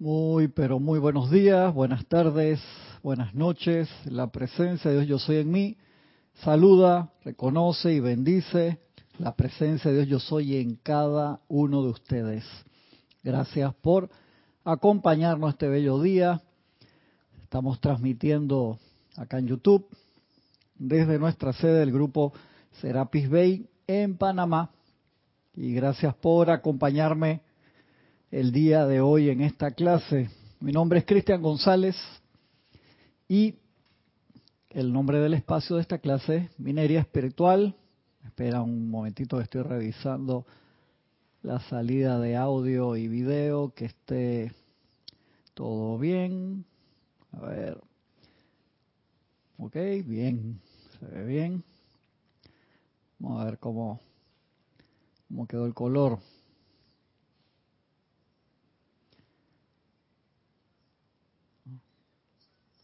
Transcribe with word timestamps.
Muy, 0.00 0.46
pero 0.46 0.78
muy 0.78 1.00
buenos 1.00 1.28
días, 1.28 1.74
buenas 1.74 2.06
tardes, 2.06 2.60
buenas 3.02 3.34
noches. 3.34 3.88
La 4.04 4.28
presencia 4.28 4.92
de 4.92 4.98
Dios 4.98 5.08
Yo 5.08 5.18
Soy 5.18 5.38
en 5.38 5.50
mí 5.50 5.76
saluda, 6.44 7.10
reconoce 7.24 7.94
y 7.94 7.98
bendice 7.98 8.78
la 9.18 9.34
presencia 9.34 9.90
de 9.90 10.04
Dios 10.04 10.08
Yo 10.08 10.18
Soy 10.20 10.54
en 10.58 10.76
cada 10.76 11.40
uno 11.48 11.82
de 11.82 11.88
ustedes. 11.88 12.44
Gracias 13.24 13.74
por 13.74 14.08
acompañarnos 14.62 15.54
este 15.54 15.66
bello 15.66 16.00
día. 16.00 16.42
Estamos 17.42 17.80
transmitiendo 17.80 18.78
acá 19.16 19.40
en 19.40 19.48
YouTube 19.48 19.88
desde 20.76 21.18
nuestra 21.18 21.52
sede 21.52 21.80
del 21.80 21.90
grupo 21.90 22.32
Serapis 22.80 23.28
Bay 23.28 23.68
en 23.88 24.16
Panamá. 24.16 24.70
Y 25.56 25.74
gracias 25.74 26.14
por 26.14 26.50
acompañarme 26.50 27.47
el 28.30 28.52
día 28.52 28.86
de 28.86 29.00
hoy 29.00 29.30
en 29.30 29.40
esta 29.40 29.70
clase. 29.70 30.28
Mi 30.60 30.72
nombre 30.72 30.98
es 30.98 31.06
Cristian 31.06 31.40
González 31.40 31.96
y 33.26 33.54
el 34.70 34.92
nombre 34.92 35.18
del 35.18 35.32
espacio 35.32 35.76
de 35.76 35.82
esta 35.82 35.98
clase 35.98 36.36
es 36.36 36.60
Minería 36.60 37.00
Espiritual. 37.00 37.74
Espera 38.24 38.60
un 38.60 38.90
momentito, 38.90 39.40
estoy 39.40 39.62
revisando 39.62 40.44
la 41.42 41.60
salida 41.60 42.20
de 42.20 42.36
audio 42.36 42.96
y 42.96 43.08
video, 43.08 43.72
que 43.74 43.86
esté 43.86 44.52
todo 45.54 45.98
bien. 45.98 46.66
A 47.32 47.40
ver. 47.40 47.80
Ok, 49.56 49.74
bien, 50.04 50.60
se 50.98 51.06
ve 51.06 51.24
bien. 51.24 51.64
Vamos 53.18 53.40
a 53.40 53.44
ver 53.46 53.58
cómo, 53.58 54.00
cómo 55.28 55.46
quedó 55.46 55.64
el 55.64 55.74
color. 55.74 56.18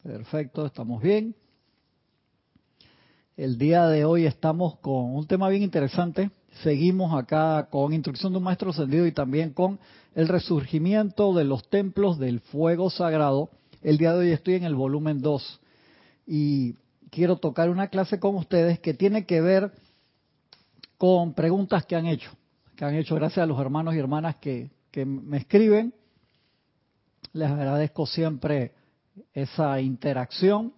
Perfecto, 0.05 0.67
estamos 0.67 1.01
bien. 1.01 1.35
El 3.39 3.57
día 3.57 3.87
de 3.87 4.05
hoy 4.05 4.27
estamos 4.27 4.77
con 4.81 5.17
un 5.17 5.27
tema 5.27 5.49
bien 5.49 5.63
interesante. 5.63 6.31
Seguimos 6.63 7.15
acá 7.15 7.69
con 7.71 7.95
instrucción 7.95 8.33
de 8.33 8.37
un 8.37 8.45
maestro 8.45 8.69
ascendido 8.69 9.07
y 9.07 9.13
también 9.13 9.55
con 9.55 9.81
el 10.15 10.29
resurgimiento 10.29 11.33
de 11.33 11.45
los 11.45 11.71
templos 11.71 12.19
del 12.19 12.41
fuego 12.41 12.91
sagrado. 12.91 13.49
El 13.81 13.97
día 13.97 14.13
de 14.13 14.19
hoy 14.19 14.33
estoy 14.33 14.57
en 14.57 14.65
el 14.65 14.75
volumen 14.75 15.23
2 15.23 15.61
y 16.27 16.75
quiero 17.11 17.39
tocar 17.39 17.71
una 17.71 17.89
clase 17.89 18.21
con 18.21 18.37
ustedes 18.37 18.81
que 18.81 18.93
tiene 18.93 19.25
que 19.25 19.41
ver 19.41 19.73
con 20.99 21.33
preguntas 21.33 21.87
que 21.87 21.97
han 21.97 22.05
hecho, 22.05 22.31
que 22.77 22.85
han 22.85 22.95
hecho 22.95 23.15
gracias 23.15 23.43
a 23.43 23.47
los 23.47 23.59
hermanos 23.59 23.95
y 23.95 24.01
hermanas 24.01 24.37
que, 24.37 24.71
que 24.91 25.07
me 25.07 25.39
escriben. 25.39 25.95
Les 27.33 27.51
agradezco 27.51 28.07
siempre 28.07 28.84
esa 29.33 29.81
interacción 29.81 30.73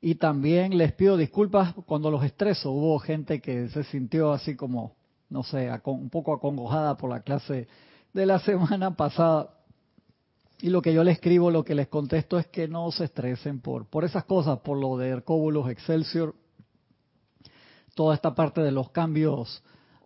y 0.00 0.14
también 0.16 0.76
les 0.76 0.92
pido 0.92 1.16
disculpas 1.16 1.74
cuando 1.86 2.10
los 2.10 2.24
estreso. 2.24 2.70
Hubo 2.70 2.98
gente 2.98 3.40
que 3.40 3.68
se 3.68 3.84
sintió 3.84 4.32
así 4.32 4.54
como, 4.54 4.94
no 5.28 5.42
sé, 5.42 5.70
un 5.84 6.10
poco 6.10 6.32
acongojada 6.32 6.96
por 6.96 7.10
la 7.10 7.20
clase 7.20 7.68
de 8.12 8.26
la 8.26 8.38
semana 8.40 8.96
pasada. 8.96 9.50
Y 10.60 10.70
lo 10.70 10.82
que 10.82 10.92
yo 10.92 11.04
les 11.04 11.16
escribo, 11.16 11.50
lo 11.50 11.64
que 11.64 11.74
les 11.74 11.88
contesto 11.88 12.38
es 12.38 12.46
que 12.48 12.66
no 12.66 12.90
se 12.90 13.04
estresen 13.04 13.60
por, 13.60 13.86
por 13.86 14.04
esas 14.04 14.24
cosas, 14.24 14.58
por 14.60 14.76
lo 14.76 14.96
de 14.96 15.08
Hercóbulos 15.08 15.70
Excelsior, 15.70 16.34
toda 17.94 18.14
esta 18.14 18.34
parte 18.34 18.60
de 18.60 18.72
los 18.72 18.90
cambios 18.90 19.62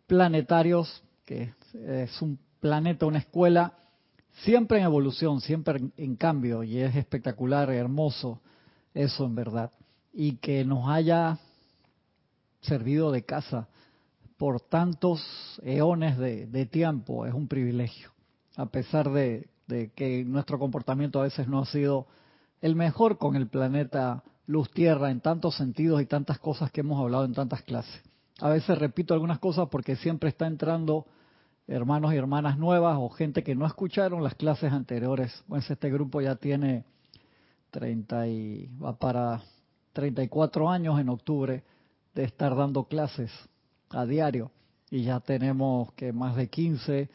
planetarios, 0.07 1.03
que 1.25 1.55
es 1.75 2.21
un 2.21 2.39
planeta, 2.61 3.07
una 3.07 3.19
escuela 3.19 3.75
siempre 4.41 4.79
en 4.79 4.85
evolución, 4.85 5.41
siempre 5.41 5.81
en, 5.97 6.17
cambio, 6.17 6.63
y 6.63 6.79
es 6.79 6.97
espectacular, 6.97 7.71
hermoso 7.71 8.41
eso 8.95 9.25
en 9.25 9.35
verdad. 9.35 9.71
Y 10.13 10.37
que 10.37 10.65
nos 10.65 10.89
haya 10.89 11.39
servido 12.61 13.11
de 13.13 13.25
casa 13.25 13.69
por 14.37 14.61
tantos 14.61 15.23
eones 15.63 16.19
de, 16.19 16.67
tiempo 16.67 17.27
es 17.27 17.35
un 17.35 17.49
privilegio, 17.49 18.11
a 18.57 18.67
pesar 18.67 19.11
de, 19.11 19.49
de, 19.69 19.91
que 19.91 20.25
nuestro 20.25 20.59
comportamiento 20.59 21.21
a 21.21 21.25
veces 21.25 21.47
no 21.47 21.61
ha 21.61 21.67
sido 21.67 22.07
el 22.61 22.75
mejor 22.75 23.19
con 23.19 23.37
el 23.37 23.49
planeta 23.49 24.25
Luz 24.47 24.71
Tierra 24.71 25.11
en 25.11 25.21
tantos 25.21 25.57
sentidos 25.57 26.03
y 26.03 26.07
tantas 26.07 26.39
cosas 26.39 26.71
que 26.71 26.81
hemos 26.81 27.01
hablado 27.01 27.25
en 27.25 27.35
tantas 27.35 27.63
clases. 27.63 28.03
A 28.41 28.49
veces 28.49 28.77
repito 28.79 29.15
algunas 29.15 29.39
cosas 29.39 29.69
porque 29.71 29.95
siempre 29.97 30.29
está 30.29 30.47
entrando 30.47 31.07
hermanos 31.67 32.13
y 32.13 32.17
hermanas 32.17 32.59
nuevas 32.59 32.97
o 32.99 33.09
gente 33.09 33.43
que 33.43 33.55
no 33.55 33.67
escucharon 33.67 34.23
las 34.23 34.35
clases 34.35 34.73
anteriores. 34.73 35.45
Pues 35.49 35.71
este 35.71 35.91
grupo 35.91 36.21
ya 36.21 36.37
tiene 36.37 36.85
30 37.71 38.27
y 38.29 38.71
va 38.83 38.99
para 38.99 39.43
34 39.93 40.71
años 40.71 41.01
en 41.01 41.09
octubre 41.09 41.63
de 42.15 42.25
estar 42.25 42.55
dando 42.57 42.85
clases 42.85 43.31
a 43.91 44.05
diario 44.05 44.51
y 44.91 45.05
ya 45.05 45.21
tenemos 45.21 45.93
que 45.95 46.13
más 46.13 46.37
de 46.37 46.49
15 46.49 47.09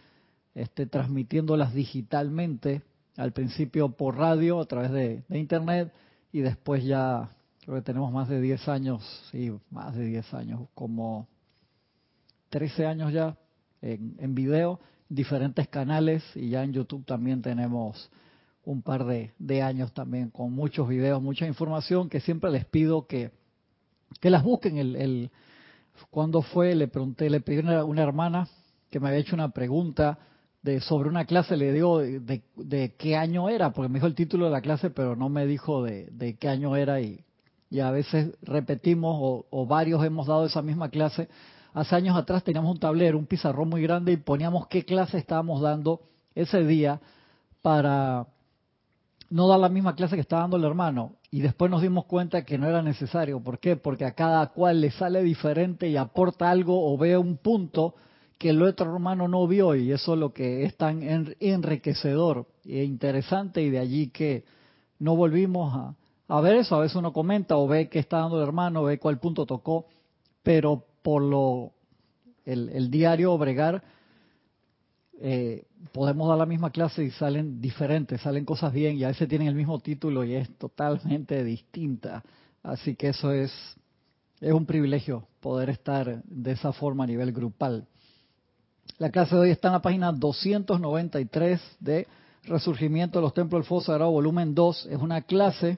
este, 0.55 0.87
transmitiéndolas 0.87 1.73
digitalmente, 1.73 2.81
al 3.15 3.31
principio 3.31 3.89
por 3.89 4.17
radio 4.17 4.59
a 4.59 4.65
través 4.65 4.91
de, 4.91 5.23
de 5.27 5.39
internet 5.39 5.93
y 6.31 6.39
después 6.39 6.83
ya 6.83 7.29
creo 7.61 7.75
que 7.75 7.83
tenemos 7.83 8.11
más 8.11 8.29
de 8.29 8.41
10 8.41 8.67
años, 8.67 9.03
sí, 9.31 9.51
más 9.69 9.95
de 9.95 10.05
10 10.05 10.33
años, 10.33 10.61
como 10.73 11.27
13 12.49 12.87
años 12.87 13.13
ya 13.13 13.37
en, 13.81 14.15
en 14.19 14.35
video, 14.35 14.79
diferentes 15.09 15.67
canales 15.67 16.23
y 16.35 16.49
ya 16.49 16.63
en 16.63 16.73
YouTube 16.73 17.05
también 17.05 17.41
tenemos 17.41 18.09
un 18.65 18.81
par 18.81 19.05
de, 19.05 19.31
de, 19.39 19.61
años 19.61 19.93
también 19.93 20.29
con 20.29 20.51
muchos 20.51 20.89
videos, 20.89 21.21
mucha 21.21 21.47
información 21.47 22.09
que 22.09 22.19
siempre 22.19 22.51
les 22.51 22.65
pido 22.65 23.07
que, 23.07 23.31
que 24.19 24.29
las 24.29 24.43
busquen. 24.43 24.77
El, 24.77 25.31
cuando 26.09 26.41
fue, 26.41 26.75
le 26.75 26.89
pregunté, 26.89 27.29
le 27.29 27.39
pedí 27.39 27.65
a 27.65 27.85
una, 27.85 28.03
hermana 28.03 28.49
que 28.89 28.99
me 28.99 29.07
había 29.07 29.21
hecho 29.21 29.35
una 29.35 29.49
pregunta 29.51 30.19
de 30.63 30.81
sobre 30.81 31.07
una 31.07 31.23
clase, 31.23 31.55
le 31.55 31.71
digo 31.71 31.99
de, 31.99 32.41
de, 32.57 32.93
qué 32.97 33.15
año 33.15 33.47
era, 33.47 33.71
porque 33.71 33.87
me 33.87 33.99
dijo 33.99 34.07
el 34.07 34.15
título 34.15 34.45
de 34.45 34.51
la 34.51 34.61
clase, 34.61 34.89
pero 34.89 35.15
no 35.15 35.29
me 35.29 35.45
dijo 35.45 35.83
de, 35.83 36.07
de 36.11 36.35
qué 36.35 36.49
año 36.49 36.75
era 36.75 36.99
y, 36.99 37.23
y 37.69 37.79
a 37.79 37.91
veces 37.91 38.35
repetimos 38.41 39.17
o, 39.17 39.45
o 39.49 39.65
varios 39.65 40.03
hemos 40.03 40.27
dado 40.27 40.45
esa 40.45 40.61
misma 40.61 40.89
clase 40.89 41.29
Hace 41.77 41.95
años 41.95 42.17
atrás 42.17 42.43
teníamos 42.43 42.71
un 42.71 42.79
tablero, 42.79 43.19
un 43.19 43.27
pizarrón 43.27 43.69
muy 43.69 43.83
grande 43.83 44.11
y 44.11 44.17
poníamos 44.17 44.65
qué 44.65 44.83
clase 44.83 45.19
estábamos 45.19 45.61
dando 45.61 46.01
ese 46.33 46.65
día 46.65 46.99
para 47.61 48.25
no 49.29 49.47
dar 49.47 49.59
la 49.59 49.69
misma 49.69 49.93
clase 49.93 50.15
que 50.15 50.21
estaba 50.21 50.41
dando 50.41 50.57
el 50.57 50.63
hermano. 50.63 51.17
Y 51.29 51.41
después 51.41 51.69
nos 51.69 51.83
dimos 51.83 52.05
cuenta 52.05 52.43
que 52.43 52.57
no 52.57 52.67
era 52.67 52.81
necesario. 52.81 53.41
¿Por 53.41 53.59
qué? 53.59 53.75
Porque 53.75 54.05
a 54.05 54.13
cada 54.13 54.47
cual 54.47 54.81
le 54.81 54.89
sale 54.89 55.21
diferente 55.21 55.87
y 55.87 55.97
aporta 55.97 56.49
algo 56.49 56.91
o 56.91 56.97
ve 56.97 57.15
un 57.15 57.37
punto 57.37 57.93
que 58.39 58.49
el 58.49 58.63
otro 58.63 58.91
hermano 58.91 59.27
no 59.27 59.45
vio 59.45 59.75
y 59.75 59.91
eso 59.91 60.15
es 60.15 60.19
lo 60.19 60.33
que 60.33 60.63
es 60.63 60.75
tan 60.77 61.03
enriquecedor 61.03 62.47
e 62.65 62.85
interesante 62.85 63.61
y 63.61 63.69
de 63.69 63.77
allí 63.77 64.09
que 64.09 64.45
no 64.97 65.15
volvimos 65.15 65.75
a, 65.75 65.93
a 66.27 66.41
ver 66.41 66.55
eso. 66.55 66.75
A 66.75 66.79
veces 66.79 66.95
uno 66.95 67.13
comenta 67.13 67.55
o 67.55 67.67
ve 67.67 67.87
qué 67.87 67.99
está 67.99 68.17
dando 68.17 68.37
el 68.37 68.47
hermano, 68.47 68.81
ve 68.81 68.97
cuál 68.97 69.19
punto 69.19 69.45
tocó, 69.45 69.85
pero 70.41 70.86
por 71.07 71.21
lo 71.21 71.71
el, 72.43 72.91
diario 72.91 73.31
Obregar, 73.31 73.81
eh, 75.21 75.63
podemos 75.93 76.27
dar 76.27 76.37
la 76.37 76.45
misma 76.45 76.69
clase 76.69 77.01
y 77.01 77.11
salen 77.11 77.61
diferentes, 77.61 78.19
salen 78.19 78.43
cosas 78.43 78.73
bien 78.73 78.97
y 78.97 79.05
a 79.05 79.07
veces 79.07 79.29
tienen 79.29 79.47
el 79.47 79.55
mismo 79.55 79.79
título 79.79 80.25
y 80.25 80.35
es 80.35 80.53
totalmente 80.57 81.45
distinta. 81.45 82.25
Así 82.61 82.97
que 82.97 83.07
eso 83.07 83.31
es, 83.31 83.53
es 84.41 84.51
un 84.51 84.65
privilegio 84.65 85.25
poder 85.39 85.69
estar 85.69 86.21
de 86.25 86.51
esa 86.51 86.73
forma 86.73 87.05
a 87.05 87.07
nivel 87.07 87.31
grupal. 87.31 87.87
La 88.97 89.09
clase 89.09 89.35
de 89.35 89.41
hoy 89.43 89.51
está 89.51 89.69
en 89.69 89.75
la 89.75 89.81
página 89.81 90.11
293 90.11 91.61
de 91.79 92.05
Resurgimiento 92.43 93.19
de 93.19 93.23
los 93.23 93.33
Templos 93.33 93.61
del 93.61 93.67
Fuego 93.69 93.85
Sagrado, 93.85 94.11
volumen 94.11 94.53
2. 94.53 94.87
Es 94.87 94.97
una 94.97 95.21
clase 95.21 95.77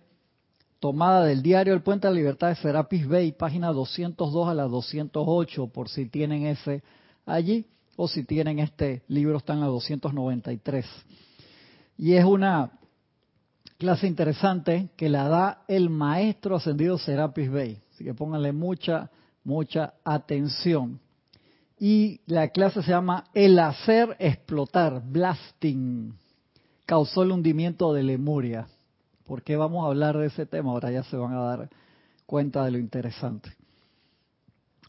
tomada 0.80 1.26
del 1.26 1.42
diario 1.42 1.74
El 1.74 1.82
Puente 1.82 2.08
de 2.08 2.14
la 2.14 2.20
Libertad 2.20 2.50
de 2.50 2.56
Serapis 2.56 3.08
Bay, 3.08 3.32
página 3.34 3.72
202 3.72 4.48
a 4.48 4.54
la 4.54 4.64
208, 4.64 5.68
por 5.68 5.90
si 5.90 6.08
tienen 6.08 6.46
ese 6.46 6.84
allí, 7.26 7.66
o 7.96 8.08
si 8.08 8.24
tienen 8.24 8.60
este 8.60 9.04
libro, 9.10 9.38
está 9.38 9.54
en 9.54 9.60
la 9.60 9.68
293. 9.68 10.86
Y 11.98 12.14
es 12.14 12.24
una 12.24 12.72
clase 13.78 14.08
interesante 14.08 14.90
que 14.96 15.10
la 15.10 15.28
da 15.28 15.64
el 15.68 15.90
maestro 15.90 16.56
ascendido 16.56 16.98
Serapis 16.98 17.52
Bay, 17.52 17.82
así 17.94 18.06
que 18.06 18.14
pónganle 18.14 18.54
mucha, 18.54 19.12
mucha 19.44 19.96
atención. 20.06 21.02
Y 21.78 22.22
la 22.26 22.50
clase 22.50 22.82
se 22.84 22.92
llama 22.92 23.26
El 23.34 23.60
hacer 23.60 24.16
explotar, 24.20 25.02
blasting, 25.06 26.14
causó 26.86 27.24
el 27.24 27.32
hundimiento 27.32 27.94
de 27.94 28.04
Lemuria. 28.04 28.68
¿Por 29.30 29.44
qué 29.44 29.56
vamos 29.56 29.86
a 29.86 29.90
hablar 29.90 30.18
de 30.18 30.26
ese 30.26 30.48
tema? 30.48 30.72
Ahora 30.72 30.90
ya 30.90 31.04
se 31.04 31.16
van 31.16 31.34
a 31.34 31.42
dar 31.42 31.70
cuenta 32.26 32.66
de 32.66 32.72
lo 32.72 32.80
interesante. 32.80 33.52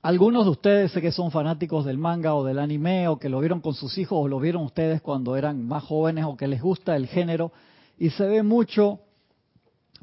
Algunos 0.00 0.46
de 0.46 0.50
ustedes 0.52 0.92
sé 0.92 1.02
que 1.02 1.12
son 1.12 1.30
fanáticos 1.30 1.84
del 1.84 1.98
manga 1.98 2.34
o 2.34 2.42
del 2.42 2.58
anime 2.58 3.06
o 3.08 3.18
que 3.18 3.28
lo 3.28 3.38
vieron 3.40 3.60
con 3.60 3.74
sus 3.74 3.98
hijos 3.98 4.16
o 4.18 4.28
lo 4.28 4.40
vieron 4.40 4.62
ustedes 4.62 5.02
cuando 5.02 5.36
eran 5.36 5.68
más 5.68 5.84
jóvenes 5.84 6.24
o 6.24 6.38
que 6.38 6.46
les 6.46 6.62
gusta 6.62 6.96
el 6.96 7.06
género 7.06 7.52
Y 7.98 8.08
se 8.08 8.24
ve 8.24 8.42
mucho, 8.42 9.00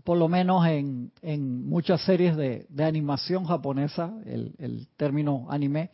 por 0.03 0.19
lo 0.19 0.27
menos 0.27 0.67
en, 0.67 1.67
muchas 1.67 2.01
series 2.01 2.37
de, 2.37 2.67
animación 2.77 3.43
japonesa, 3.43 4.13
el, 4.23 4.53
el 4.59 4.87
término 4.97 5.47
anime, 5.49 5.89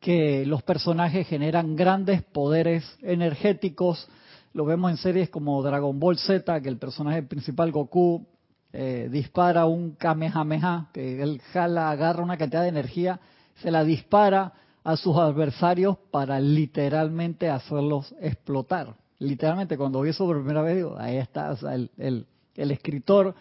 que 0.00 0.44
los 0.44 0.64
personajes 0.64 1.28
generan 1.28 1.76
grandes 1.76 2.24
poderes 2.24 2.98
energéticos. 3.02 4.08
Lo 4.56 4.64
vemos 4.64 4.90
en 4.90 4.96
series 4.96 5.28
como 5.28 5.62
Dragon 5.62 6.00
Ball 6.00 6.16
Z, 6.16 6.62
que 6.62 6.68
el 6.70 6.78
personaje 6.78 7.22
principal 7.22 7.70
Goku 7.72 8.26
eh, 8.72 9.06
dispara 9.12 9.66
un 9.66 9.90
Kamehameha, 9.96 10.88
que 10.94 11.22
él 11.22 11.42
jala, 11.52 11.90
agarra 11.90 12.22
una 12.22 12.38
cantidad 12.38 12.62
de 12.62 12.70
energía, 12.70 13.20
se 13.56 13.70
la 13.70 13.84
dispara 13.84 14.54
a 14.82 14.96
sus 14.96 15.14
adversarios 15.18 15.98
para 16.10 16.40
literalmente 16.40 17.50
hacerlos 17.50 18.14
explotar. 18.18 18.94
Literalmente, 19.18 19.76
cuando 19.76 20.00
vi 20.00 20.08
eso 20.08 20.24
por 20.24 20.38
primera 20.38 20.62
vez, 20.62 20.86
ahí 20.96 21.18
está, 21.18 21.54
el, 21.98 22.26
el 22.54 22.70
escritor 22.70 23.34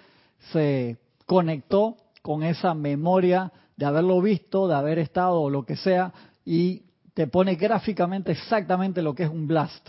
se 0.52 0.98
conectó 1.26 1.96
con 2.24 2.44
esa 2.44 2.74
memoria 2.74 3.54
de 3.78 3.86
haberlo 3.86 4.22
visto, 4.22 4.68
de 4.68 4.76
haber 4.76 5.00
estado 5.00 5.40
o 5.40 5.50
lo 5.50 5.66
que 5.66 5.78
sea, 5.78 6.12
y 6.44 6.84
te 7.14 7.28
pone 7.28 7.56
gráficamente 7.56 8.34
exactamente 8.34 9.02
lo 9.02 9.16
que 9.16 9.24
es 9.24 9.30
un 9.30 9.48
blast, 9.48 9.88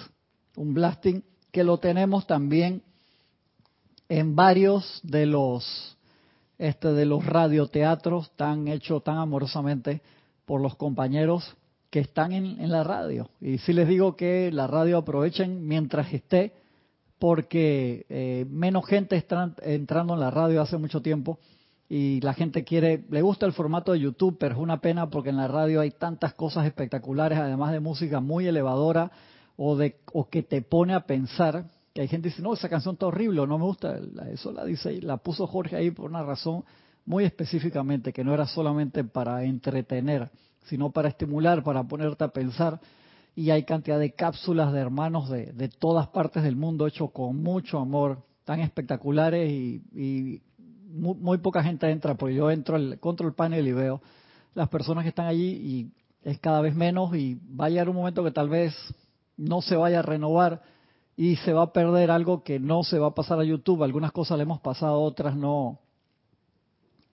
un 0.56 0.74
blasting 0.74 1.22
que 1.52 1.64
lo 1.64 1.78
tenemos 1.78 2.26
también 2.26 2.82
en 4.08 4.34
varios 4.36 5.00
de 5.02 5.26
los 5.26 5.96
este 6.58 6.92
de 6.92 7.04
los 7.04 7.24
radioteatros 7.24 8.30
tan 8.36 8.68
hechos 8.68 9.04
tan 9.04 9.18
amorosamente 9.18 10.00
por 10.46 10.60
los 10.60 10.74
compañeros 10.76 11.56
que 11.90 12.00
están 12.00 12.32
en, 12.32 12.70
la 12.70 12.84
radio. 12.84 13.30
Y 13.40 13.58
si 13.58 13.72
les 13.72 13.88
digo 13.88 14.16
que 14.16 14.50
la 14.52 14.66
radio 14.66 14.98
aprovechen 14.98 15.66
mientras 15.66 16.12
esté, 16.12 16.52
porque 17.18 18.06
eh, 18.08 18.44
menos 18.50 18.86
gente 18.86 19.16
está 19.16 19.54
entrando 19.62 20.14
en 20.14 20.20
la 20.20 20.30
radio 20.30 20.60
hace 20.60 20.76
mucho 20.76 21.00
tiempo 21.00 21.38
y 21.88 22.20
la 22.20 22.34
gente 22.34 22.64
quiere, 22.64 23.04
le 23.10 23.22
gusta 23.22 23.46
el 23.46 23.52
formato 23.52 23.92
de 23.92 24.00
YouTube, 24.00 24.36
pero 24.38 24.56
es 24.56 24.60
una 24.60 24.80
pena 24.80 25.08
porque 25.08 25.30
en 25.30 25.36
la 25.36 25.48
radio 25.48 25.80
hay 25.80 25.90
tantas 25.92 26.34
cosas 26.34 26.66
espectaculares, 26.66 27.38
además 27.38 27.72
de 27.72 27.80
música 27.80 28.20
muy 28.20 28.46
elevadora 28.46 29.10
o, 29.56 29.76
de, 29.76 29.96
o 30.12 30.28
que 30.28 30.42
te 30.42 30.62
pone 30.62 30.94
a 30.94 31.06
pensar, 31.06 31.66
que 31.94 32.02
hay 32.02 32.08
gente 32.08 32.28
que 32.28 32.34
dice, 32.34 32.42
no, 32.42 32.54
esa 32.54 32.68
canción 32.68 32.94
está 32.94 33.06
horrible, 33.06 33.46
no 33.46 33.58
me 33.58 33.64
gusta, 33.64 33.98
eso 34.30 34.52
la 34.52 34.64
dice, 34.64 35.00
la 35.02 35.16
puso 35.16 35.46
Jorge 35.46 35.76
ahí 35.76 35.90
por 35.90 36.10
una 36.10 36.22
razón 36.22 36.64
muy 37.04 37.24
específicamente, 37.24 38.12
que 38.12 38.24
no 38.24 38.34
era 38.34 38.46
solamente 38.46 39.04
para 39.04 39.44
entretener, 39.44 40.30
sino 40.64 40.90
para 40.90 41.08
estimular, 41.08 41.62
para 41.62 41.84
ponerte 41.84 42.24
a 42.24 42.28
pensar. 42.28 42.80
Y 43.34 43.50
hay 43.50 43.64
cantidad 43.64 43.98
de 43.98 44.12
cápsulas 44.12 44.72
de 44.72 44.80
hermanos 44.80 45.28
de, 45.30 45.52
de 45.52 45.68
todas 45.68 46.08
partes 46.08 46.42
del 46.42 46.56
mundo, 46.56 46.86
hechos 46.86 47.10
con 47.12 47.42
mucho 47.42 47.78
amor, 47.78 48.24
tan 48.44 48.60
espectaculares 48.60 49.50
y 49.50 50.40
muy, 50.96 51.38
poca 51.38 51.62
gente 51.62 51.90
entra, 51.90 52.14
porque 52.14 52.34
yo 52.34 52.50
entro 52.50 52.76
al 52.76 52.98
control 52.98 53.34
panel 53.34 53.66
y 53.66 53.72
veo 53.72 54.00
las 54.54 54.68
personas 54.68 55.04
que 55.04 55.10
están 55.10 55.26
allí 55.26 55.48
y 55.48 55.92
es 56.22 56.38
cada 56.40 56.60
vez 56.60 56.74
menos 56.74 57.14
y 57.14 57.38
va 57.58 57.66
a 57.66 57.68
llegar 57.68 57.88
un 57.88 57.96
momento 57.96 58.24
que 58.24 58.30
tal 58.30 58.48
vez 58.48 58.74
no 59.36 59.62
se 59.62 59.76
vaya 59.76 60.00
a 60.00 60.02
renovar 60.02 60.62
y 61.16 61.36
se 61.36 61.52
va 61.52 61.62
a 61.62 61.72
perder 61.72 62.10
algo 62.10 62.42
que 62.42 62.58
no 62.58 62.82
se 62.82 62.98
va 62.98 63.08
a 63.08 63.14
pasar 63.14 63.38
a 63.40 63.44
YouTube. 63.44 63.82
Algunas 63.82 64.12
cosas 64.12 64.36
le 64.36 64.42
hemos 64.42 64.60
pasado, 64.60 65.00
otras 65.00 65.36
no, 65.36 65.80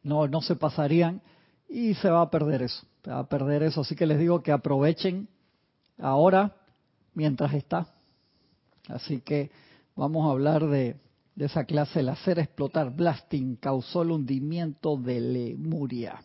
no, 0.04 0.42
se 0.42 0.56
pasarían 0.56 1.22
y 1.70 1.94
se 1.96 2.10
va 2.10 2.22
a 2.22 2.30
perder 2.30 2.64
eso, 2.64 2.86
se 3.04 3.12
va 3.12 3.20
a 3.20 3.28
perder 3.28 3.64
eso. 3.64 3.82
Así 3.82 3.96
que 3.96 4.06
les 4.06 4.20
digo 4.20 4.44
que 4.44 4.52
aprovechen 4.52 5.28
ahora 5.98 6.56
mientras 7.14 7.54
está. 7.54 7.88
Así 8.88 9.22
que 9.22 9.52
vamos 9.96 10.28
a 10.28 10.32
hablar 10.32 10.68
de 10.68 10.98
esa 11.38 11.64
clase, 11.64 12.02
el 12.02 12.10
hacer 12.10 12.40
explotar 12.40 12.94
blasting 12.94 13.56
causó 13.56 14.02
el 14.02 14.12
hundimiento 14.12 14.98
de 14.98 15.22
Lemuria. 15.22 16.22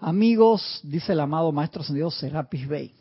Amigos, 0.00 0.80
dice 0.84 1.12
el 1.12 1.20
amado 1.20 1.50
maestro 1.50 1.82
ascendido 1.82 2.10
Serapis 2.10 2.68
Bey, 2.68 2.94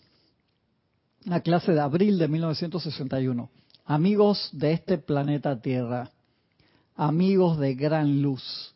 una 1.27 1.41
clase 1.41 1.73
de 1.73 1.81
abril 1.81 2.17
de 2.17 2.29
1961. 2.29 3.49
Amigos 3.85 4.49
de 4.53 4.71
este 4.71 4.97
planeta 4.97 5.59
Tierra, 5.59 6.09
amigos 6.95 7.59
de 7.59 7.75
gran 7.75 8.21
luz, 8.21 8.73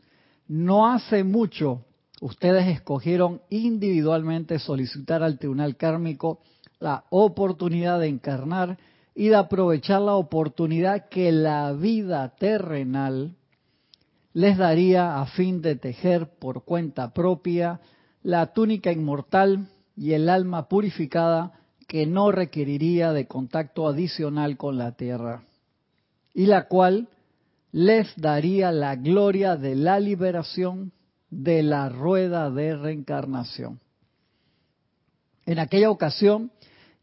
no 0.50 0.92
hace 0.92 1.24
mucho 1.24 1.86
ustedes 2.20 2.68
escogieron 2.68 3.42
individualmente 3.50 4.60
solicitar 4.60 5.24
al 5.24 5.40
tribunal 5.40 5.78
kármico 5.78 6.42
la 6.80 7.06
oportunidad 7.10 8.02
de 8.02 8.10
encarnar 8.10 8.78
y 9.16 9.30
de 9.30 9.38
aprovechar 9.38 10.02
la 10.02 10.16
oportunidad 10.16 11.08
que 11.08 11.32
la 11.32 11.72
vida 11.72 12.36
terrenal 12.38 13.34
les 14.34 14.58
daría 14.58 15.22
a 15.22 15.26
fin 15.26 15.62
de 15.62 15.78
tejer 15.78 16.28
por 16.38 16.66
cuenta 16.66 17.14
propia 17.14 17.80
la 18.24 18.48
túnica 18.48 18.92
inmortal 18.92 19.70
y 19.96 20.12
el 20.14 20.28
alma 20.28 20.68
purificada 20.68 21.61
que 21.92 22.06
no 22.06 22.32
requeriría 22.32 23.12
de 23.12 23.28
contacto 23.28 23.86
adicional 23.86 24.56
con 24.56 24.78
la 24.78 24.94
tierra, 24.94 25.44
y 26.34 26.46
la 26.46 26.70
cual 26.70 27.10
les 27.74 28.16
daría 28.16 28.72
la 28.72 28.96
gloria 28.96 29.58
de 29.58 29.76
la 29.76 30.00
liberación 30.00 30.94
de 31.30 31.64
la 31.64 31.90
rueda 31.90 32.50
de 32.50 32.78
reencarnación. 32.78 33.82
En 35.46 35.60
aquella 35.60 35.90
ocasión, 35.92 36.54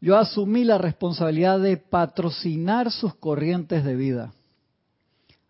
yo 0.01 0.17
asumí 0.17 0.63
la 0.63 0.79
responsabilidad 0.79 1.59
de 1.59 1.77
patrocinar 1.77 2.89
sus 2.89 3.13
corrientes 3.13 3.85
de 3.85 3.95
vida, 3.95 4.33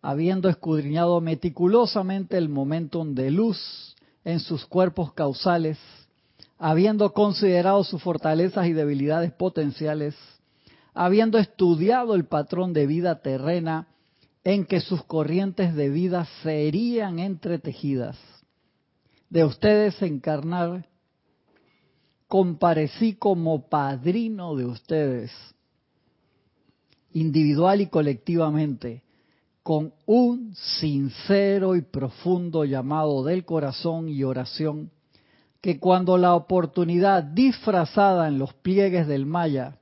habiendo 0.01 0.49
escudriñado 0.49 1.21
meticulosamente 1.21 2.37
el 2.37 2.49
momento 2.49 3.05
de 3.05 3.31
luz 3.31 3.95
en 4.25 4.41
sus 4.41 4.65
cuerpos 4.65 5.13
causales, 5.13 5.77
habiendo 6.59 7.13
considerado 7.13 7.85
sus 7.85 8.03
fortalezas 8.03 8.67
y 8.67 8.73
debilidades 8.73 9.31
potenciales, 9.31 10.13
habiendo 10.93 11.37
estudiado 11.37 12.15
el 12.15 12.25
patrón 12.25 12.73
de 12.73 12.85
vida 12.85 13.21
terrena 13.21 13.87
en 14.43 14.65
que 14.65 14.81
sus 14.81 15.03
corrientes 15.05 15.73
de 15.73 15.89
vida 15.89 16.27
serían 16.43 17.19
entretejidas. 17.19 18.17
De 19.29 19.45
ustedes 19.45 20.01
encarnar 20.01 20.85
comparecí 22.27 23.13
como 23.13 23.69
padrino 23.69 24.55
de 24.55 24.65
ustedes, 24.65 25.31
individual 27.13 27.81
y 27.81 27.87
colectivamente, 27.87 29.03
con 29.63 29.93
un 30.05 30.53
sincero 30.55 31.75
y 31.75 31.81
profundo 31.81 32.65
llamado 32.65 33.23
del 33.23 33.45
corazón 33.45 34.09
y 34.09 34.23
oración, 34.23 34.91
que 35.61 35.79
cuando 35.79 36.17
la 36.17 36.35
oportunidad 36.35 37.23
disfrazada 37.23 38.27
en 38.27 38.39
los 38.39 38.53
pliegues 38.53 39.07
del 39.07 39.25
Maya, 39.25 39.77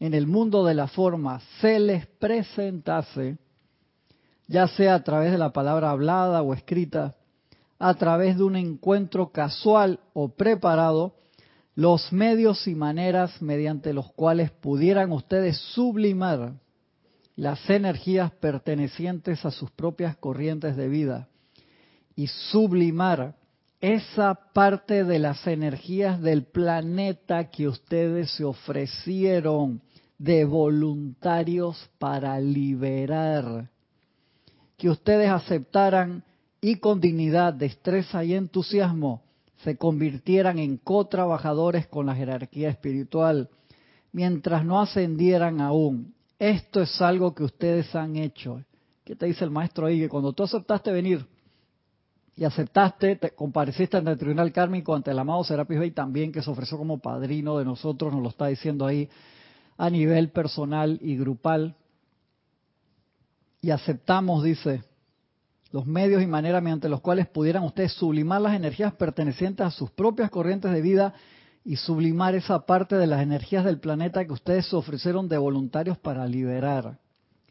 en 0.00 0.14
el 0.14 0.26
mundo 0.26 0.64
de 0.64 0.74
la 0.74 0.86
forma, 0.86 1.40
se 1.60 1.78
les 1.78 2.06
presentase, 2.06 3.38
ya 4.46 4.68
sea 4.68 4.94
a 4.94 5.04
través 5.04 5.32
de 5.32 5.38
la 5.38 5.52
palabra 5.52 5.90
hablada 5.90 6.42
o 6.42 6.54
escrita, 6.54 7.16
a 7.78 7.94
través 7.94 8.38
de 8.38 8.44
un 8.44 8.56
encuentro 8.56 9.30
casual 9.30 10.00
o 10.14 10.34
preparado, 10.34 11.14
los 11.74 12.12
medios 12.12 12.66
y 12.66 12.74
maneras 12.74 13.40
mediante 13.40 13.92
los 13.92 14.10
cuales 14.12 14.50
pudieran 14.50 15.12
ustedes 15.12 15.58
sublimar 15.74 16.54
las 17.36 17.70
energías 17.70 18.32
pertenecientes 18.32 19.44
a 19.44 19.52
sus 19.52 19.70
propias 19.70 20.16
corrientes 20.16 20.76
de 20.76 20.88
vida 20.88 21.28
y 22.16 22.26
sublimar 22.26 23.36
esa 23.80 24.34
parte 24.52 25.04
de 25.04 25.18
las 25.18 25.46
energías 25.46 26.20
del 26.20 26.44
planeta 26.44 27.50
que 27.50 27.68
ustedes 27.68 28.30
se 28.32 28.44
ofrecieron 28.44 29.80
de 30.18 30.44
voluntarios 30.44 31.88
para 31.98 32.40
liberar, 32.40 33.70
que 34.76 34.90
ustedes 34.90 35.30
aceptaran 35.30 36.24
y 36.60 36.76
con 36.76 37.00
dignidad, 37.00 37.54
destreza 37.54 38.24
y 38.24 38.34
entusiasmo 38.34 39.22
se 39.62 39.76
convirtieran 39.76 40.58
en 40.58 40.76
co-trabajadores 40.76 41.86
con 41.86 42.06
la 42.06 42.14
jerarquía 42.14 42.68
espiritual, 42.68 43.48
mientras 44.12 44.64
no 44.64 44.80
ascendieran 44.80 45.60
aún. 45.60 46.14
Esto 46.38 46.80
es 46.80 47.00
algo 47.00 47.34
que 47.34 47.44
ustedes 47.44 47.94
han 47.94 48.16
hecho. 48.16 48.62
¿Qué 49.04 49.16
te 49.16 49.26
dice 49.26 49.44
el 49.44 49.50
maestro 49.50 49.86
ahí? 49.86 49.98
Que 49.98 50.08
cuando 50.08 50.32
tú 50.32 50.44
aceptaste 50.44 50.92
venir 50.92 51.26
y 52.38 52.44
aceptaste, 52.44 53.16
te 53.16 53.30
compareciste 53.32 53.96
ante 53.96 54.12
el 54.12 54.18
tribunal 54.18 54.52
kármico 54.52 54.94
ante 54.94 55.10
el 55.10 55.18
amado 55.18 55.42
Serapis 55.42 55.80
Bey 55.80 55.90
también, 55.90 56.30
que 56.30 56.40
se 56.40 56.48
ofreció 56.48 56.78
como 56.78 56.98
padrino 56.98 57.58
de 57.58 57.64
nosotros, 57.64 58.12
nos 58.12 58.22
lo 58.22 58.28
está 58.28 58.46
diciendo 58.46 58.86
ahí 58.86 59.08
a 59.76 59.90
nivel 59.90 60.30
personal 60.30 61.00
y 61.02 61.16
grupal. 61.16 61.74
Y 63.60 63.70
aceptamos, 63.70 64.44
dice, 64.44 64.84
los 65.72 65.84
medios 65.84 66.22
y 66.22 66.28
maneras 66.28 66.62
mediante 66.62 66.88
los 66.88 67.00
cuales 67.00 67.26
pudieran 67.26 67.64
ustedes 67.64 67.92
sublimar 67.94 68.40
las 68.40 68.54
energías 68.54 68.94
pertenecientes 68.94 69.66
a 69.66 69.72
sus 69.72 69.90
propias 69.90 70.30
corrientes 70.30 70.70
de 70.70 70.80
vida 70.80 71.14
y 71.64 71.74
sublimar 71.74 72.36
esa 72.36 72.66
parte 72.66 72.94
de 72.94 73.08
las 73.08 73.20
energías 73.20 73.64
del 73.64 73.80
planeta 73.80 74.24
que 74.24 74.32
ustedes 74.32 74.66
se 74.66 74.76
ofrecieron 74.76 75.28
de 75.28 75.38
voluntarios 75.38 75.98
para 75.98 76.24
liberar. 76.24 76.98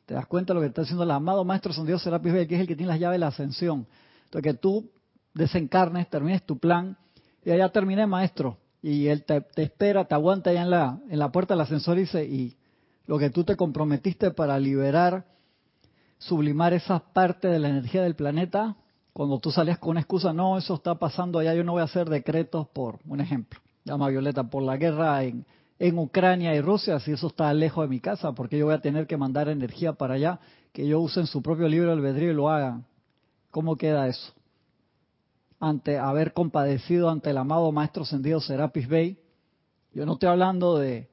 Te 0.06 0.14
das 0.14 0.28
cuenta 0.28 0.54
de 0.54 0.56
lo 0.56 0.62
que 0.62 0.68
está 0.68 0.84
haciendo 0.84 1.04
el 1.04 1.12
amado 1.12 1.44
Maestro 1.44 1.74
San 1.74 1.86
Dios 1.86 2.02
Serapis 2.02 2.32
Bey, 2.32 2.48
que 2.48 2.56
es 2.56 2.62
el 2.62 2.68
que 2.68 2.78
tiene 2.78 2.94
las 2.94 3.02
llaves 3.02 3.16
de 3.16 3.20
la 3.20 3.28
ascensión. 3.28 3.86
Entonces, 4.28 4.54
que 4.54 4.58
tú 4.60 4.92
desencarnes, 5.34 6.10
termines 6.10 6.46
tu 6.46 6.58
plan, 6.60 6.98
y 7.46 7.56
ya 7.56 7.70
terminé, 7.70 8.06
Maestro. 8.06 8.58
Y 8.82 9.08
él 9.08 9.24
te, 9.24 9.46
espera, 9.56 10.06
te 10.06 10.16
aguanta 10.16 10.50
allá 10.50 10.64
en 10.64 10.70
la, 10.70 11.00
en 11.10 11.18
la 11.18 11.32
puerta 11.32 11.54
del 11.54 11.62
ascensor 11.62 11.98
y 11.98 12.02
dice, 12.02 12.26
y 12.26 12.58
lo 13.06 13.18
que 13.18 13.30
tú 13.30 13.44
te 13.46 13.56
comprometiste 13.56 14.32
para 14.32 14.60
liberar, 14.60 15.26
sublimar 16.18 16.74
esa 16.74 17.00
parte 17.00 17.48
de 17.48 17.60
la 17.60 17.70
energía 17.70 18.04
del 18.04 18.16
planeta, 18.16 18.76
cuando 19.14 19.40
tú 19.40 19.50
salías 19.50 19.80
con 19.80 19.92
una 19.92 20.02
excusa, 20.02 20.34
no, 20.34 20.58
eso 20.58 20.76
está 20.76 20.96
pasando 20.96 21.40
allá, 21.40 21.54
yo 21.54 21.64
no 21.64 21.72
voy 21.72 21.82
a 21.82 21.86
hacer 21.86 22.10
decretos 22.10 22.68
por, 22.68 23.00
un 23.08 23.22
ejemplo, 23.22 23.60
llama 23.86 24.10
Violeta, 24.10 24.44
por 24.44 24.62
la 24.62 24.76
guerra 24.76 25.24
en, 25.24 25.46
en 25.80 25.98
Ucrania 25.98 26.54
y 26.54 26.62
Rusia, 26.62 27.00
si 27.00 27.14
eso 27.14 27.28
está 27.28 27.54
lejos 27.54 27.86
de 27.86 27.88
mi 27.88 28.02
casa, 28.02 28.34
porque 28.34 28.58
yo 28.58 28.66
voy 28.66 28.76
a 28.76 28.82
tener 28.82 29.08
que 29.08 29.16
mandar 29.16 29.48
energía 29.48 29.94
para 29.94 30.16
allá, 30.16 30.40
que 30.74 30.84
ellos 30.84 31.02
usen 31.02 31.28
su 31.28 31.42
propio 31.42 31.68
libro 31.68 31.94
albedrío 31.94 32.32
y 32.32 32.36
lo 32.36 32.50
hagan. 32.50 32.86
¿Cómo 33.52 33.76
queda 33.76 34.08
eso? 34.08 34.34
Ante 35.60 35.98
haber 35.98 36.34
compadecido 36.34 37.10
ante 37.10 37.32
el 37.32 37.38
amado 37.38 37.72
Maestro 37.72 38.06
Sendido 38.06 38.40
Serapis 38.42 38.88
Bey, 38.88 39.18
yo 39.94 40.06
no 40.06 40.14
estoy 40.14 40.30
hablando 40.30 40.78
de 40.78 41.10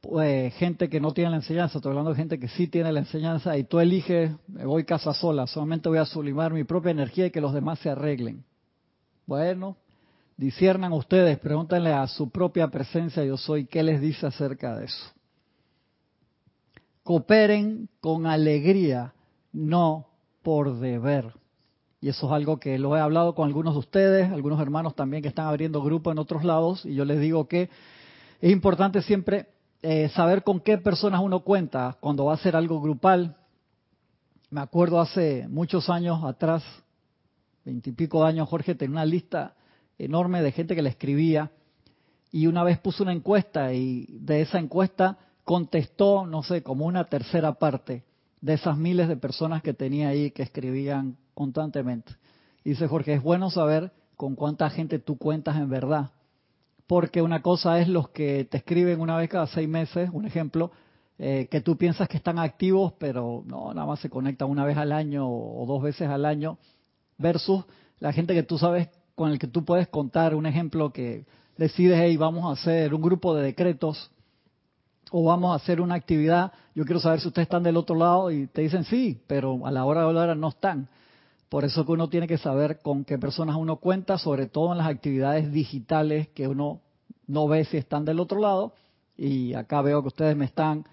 pues, 0.00 0.52
gente 0.54 0.88
que 0.88 1.00
no 1.00 1.12
tiene 1.12 1.30
la 1.30 1.36
enseñanza, 1.36 1.78
estoy 1.78 1.90
hablando 1.90 2.10
de 2.10 2.16
gente 2.16 2.40
que 2.40 2.48
sí 2.48 2.66
tiene 2.66 2.90
la 2.90 2.98
enseñanza 2.98 3.56
y 3.56 3.64
tú 3.64 3.78
eliges, 3.78 4.32
me 4.48 4.64
voy 4.64 4.84
casa 4.84 5.14
sola, 5.14 5.46
solamente 5.46 5.88
voy 5.88 5.98
a 5.98 6.04
sublimar 6.04 6.52
mi 6.52 6.64
propia 6.64 6.90
energía 6.90 7.26
y 7.26 7.30
que 7.30 7.40
los 7.40 7.54
demás 7.54 7.78
se 7.78 7.90
arreglen. 7.90 8.44
Bueno, 9.26 9.76
disiernan 10.36 10.92
ustedes, 10.92 11.38
pregúntenle 11.38 11.92
a 11.92 12.08
su 12.08 12.30
propia 12.30 12.66
presencia 12.66 13.24
yo 13.24 13.36
soy, 13.36 13.66
¿qué 13.66 13.84
les 13.84 14.00
dice 14.00 14.26
acerca 14.26 14.76
de 14.76 14.86
eso? 14.86 15.12
Cooperen 17.04 17.88
con 18.00 18.26
alegría, 18.26 19.14
no 19.52 20.08
por 20.42 20.78
deber. 20.78 21.32
Y 22.00 22.08
eso 22.08 22.26
es 22.26 22.32
algo 22.32 22.58
que 22.58 22.78
lo 22.78 22.96
he 22.96 23.00
hablado 23.00 23.34
con 23.34 23.46
algunos 23.46 23.74
de 23.74 23.78
ustedes, 23.78 24.32
algunos 24.32 24.60
hermanos 24.60 24.96
también 24.96 25.22
que 25.22 25.28
están 25.28 25.46
abriendo 25.46 25.82
grupos 25.82 26.12
en 26.12 26.18
otros 26.18 26.42
lados, 26.42 26.84
y 26.84 26.94
yo 26.94 27.04
les 27.04 27.20
digo 27.20 27.46
que 27.46 27.70
es 28.40 28.50
importante 28.50 29.02
siempre 29.02 29.46
eh, 29.82 30.08
saber 30.08 30.42
con 30.42 30.58
qué 30.58 30.78
personas 30.78 31.20
uno 31.22 31.40
cuenta 31.40 31.96
cuando 32.00 32.24
va 32.24 32.32
a 32.32 32.34
hacer 32.34 32.56
algo 32.56 32.80
grupal. 32.80 33.36
Me 34.50 34.60
acuerdo 34.60 35.00
hace 35.00 35.46
muchos 35.48 35.88
años 35.88 36.24
atrás, 36.24 36.64
veintipico 37.64 38.24
años, 38.24 38.48
Jorge 38.48 38.74
tenía 38.74 38.92
una 38.92 39.04
lista 39.04 39.54
enorme 39.96 40.42
de 40.42 40.50
gente 40.50 40.74
que 40.74 40.82
le 40.82 40.88
escribía 40.88 41.52
y 42.32 42.48
una 42.48 42.64
vez 42.64 42.80
puso 42.80 43.04
una 43.04 43.12
encuesta 43.12 43.72
y 43.72 44.06
de 44.10 44.40
esa 44.40 44.58
encuesta 44.58 45.18
contestó, 45.44 46.26
no 46.26 46.42
sé, 46.42 46.64
como 46.64 46.86
una 46.86 47.04
tercera 47.04 47.52
parte 47.54 48.02
de 48.42 48.52
esas 48.52 48.76
miles 48.76 49.08
de 49.08 49.16
personas 49.16 49.62
que 49.62 49.72
tenía 49.72 50.08
ahí 50.08 50.30
que 50.32 50.42
escribían 50.42 51.16
constantemente. 51.32 52.12
dice 52.62 52.86
Jorge, 52.86 53.14
es 53.14 53.22
bueno 53.22 53.48
saber 53.48 53.92
con 54.16 54.34
cuánta 54.34 54.68
gente 54.68 54.98
tú 54.98 55.16
cuentas 55.16 55.56
en 55.56 55.70
verdad 55.70 56.10
porque 56.92 57.22
una 57.22 57.40
cosa 57.40 57.80
es 57.80 57.88
los 57.88 58.10
que 58.10 58.44
te 58.44 58.58
escriben 58.58 59.00
una 59.00 59.16
vez 59.16 59.30
cada 59.30 59.46
seis 59.46 59.66
meses, 59.66 60.10
un 60.12 60.26
ejemplo, 60.26 60.72
eh, 61.18 61.48
que 61.50 61.62
tú 61.62 61.78
piensas 61.78 62.06
que 62.06 62.18
están 62.18 62.38
activos, 62.38 62.92
pero 62.98 63.42
no, 63.46 63.72
nada 63.72 63.86
más 63.86 64.00
se 64.00 64.10
conectan 64.10 64.50
una 64.50 64.66
vez 64.66 64.76
al 64.76 64.92
año 64.92 65.26
o 65.26 65.64
dos 65.66 65.82
veces 65.82 66.10
al 66.10 66.26
año, 66.26 66.58
versus 67.16 67.64
la 67.98 68.12
gente 68.12 68.34
que 68.34 68.42
tú 68.42 68.58
sabes 68.58 68.90
con 69.14 69.30
el 69.30 69.38
que 69.38 69.46
tú 69.46 69.64
puedes 69.64 69.88
contar, 69.88 70.34
un 70.34 70.44
ejemplo 70.44 70.92
que 70.92 71.24
decides, 71.56 71.98
hey, 71.98 72.18
vamos 72.18 72.44
a 72.44 72.60
hacer 72.60 72.92
un 72.92 73.00
grupo 73.00 73.34
de 73.34 73.42
decretos 73.42 74.11
o 75.12 75.24
vamos 75.24 75.52
a 75.52 75.56
hacer 75.56 75.80
una 75.80 75.94
actividad, 75.94 76.52
yo 76.74 76.84
quiero 76.84 76.98
saber 76.98 77.20
si 77.20 77.28
ustedes 77.28 77.46
están 77.46 77.62
del 77.62 77.76
otro 77.76 77.94
lado 77.94 78.30
y 78.30 78.46
te 78.46 78.62
dicen 78.62 78.84
sí, 78.84 79.22
pero 79.26 79.66
a 79.66 79.70
la 79.70 79.84
hora 79.84 80.00
de 80.00 80.06
hablar 80.06 80.36
no 80.36 80.48
están. 80.48 80.88
Por 81.50 81.66
eso 81.66 81.84
que 81.84 81.92
uno 81.92 82.08
tiene 82.08 82.26
que 82.26 82.38
saber 82.38 82.80
con 82.80 83.04
qué 83.04 83.18
personas 83.18 83.56
uno 83.56 83.76
cuenta, 83.76 84.16
sobre 84.16 84.46
todo 84.46 84.72
en 84.72 84.78
las 84.78 84.86
actividades 84.86 85.52
digitales 85.52 86.28
que 86.28 86.48
uno 86.48 86.80
no 87.26 87.46
ve 87.46 87.66
si 87.66 87.76
están 87.76 88.06
del 88.06 88.20
otro 88.20 88.40
lado. 88.40 88.72
Y 89.18 89.52
acá 89.52 89.82
veo 89.82 90.00
que 90.00 90.08
ustedes 90.08 90.34
me 90.34 90.46
están 90.46 90.86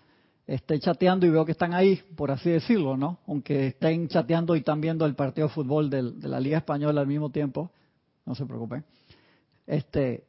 este, 0.45 0.77
chateando 0.79 1.25
y 1.25 1.29
veo 1.29 1.45
que 1.45 1.53
están 1.53 1.73
ahí, 1.73 2.01
por 2.17 2.29
así 2.29 2.49
decirlo, 2.49 2.97
¿no? 2.97 3.19
Aunque 3.25 3.67
estén 3.67 4.09
chateando 4.09 4.53
y 4.53 4.59
están 4.59 4.81
viendo 4.81 5.05
el 5.05 5.15
partido 5.15 5.47
de 5.47 5.53
fútbol 5.53 5.89
de 5.89 6.27
la 6.27 6.41
Liga 6.41 6.57
Española 6.57 6.99
al 6.99 7.07
mismo 7.07 7.29
tiempo, 7.29 7.71
no 8.25 8.35
se 8.35 8.45
preocupen. 8.45 8.83
Este, 9.65 10.25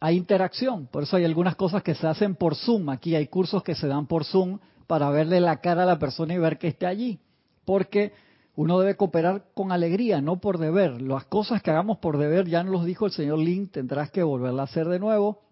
hay 0.00 0.16
interacción, 0.16 0.86
por 0.86 1.04
eso 1.04 1.16
hay 1.16 1.24
algunas 1.24 1.56
cosas 1.56 1.82
que 1.82 1.94
se 1.94 2.06
hacen 2.06 2.34
por 2.34 2.54
Zoom. 2.54 2.90
Aquí 2.90 3.14
hay 3.14 3.28
cursos 3.28 3.62
que 3.62 3.74
se 3.74 3.86
dan 3.86 4.06
por 4.06 4.24
Zoom 4.24 4.58
para 4.86 5.10
verle 5.10 5.40
la 5.40 5.60
cara 5.60 5.84
a 5.84 5.86
la 5.86 5.98
persona 5.98 6.34
y 6.34 6.38
ver 6.38 6.58
que 6.58 6.68
esté 6.68 6.86
allí. 6.86 7.18
Porque 7.64 8.12
uno 8.56 8.78
debe 8.78 8.96
cooperar 8.96 9.46
con 9.54 9.72
alegría, 9.72 10.20
no 10.20 10.40
por 10.40 10.58
deber. 10.58 11.00
Las 11.02 11.24
cosas 11.26 11.62
que 11.62 11.70
hagamos 11.70 11.98
por 11.98 12.18
deber, 12.18 12.46
ya 12.46 12.62
nos 12.62 12.72
los 12.72 12.84
dijo 12.84 13.06
el 13.06 13.12
señor 13.12 13.38
Lin, 13.38 13.68
tendrás 13.68 14.10
que 14.10 14.22
volverla 14.22 14.62
a 14.62 14.64
hacer 14.64 14.86
de 14.88 14.98
nuevo. 14.98 15.42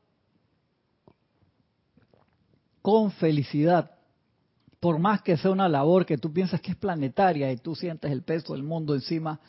Con 2.82 3.10
felicidad. 3.12 3.92
Por 4.80 4.98
más 4.98 5.22
que 5.22 5.38
sea 5.38 5.50
una 5.50 5.68
labor 5.68 6.04
que 6.04 6.18
tú 6.18 6.32
piensas 6.32 6.60
que 6.60 6.72
es 6.72 6.76
planetaria 6.76 7.50
y 7.50 7.56
tú 7.56 7.74
sientes 7.74 8.10
el 8.12 8.22
peso 8.22 8.52
del 8.52 8.62
mundo 8.62 8.94
encima, 8.94 9.40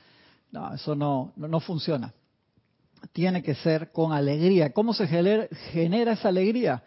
no, 0.51 0.73
eso 0.73 0.95
no, 0.95 1.33
no, 1.35 1.59
funciona. 1.59 2.13
Tiene 3.13 3.43
que 3.43 3.55
ser 3.55 3.91
con 3.91 4.13
alegría. 4.13 4.71
¿Cómo 4.71 4.93
se 4.93 5.07
genera 5.07 6.12
esa 6.13 6.29
alegría? 6.29 6.83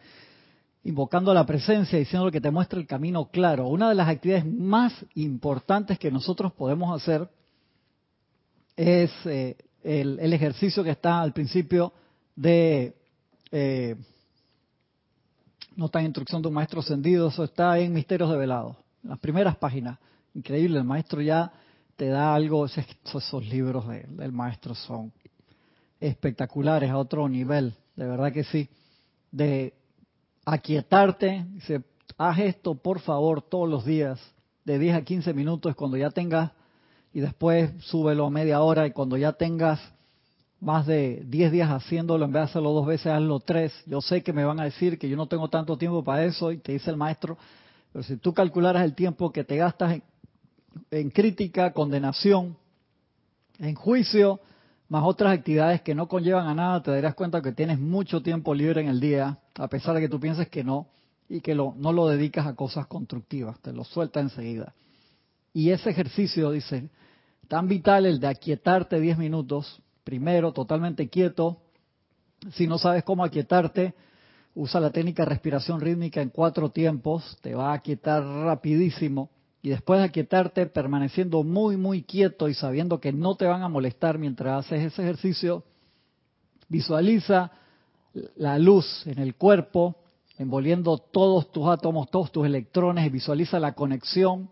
invocando 0.85 1.35
la 1.35 1.45
presencia, 1.45 1.99
diciendo 1.99 2.31
que 2.31 2.41
te 2.41 2.51
muestra 2.51 2.79
el 2.79 2.87
camino 2.87 3.29
claro. 3.31 3.69
Una 3.69 3.91
de 3.91 3.95
las 3.95 4.09
actividades 4.09 4.47
más 4.47 4.95
importantes 5.15 5.99
que 5.99 6.11
nosotros 6.11 6.53
podemos 6.53 6.95
hacer 6.95 7.29
es 8.75 9.11
eh, 9.27 9.57
el, 9.83 10.33
ejercicio 10.33 10.83
que 10.83 10.91
está 10.91 11.21
al 11.21 11.33
principio 11.33 11.93
de... 12.35 12.95
Eh, 13.51 13.97
no 15.77 15.87
está 15.87 16.01
en 16.01 16.07
instrucción 16.07 16.43
de 16.43 16.49
un 16.49 16.55
maestro 16.55 16.81
ascendido, 16.81 17.29
eso 17.29 17.45
está 17.45 17.79
en 17.79 17.93
Misterios 17.93 18.31
de 18.31 18.37
Velado, 18.37 18.77
las 19.03 19.19
primeras 19.21 19.57
páginas. 19.57 19.99
Increíble, 20.35 20.79
el 20.79 20.85
maestro 20.85 21.21
ya 21.21 21.53
te 21.97 22.09
da 22.09 22.35
algo, 22.35 22.67
esos, 22.67 22.85
esos 23.05 23.47
libros 23.47 23.87
del 23.87 24.33
maestro 24.33 24.75
son 24.75 25.13
espectaculares 26.01 26.91
a 26.91 26.99
otro 26.99 27.29
nivel, 27.29 27.75
de 27.97 28.07
verdad 28.07 28.33
que 28.33 28.45
sí, 28.45 28.69
de 29.33 29.75
aquietarte, 30.45 31.45
dice, 31.55 31.83
haz 32.17 32.39
esto 32.39 32.75
por 32.75 33.01
favor 33.01 33.43
todos 33.43 33.69
los 33.69 33.85
días, 33.85 34.21
de 34.65 34.79
10 34.79 34.97
a 34.97 35.03
15 35.03 35.35
minutos 35.35 35.75
cuando 35.75 35.97
ya 35.97 36.11
tengas, 36.11 36.53
y 37.13 37.21
después 37.21 37.71
súbelo 37.85 38.27
a 38.27 38.31
media 38.31 38.61
hora 38.61 38.87
y 38.87 38.93
cuando 38.93 39.17
ya 39.17 39.33
tengas 39.33 39.81
más 40.61 40.87
de 40.87 41.23
10 41.27 41.53
días 41.53 41.71
haciéndolo, 41.71 42.25
en 42.25 42.33
vez 42.33 42.43
de 42.43 42.45
hacerlo 42.51 42.73
dos 42.73 42.87
veces, 42.87 43.07
hazlo 43.07 43.41
tres. 43.41 43.73
Yo 43.87 44.01
sé 44.01 44.23
que 44.23 44.33
me 44.33 44.45
van 44.45 44.61
a 44.61 44.65
decir 44.65 44.99
que 44.99 45.09
yo 45.09 45.17
no 45.17 45.27
tengo 45.27 45.49
tanto 45.49 45.79
tiempo 45.79 46.03
para 46.03 46.25
eso 46.25 46.53
y 46.53 46.59
te 46.59 46.73
dice 46.73 46.91
el 46.91 46.97
maestro, 46.97 47.39
pero 47.93 48.03
si 48.03 48.17
tú 48.17 48.35
calcularas 48.35 48.85
el 48.85 48.95
tiempo 48.95 49.33
que 49.33 49.45
te 49.45 49.57
gastas 49.57 49.95
en, 49.95 50.03
en 50.91 51.11
crítica, 51.11 51.73
condenación, 51.73 52.57
en 53.59 53.75
juicio, 53.75 54.41
más 54.89 55.05
otras 55.05 55.37
actividades 55.37 55.83
que 55.83 55.95
no 55.95 56.09
conllevan 56.09 56.47
a 56.47 56.55
nada, 56.55 56.83
te 56.83 56.91
darás 56.91 57.15
cuenta 57.15 57.43
que 57.43 57.53
tienes 57.53 57.79
mucho 57.79 58.23
tiempo 58.23 58.55
libre 58.55 58.81
en 58.81 58.89
el 58.89 59.01
día, 59.01 59.39
a 59.57 59.69
pesar 59.69 59.95
de 59.95 60.01
que 60.01 60.09
tú 60.09 60.19
pienses 60.19 60.49
que 60.49 60.65
no, 60.65 60.89
y 61.29 61.41
que 61.41 61.55
lo, 61.55 61.75
no 61.77 61.93
lo 61.93 62.07
dedicas 62.07 62.47
a 62.47 62.55
cosas 62.55 62.87
constructivas, 62.87 63.61
te 63.61 63.73
lo 63.73 63.85
suelta 63.85 64.21
enseguida. 64.21 64.75
Y 65.53 65.71
ese 65.71 65.91
ejercicio, 65.91 66.51
dice, 66.51 66.89
tan 67.49 67.69
vital 67.69 68.07
el 68.07 68.19
de 68.19 68.29
aquietarte 68.29 68.99
10 68.99 69.19
minutos, 69.19 69.83
primero 70.05 70.53
totalmente 70.53 71.09
quieto, 71.09 71.61
si 72.53 72.67
no 72.67 72.79
sabes 72.79 73.05
cómo 73.05 73.25
aquietarte, 73.25 73.95
usa 74.55 74.81
la 74.81 74.91
técnica 74.91 75.25
de 75.25 75.31
respiración 75.31 75.81
rítmica 75.81 76.23
en 76.23 76.31
cuatro 76.31 76.71
tiempos, 76.71 77.37
te 77.43 77.55
va 77.55 77.73
a 77.73 77.75
aquietar 77.75 78.23
rapidísimo 78.25 79.31
y 79.69 79.71
después 79.71 80.01
de 80.01 80.07
aquietarte, 80.07 80.65
permaneciendo 80.65 81.45
muy, 81.45 81.77
muy 81.77 82.03
quieto 82.03 82.49
y 82.49 82.55
sabiendo 82.55 83.01
que 83.01 83.13
no 83.13 83.35
te 83.35 83.45
van 83.45 83.63
a 83.63 83.69
molestar 83.69 84.17
mientras 84.17 84.65
haces 84.65 84.95
ese 84.95 85.03
ejercicio, 85.03 85.63
visualiza 86.71 87.53
la 88.37 88.59
luz 88.59 89.07
en 89.07 89.19
el 89.19 89.35
cuerpo, 89.35 89.97
envolviendo 90.39 90.97
todos 90.97 91.53
tus 91.53 91.69
átomos, 91.69 92.11
todos 92.11 92.33
tus 92.33 92.47
electrones, 92.47 93.05
y 93.05 93.11
visualiza 93.11 93.61
la 93.61 93.75
conexión 93.75 94.49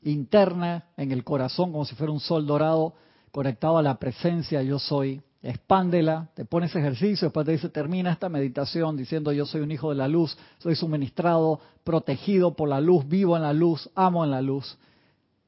interna 0.00 0.86
en 0.96 1.12
el 1.12 1.22
corazón 1.22 1.70
como 1.72 1.84
si 1.84 1.94
fuera 1.94 2.14
un 2.14 2.20
sol 2.20 2.46
dorado 2.46 2.94
conectado 3.30 3.76
a 3.76 3.82
la 3.82 3.98
presencia 3.98 4.62
yo 4.62 4.78
soy 4.78 5.20
expándela, 5.42 6.28
te 6.34 6.44
pones 6.44 6.74
ejercicio, 6.76 7.26
después 7.26 7.44
te 7.44 7.52
dice 7.52 7.68
termina 7.68 8.12
esta 8.12 8.28
meditación 8.28 8.96
diciendo 8.96 9.32
yo 9.32 9.44
soy 9.44 9.60
un 9.60 9.72
hijo 9.72 9.90
de 9.90 9.96
la 9.96 10.06
luz, 10.06 10.36
soy 10.58 10.76
suministrado, 10.76 11.60
protegido 11.82 12.54
por 12.54 12.68
la 12.68 12.80
luz, 12.80 13.06
vivo 13.08 13.36
en 13.36 13.42
la 13.42 13.52
luz, 13.52 13.90
amo 13.94 14.24
en 14.24 14.30
la 14.30 14.40
luz. 14.40 14.78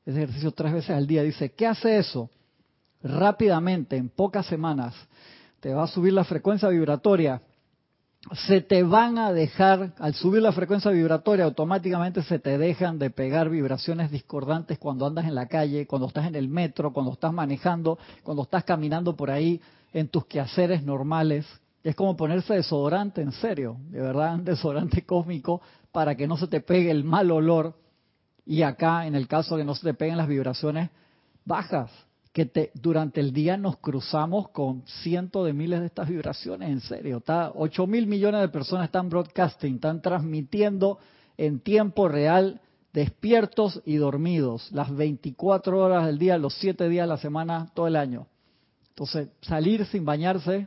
Ese 0.04 0.18
ejercicio 0.18 0.50
tres 0.50 0.72
veces 0.72 0.90
al 0.90 1.06
día 1.06 1.22
dice, 1.22 1.52
¿qué 1.52 1.66
hace 1.66 1.98
eso? 1.98 2.28
Rápidamente, 3.02 3.96
en 3.96 4.08
pocas 4.08 4.46
semanas, 4.46 4.94
te 5.60 5.72
va 5.72 5.84
a 5.84 5.88
subir 5.88 6.12
la 6.12 6.24
frecuencia 6.24 6.68
vibratoria 6.68 7.40
se 8.32 8.62
te 8.62 8.82
van 8.82 9.18
a 9.18 9.32
dejar, 9.32 9.92
al 9.98 10.14
subir 10.14 10.40
la 10.40 10.52
frecuencia 10.52 10.90
vibratoria, 10.90 11.44
automáticamente 11.44 12.22
se 12.22 12.38
te 12.38 12.56
dejan 12.56 12.98
de 12.98 13.10
pegar 13.10 13.50
vibraciones 13.50 14.10
discordantes 14.10 14.78
cuando 14.78 15.06
andas 15.06 15.26
en 15.26 15.34
la 15.34 15.46
calle, 15.46 15.86
cuando 15.86 16.08
estás 16.08 16.26
en 16.26 16.34
el 16.34 16.48
metro, 16.48 16.92
cuando 16.92 17.12
estás 17.12 17.32
manejando, 17.32 17.98
cuando 18.22 18.44
estás 18.44 18.64
caminando 18.64 19.14
por 19.14 19.30
ahí 19.30 19.60
en 19.92 20.08
tus 20.08 20.24
quehaceres 20.26 20.82
normales. 20.82 21.46
Es 21.82 21.94
como 21.94 22.16
ponerse 22.16 22.54
desodorante, 22.54 23.20
en 23.20 23.32
serio, 23.32 23.76
de 23.90 24.00
verdad, 24.00 24.38
desodorante 24.42 25.04
cósmico 25.04 25.60
para 25.92 26.14
que 26.14 26.26
no 26.26 26.38
se 26.38 26.46
te 26.46 26.60
pegue 26.60 26.90
el 26.90 27.04
mal 27.04 27.30
olor. 27.30 27.76
Y 28.46 28.62
acá, 28.62 29.06
en 29.06 29.14
el 29.14 29.28
caso 29.28 29.56
de 29.56 29.62
que 29.62 29.66
no 29.66 29.74
se 29.74 29.84
te 29.84 29.94
peguen 29.94 30.16
las 30.16 30.28
vibraciones 30.28 30.90
bajas, 31.44 31.90
que 32.34 32.46
te, 32.46 32.72
durante 32.74 33.20
el 33.20 33.32
día 33.32 33.56
nos 33.56 33.76
cruzamos 33.76 34.48
con 34.48 34.82
cientos 34.86 35.46
de 35.46 35.52
miles 35.52 35.78
de 35.78 35.86
estas 35.86 36.08
vibraciones, 36.08 36.68
en 36.68 36.80
serio. 36.80 37.18
Está, 37.18 37.52
8 37.54 37.86
mil 37.86 38.08
millones 38.08 38.40
de 38.40 38.48
personas 38.48 38.86
están 38.86 39.08
broadcasting, 39.08 39.76
están 39.76 40.02
transmitiendo 40.02 40.98
en 41.36 41.60
tiempo 41.60 42.08
real, 42.08 42.60
despiertos 42.92 43.80
y 43.86 43.94
dormidos, 43.96 44.68
las 44.72 44.92
24 44.94 45.78
horas 45.78 46.06
del 46.06 46.18
día, 46.18 46.36
los 46.36 46.54
7 46.54 46.88
días 46.88 47.04
de 47.04 47.08
la 47.08 47.18
semana, 47.18 47.70
todo 47.72 47.86
el 47.86 47.94
año. 47.94 48.26
Entonces, 48.88 49.28
salir 49.40 49.86
sin 49.86 50.04
bañarse, 50.04 50.66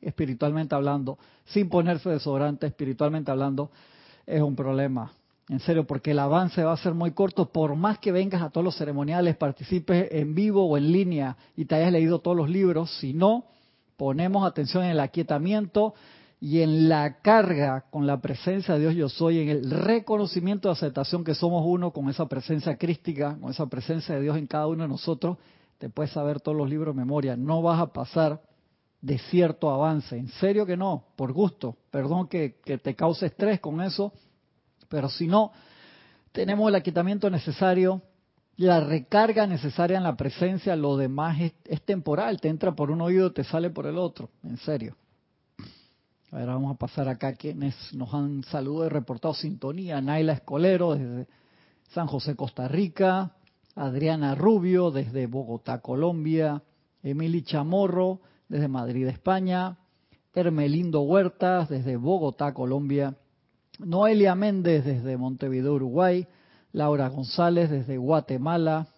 espiritualmente 0.00 0.76
hablando, 0.76 1.18
sin 1.46 1.68
ponerse 1.68 2.10
desodorante, 2.10 2.68
espiritualmente 2.68 3.32
hablando, 3.32 3.72
es 4.24 4.40
un 4.40 4.54
problema. 4.54 5.10
En 5.48 5.60
serio, 5.60 5.86
porque 5.86 6.10
el 6.10 6.18
avance 6.18 6.62
va 6.62 6.72
a 6.72 6.76
ser 6.76 6.92
muy 6.92 7.12
corto, 7.12 7.50
por 7.50 7.74
más 7.74 7.98
que 7.98 8.12
vengas 8.12 8.42
a 8.42 8.50
todos 8.50 8.64
los 8.64 8.76
ceremoniales, 8.76 9.36
participes 9.36 10.08
en 10.10 10.34
vivo 10.34 10.66
o 10.66 10.76
en 10.76 10.92
línea 10.92 11.36
y 11.56 11.64
te 11.64 11.76
hayas 11.76 11.92
leído 11.92 12.18
todos 12.18 12.36
los 12.36 12.50
libros, 12.50 12.90
si 12.98 13.14
no 13.14 13.46
ponemos 13.96 14.46
atención 14.46 14.84
en 14.84 14.90
el 14.90 15.00
aquietamiento 15.00 15.94
y 16.38 16.60
en 16.60 16.88
la 16.88 17.20
carga 17.20 17.86
con 17.90 18.06
la 18.06 18.20
presencia 18.20 18.74
de 18.74 18.80
Dios 18.80 18.94
yo 18.94 19.08
soy, 19.08 19.40
en 19.40 19.48
el 19.48 19.70
reconocimiento 19.70 20.68
de 20.68 20.72
aceptación 20.72 21.24
que 21.24 21.34
somos 21.34 21.64
uno 21.66 21.92
con 21.92 22.10
esa 22.10 22.26
presencia 22.28 22.76
crística, 22.76 23.36
con 23.40 23.50
esa 23.50 23.66
presencia 23.66 24.16
de 24.16 24.20
Dios 24.20 24.36
en 24.36 24.46
cada 24.46 24.66
uno 24.66 24.82
de 24.82 24.88
nosotros, 24.88 25.38
te 25.78 25.88
puedes 25.88 26.12
saber 26.12 26.40
todos 26.40 26.56
los 26.58 26.68
libros 26.68 26.94
de 26.94 27.00
memoria, 27.00 27.36
no 27.36 27.62
vas 27.62 27.80
a 27.80 27.92
pasar 27.92 28.42
de 29.00 29.18
cierto 29.18 29.70
avance, 29.70 30.16
en 30.16 30.28
serio 30.28 30.66
que 30.66 30.76
no, 30.76 31.06
por 31.16 31.32
gusto, 31.32 31.76
perdón 31.90 32.28
que, 32.28 32.56
que 32.64 32.78
te 32.78 32.94
cause 32.94 33.26
estrés 33.26 33.60
con 33.60 33.80
eso, 33.80 34.12
pero 34.88 35.08
si 35.08 35.26
no, 35.26 35.52
tenemos 36.32 36.68
el 36.68 36.74
aquitamiento 36.74 37.30
necesario, 37.30 38.02
la 38.56 38.80
recarga 38.80 39.46
necesaria 39.46 39.96
en 39.96 40.02
la 40.02 40.16
presencia, 40.16 40.74
lo 40.74 40.96
demás 40.96 41.38
es, 41.64 41.82
temporal, 41.82 42.40
te 42.40 42.48
entra 42.48 42.72
por 42.72 42.90
un 42.90 43.00
oído, 43.00 43.32
te 43.32 43.44
sale 43.44 43.70
por 43.70 43.86
el 43.86 43.96
otro, 43.96 44.30
en 44.42 44.56
serio. 44.58 44.96
Ahora 46.30 46.54
vamos 46.54 46.74
a 46.74 46.78
pasar 46.78 47.08
acá 47.08 47.34
quienes 47.34 47.74
nos 47.94 48.12
han 48.12 48.42
saludado 48.44 48.86
y 48.86 48.88
reportado 48.90 49.32
sintonía. 49.32 50.00
Naila 50.00 50.34
Escolero 50.34 50.94
desde 50.94 51.26
San 51.92 52.06
José, 52.06 52.36
Costa 52.36 52.68
Rica. 52.68 53.32
Adriana 53.74 54.34
Rubio 54.34 54.90
desde 54.90 55.26
Bogotá, 55.26 55.80
Colombia. 55.80 56.62
Emily 57.02 57.42
Chamorro 57.42 58.20
desde 58.48 58.68
Madrid, 58.68 59.06
España. 59.06 59.78
Hermelindo 60.34 61.00
Huertas 61.00 61.70
desde 61.70 61.96
Bogotá, 61.96 62.52
Colombia. 62.52 63.16
Noelia 63.78 64.34
Méndez 64.34 64.84
desde 64.84 65.16
Montevideo, 65.16 65.74
Uruguay, 65.74 66.26
Laura 66.72 67.08
González 67.08 67.70
desde 67.70 67.96
Guatemala, 67.96 68.88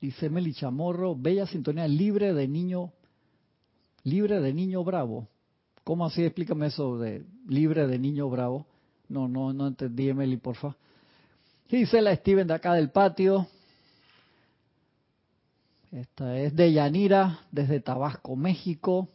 dice 0.00 0.28
Meli 0.30 0.52
Chamorro, 0.54 1.16
bella 1.16 1.46
sintonía 1.46 1.88
libre 1.88 2.34
de 2.34 2.46
niño, 2.46 2.92
libre 4.04 4.40
de 4.40 4.52
niño 4.52 4.84
bravo. 4.84 5.28
¿Cómo 5.82 6.06
así? 6.06 6.22
Explícame 6.22 6.66
eso 6.68 6.98
de 6.98 7.24
libre 7.48 7.86
de 7.86 7.98
niño 7.98 8.28
bravo. 8.30 8.66
No, 9.08 9.28
no, 9.28 9.52
no 9.52 9.66
entendí, 9.66 10.08
Emily, 10.08 10.36
porfa. 10.36 10.76
Gisela 11.68 12.14
Steven 12.16 12.46
de 12.46 12.54
acá 12.54 12.74
del 12.74 12.90
patio. 12.90 13.46
Esta 15.90 16.38
es 16.38 16.54
de 16.56 16.72
Yanira, 16.72 17.40
desde 17.50 17.80
Tabasco, 17.80 18.34
México. 18.36 19.08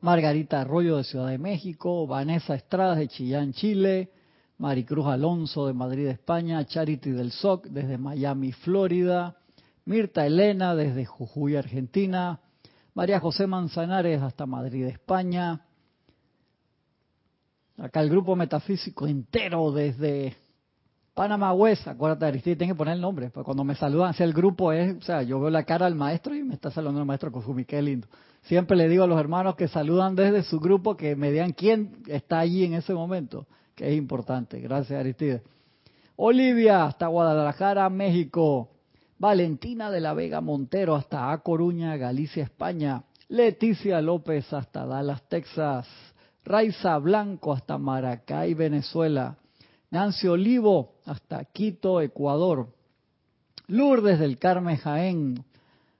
Margarita 0.00 0.62
Arroyo 0.62 0.96
de 0.96 1.04
Ciudad 1.04 1.28
de 1.28 1.38
México, 1.38 2.06
Vanessa 2.06 2.54
Estrada 2.54 2.94
de 2.94 3.08
Chillán, 3.08 3.52
Chile, 3.52 4.10
Maricruz 4.56 5.06
Alonso 5.06 5.66
de 5.66 5.74
Madrid, 5.74 6.06
España, 6.06 6.64
Charity 6.64 7.10
del 7.10 7.32
SOC 7.32 7.66
desde 7.66 7.98
Miami, 7.98 8.52
Florida, 8.52 9.36
Mirta 9.84 10.26
Elena 10.26 10.74
desde 10.74 11.04
Jujuy, 11.04 11.56
Argentina, 11.56 12.40
María 12.94 13.20
José 13.20 13.46
Manzanares 13.46 14.22
hasta 14.22 14.46
Madrid, 14.46 14.86
España. 14.86 15.66
Acá 17.78 18.00
el 18.00 18.10
grupo 18.10 18.36
metafísico 18.36 19.06
entero 19.06 19.72
desde 19.72 20.36
Panamá 21.20 21.52
West, 21.52 21.86
acuérdate 21.86 22.24
Aristide, 22.24 22.56
tengo 22.56 22.72
que 22.72 22.78
poner 22.78 22.94
el 22.94 23.02
nombre, 23.02 23.28
pues 23.28 23.44
cuando 23.44 23.62
me 23.62 23.74
saludan, 23.74 24.14
si 24.14 24.22
el 24.22 24.32
grupo 24.32 24.72
es, 24.72 24.96
o 24.96 25.02
sea, 25.02 25.22
yo 25.22 25.38
veo 25.38 25.50
la 25.50 25.64
cara 25.64 25.84
al 25.84 25.94
maestro 25.94 26.34
y 26.34 26.42
me 26.42 26.54
está 26.54 26.70
saludando 26.70 27.00
el 27.00 27.06
maestro 27.06 27.30
Kofumi, 27.30 27.66
qué 27.66 27.82
lindo. 27.82 28.08
Siempre 28.40 28.74
le 28.74 28.88
digo 28.88 29.04
a 29.04 29.06
los 29.06 29.20
hermanos 29.20 29.54
que 29.54 29.68
saludan 29.68 30.16
desde 30.16 30.42
su 30.42 30.58
grupo 30.60 30.96
que 30.96 31.16
me 31.16 31.30
digan 31.30 31.52
quién 31.52 31.98
está 32.06 32.38
allí 32.38 32.64
en 32.64 32.72
ese 32.72 32.94
momento, 32.94 33.46
que 33.74 33.86
es 33.90 33.98
importante. 33.98 34.60
Gracias, 34.60 34.98
Aristide. 34.98 35.42
Olivia, 36.16 36.86
hasta 36.86 37.06
Guadalajara, 37.08 37.90
México. 37.90 38.70
Valentina 39.18 39.90
de 39.90 40.00
la 40.00 40.14
Vega 40.14 40.40
Montero, 40.40 40.96
hasta 40.96 41.32
A 41.32 41.42
Coruña, 41.42 41.98
Galicia, 41.98 42.44
España. 42.44 43.02
Leticia 43.28 44.00
López, 44.00 44.50
hasta 44.54 44.86
Dallas, 44.86 45.20
Texas. 45.28 45.86
Raiza 46.46 46.96
Blanco, 46.96 47.52
hasta 47.52 47.76
Maracay, 47.76 48.54
Venezuela. 48.54 49.36
Nancy 49.90 50.28
Olivo, 50.28 50.99
hasta 51.10 51.44
Quito, 51.44 52.00
Ecuador. 52.00 52.68
Lourdes 53.66 54.20
del 54.20 54.38
Carmen 54.38 54.76
Jaén, 54.76 55.44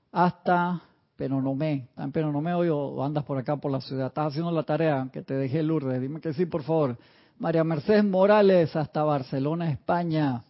hasta 0.09 0.83
Penonomé. 1.17 1.87
¿Estás 1.89 2.05
en 2.05 2.11
Penonomé 2.13 2.53
hoy 2.53 2.69
o 2.69 3.03
andas 3.03 3.25
por 3.25 3.37
acá 3.37 3.57
por 3.57 3.71
la 3.71 3.81
ciudad? 3.81 4.07
¿Estás 4.07 4.27
haciendo 4.27 4.51
la 4.51 4.63
tarea 4.63 5.09
que 5.11 5.21
te 5.21 5.33
dejé, 5.33 5.63
Lourdes? 5.63 6.01
Dime 6.01 6.21
que 6.21 6.33
sí, 6.33 6.45
por 6.45 6.63
favor. 6.63 6.97
María 7.39 7.63
Mercedes 7.65 8.05
Morales 8.05 8.73
hasta 8.73 9.03
Barcelona, 9.03 9.69
España. 9.69 10.43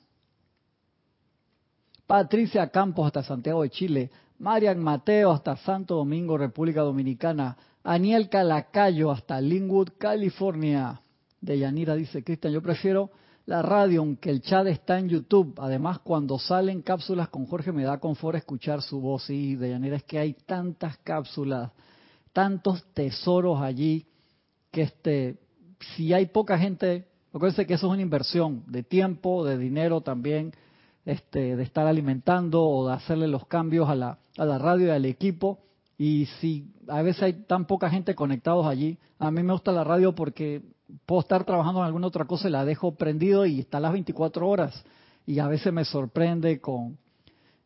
Patricia 2.05 2.67
Campos 2.69 3.07
hasta 3.07 3.23
Santiago 3.23 3.63
de 3.63 3.71
Chile. 3.71 4.11
Marian 4.37 4.79
Mateo 4.79 5.31
hasta 5.31 5.55
Santo 5.57 5.95
Domingo, 5.95 6.37
República 6.37 6.81
Dominicana. 6.81 7.57
Aniel 7.83 8.29
Calacayo 8.29 9.09
hasta 9.09 9.41
Linwood, 9.41 9.89
California. 9.97 11.01
De 11.39 11.57
Yanira 11.57 11.95
dice, 11.95 12.23
Cristian, 12.23 12.53
yo 12.53 12.61
prefiero 12.61 13.09
la 13.51 13.61
radio, 13.61 13.99
aunque 13.99 14.29
el 14.29 14.41
chat 14.41 14.65
está 14.67 14.97
en 14.97 15.09
YouTube. 15.09 15.53
Además, 15.59 15.99
cuando 15.99 16.39
salen 16.39 16.81
cápsulas 16.81 17.27
con 17.27 17.45
Jorge 17.45 17.73
me 17.73 17.83
da 17.83 17.99
confort 17.99 18.37
escuchar 18.37 18.81
su 18.81 19.01
voz. 19.01 19.29
Y 19.29 19.55
de 19.55 19.73
manera 19.73 19.97
es 19.97 20.03
que 20.03 20.19
hay 20.19 20.33
tantas 20.45 20.97
cápsulas, 20.99 21.69
tantos 22.31 22.81
tesoros 22.93 23.61
allí, 23.61 24.07
que 24.71 24.83
este, 24.83 25.37
si 25.95 26.13
hay 26.13 26.27
poca 26.27 26.57
gente, 26.57 27.09
acuérdense 27.33 27.67
que 27.67 27.73
eso 27.73 27.87
es 27.87 27.93
una 27.93 28.01
inversión 28.01 28.63
de 28.67 28.83
tiempo, 28.83 29.43
de 29.43 29.57
dinero 29.57 29.99
también, 29.99 30.53
este, 31.03 31.57
de 31.57 31.63
estar 31.63 31.85
alimentando 31.87 32.63
o 32.63 32.87
de 32.87 32.93
hacerle 32.93 33.27
los 33.27 33.47
cambios 33.47 33.89
a 33.89 33.95
la, 33.95 34.19
a 34.37 34.45
la 34.45 34.59
radio 34.59 34.87
y 34.87 34.91
al 34.91 35.05
equipo. 35.05 35.59
Y 35.97 36.27
si 36.39 36.71
a 36.87 37.01
veces 37.01 37.23
hay 37.23 37.33
tan 37.33 37.67
poca 37.67 37.89
gente 37.89 38.15
conectados 38.15 38.65
allí, 38.65 38.97
a 39.19 39.29
mí 39.29 39.43
me 39.43 39.51
gusta 39.51 39.73
la 39.73 39.83
radio 39.83 40.15
porque 40.15 40.61
puedo 41.05 41.21
estar 41.21 41.43
trabajando 41.43 41.79
en 41.81 41.87
alguna 41.87 42.07
otra 42.07 42.25
cosa 42.25 42.47
y 42.47 42.51
la 42.51 42.65
dejo 42.65 42.95
prendido 42.95 43.45
y 43.45 43.59
está 43.59 43.77
a 43.77 43.81
las 43.81 43.93
24 43.93 44.47
horas. 44.47 44.83
Y 45.25 45.39
a 45.39 45.47
veces 45.47 45.71
me 45.71 45.85
sorprende 45.85 46.59
con, 46.59 46.97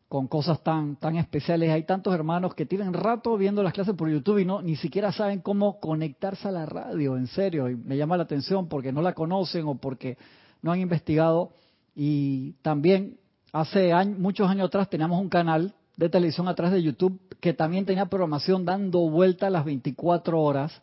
con 0.08 0.28
cosas 0.28 0.62
tan, 0.62 0.96
tan 0.96 1.16
especiales. 1.16 1.70
Hay 1.70 1.84
tantos 1.84 2.14
hermanos 2.14 2.54
que 2.54 2.66
tienen 2.66 2.92
rato 2.92 3.36
viendo 3.36 3.62
las 3.62 3.72
clases 3.72 3.94
por 3.94 4.08
YouTube 4.08 4.38
y 4.38 4.44
no 4.44 4.62
ni 4.62 4.76
siquiera 4.76 5.12
saben 5.12 5.40
cómo 5.40 5.80
conectarse 5.80 6.48
a 6.48 6.52
la 6.52 6.66
radio, 6.66 7.16
en 7.16 7.26
serio. 7.26 7.68
Y 7.68 7.76
me 7.76 7.96
llama 7.96 8.16
la 8.16 8.24
atención 8.24 8.68
porque 8.68 8.92
no 8.92 9.02
la 9.02 9.14
conocen 9.14 9.66
o 9.66 9.74
porque 9.76 10.16
no 10.62 10.72
han 10.72 10.80
investigado. 10.80 11.50
Y 11.94 12.52
también 12.62 13.18
hace 13.52 13.92
muchos 14.18 14.48
años 14.48 14.68
atrás 14.68 14.88
teníamos 14.90 15.20
un 15.20 15.28
canal 15.28 15.74
de 15.96 16.08
televisión 16.08 16.46
atrás 16.46 16.72
de 16.72 16.82
YouTube 16.82 17.18
que 17.40 17.54
también 17.54 17.86
tenía 17.86 18.06
programación 18.06 18.64
dando 18.64 19.08
vuelta 19.08 19.46
a 19.46 19.50
las 19.50 19.64
24 19.64 20.40
horas. 20.40 20.78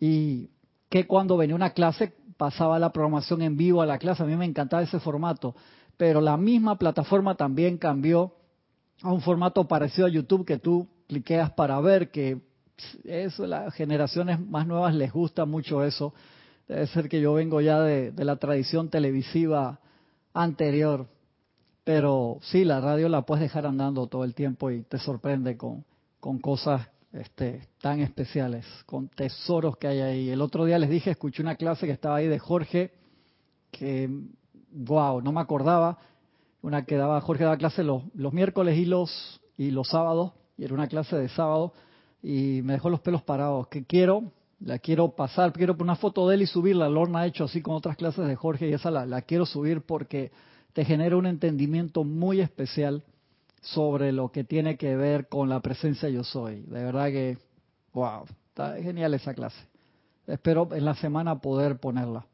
Y 0.00 0.48
que 0.94 1.08
cuando 1.08 1.36
venía 1.36 1.56
una 1.56 1.70
clase 1.70 2.14
pasaba 2.36 2.78
la 2.78 2.92
programación 2.92 3.42
en 3.42 3.56
vivo 3.56 3.82
a 3.82 3.86
la 3.86 3.98
clase. 3.98 4.22
A 4.22 4.26
mí 4.26 4.36
me 4.36 4.44
encantaba 4.44 4.80
ese 4.80 5.00
formato, 5.00 5.56
pero 5.96 6.20
la 6.20 6.36
misma 6.36 6.78
plataforma 6.78 7.34
también 7.34 7.78
cambió 7.78 8.36
a 9.02 9.12
un 9.12 9.20
formato 9.20 9.66
parecido 9.66 10.06
a 10.06 10.10
YouTube 10.10 10.46
que 10.46 10.58
tú 10.58 10.86
cliqueas 11.08 11.50
para 11.50 11.80
ver, 11.80 12.12
que 12.12 12.42
eso, 13.02 13.44
las 13.44 13.74
generaciones 13.74 14.38
más 14.38 14.68
nuevas 14.68 14.94
les 14.94 15.12
gusta 15.12 15.46
mucho 15.46 15.82
eso. 15.82 16.14
Debe 16.68 16.86
ser 16.86 17.08
que 17.08 17.20
yo 17.20 17.34
vengo 17.34 17.60
ya 17.60 17.80
de, 17.80 18.12
de 18.12 18.24
la 18.24 18.36
tradición 18.36 18.88
televisiva 18.88 19.80
anterior. 20.32 21.08
Pero 21.82 22.38
sí, 22.42 22.64
la 22.64 22.80
radio 22.80 23.08
la 23.08 23.22
puedes 23.22 23.42
dejar 23.42 23.66
andando 23.66 24.06
todo 24.06 24.22
el 24.22 24.36
tiempo 24.36 24.70
y 24.70 24.82
te 24.82 24.98
sorprende 24.98 25.56
con, 25.56 25.84
con 26.20 26.38
cosas 26.38 26.86
este, 27.14 27.68
tan 27.80 28.00
especiales, 28.00 28.66
con 28.86 29.08
tesoros 29.08 29.76
que 29.76 29.86
hay 29.86 30.00
ahí. 30.00 30.30
El 30.30 30.40
otro 30.40 30.64
día 30.64 30.78
les 30.78 30.90
dije, 30.90 31.12
escuché 31.12 31.42
una 31.42 31.54
clase 31.54 31.86
que 31.86 31.92
estaba 31.92 32.16
ahí 32.16 32.26
de 32.26 32.38
Jorge, 32.38 32.92
que, 33.70 34.10
wow, 34.72 35.20
no 35.20 35.32
me 35.32 35.40
acordaba, 35.40 35.98
una 36.62 36.84
que 36.84 36.96
daba, 36.96 37.20
Jorge 37.20 37.44
daba 37.44 37.56
clase 37.56 37.84
los, 37.84 38.02
los 38.14 38.32
miércoles 38.32 38.76
y 38.78 38.84
los, 38.84 39.40
y 39.56 39.70
los 39.70 39.88
sábados, 39.88 40.32
y 40.56 40.64
era 40.64 40.74
una 40.74 40.88
clase 40.88 41.16
de 41.16 41.28
sábado, 41.28 41.72
y 42.22 42.62
me 42.62 42.72
dejó 42.74 42.90
los 42.90 43.00
pelos 43.00 43.22
parados, 43.22 43.68
que 43.68 43.84
quiero, 43.84 44.32
la 44.60 44.78
quiero 44.78 45.10
pasar, 45.10 45.52
quiero 45.52 45.74
poner 45.76 45.90
una 45.92 45.96
foto 45.96 46.28
de 46.28 46.34
él 46.34 46.42
y 46.42 46.46
subirla, 46.46 46.88
Lorna 46.88 47.20
ha 47.20 47.26
hecho 47.26 47.44
así 47.44 47.62
con 47.62 47.74
otras 47.76 47.96
clases 47.96 48.26
de 48.26 48.34
Jorge, 48.34 48.68
y 48.68 48.72
esa 48.72 48.90
la, 48.90 49.06
la 49.06 49.22
quiero 49.22 49.46
subir 49.46 49.82
porque 49.82 50.32
te 50.72 50.84
genera 50.84 51.16
un 51.16 51.26
entendimiento 51.26 52.02
muy 52.02 52.40
especial 52.40 53.04
sobre 53.64 54.12
lo 54.12 54.30
que 54.30 54.44
tiene 54.44 54.76
que 54.76 54.94
ver 54.94 55.28
con 55.28 55.48
la 55.48 55.60
presencia 55.60 56.08
yo 56.08 56.22
soy. 56.22 56.60
De 56.62 56.84
verdad 56.84 57.06
que, 57.06 57.38
wow, 57.92 58.24
está 58.48 58.76
genial 58.76 59.14
esa 59.14 59.34
clase. 59.34 59.58
Espero 60.26 60.68
en 60.72 60.84
la 60.84 60.94
semana 60.94 61.40
poder 61.40 61.78
ponerla. 61.78 62.26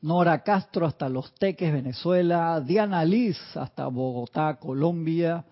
Nora 0.00 0.42
Castro 0.42 0.86
hasta 0.86 1.08
Los 1.08 1.34
Teques, 1.34 1.72
Venezuela. 1.72 2.60
Diana 2.60 3.04
Liz 3.04 3.38
hasta 3.56 3.86
Bogotá, 3.86 4.58
Colombia. 4.60 5.44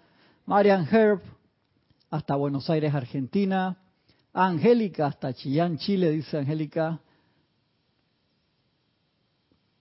Marian 0.45 0.87
Herb 0.91 1.21
hasta 2.11 2.37
Buenos 2.37 2.69
Aires, 2.71 2.95
Argentina. 2.95 3.77
Angélica 4.33 5.07
hasta 5.07 5.33
Chillán, 5.33 5.79
Chile, 5.79 6.11
dice 6.11 6.39
Angélica. 6.39 7.01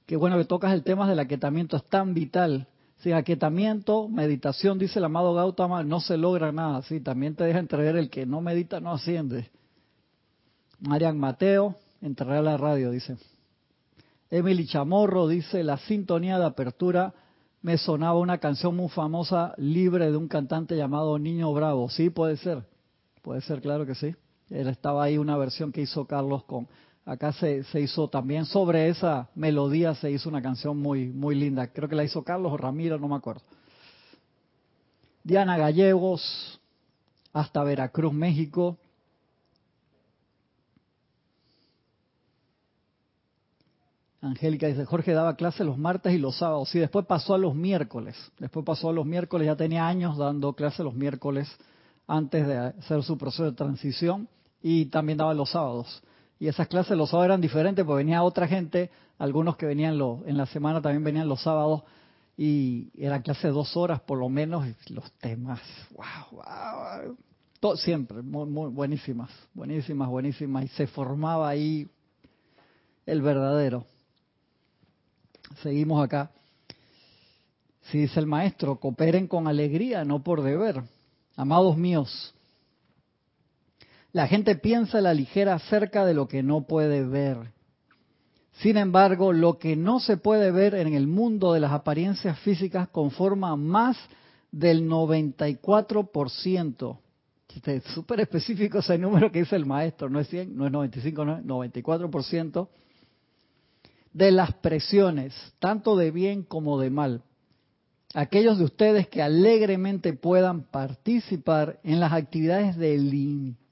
Qué 0.06 0.16
bueno 0.16 0.38
que 0.38 0.46
tocas 0.46 0.74
el 0.74 0.84
tema 0.84 1.10
del 1.10 1.20
aquietamiento, 1.20 1.78
es 1.78 1.84
tan 1.86 2.14
vital. 2.14 2.68
Sin 2.98 3.14
aquietamiento, 3.14 4.08
meditación, 4.08 4.78
dice 4.78 5.00
el 5.00 5.06
amado 5.06 5.34
Gautama, 5.34 5.84
no 5.84 6.00
se 6.00 6.16
logra 6.18 6.52
nada. 6.52 6.82
Sí, 6.84 7.00
también 7.00 7.36
te 7.36 7.44
deja 7.44 7.60
entrever 7.60 7.96
el 7.96 8.10
que 8.10 8.26
no 8.26 8.40
medita, 8.42 8.80
no 8.80 8.92
asciende. 8.92 9.50
Marian 10.80 11.18
Mateo, 11.18 11.76
entregar 12.02 12.44
la 12.44 12.58
radio, 12.58 12.92
dice. 12.92 13.18
Emily 14.30 14.68
Chamorro 14.68 15.28
dice, 15.28 15.64
la 15.64 15.78
sintonía 15.78 16.38
de 16.38 16.46
apertura 16.46 17.14
me 17.62 17.78
sonaba 17.78 18.20
una 18.20 18.38
canción 18.38 18.76
muy 18.76 18.90
famosa, 18.90 19.54
libre 19.58 20.12
de 20.12 20.18
un 20.18 20.28
cantante 20.28 20.76
llamado 20.76 21.18
Niño 21.18 21.52
Bravo. 21.52 21.90
Sí, 21.90 22.12
puede 22.12 22.38
ser. 22.38 22.64
Puede 23.24 23.42
ser, 23.42 23.60
claro 23.60 23.88
que 23.88 23.96
sí. 23.96 24.16
Él 24.52 24.68
estaba 24.68 25.04
ahí, 25.04 25.18
una 25.18 25.36
versión 25.36 25.72
que 25.72 25.82
hizo 25.82 26.06
Carlos 26.06 26.44
con 26.44 26.68
Acá 27.06 27.32
se, 27.34 27.64
hizo 27.80 28.08
también 28.08 28.46
sobre 28.46 28.90
esa 28.90 29.30
melodía, 29.36 29.94
se 29.94 30.10
hizo 30.10 30.28
una 30.28 30.42
canción 30.42 30.78
muy, 30.78 31.10
muy 31.10 31.36
linda. 31.36 31.68
Creo 31.68 31.88
que 31.88 31.96
la 31.96 32.04
hizo 32.04 32.24
Carlos 32.24 32.52
o 32.52 32.58
Ramiro, 32.58 32.98
no 32.98 33.08
me 33.08 33.16
acuerdo. 33.16 33.44
Diana 35.24 35.56
Gallegos, 35.56 36.60
hasta 37.32 37.64
Veracruz, 37.64 38.12
México. 38.12 38.80
Angélica 44.20 44.66
dice, 44.66 44.86
Jorge 44.86 45.14
daba 45.14 45.36
clase 45.36 45.64
los 45.64 45.78
martes 45.78 46.12
y 46.12 46.18
los 46.18 46.36
sábados. 46.40 46.70
Sí, 46.70 46.80
después 46.80 47.06
pasó 47.06 47.36
a 47.36 47.38
los 47.38 47.54
miércoles. 47.54 48.16
Después 48.40 48.66
pasó 48.66 48.90
a 48.90 48.94
los 48.94 49.06
miércoles, 49.06 49.46
ya 49.46 49.56
tenía 49.56 49.88
años 49.88 50.18
dando 50.18 50.54
clase 50.54 50.84
los 50.84 50.96
miércoles 50.96 51.48
antes 52.08 52.48
de 52.48 52.58
hacer 52.58 53.04
su 53.04 53.16
proceso 53.16 53.44
de 53.44 53.52
transición 53.52 54.28
y 54.64 54.86
también 54.86 55.20
daba 55.20 55.36
los 55.36 55.52
sábados 55.52 56.02
y 56.40 56.48
esas 56.48 56.68
clases 56.68 56.98
los 56.98 57.10
sábados 57.10 57.28
eran 57.28 57.42
diferentes 57.42 57.86
porque 57.86 58.04
venía 58.04 58.24
otra 58.24 58.48
gente, 58.48 58.90
algunos 59.18 59.56
que 59.58 59.66
venían 59.66 60.00
en 60.26 60.38
la 60.38 60.46
semana 60.48 60.82
también 60.82 61.04
venían 61.04 61.30
los 61.30 61.42
sábados 61.42 61.84
y 62.38 62.90
era 62.98 63.22
clase 63.22 63.48
de 63.48 63.54
dos 63.54 63.78
horas 63.78 64.02
por 64.02 64.20
lo 64.20 64.28
menos 64.28 64.68
los 64.90 65.12
temas, 65.14 65.62
wow, 65.92 66.42
wow, 66.42 67.18
todo, 67.60 67.78
siempre, 67.78 68.22
muy, 68.22 68.48
muy 68.48 68.70
buenísimas, 68.70 69.32
buenísimas, 69.54 70.10
buenísimas 70.10 70.66
y 70.66 70.68
se 70.68 70.88
formaba 70.88 71.50
ahí 71.50 71.88
el 73.06 73.22
verdadero. 73.22 73.86
Seguimos 75.62 76.04
acá. 76.04 76.32
Si 77.84 78.00
dice 78.00 78.20
el 78.20 78.26
maestro, 78.26 78.80
cooperen 78.80 79.28
con 79.28 79.48
alegría, 79.48 80.04
no 80.04 80.24
por 80.24 80.42
deber. 80.42 80.84
Amados 81.36 81.78
míos, 81.78 82.35
la 84.16 84.28
gente 84.28 84.56
piensa 84.56 85.00
a 85.00 85.02
la 85.02 85.14
ligera 85.14 85.56
acerca 85.56 86.06
de 86.06 86.14
lo 86.14 86.30
que 86.30 86.42
no 86.42 86.62
puede 86.62 87.06
ver. 87.06 87.52
Sin 88.62 88.78
embargo, 88.78 89.34
lo 89.34 89.60
que 89.60 89.76
no 89.76 90.00
se 90.00 90.16
puede 90.16 90.52
ver 90.52 90.74
en 90.74 90.94
el 90.94 91.06
mundo 91.06 91.52
de 91.52 91.60
las 91.60 91.74
apariencias 91.74 92.40
físicas 92.40 92.88
conforma 92.88 93.58
más 93.58 93.98
del 94.54 94.90
94%. 94.90 96.98
Es 97.66 97.84
súper 97.94 98.22
específico 98.22 98.80
ese 98.80 98.98
número 98.98 99.30
que 99.34 99.40
dice 99.40 99.58
el 99.58 99.66
maestro, 99.66 100.10
no 100.10 100.22
es 100.22 100.30
100, 100.30 100.56
no 100.56 100.66
es 100.66 100.72
95, 100.72 101.26
no 101.26 101.64
es 101.66 101.74
94% 101.74 102.70
de 104.14 104.32
las 104.32 104.54
presiones, 104.54 105.34
tanto 105.60 105.98
de 105.98 106.12
bien 106.12 106.44
como 106.44 106.80
de 106.80 106.90
mal. 106.90 107.22
Aquellos 108.14 108.60
de 108.60 108.64
ustedes 108.64 109.10
que 109.10 109.22
alegremente 109.22 110.14
puedan 110.14 110.64
participar 110.64 111.82
en 111.84 112.00
las 112.00 112.14
actividades 112.14 112.78
de 112.78 112.98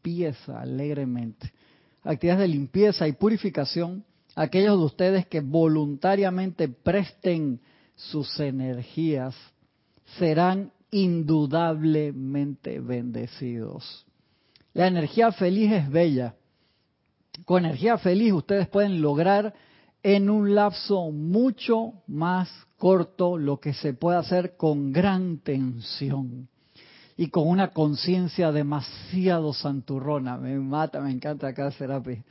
limpieza 0.04 0.60
alegremente. 0.60 1.52
Actividades 2.04 2.42
de 2.42 2.48
limpieza 2.50 3.08
y 3.08 3.13
purificación. 3.13 4.04
Aquellos 4.36 4.78
de 4.78 4.86
ustedes 4.86 5.28
que 5.28 5.39
voluntariamente 5.42 6.68
presten 6.68 7.62
sus 7.96 8.39
energías 8.39 9.36
serán 10.18 10.72
indudablemente 10.92 12.80
bendecidos. 12.80 14.06
La 14.74 14.88
energía 14.88 15.32
feliz 15.32 15.72
es 15.72 15.89
bella. 15.89 16.36
Con 17.46 17.66
energía 17.66 17.98
feliz 17.98 18.34
ustedes 18.34 18.68
pueden 18.68 19.02
lograr 19.02 19.54
en 20.02 20.30
un 20.30 20.54
lapso 20.54 21.12
mucho 21.12 21.94
más 22.08 22.50
corto 22.78 23.38
lo 23.38 23.60
que 23.60 23.74
se 23.74 23.94
puede 23.94 24.18
hacer 24.18 24.58
con 24.58 24.92
gran 24.92 25.38
tensión 25.38 26.50
y 27.15 27.28
con 27.28 27.47
una 27.47 27.69
conciencia 27.69 28.52
demasiado 28.52 29.54
santurrona. 29.54 30.38
Me 30.38 30.58
mata, 30.58 30.99
me 31.02 31.12
encanta 31.12 31.47
acá 31.47 31.71
Serapi. 31.71 32.23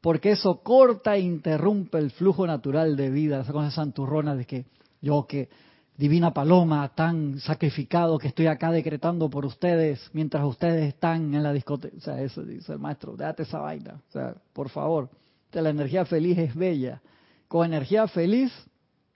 Porque 0.00 0.32
eso 0.32 0.62
corta 0.62 1.16
e 1.16 1.20
interrumpe 1.20 1.98
el 1.98 2.10
flujo 2.10 2.46
natural 2.46 2.96
de 2.96 3.10
vida, 3.10 3.40
esa 3.40 3.52
cosa 3.52 3.70
santurrona 3.70 4.34
de 4.34 4.44
que 4.44 4.66
yo 5.00 5.26
que 5.26 5.48
divina 5.96 6.32
paloma 6.32 6.88
tan 6.94 7.38
sacrificado 7.38 8.18
que 8.18 8.28
estoy 8.28 8.46
acá 8.46 8.72
decretando 8.72 9.30
por 9.30 9.44
ustedes 9.44 10.00
mientras 10.12 10.44
ustedes 10.44 10.88
están 10.88 11.34
en 11.34 11.42
la 11.42 11.52
discoteca. 11.52 11.96
O 11.96 12.00
sea, 12.00 12.20
eso 12.20 12.42
dice 12.42 12.72
el 12.72 12.78
maestro, 12.78 13.16
déjate 13.16 13.44
esa 13.44 13.60
vaina. 13.60 14.00
O 14.08 14.12
sea, 14.12 14.34
por 14.52 14.70
favor, 14.70 15.10
la 15.52 15.70
energía 15.70 16.04
feliz 16.04 16.38
es 16.38 16.54
bella. 16.54 17.00
Con 17.46 17.66
energía 17.66 18.08
feliz 18.08 18.50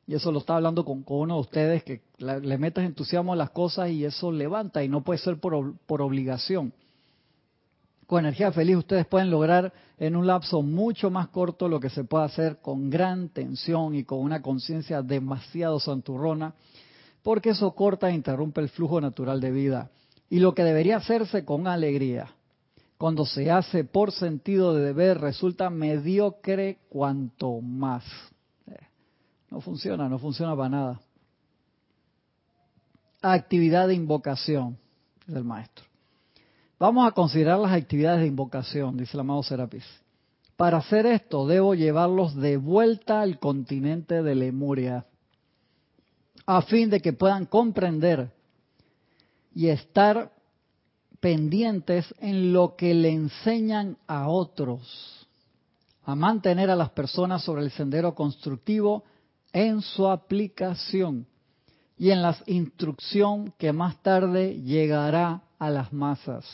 y 0.06 0.14
eso 0.14 0.30
lo 0.30 0.38
está 0.38 0.56
hablando 0.56 0.84
con, 0.84 1.04
uno 1.04 1.34
de 1.34 1.40
ustedes 1.40 1.82
que 1.82 2.02
le 2.18 2.58
metas 2.58 2.84
entusiasmo 2.84 3.32
a 3.32 3.36
las 3.36 3.50
cosas 3.50 3.90
y 3.90 4.04
eso 4.04 4.32
levanta 4.32 4.82
y 4.82 4.88
no 4.88 5.02
puede 5.02 5.18
ser 5.18 5.38
por, 5.38 5.76
por 5.86 6.02
obligación. 6.02 6.72
Con 8.06 8.20
energía 8.20 8.52
feliz 8.52 8.76
ustedes 8.76 9.04
pueden 9.06 9.30
lograr 9.30 9.72
en 9.98 10.14
un 10.14 10.26
lapso 10.26 10.62
mucho 10.62 11.10
más 11.10 11.28
corto 11.28 11.68
lo 11.68 11.80
que 11.80 11.90
se 11.90 12.04
puede 12.04 12.24
hacer 12.24 12.58
con 12.58 12.88
gran 12.88 13.30
tensión 13.30 13.94
y 13.96 14.04
con 14.04 14.20
una 14.20 14.42
conciencia 14.42 15.02
demasiado 15.02 15.80
santurrona, 15.80 16.54
porque 17.22 17.50
eso 17.50 17.72
corta 17.72 18.08
e 18.08 18.14
interrumpe 18.14 18.60
el 18.60 18.68
flujo 18.68 19.00
natural 19.00 19.40
de 19.40 19.50
vida. 19.50 19.90
Y 20.30 20.38
lo 20.38 20.54
que 20.54 20.62
debería 20.62 20.98
hacerse 20.98 21.44
con 21.44 21.66
alegría, 21.66 22.28
cuando 22.96 23.26
se 23.26 23.50
hace 23.50 23.84
por 23.84 24.12
sentido 24.12 24.72
de 24.74 24.84
deber, 24.84 25.20
resulta 25.20 25.68
mediocre 25.68 26.78
cuanto 26.88 27.60
más. 27.60 28.04
No 29.50 29.60
funciona, 29.60 30.08
no 30.08 30.18
funciona 30.18 30.56
para 30.56 30.68
nada. 30.68 31.00
Actividad 33.32 33.88
de 33.88 33.94
invocación 33.94 34.78
del 35.26 35.42
maestro. 35.42 35.84
Vamos 36.78 37.08
a 37.08 37.10
considerar 37.10 37.58
las 37.58 37.72
actividades 37.72 38.20
de 38.20 38.28
invocación, 38.28 38.96
dice 38.96 39.16
el 39.16 39.20
amado 39.20 39.42
Serapis. 39.42 39.84
Para 40.56 40.78
hacer 40.78 41.06
esto 41.06 41.44
debo 41.44 41.74
llevarlos 41.74 42.36
de 42.36 42.56
vuelta 42.56 43.22
al 43.22 43.40
continente 43.40 44.22
de 44.22 44.34
Lemuria, 44.36 45.06
a 46.46 46.62
fin 46.62 46.88
de 46.88 47.00
que 47.00 47.12
puedan 47.12 47.46
comprender 47.46 48.30
y 49.52 49.70
estar 49.70 50.30
pendientes 51.18 52.14
en 52.20 52.52
lo 52.52 52.76
que 52.76 52.94
le 52.94 53.10
enseñan 53.10 53.96
a 54.06 54.28
otros, 54.28 55.26
a 56.04 56.14
mantener 56.14 56.70
a 56.70 56.76
las 56.76 56.90
personas 56.90 57.42
sobre 57.42 57.62
el 57.62 57.72
sendero 57.72 58.14
constructivo 58.14 59.02
en 59.52 59.82
su 59.82 60.06
aplicación 60.06 61.26
y 61.98 62.10
en 62.10 62.22
la 62.22 62.36
instrucción 62.46 63.52
que 63.58 63.72
más 63.72 64.02
tarde 64.02 64.60
llegará 64.62 65.42
a 65.58 65.70
las 65.70 65.92
masas. 65.92 66.44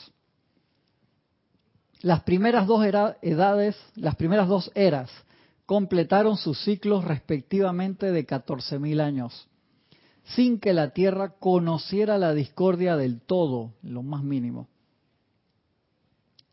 Las 2.01 2.23
primeras 2.23 2.67
dos 2.67 2.85
edades, 2.85 3.77
las 3.95 4.17
primeras 4.17 4.49
dos 4.49 4.71
eras, 4.75 5.11
completaron 5.67 6.37
sus 6.37 6.63
ciclos 6.63 7.05
respectivamente 7.05 8.11
de 8.11 8.27
14.000 8.27 9.01
años. 9.01 9.49
sin 10.37 10.61
que 10.61 10.73
la 10.73 10.91
tierra 10.91 11.31
conociera 11.41 12.17
la 12.17 12.33
discordia 12.33 12.97
del 12.97 13.21
todo, 13.21 13.73
lo 13.83 14.05
más 14.05 14.23
mínimo. 14.23 14.69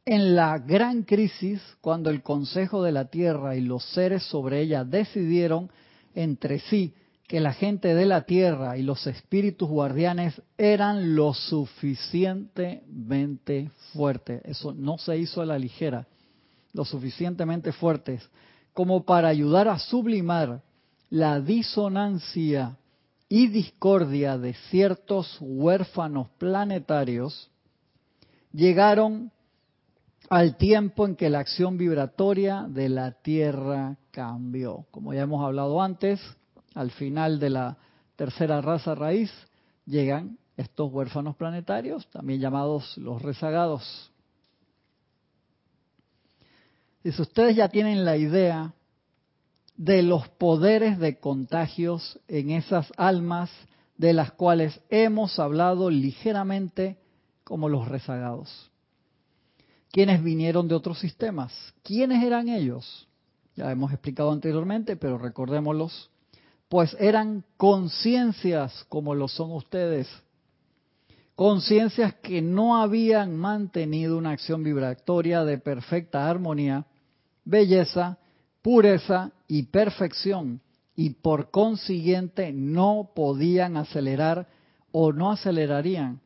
En 0.05 0.35
la 0.35 0.57
gran 0.57 1.03
crisis, 1.03 1.61
cuando 1.79 2.09
el 2.09 2.23
Consejo 2.23 2.81
de 2.81 2.91
la 2.91 3.05
Tierra 3.05 3.55
y 3.55 3.61
los 3.61 3.83
seres 3.91 4.23
sobre 4.23 4.61
ella 4.61 4.83
decidieron 4.83 5.69
entre 6.15 6.57
sí 6.61 6.95
que 7.29 7.39
la 7.39 7.53
gente 7.53 7.95
de 7.95 8.05
la 8.05 8.23
Tierra 8.23 8.77
y 8.77 8.83
los 8.83 9.07
espíritus 9.07 9.69
guardianes 9.69 10.41
eran 10.57 11.15
lo 11.15 11.33
suficientemente 11.33 13.71
fuertes, 13.93 14.41
eso 14.43 14.73
no 14.73 14.97
se 14.97 15.17
hizo 15.17 15.41
a 15.41 15.45
la 15.45 15.57
ligera, 15.57 16.05
lo 16.73 16.83
suficientemente 16.83 17.71
fuertes 17.71 18.29
como 18.79 19.03
para 19.03 19.27
ayudar 19.27 19.67
a 19.67 19.77
sublimar 19.77 20.61
la 21.09 21.41
disonancia 21.41 22.77
y 23.27 23.47
discordia 23.47 24.37
de 24.37 24.53
ciertos 24.69 25.35
huérfanos 25.41 26.29
planetarios, 26.37 27.51
llegaron 28.53 29.33
al 30.29 30.55
tiempo 30.55 31.05
en 31.05 31.17
que 31.17 31.29
la 31.29 31.39
acción 31.39 31.77
vibratoria 31.77 32.67
de 32.69 32.87
la 32.87 33.11
Tierra 33.11 33.97
cambió. 34.11 34.85
Como 34.91 35.13
ya 35.13 35.23
hemos 35.23 35.43
hablado 35.43 35.81
antes, 35.81 36.21
al 36.73 36.91
final 36.91 37.39
de 37.39 37.49
la 37.49 37.77
tercera 38.15 38.61
raza 38.61 38.95
raíz 38.95 39.31
llegan 39.85 40.37
estos 40.57 40.91
huérfanos 40.91 41.35
planetarios, 41.35 42.09
también 42.09 42.41
llamados 42.41 42.97
los 42.97 43.21
rezagados. 43.21 44.11
Y 47.03 47.11
si 47.11 47.21
ustedes 47.21 47.55
ya 47.55 47.69
tienen 47.69 48.03
la 48.03 48.17
idea 48.17 48.73
de 49.77 50.03
los 50.03 50.27
poderes 50.27 50.99
de 50.99 51.19
contagios 51.19 52.19
en 52.27 52.49
esas 52.49 52.91
almas 52.97 53.49
de 53.97 54.13
las 54.13 54.31
cuales 54.33 54.81
hemos 54.89 55.39
hablado 55.39 55.89
ligeramente 55.89 56.97
como 57.45 57.69
los 57.69 57.87
rezagados 57.87 58.69
quienes 59.91 60.23
vinieron 60.23 60.67
de 60.67 60.75
otros 60.75 60.99
sistemas. 60.99 61.53
¿Quiénes 61.83 62.23
eran 62.23 62.49
ellos? 62.49 63.07
Ya 63.55 63.71
hemos 63.71 63.91
explicado 63.91 64.31
anteriormente, 64.31 64.95
pero 64.95 65.17
recordémoslos. 65.17 66.09
Pues 66.69 66.95
eran 66.99 67.43
conciencias 67.57 68.85
como 68.89 69.15
lo 69.15 69.27
son 69.27 69.51
ustedes. 69.51 70.07
Conciencias 71.35 72.13
que 72.15 72.41
no 72.41 72.81
habían 72.81 73.35
mantenido 73.35 74.17
una 74.17 74.31
acción 74.31 74.63
vibratoria 74.63 75.43
de 75.43 75.57
perfecta 75.57 76.29
armonía, 76.29 76.85
belleza, 77.43 78.19
pureza 78.61 79.31
y 79.47 79.63
perfección, 79.63 80.61
y 80.95 81.11
por 81.11 81.49
consiguiente 81.49 82.51
no 82.53 83.11
podían 83.15 83.77
acelerar 83.77 84.47
o 84.91 85.13
no 85.13 85.31
acelerarían 85.31 86.19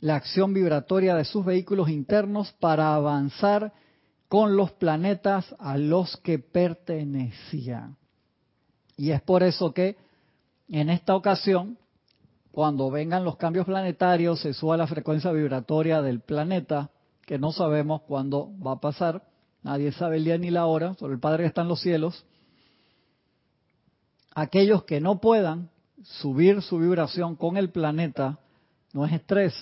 la 0.00 0.16
acción 0.16 0.54
vibratoria 0.54 1.14
de 1.14 1.24
sus 1.24 1.44
vehículos 1.44 1.88
internos 1.88 2.52
para 2.60 2.94
avanzar 2.94 3.72
con 4.28 4.56
los 4.56 4.72
planetas 4.72 5.54
a 5.58 5.76
los 5.76 6.16
que 6.18 6.38
pertenecían. 6.38 7.96
Y 9.00 9.12
es 9.12 9.22
por 9.22 9.42
eso 9.42 9.72
que 9.72 9.96
en 10.68 10.90
esta 10.90 11.16
ocasión, 11.16 11.78
cuando 12.52 12.90
vengan 12.90 13.24
los 13.24 13.38
cambios 13.38 13.64
planetarios, 13.64 14.40
se 14.40 14.52
suba 14.52 14.76
la 14.76 14.86
frecuencia 14.86 15.32
vibratoria 15.32 16.02
del 16.02 16.20
planeta, 16.20 16.90
que 17.22 17.38
no 17.38 17.50
sabemos 17.50 18.02
cuándo 18.02 18.50
va 18.60 18.72
a 18.72 18.80
pasar, 18.80 19.22
nadie 19.62 19.90
sabe 19.92 20.18
el 20.18 20.24
día 20.24 20.36
ni 20.36 20.50
la 20.50 20.66
hora, 20.66 20.92
solo 20.98 21.14
el 21.14 21.18
Padre 21.18 21.46
está 21.46 21.62
en 21.62 21.68
los 21.68 21.80
cielos. 21.80 22.26
Aquellos 24.34 24.84
que 24.84 25.00
no 25.00 25.18
puedan 25.18 25.70
subir 26.02 26.60
su 26.60 26.76
vibración 26.76 27.36
con 27.36 27.56
el 27.56 27.70
planeta, 27.70 28.38
no 28.92 29.06
es 29.06 29.14
estrés, 29.14 29.54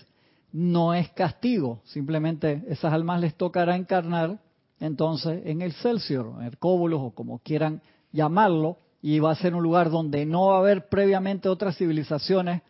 no 0.51 0.95
es 0.95 1.11
castigo, 1.11 1.81
simplemente 1.85 2.65
esas 2.67 2.93
almas 2.93 3.21
les 3.21 3.37
tocará 3.37 3.77
encarnar 3.77 4.41
entonces 4.81 5.43
en 5.47 5.63
el 5.63 5.75
Celsior, 5.75 6.35
en 6.41 6.47
el 6.47 6.59
Cóbulos 6.59 7.01
o 7.01 7.11
como 7.13 7.39
quieran 7.39 7.83
llamarlo, 8.11 8.79
y 9.01 9.21
va 9.21 9.33
a 9.33 9.37
ser 9.37 9.55
un 9.55 9.63
lugar 9.63 9.91
donde 9.91 10.27
no 10.27 10.47
va 10.47 10.57
a 10.57 10.61
haber 10.61 10.89
previamente 10.89 11.49
otras 11.49 11.77
civilizaciones 11.77 12.63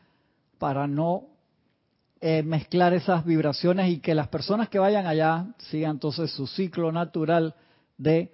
para 0.59 0.87
no 0.87 1.25
eh, 2.21 2.43
mezclar 2.43 2.93
esas 2.93 3.25
vibraciones 3.25 3.91
y 3.91 4.01
que 4.01 4.15
las 4.15 4.29
personas 4.29 4.69
que 4.69 4.79
vayan 4.79 5.07
allá 5.07 5.47
sigan 5.59 5.93
entonces 5.93 6.31
su 6.33 6.47
ciclo 6.47 6.93
natural 6.93 7.55
de 7.97 8.33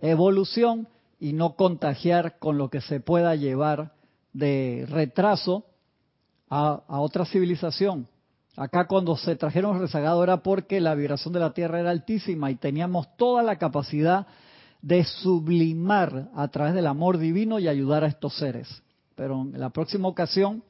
evolución 0.00 0.88
y 1.20 1.32
no 1.32 1.54
contagiar 1.54 2.38
con 2.38 2.58
lo 2.58 2.68
que 2.68 2.80
se 2.80 3.00
pueda 3.00 3.34
llevar 3.36 3.92
de 4.32 4.86
retraso 4.88 5.64
a 6.48 7.00
otra 7.00 7.24
civilización. 7.24 8.06
Acá 8.56 8.86
cuando 8.86 9.16
se 9.16 9.36
trajeron 9.36 9.78
rezagados 9.78 10.22
era 10.22 10.38
porque 10.38 10.80
la 10.80 10.94
vibración 10.94 11.34
de 11.34 11.40
la 11.40 11.52
Tierra 11.52 11.80
era 11.80 11.90
altísima 11.90 12.50
y 12.50 12.54
teníamos 12.54 13.14
toda 13.16 13.42
la 13.42 13.56
capacidad 13.56 14.26
de 14.86 15.02
sublimar 15.02 16.28
a 16.32 16.46
través 16.46 16.72
del 16.72 16.86
amor 16.86 17.18
divino 17.18 17.58
y 17.58 17.66
ayudar 17.66 18.04
a 18.04 18.06
estos 18.06 18.36
seres. 18.36 18.84
Pero 19.16 19.42
en 19.42 19.58
la 19.58 19.70
próxima 19.70 20.06
ocasión, 20.06 20.62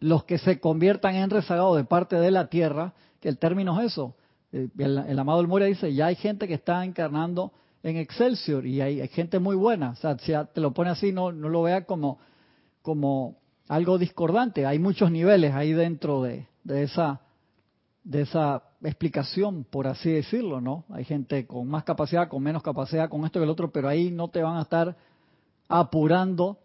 los 0.00 0.24
que 0.24 0.38
se 0.38 0.58
conviertan 0.58 1.14
en 1.14 1.30
rezagados 1.30 1.76
de 1.76 1.84
parte 1.84 2.16
de 2.16 2.32
la 2.32 2.48
Tierra, 2.48 2.94
que 3.20 3.28
el 3.28 3.38
término 3.38 3.78
es 3.78 3.92
eso, 3.92 4.16
eh, 4.50 4.68
el, 4.76 5.16
amado 5.16 5.40
El 5.40 5.46
Moria 5.46 5.68
dice, 5.68 5.94
ya 5.94 6.06
hay 6.06 6.16
gente 6.16 6.48
que 6.48 6.54
está 6.54 6.84
encarnando 6.84 7.52
en 7.84 7.96
Excelsior 7.98 8.66
y 8.66 8.80
hay, 8.80 9.06
gente 9.06 9.38
muy 9.38 9.54
buena. 9.54 9.90
O 9.90 9.94
sea, 9.94 10.18
si 10.18 10.32
te 10.52 10.60
lo 10.60 10.74
pone 10.74 10.90
así, 10.90 11.12
no, 11.12 11.30
no 11.30 11.48
lo 11.48 11.62
vea 11.62 11.84
como, 11.84 12.18
como 12.82 13.36
algo 13.68 13.98
discordante. 13.98 14.66
Hay 14.66 14.80
muchos 14.80 15.12
niveles 15.12 15.54
ahí 15.54 15.72
dentro 15.72 16.24
de, 16.24 16.48
de 16.64 16.82
esa, 16.82 17.20
de 18.02 18.22
esa 18.22 18.64
explicación, 18.82 19.64
por 19.64 19.86
así 19.86 20.10
decirlo, 20.10 20.60
¿no? 20.60 20.84
Hay 20.90 21.04
gente 21.04 21.46
con 21.46 21.68
más 21.68 21.84
capacidad, 21.84 22.28
con 22.28 22.42
menos 22.42 22.62
capacidad, 22.62 23.08
con 23.08 23.24
esto 23.24 23.40
y 23.40 23.42
el 23.42 23.50
otro, 23.50 23.70
pero 23.72 23.88
ahí 23.88 24.10
no 24.10 24.28
te 24.28 24.42
van 24.42 24.56
a 24.56 24.62
estar 24.62 24.96
apurando 25.68 26.58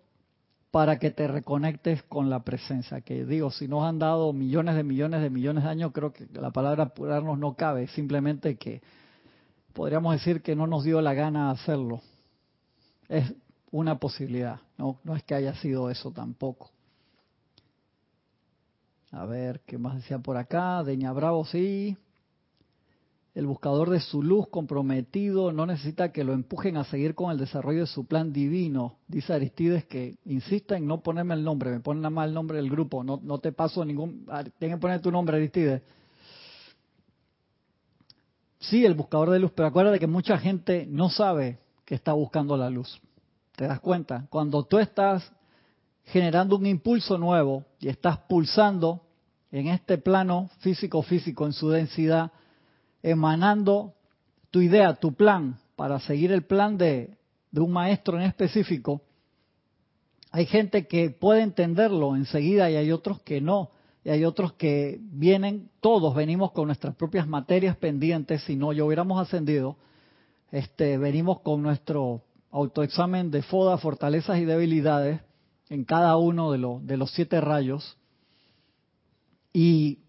para 0.71 0.97
que 0.97 1.11
te 1.11 1.27
reconectes 1.27 2.03
con 2.03 2.29
la 2.29 2.43
presencia. 2.43 3.01
Que 3.01 3.25
digo, 3.25 3.51
si 3.51 3.67
nos 3.67 3.83
han 3.83 3.99
dado 3.99 4.33
millones 4.33 4.75
de 4.75 4.83
millones 4.83 5.21
de 5.21 5.29
millones 5.29 5.63
de 5.63 5.69
años, 5.69 5.91
creo 5.93 6.13
que 6.13 6.27
la 6.33 6.51
palabra 6.51 6.85
apurarnos 6.85 7.37
no 7.37 7.55
cabe, 7.55 7.87
simplemente 7.87 8.57
que 8.57 8.81
podríamos 9.73 10.13
decir 10.13 10.41
que 10.41 10.55
no 10.55 10.67
nos 10.67 10.83
dio 10.83 11.01
la 11.01 11.13
gana 11.13 11.51
hacerlo. 11.51 12.01
Es 13.09 13.33
una 13.71 13.99
posibilidad, 13.99 14.61
no, 14.77 14.99
no 15.03 15.15
es 15.15 15.23
que 15.23 15.35
haya 15.35 15.55
sido 15.55 15.89
eso 15.89 16.11
tampoco. 16.11 16.69
A 19.11 19.25
ver, 19.25 19.61
¿qué 19.67 19.77
más 19.77 19.95
decía 19.95 20.17
por 20.17 20.37
acá? 20.37 20.83
Deña 20.83 21.11
Bravo, 21.11 21.45
sí. 21.45 21.95
El 23.33 23.47
buscador 23.47 23.89
de 23.89 23.99
su 23.99 24.21
luz 24.21 24.47
comprometido 24.49 25.51
no 25.51 25.65
necesita 25.65 26.11
que 26.11 26.23
lo 26.23 26.33
empujen 26.33 26.77
a 26.77 26.83
seguir 26.83 27.15
con 27.15 27.31
el 27.31 27.39
desarrollo 27.39 27.81
de 27.81 27.87
su 27.87 28.05
plan 28.05 28.31
divino. 28.31 28.97
Dice 29.07 29.33
Aristides 29.33 29.85
que 29.85 30.17
insista 30.25 30.77
en 30.77 30.85
no 30.85 31.01
ponerme 31.01 31.33
el 31.33 31.43
nombre, 31.43 31.71
me 31.71 31.79
ponen 31.79 32.03
nada 32.03 32.11
más 32.11 32.27
el 32.27 32.35
nombre 32.35 32.57
del 32.57 32.69
grupo, 32.69 33.03
no, 33.03 33.37
te 33.39 33.51
paso 33.51 33.83
ningún... 33.83 34.25
Ah, 34.29 34.43
Tienes 34.43 34.77
que 34.77 34.81
poner 34.81 35.01
tu 35.01 35.11
nombre, 35.11 35.37
Aristides. 35.37 35.81
Sí, 38.59 38.85
el 38.85 38.93
buscador 38.93 39.31
de 39.31 39.39
luz, 39.39 39.51
pero 39.55 39.67
acuérdate 39.67 39.99
que 39.99 40.07
mucha 40.07 40.37
gente 40.37 40.85
no 40.87 41.09
sabe 41.09 41.57
que 41.85 41.95
está 41.95 42.13
buscando 42.13 42.55
la 42.55 42.69
luz. 42.69 43.01
¿Te 43.55 43.67
das 43.67 43.79
cuenta? 43.79 44.27
Cuando 44.29 44.63
tú 44.63 44.77
estás 44.77 45.31
generando 46.05 46.55
un 46.55 46.67
impulso 46.67 47.17
nuevo 47.17 47.65
y 47.79 47.89
estás 47.89 48.19
pulsando 48.19 49.01
en 49.51 49.67
este 49.67 49.97
plano 49.97 50.49
físico-físico 50.59 51.45
en 51.45 51.53
su 51.53 51.69
densidad, 51.69 52.31
emanando 53.03 53.93
tu 54.49 54.61
idea, 54.61 54.95
tu 54.95 55.13
plan, 55.13 55.59
para 55.75 55.99
seguir 55.99 56.31
el 56.31 56.43
plan 56.43 56.77
de, 56.77 57.17
de 57.51 57.61
un 57.61 57.71
maestro 57.71 58.17
en 58.17 58.23
específico, 58.23 59.01
hay 60.31 60.47
gente 60.47 60.87
que 60.87 61.11
puede 61.11 61.43
entenderlo 61.43 62.15
enseguida 62.15 62.71
y 62.71 62.75
hay 62.75 62.91
otros 62.91 63.21
que 63.21 63.39
no. 63.39 63.69
Y 64.03 64.09
hay 64.09 64.25
otros 64.25 64.53
que 64.53 64.99
vienen, 64.99 65.69
todos 65.79 66.15
venimos 66.15 66.51
con 66.51 66.65
nuestras 66.65 66.95
propias 66.95 67.27
materias 67.27 67.77
pendientes, 67.77 68.43
si 68.43 68.55
no 68.55 68.73
yo 68.73 68.87
hubiéramos 68.87 69.21
ascendido, 69.21 69.77
este, 70.51 70.97
venimos 70.97 71.39
con 71.41 71.61
nuestro 71.61 72.23
autoexamen 72.51 73.31
de 73.31 73.43
FODA, 73.43 73.77
fortalezas 73.77 74.39
y 74.39 74.45
debilidades, 74.45 75.21
en 75.69 75.85
cada 75.85 76.17
uno 76.17 76.51
de, 76.51 76.79
de 76.81 76.97
los 76.97 77.11
siete 77.11 77.39
rayos. 77.39 77.97
Y 79.53 79.99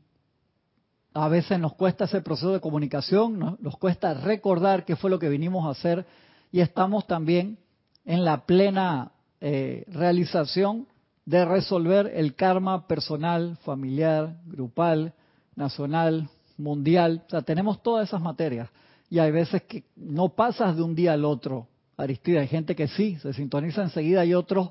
a 1.15 1.29
veces 1.29 1.61
nos 1.61 1.75
cuesta 1.75 2.05
ese 2.05 2.21
proceso 2.21 2.53
de 2.53 2.61
comunicación, 2.61 3.57
nos, 3.61 3.77
cuesta 3.79 4.15
recordar 4.15 4.85
qué 4.85 4.97
fue 4.97 5.11
lo 5.11 5.21
que 5.21 5.29
vinimos 5.29 5.65
a 5.65 5.71
hacer 5.71 6.05
y 6.51 6.61
estamos 6.61 7.07
también 7.07 7.57
en 8.05 8.25
la 8.25 8.45
plena 8.45 9.13
eh, 9.41 9.85
realización 9.87 10.89
de 11.25 11.45
resolver 11.45 12.11
el 12.15 12.35
karma 12.35 12.89
personal, 12.89 13.57
familiar, 13.65 14.37
grupal, 14.45 15.15
nacional, 15.55 16.29
mundial. 16.59 17.23
O 17.29 17.31
sea, 17.31 17.43
tenemos 17.43 17.81
todas 17.83 18.09
esas 18.09 18.21
materias 18.21 18.69
y 19.09 19.21
hay 19.21 19.31
veces 19.31 19.63
que 19.63 19.85
no 19.95 20.31
pasas 20.31 20.77
de 20.77 20.83
un 20.83 20.97
día 20.97 21.13
al 21.13 21.25
otro. 21.25 21.69
Aristida, 21.97 22.41
hay 22.41 22.49
gente 22.49 22.75
que 22.75 22.89
sí, 22.89 23.17
se 23.19 23.33
sintoniza 23.33 23.83
enseguida 23.83 24.25
y 24.25 24.35
otros 24.35 24.71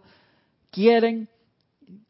quieren 0.70 1.30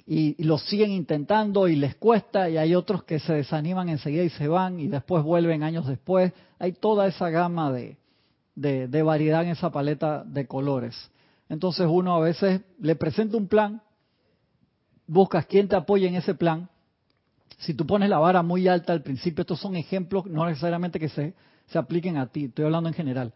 y, 0.06 0.44
lo 0.44 0.58
siguen 0.58 0.92
intentando 0.92 1.68
y 1.68 1.76
les 1.76 1.96
cuesta 1.96 2.50
y 2.50 2.58
hay 2.58 2.76
otros 2.76 3.04
que 3.04 3.20
se 3.20 3.34
desaniman 3.34 3.90
enseguida 3.90 4.24
y 4.24 4.30
se 4.30 4.48
van 4.48 4.80
y 4.80 4.88
después 4.88 5.24
vuelven 5.24 5.64
años 5.64 5.88
después. 5.88 6.34
Hay 6.60 6.74
toda 6.74 7.08
esa 7.08 7.30
gama 7.30 7.72
de, 7.72 7.98
de, 8.56 9.04
variedad 9.04 9.44
en 9.44 9.50
esa 9.50 9.72
paleta 9.72 10.24
de 10.24 10.48
colores. 10.48 11.12
Entonces 11.50 11.88
uno 11.90 12.16
a 12.16 12.20
veces 12.20 12.62
le 12.80 12.96
presenta 12.96 13.38
un 13.38 13.48
plan, 13.48 13.82
buscas 15.08 15.46
quien 15.46 15.68
te 15.68 15.76
apoye 15.76 16.08
en 16.08 16.16
ese 16.16 16.36
plan. 16.36 16.70
Si 17.60 17.74
tú 17.74 17.86
pones 17.86 18.10
la 18.10 18.20
vara 18.20 18.42
muy 18.42 18.68
alta 18.68 18.94
al 18.94 19.04
principio, 19.04 19.42
estos 19.42 19.60
son 19.60 19.76
ejemplos, 19.76 20.26
no 20.26 20.46
necesariamente 20.46 21.00
que 21.00 21.10
se, 21.10 21.34
se 21.68 21.78
apliquen 21.78 22.18
a 22.18 22.28
ti, 22.28 22.46
estoy 22.46 22.66
hablando 22.66 22.90
en 22.90 22.96
general. 22.96 23.34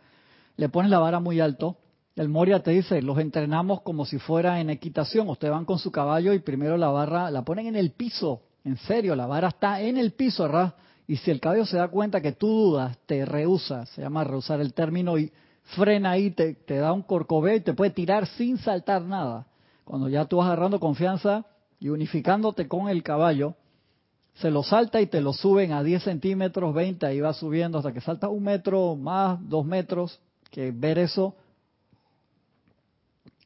Le 0.57 0.69
pones 0.69 0.91
la 0.91 0.99
vara 0.99 1.19
muy 1.19 1.39
alto, 1.39 1.77
el 2.17 2.29
Moria 2.29 2.63
te 2.63 2.71
dice, 2.71 2.99
los 3.03 3.19
entrenamos 3.19 3.81
como 3.81 4.03
si 4.03 4.17
fuera 4.17 4.59
en 4.59 4.71
equitación. 4.71 5.29
Ustedes 5.29 5.53
van 5.53 5.65
con 5.65 5.77
su 5.77 5.91
caballo 5.91 6.33
y 6.33 6.39
primero 6.39 6.75
la 6.75 6.89
barra 6.89 7.29
la 7.29 7.43
ponen 7.43 7.67
en 7.67 7.75
el 7.75 7.91
piso. 7.91 8.41
En 8.63 8.75
serio, 8.77 9.15
la 9.15 9.27
vara 9.27 9.49
está 9.49 9.81
en 9.81 9.97
el 9.97 10.13
piso, 10.13 10.43
¿verdad? 10.43 10.73
Y 11.05 11.17
si 11.17 11.29
el 11.29 11.39
caballo 11.39 11.65
se 11.67 11.77
da 11.77 11.89
cuenta 11.89 12.19
que 12.19 12.31
tú 12.31 12.47
dudas, 12.47 12.97
te 13.05 13.23
rehúsa, 13.23 13.85
se 13.85 14.01
llama 14.01 14.23
rehusar 14.23 14.59
el 14.61 14.73
término, 14.73 15.19
y 15.19 15.31
frena 15.75 16.11
ahí, 16.11 16.31
te, 16.31 16.55
te 16.55 16.77
da 16.77 16.91
un 16.91 17.03
corcoveo 17.03 17.55
y 17.55 17.61
te 17.61 17.73
puede 17.73 17.91
tirar 17.91 18.25
sin 18.25 18.57
saltar 18.57 19.03
nada. 19.03 19.45
Cuando 19.85 20.09
ya 20.09 20.25
tú 20.25 20.37
vas 20.37 20.47
agarrando 20.47 20.79
confianza 20.79 21.45
y 21.79 21.89
unificándote 21.89 22.67
con 22.67 22.89
el 22.89 23.03
caballo, 23.03 23.53
se 24.33 24.49
lo 24.49 24.63
salta 24.63 24.99
y 25.01 25.05
te 25.05 25.21
lo 25.21 25.33
suben 25.33 25.71
a 25.71 25.83
10 25.83 26.01
centímetros, 26.01 26.73
20, 26.73 27.05
ahí 27.05 27.19
va 27.19 27.33
subiendo 27.33 27.77
hasta 27.77 27.93
que 27.93 28.01
salta 28.01 28.27
un 28.27 28.43
metro 28.43 28.95
más, 28.95 29.37
dos 29.47 29.65
metros, 29.65 30.19
que 30.49 30.71
ver 30.71 30.97
eso 30.97 31.35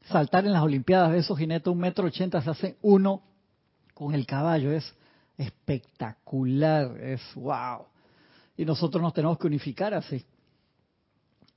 saltar 0.08 0.46
en 0.46 0.52
las 0.52 0.62
Olimpiadas 0.62 1.12
de 1.12 1.18
esos 1.18 1.38
jinetes 1.38 1.72
un 1.72 1.78
metro 1.78 2.06
ochenta 2.06 2.42
se 2.42 2.50
hace 2.50 2.76
uno 2.82 3.22
con 3.94 4.14
el 4.14 4.26
caballo. 4.26 4.72
Es 4.72 4.94
espectacular, 5.36 6.96
es 7.00 7.20
wow. 7.34 7.86
Y 8.56 8.64
nosotros 8.64 9.02
nos 9.02 9.14
tenemos 9.14 9.38
que 9.38 9.46
unificar 9.46 9.94
así, 9.94 10.24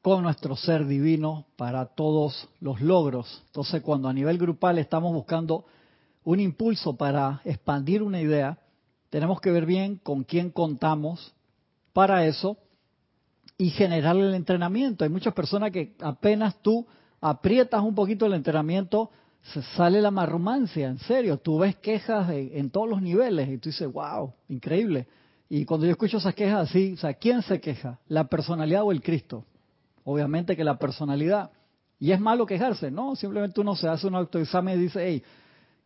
con 0.01 0.23
nuestro 0.23 0.55
ser 0.55 0.85
divino 0.85 1.45
para 1.55 1.85
todos 1.87 2.47
los 2.59 2.79
logros. 2.79 3.43
Entonces, 3.47 3.81
cuando 3.81 4.07
a 4.07 4.13
nivel 4.13 4.37
grupal 4.37 4.77
estamos 4.77 5.13
buscando 5.13 5.65
un 6.23 6.39
impulso 6.39 6.95
para 6.95 7.41
expandir 7.43 8.01
una 8.01 8.21
idea, 8.21 8.57
tenemos 9.09 9.41
que 9.41 9.51
ver 9.51 9.65
bien 9.65 9.97
con 9.97 10.23
quién 10.23 10.51
contamos 10.51 11.33
para 11.93 12.25
eso 12.25 12.57
y 13.57 13.69
generar 13.69 14.15
el 14.15 14.33
entrenamiento. 14.33 15.03
Hay 15.03 15.09
muchas 15.09 15.33
personas 15.33 15.71
que 15.71 15.95
apenas 16.01 16.55
tú 16.61 16.85
aprietas 17.29 17.81
un 17.81 17.95
poquito 17.95 18.27
el 18.27 18.33
entrenamiento, 18.33 19.09
se 19.53 19.63
sale 19.63 19.99
la 19.99 20.11
marrumancia, 20.11 20.87
en 20.87 20.99
serio. 20.99 21.37
Tú 21.37 21.57
ves 21.57 21.75
quejas 21.77 22.29
en, 22.29 22.69
todos 22.69 22.87
los 22.87 23.01
niveles 23.01 23.49
y 23.49 23.57
tú 23.57 23.69
dices, 23.69 23.91
wow, 23.91 24.31
increíble. 24.47 25.07
Y 25.49 25.65
cuando 25.65 25.87
yo 25.87 25.91
escucho 25.91 26.17
esas 26.17 26.35
quejas 26.35 26.69
así, 26.69 26.93
o 26.93 26.97
sea, 26.97 27.15
¿quién 27.15 27.41
se 27.41 27.59
queja? 27.59 27.99
¿La 28.07 28.25
personalidad 28.25 28.83
o 28.83 28.91
el 28.91 29.01
Cristo? 29.01 29.43
Obviamente 30.03 30.55
que 30.55 30.63
la 30.63 30.77
personalidad. 30.77 31.49
Y 31.99 32.11
es 32.11 32.19
malo 32.19 32.45
quejarse, 32.45 32.91
¿no? 32.91 33.15
Simplemente 33.15 33.59
uno 33.59 33.75
se 33.75 33.87
hace 33.87 34.05
un 34.05 34.15
autoexamen 34.15 34.77
y 34.77 34.83
dice, 34.83 35.03
hey, 35.03 35.23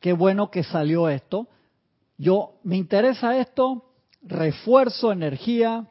qué 0.01 0.11
bueno 0.11 0.51
que 0.51 0.63
salió 0.63 1.07
esto. 1.07 1.47
Yo, 2.17 2.55
me 2.63 2.75
interesa 2.75 3.37
esto, 3.37 3.85
refuerzo 4.21 5.13
energía, 5.13 5.87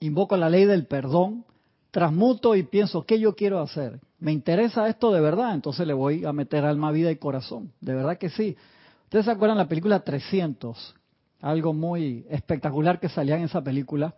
invoco 0.00 0.36
la 0.36 0.50
ley 0.50 0.64
del 0.64 0.86
perdón, 0.86 1.44
transmuto 1.92 2.56
y 2.56 2.64
pienso, 2.64 3.06
¿qué 3.06 3.20
yo 3.20 3.36
quiero 3.36 3.60
hacer? 3.60 4.00
Me 4.18 4.32
interesa 4.32 4.88
esto 4.88 5.12
de 5.12 5.20
verdad, 5.20 5.54
entonces 5.54 5.86
le 5.86 5.92
voy 5.92 6.24
a 6.24 6.32
meter 6.32 6.64
alma, 6.64 6.90
vida 6.90 7.10
y 7.10 7.16
corazón. 7.16 7.72
De 7.80 7.94
verdad 7.94 8.18
que 8.18 8.30
sí. 8.30 8.56
¿Ustedes 9.04 9.26
se 9.26 9.30
acuerdan 9.30 9.58
la 9.58 9.68
película 9.68 10.00
300? 10.00 10.94
Algo 11.42 11.74
muy 11.74 12.26
espectacular 12.30 12.98
que 12.98 13.08
salía 13.08 13.36
en 13.36 13.44
esa 13.44 13.62
película. 13.62 14.14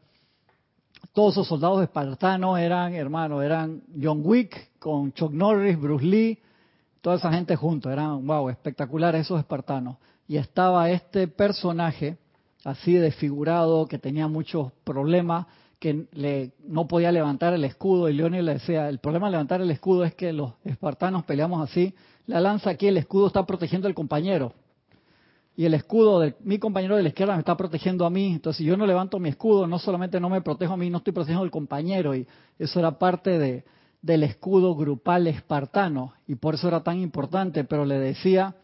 Todos 1.12 1.34
esos 1.34 1.48
soldados 1.48 1.82
espartanos 1.82 2.58
eran, 2.58 2.94
hermanos, 2.94 3.42
eran 3.42 3.82
John 4.00 4.20
Wick 4.24 4.78
con 4.78 5.12
Chuck 5.12 5.32
Norris, 5.32 5.78
Bruce 5.78 6.04
Lee, 6.04 6.38
toda 7.00 7.16
esa 7.16 7.32
gente 7.32 7.56
juntos. 7.56 7.92
Eran, 7.92 8.24
wow, 8.26 8.48
espectacular 8.48 9.14
esos 9.16 9.38
espartanos. 9.38 9.96
Y 10.28 10.37
estaba 10.37 10.90
este 10.90 11.26
personaje 11.26 12.18
así 12.64 12.94
desfigurado 12.94 13.87
que 13.87 13.98
tenía 13.98 14.28
muchos 14.28 14.72
problemas 14.84 15.46
que 15.78 16.06
le, 16.12 16.52
no 16.66 16.88
podía 16.88 17.12
levantar 17.12 17.54
el 17.54 17.64
escudo 17.64 18.08
y 18.08 18.14
Leónidas 18.14 18.44
le 18.44 18.52
decía, 18.54 18.88
el 18.88 18.98
problema 18.98 19.28
de 19.28 19.32
levantar 19.32 19.60
el 19.60 19.70
escudo 19.70 20.04
es 20.04 20.14
que 20.14 20.32
los 20.32 20.54
espartanos 20.64 21.24
peleamos 21.24 21.68
así, 21.68 21.94
la 22.26 22.40
lanza 22.40 22.70
aquí, 22.70 22.88
el 22.88 22.96
escudo 22.96 23.28
está 23.28 23.46
protegiendo 23.46 23.86
al 23.86 23.94
compañero. 23.94 24.52
Y 25.56 25.64
el 25.64 25.74
escudo 25.74 26.20
de 26.20 26.36
mi 26.44 26.58
compañero 26.58 26.96
de 26.96 27.02
la 27.02 27.08
izquierda 27.08 27.34
me 27.34 27.40
está 27.40 27.56
protegiendo 27.56 28.06
a 28.06 28.10
mí, 28.10 28.34
entonces 28.34 28.58
si 28.58 28.64
yo 28.64 28.76
no 28.76 28.86
levanto 28.86 29.18
mi 29.18 29.28
escudo, 29.28 29.66
no 29.66 29.78
solamente 29.78 30.20
no 30.20 30.28
me 30.30 30.40
protejo 30.40 30.74
a 30.74 30.76
mí, 30.76 30.88
no 30.88 30.98
estoy 30.98 31.12
protegiendo 31.12 31.42
al 31.42 31.50
compañero 31.50 32.14
y 32.14 32.26
eso 32.58 32.78
era 32.78 32.98
parte 32.98 33.38
de, 33.38 33.64
del 34.02 34.22
escudo 34.22 34.76
grupal 34.76 35.26
espartano. 35.26 36.12
Y 36.28 36.36
por 36.36 36.54
eso 36.54 36.68
era 36.68 36.82
tan 36.84 36.98
importante, 36.98 37.64
pero 37.64 37.84
le 37.84 37.98
decía, 37.98 38.54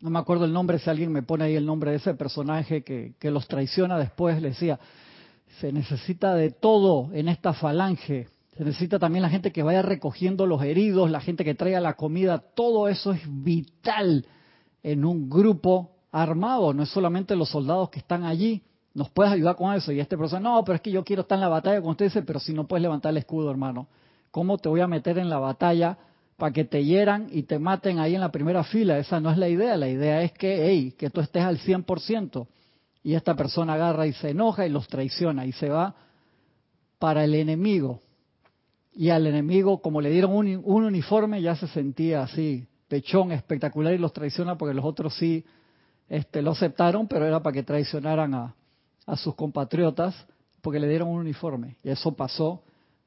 no 0.00 0.10
me 0.10 0.18
acuerdo 0.18 0.46
el 0.46 0.52
nombre, 0.52 0.80
si 0.80 0.90
alguien 0.90 1.12
me 1.12 1.22
pone 1.22 1.44
ahí 1.44 1.54
el 1.54 1.66
nombre 1.66 1.92
de 1.92 1.98
ese 1.98 2.14
personaje 2.14 2.82
que, 2.82 3.14
que 3.20 3.30
los 3.30 3.46
traiciona 3.46 3.96
después, 3.96 4.40
le 4.42 4.48
decía, 4.48 4.80
se 5.58 5.72
necesita 5.72 6.34
de 6.34 6.50
todo 6.50 7.10
en 7.12 7.28
esta 7.28 7.52
falange. 7.52 8.28
Se 8.56 8.64
necesita 8.64 8.98
también 8.98 9.22
la 9.22 9.30
gente 9.30 9.52
que 9.52 9.62
vaya 9.62 9.82
recogiendo 9.82 10.46
los 10.46 10.62
heridos, 10.62 11.10
la 11.10 11.20
gente 11.20 11.44
que 11.44 11.54
traiga 11.54 11.80
la 11.80 11.94
comida. 11.94 12.38
Todo 12.38 12.88
eso 12.88 13.12
es 13.12 13.22
vital 13.26 14.26
en 14.82 15.04
un 15.04 15.28
grupo 15.28 15.92
armado. 16.12 16.72
No 16.72 16.82
es 16.82 16.90
solamente 16.90 17.36
los 17.36 17.48
soldados 17.48 17.90
que 17.90 18.00
están 18.00 18.24
allí. 18.24 18.62
Nos 18.92 19.10
puedes 19.10 19.32
ayudar 19.32 19.56
con 19.56 19.74
eso. 19.74 19.92
Y 19.92 20.00
este 20.00 20.16
profesor, 20.16 20.40
no, 20.40 20.62
pero 20.64 20.76
es 20.76 20.82
que 20.82 20.90
yo 20.90 21.04
quiero 21.04 21.22
estar 21.22 21.36
en 21.36 21.42
la 21.42 21.48
batalla 21.48 21.80
con 21.80 21.90
ustedes. 21.90 22.12
pero 22.26 22.40
si 22.40 22.52
no 22.52 22.66
puedes 22.66 22.82
levantar 22.82 23.10
el 23.10 23.18
escudo, 23.18 23.50
hermano, 23.50 23.88
¿cómo 24.30 24.58
te 24.58 24.68
voy 24.68 24.80
a 24.80 24.86
meter 24.86 25.18
en 25.18 25.30
la 25.30 25.38
batalla 25.38 25.96
para 26.36 26.52
que 26.52 26.64
te 26.64 26.84
hieran 26.84 27.28
y 27.30 27.44
te 27.44 27.58
maten 27.58 27.98
ahí 27.98 28.14
en 28.14 28.20
la 28.20 28.32
primera 28.32 28.64
fila? 28.64 28.98
Esa 28.98 29.20
no 29.20 29.30
es 29.30 29.38
la 29.38 29.48
idea. 29.48 29.76
La 29.76 29.88
idea 29.88 30.22
es 30.22 30.32
que, 30.32 30.66
hey, 30.66 30.94
que 30.98 31.10
tú 31.10 31.20
estés 31.20 31.42
al 31.42 31.58
100%. 31.58 32.46
Y 33.02 33.14
esta 33.14 33.34
persona 33.34 33.74
agarra 33.74 34.06
y 34.06 34.12
se 34.12 34.30
enoja 34.30 34.66
y 34.66 34.70
los 34.70 34.88
traiciona 34.88 35.46
y 35.46 35.52
se 35.52 35.68
va 35.68 35.94
para 36.98 37.24
el 37.24 37.34
enemigo. 37.34 38.00
Y 38.92 39.10
al 39.10 39.26
enemigo, 39.26 39.80
como 39.80 40.00
le 40.00 40.10
dieron 40.10 40.32
un, 40.32 40.64
uniforme, 40.64 41.40
ya 41.40 41.56
se 41.56 41.68
sentía 41.68 42.22
así, 42.22 42.66
pechón 42.88 43.32
espectacular 43.32 43.94
y 43.94 43.98
los 43.98 44.12
traiciona 44.12 44.58
porque 44.58 44.74
los 44.74 44.84
otros 44.84 45.14
sí 45.14 45.44
este, 46.08 46.42
lo 46.42 46.50
aceptaron, 46.50 47.06
pero 47.06 47.24
era 47.24 47.42
para 47.42 47.54
que 47.54 47.62
traicionaran 47.62 48.34
a, 48.34 48.54
a 49.06 49.16
sus 49.16 49.34
compatriotas 49.34 50.14
porque 50.60 50.80
le 50.80 50.88
dieron 50.88 51.08
un 51.08 51.20
uniforme. 51.20 51.76
Y 51.82 51.90
eso 51.90 52.12
pasó 52.12 52.62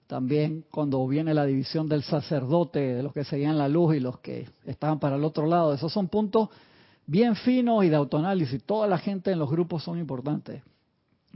también 0.08 0.66
cuando 0.72 1.06
viene 1.08 1.34
la 1.34 1.46
división 1.46 1.88
del 1.88 2.04
sacerdote, 2.04 2.80
de 2.80 3.04
los 3.04 3.14
que 3.14 3.24
seguían 3.24 3.58
la 3.58 3.68
luz 3.68 3.96
y 3.96 4.00
los 4.00 4.20
que 4.20 4.50
estaban 4.66 5.00
para 5.00 5.16
el 5.16 5.24
otro 5.24 5.46
lado. 5.46 5.74
Esos 5.74 5.92
son 5.92 6.08
puntos 6.08 6.50
bien 7.06 7.36
finos 7.36 7.84
y 7.84 7.90
de 7.90 7.96
autoanálisis. 7.96 8.64
Toda 8.64 8.88
la 8.88 8.98
gente 8.98 9.32
en 9.32 9.40
los 9.40 9.50
grupos 9.50 9.84
son 9.84 10.00
importantes. 10.00 10.62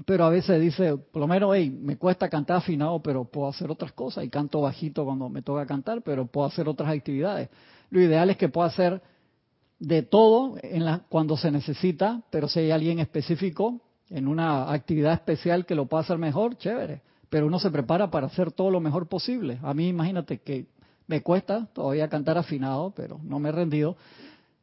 Pero 0.05 0.25
a 0.25 0.29
veces 0.29 0.61
dice, 0.61 0.95
por 0.95 1.21
lo 1.21 1.27
menos, 1.27 1.51
hey, 1.55 1.69
me 1.69 1.97
cuesta 1.97 2.29
cantar 2.29 2.57
afinado, 2.57 3.01
pero 3.01 3.25
puedo 3.25 3.47
hacer 3.47 3.71
otras 3.71 3.91
cosas. 3.93 4.23
Y 4.23 4.29
canto 4.29 4.61
bajito 4.61 5.03
cuando 5.05 5.27
me 5.27 5.41
toca 5.41 5.65
cantar, 5.65 6.01
pero 6.03 6.27
puedo 6.27 6.45
hacer 6.45 6.69
otras 6.69 6.89
actividades. 6.89 7.49
Lo 7.89 7.99
ideal 7.99 8.29
es 8.29 8.37
que 8.37 8.49
pueda 8.49 8.67
hacer 8.67 9.01
de 9.79 10.03
todo 10.03 10.57
en 10.61 10.85
la, 10.85 11.01
cuando 11.09 11.37
se 11.37 11.51
necesita, 11.51 12.21
pero 12.29 12.47
si 12.47 12.59
hay 12.59 12.71
alguien 12.71 12.99
específico 12.99 13.81
en 14.09 14.27
una 14.27 14.71
actividad 14.71 15.13
especial 15.13 15.65
que 15.65 15.75
lo 15.75 15.87
pueda 15.87 16.03
hacer 16.03 16.17
mejor, 16.17 16.57
chévere. 16.57 17.01
Pero 17.29 17.47
uno 17.47 17.59
se 17.59 17.71
prepara 17.71 18.09
para 18.09 18.27
hacer 18.27 18.51
todo 18.51 18.71
lo 18.71 18.79
mejor 18.79 19.07
posible. 19.07 19.59
A 19.63 19.73
mí 19.73 19.87
imagínate 19.87 20.39
que 20.39 20.67
me 21.07 21.21
cuesta 21.21 21.67
todavía 21.73 22.07
cantar 22.07 22.37
afinado, 22.37 22.93
pero 22.95 23.19
no 23.23 23.39
me 23.39 23.49
he 23.49 23.51
rendido 23.51 23.97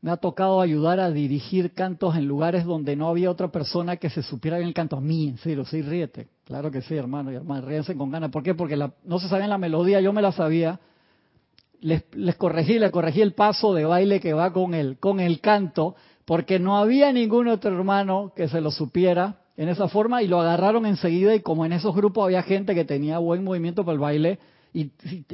me 0.05 0.11
ha 0.11 0.19
tocado 0.19 0.61
ayudar 0.61 1.01
a 1.01 1.11
dirigir 1.11 1.73
cantos 1.73 2.15
en 2.15 2.27
lugares 2.27 2.67
donde 2.67 2.95
no 2.95 3.09
había 3.09 3.31
otra 3.31 3.49
persona 3.49 3.97
que 3.97 4.11
se 4.11 4.23
supiera 4.23 4.59
bien 4.59 4.69
el 4.69 4.75
canto. 4.75 4.99
A 4.99 5.01
mí, 5.01 5.29
en 5.29 5.39
serio, 5.39 5.65
sí, 5.65 5.81
ríete. 5.81 6.29
Claro 6.45 6.71
que 6.71 6.83
sí, 6.83 6.95
hermano 6.95 7.33
y 7.33 7.37
hermano, 7.37 7.67
ríense 7.67 7.97
con 7.97 8.11
ganas. 8.11 8.31
¿Por 8.31 8.43
qué? 8.43 8.55
Porque 8.55 8.77
no 8.77 9.19
se 9.19 9.31
sabían 9.31 9.49
la 9.49 9.57
melodía, 9.57 10.03
yo 10.03 10.13
me 10.13 10.21
la 10.21 10.31
sabía. 10.33 10.79
Les, 11.81 12.05
les 12.15 12.37
corregí, 12.37 12.79
les 12.79 12.91
corregí 12.91 13.23
el 13.23 13.33
paso 13.33 13.73
de 13.73 13.87
baile 13.87 14.21
que 14.21 14.35
va 14.35 14.53
con 14.53 14.75
el, 14.75 14.99
con 14.99 15.21
el 15.21 15.41
canto, 15.41 15.97
porque 16.27 16.59
no 16.59 16.77
había 16.77 17.11
ningún 17.11 17.49
otro 17.49 17.75
hermano 17.75 18.35
que 18.37 18.47
se 18.47 18.61
lo 18.61 18.71
supiera 18.71 19.39
en 19.57 19.71
esa 19.71 19.89
forma 19.89 20.23
y 20.23 20.29
lo 20.29 20.39
agarraron 20.39 20.85
enseguida 20.85 21.35
y 21.35 21.41
como 21.41 21.65
en 21.65 21.73
esos 21.73 21.95
grupos 21.95 22.27
había 22.27 22.43
gente 22.43 22.75
que 22.75 22.85
tenía 22.85 23.17
buen 23.21 23.43
movimiento 23.43 23.87
para 23.87 23.95
el 23.95 24.01
baile 24.01 24.39
y, 24.75 24.91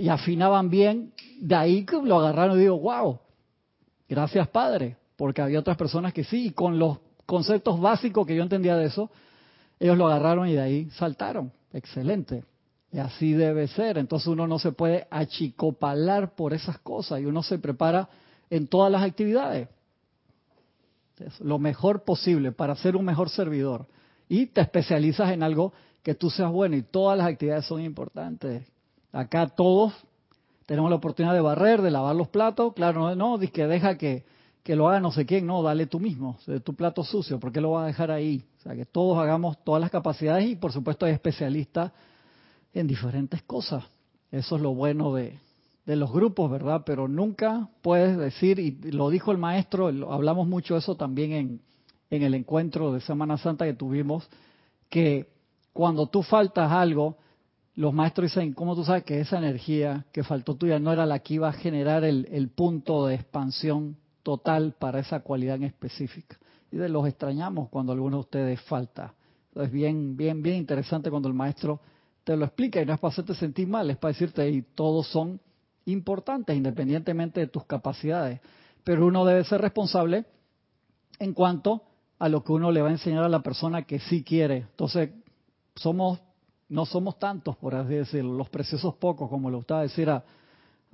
afinaban 0.09 0.71
bien, 0.71 1.13
de 1.41 1.57
ahí 1.57 1.85
lo 2.05 2.21
agarraron 2.21 2.57
y 2.57 2.61
digo, 2.61 2.79
wow, 2.79 3.19
Gracias, 4.11 4.49
Padre, 4.49 4.97
porque 5.15 5.41
había 5.41 5.61
otras 5.61 5.77
personas 5.77 6.13
que 6.13 6.25
sí, 6.25 6.49
y 6.49 6.51
con 6.51 6.81
los 6.81 6.99
conceptos 7.27 7.81
básicos 7.81 8.27
que 8.27 8.35
yo 8.35 8.43
entendía 8.43 8.77
de 8.77 8.87
eso, 8.87 9.09
ellos 9.79 9.97
lo 9.97 10.09
agarraron 10.09 10.49
y 10.49 10.55
de 10.55 10.61
ahí 10.61 10.91
saltaron. 10.91 11.53
Excelente. 11.73 12.43
Y 12.91 12.99
así 12.99 13.35
debe 13.35 13.69
ser. 13.69 13.99
Entonces 13.99 14.27
uno 14.27 14.49
no 14.49 14.59
se 14.59 14.73
puede 14.73 15.07
achicopalar 15.13 16.35
por 16.35 16.53
esas 16.53 16.81
cosas 16.81 17.21
y 17.21 17.27
uno 17.27 17.45
se 17.45 17.61
prepara 17.61 18.09
en 18.51 18.67
todas 18.67 18.91
las 18.91 19.05
actividades. 19.05 19.69
lo 21.39 21.61
mejor 21.61 22.03
posible 22.03 22.51
para 22.51 22.75
ser 22.75 22.97
un 22.97 23.05
mejor 23.05 23.31
servidor. 23.31 23.87
Y 24.29 24.47
te 24.47 24.61
especializas 24.61 25.31
en 25.31 25.45
algo 25.45 25.73
que 26.03 26.17
tú 26.17 26.31
seas 26.31 26.51
bueno 26.51 26.75
y 26.75 26.83
todas 26.83 27.17
las 27.17 27.29
actividades 27.29 27.65
son 27.65 27.81
importantes. 27.81 28.67
Acá 29.13 29.47
todos 29.47 29.93
tenemos 30.71 30.89
la 30.89 30.99
oportunidad 30.99 31.35
de 31.35 31.41
barrer, 31.41 31.83
de 31.83 31.91
lavar 31.91 32.15
los 32.15 32.29
platos. 32.29 32.75
Claro, 32.75 33.13
no, 33.17 33.37
no 33.37 33.41
que 33.41 33.67
deja 33.67 33.99
que, 33.99 34.23
que 34.63 34.77
lo 34.77 34.89
haga 34.89 35.01
no 35.01 35.11
sé 35.11 35.27
quién, 35.27 35.45
no, 35.45 35.65
dale 35.65 35.87
tú 35.87 35.99
mismo, 35.99 36.39
de 36.47 36.61
tu 36.61 36.77
plato 36.77 37.03
sucio, 37.03 37.41
¿por 37.41 37.51
qué 37.51 37.61
lo 37.61 37.73
vas 37.73 37.83
a 37.83 37.87
dejar 37.89 38.13
ahí? 38.13 38.45
O 38.57 38.63
sea, 38.63 38.77
que 38.77 38.87
todos 38.87 39.19
hagamos 39.19 39.59
todas 39.65 39.81
las 39.81 39.91
capacidades 39.91 40.49
y 40.49 40.55
por 40.55 40.71
supuesto 40.71 41.07
hay 41.07 41.13
especialistas 41.13 41.91
en 42.73 42.87
diferentes 42.87 43.43
cosas. 43.43 43.83
Eso 44.31 44.55
es 44.55 44.63
lo 44.63 44.73
bueno 44.73 45.13
de, 45.13 45.41
de 45.87 45.97
los 45.97 46.13
grupos, 46.13 46.49
¿verdad? 46.49 46.83
Pero 46.87 47.09
nunca 47.09 47.69
puedes 47.83 48.17
decir, 48.17 48.61
y 48.61 48.71
lo 48.93 49.11
dijo 49.11 49.33
el 49.33 49.39
maestro, 49.39 49.89
hablamos 49.89 50.47
mucho 50.47 50.75
de 50.75 50.79
eso 50.79 50.95
también 50.95 51.33
en, 51.33 51.61
en 52.11 52.23
el 52.23 52.33
encuentro 52.35 52.93
de 52.93 53.01
Semana 53.01 53.39
Santa 53.39 53.65
que 53.65 53.75
tuvimos, 53.75 54.29
que 54.89 55.33
cuando 55.73 56.07
tú 56.07 56.23
faltas 56.23 56.71
algo, 56.71 57.17
los 57.81 57.95
maestros 57.95 58.31
dicen, 58.31 58.53
¿cómo 58.53 58.77
tú 58.77 58.85
sabes 58.85 59.05
que 59.05 59.21
esa 59.21 59.39
energía 59.39 60.05
que 60.13 60.23
faltó 60.23 60.55
tuya 60.55 60.79
no 60.79 60.93
era 60.93 61.07
la 61.07 61.21
que 61.21 61.35
iba 61.35 61.49
a 61.49 61.53
generar 61.55 62.05
el, 62.05 62.51
punto 62.55 63.07
de 63.07 63.15
expansión 63.15 63.97
total 64.23 64.75
para 64.79 65.01
esa 65.01 65.21
cualidad 65.21 65.57
en 65.57 65.63
específica? 65.63 66.39
Y 66.71 66.77
de 66.77 66.91
los 66.91 67.09
extrañamos 67.09 67.71
cuando 67.71 67.93
alguno 67.93 68.19
de 68.19 68.21
ustedes 68.21 68.61
falta. 68.61 69.15
Es 69.55 69.73
bien, 69.73 70.15
bien, 70.15 70.43
bien 70.43 70.57
interesante 70.57 71.09
cuando 71.09 71.29
el 71.29 71.35
maestro 71.35 71.81
te 72.23 72.37
lo 72.37 72.45
explica 72.45 72.83
y 72.83 72.85
no 72.85 72.93
es 72.93 73.01
para 73.01 73.13
hacerte 73.13 73.35
sentir 73.35 73.67
mal, 73.67 73.89
es 73.89 73.97
para 73.97 74.13
decirte, 74.13 74.47
y 74.51 74.61
todos 74.61 75.07
son 75.07 75.41
importantes 75.87 76.55
independientemente 76.55 77.41
de 77.41 77.47
tus 77.47 77.65
capacidades. 77.65 78.43
Pero 78.85 79.07
uno 79.07 79.25
debe 79.25 79.43
ser 79.45 79.63
responsable 79.63 80.27
en 81.19 81.33
cuanto 81.33 81.83
a 82.19 82.29
lo 82.29 82.45
que 82.45 82.53
uno 82.53 82.73
le 82.73 82.83
va 82.83 82.89
a 82.89 82.93
enseñar 82.93 83.25
a 83.25 83.31
la 83.31 83.41
persona 83.41 83.85
que 83.85 84.01
sí 84.01 84.23
quiere. 84.23 84.67
Entonces, 84.71 85.13
somos 85.77 86.21
no 86.71 86.87
somos 86.87 87.19
tantos, 87.19 87.57
por 87.57 87.75
así 87.75 87.95
decirlo, 87.95 88.33
los 88.33 88.49
preciosos 88.49 88.95
pocos, 88.95 89.29
como 89.29 89.51
le 89.51 89.57
gustaba 89.57 89.83
decir 89.83 90.09
a, 90.09 90.25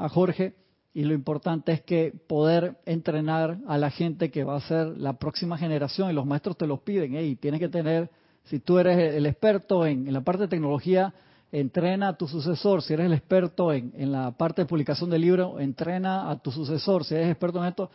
Jorge, 0.09 0.57
y 0.93 1.05
lo 1.05 1.15
importante 1.15 1.73
es 1.73 1.83
que 1.83 2.13
poder 2.27 2.79
entrenar 2.87 3.59
a 3.69 3.79
la 3.79 3.91
gente 3.91 4.31
que 4.31 4.43
va 4.43 4.57
a 4.57 4.61
ser 4.61 4.89
la 4.99 5.19
próxima 5.19 5.59
generación, 5.59 6.11
y 6.11 6.15
los 6.15 6.27
maestros 6.27 6.57
te 6.57 6.67
los 6.67 6.81
piden, 6.81 7.17
y 7.17 7.37
tienes 7.37 7.61
que 7.61 7.69
tener, 7.69 8.11
si 8.45 8.59
tú 8.59 8.79
eres 8.79 9.15
el 9.15 9.27
experto 9.27 9.87
en, 9.87 10.11
la 10.13 10.23
parte 10.23 10.43
de 10.43 10.49
tecnología, 10.49 11.13
entrena 11.53 12.09
a 12.09 12.17
tu 12.17 12.27
sucesor, 12.27 12.83
si 12.83 12.95
eres 12.95 13.07
el 13.07 13.13
experto 13.13 13.73
en, 13.73 13.93
en 13.97 14.13
la 14.13 14.33
parte 14.33 14.63
de 14.63 14.67
publicación 14.67 15.11
de 15.11 15.19
libros, 15.19 15.61
entrena 15.61 16.31
a 16.31 16.39
tu 16.39 16.51
sucesor, 16.51 17.05
si 17.05 17.15
eres 17.15 17.31
experto 17.31 17.59
en 17.61 17.69
esto, 17.69 17.91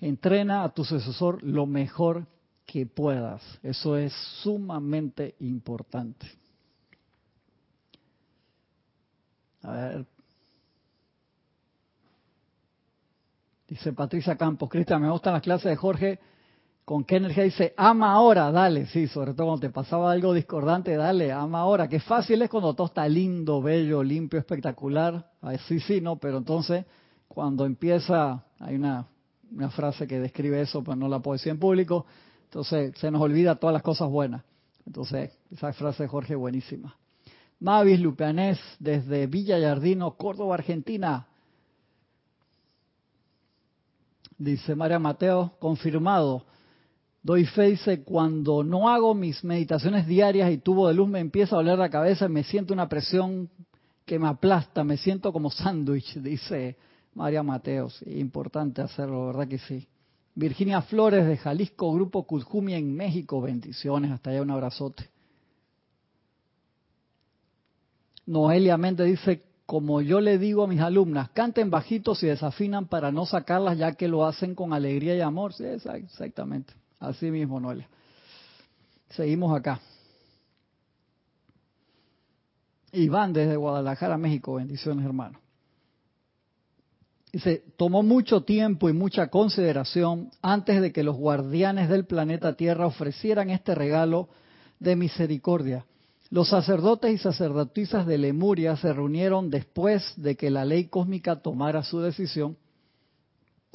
entrena 0.00 0.64
a 0.64 0.68
tu 0.70 0.84
sucesor 0.84 1.42
lo 1.44 1.66
mejor 1.66 2.26
que 2.66 2.86
puedas. 2.86 3.40
Eso 3.62 3.96
es 3.96 4.12
sumamente 4.42 5.36
importante. 5.38 6.41
A 9.62 9.72
ver. 9.72 10.06
Dice 13.68 13.92
Patricia 13.92 14.36
Campos, 14.36 14.68
Cristian, 14.68 15.00
me 15.00 15.10
gustan 15.10 15.32
las 15.32 15.42
clases 15.42 15.70
de 15.70 15.76
Jorge. 15.76 16.18
¿Con 16.84 17.04
qué 17.04 17.16
energía 17.16 17.44
dice, 17.44 17.74
ama 17.76 18.12
ahora? 18.12 18.50
Dale, 18.50 18.86
sí, 18.86 19.06
sobre 19.06 19.34
todo 19.34 19.46
cuando 19.46 19.60
te 19.60 19.70
pasaba 19.70 20.10
algo 20.10 20.34
discordante, 20.34 20.96
dale, 20.96 21.30
ama 21.30 21.60
ahora. 21.60 21.88
Qué 21.88 22.00
fácil 22.00 22.42
es 22.42 22.50
cuando 22.50 22.74
todo 22.74 22.88
está 22.88 23.08
lindo, 23.08 23.62
bello, 23.62 24.02
limpio, 24.02 24.40
espectacular. 24.40 25.30
Sí, 25.68 25.78
sí, 25.80 26.00
no, 26.00 26.16
pero 26.16 26.38
entonces 26.38 26.84
cuando 27.28 27.64
empieza, 27.64 28.44
hay 28.58 28.74
una, 28.74 29.06
una 29.52 29.70
frase 29.70 30.06
que 30.06 30.18
describe 30.18 30.60
eso, 30.60 30.82
pero 30.82 30.96
no 30.96 31.08
la 31.08 31.20
puedo 31.20 31.34
decir 31.34 31.52
en 31.52 31.58
público, 31.58 32.04
entonces 32.44 32.92
se 32.98 33.10
nos 33.10 33.22
olvida 33.22 33.54
todas 33.54 33.72
las 33.72 33.82
cosas 33.82 34.10
buenas. 34.10 34.42
Entonces, 34.84 35.30
esa 35.50 35.72
frase 35.72 36.02
de 36.02 36.08
Jorge 36.08 36.34
buenísima. 36.34 36.96
Mavis 37.62 38.00
Lupianés 38.00 38.58
desde 38.80 39.28
Villa 39.28 39.56
Yardino, 39.56 40.16
Córdoba, 40.16 40.56
Argentina. 40.56 41.28
Dice 44.36 44.74
María 44.74 44.98
Mateo, 44.98 45.52
confirmado. 45.60 46.44
Doy 47.22 47.46
fe, 47.46 47.68
dice, 47.68 48.02
cuando 48.02 48.64
no 48.64 48.88
hago 48.88 49.14
mis 49.14 49.44
meditaciones 49.44 50.08
diarias 50.08 50.50
y 50.50 50.58
tubo 50.58 50.88
de 50.88 50.94
luz 50.94 51.08
me 51.08 51.20
empieza 51.20 51.54
a 51.54 51.58
doler 51.58 51.78
la 51.78 51.88
cabeza 51.88 52.28
me 52.28 52.42
siento 52.42 52.74
una 52.74 52.88
presión 52.88 53.48
que 54.04 54.18
me 54.18 54.26
aplasta, 54.26 54.82
me 54.82 54.96
siento 54.96 55.32
como 55.32 55.48
sándwich, 55.48 56.14
dice 56.20 56.76
María 57.14 57.44
Mateo. 57.44 57.90
importante 58.06 58.82
hacerlo, 58.82 59.26
¿verdad 59.26 59.46
que 59.46 59.58
sí? 59.58 59.86
Virginia 60.34 60.82
Flores 60.82 61.28
de 61.28 61.36
Jalisco, 61.36 61.94
Grupo 61.94 62.24
Cujumi 62.24 62.74
en 62.74 62.92
México, 62.92 63.40
bendiciones, 63.40 64.10
hasta 64.10 64.30
allá 64.30 64.42
un 64.42 64.50
abrazote. 64.50 65.11
Noelia 68.26 68.76
Méndez 68.76 69.06
dice, 69.06 69.42
como 69.66 70.00
yo 70.00 70.20
le 70.20 70.38
digo 70.38 70.64
a 70.64 70.66
mis 70.66 70.80
alumnas, 70.80 71.30
canten 71.30 71.70
bajitos 71.70 72.22
y 72.22 72.26
desafinan 72.26 72.86
para 72.86 73.10
no 73.10 73.26
sacarlas 73.26 73.78
ya 73.78 73.92
que 73.92 74.08
lo 74.08 74.24
hacen 74.24 74.54
con 74.54 74.72
alegría 74.72 75.16
y 75.16 75.20
amor. 75.20 75.52
Sí, 75.54 75.64
exactamente. 75.64 76.74
Así 77.00 77.30
mismo, 77.30 77.58
Noelia. 77.58 77.88
Seguimos 79.10 79.56
acá. 79.56 79.80
Iván 82.92 83.32
desde 83.32 83.56
Guadalajara, 83.56 84.18
México. 84.18 84.54
Bendiciones, 84.54 85.04
hermano. 85.04 85.38
Dice, 87.32 87.64
tomó 87.78 88.02
mucho 88.02 88.42
tiempo 88.42 88.90
y 88.90 88.92
mucha 88.92 89.28
consideración 89.28 90.30
antes 90.42 90.82
de 90.82 90.92
que 90.92 91.02
los 91.02 91.16
guardianes 91.16 91.88
del 91.88 92.04
planeta 92.04 92.54
Tierra 92.54 92.86
ofrecieran 92.86 93.48
este 93.48 93.74
regalo 93.74 94.28
de 94.78 94.96
misericordia 94.96 95.86
los 96.32 96.48
sacerdotes 96.48 97.12
y 97.12 97.18
sacerdotisas 97.18 98.06
de 98.06 98.16
Lemuria 98.16 98.74
se 98.78 98.90
reunieron 98.90 99.50
después 99.50 100.14
de 100.16 100.34
que 100.34 100.48
la 100.48 100.64
ley 100.64 100.86
cósmica 100.86 101.42
tomara 101.42 101.82
su 101.82 102.00
decisión. 102.00 102.56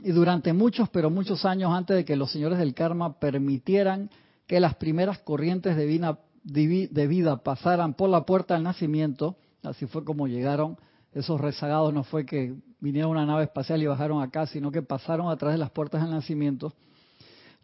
Y 0.01 0.11
durante 0.11 0.53
muchos, 0.53 0.89
pero 0.89 1.11
muchos 1.11 1.45
años 1.45 1.71
antes 1.71 1.95
de 1.97 2.03
que 2.03 2.15
los 2.15 2.31
señores 2.31 2.57
del 2.57 2.73
karma 2.73 3.19
permitieran 3.19 4.09
que 4.47 4.59
las 4.59 4.73
primeras 4.73 5.19
corrientes 5.19 5.75
de 5.75 5.85
vida, 5.85 6.19
de 6.41 7.07
vida 7.07 7.43
pasaran 7.43 7.93
por 7.93 8.09
la 8.09 8.25
puerta 8.25 8.55
del 8.55 8.63
nacimiento, 8.63 9.35
así 9.61 9.85
fue 9.85 10.03
como 10.03 10.27
llegaron 10.27 10.77
esos 11.13 11.39
rezagados, 11.39 11.93
no 11.93 12.03
fue 12.03 12.25
que 12.25 12.55
vinieron 12.79 13.11
una 13.11 13.27
nave 13.27 13.43
espacial 13.43 13.83
y 13.83 13.85
bajaron 13.85 14.23
acá, 14.23 14.47
sino 14.47 14.71
que 14.71 14.81
pasaron 14.81 15.29
a 15.29 15.37
través 15.37 15.53
de 15.53 15.59
las 15.59 15.69
puertas 15.69 16.01
del 16.01 16.09
nacimiento 16.09 16.73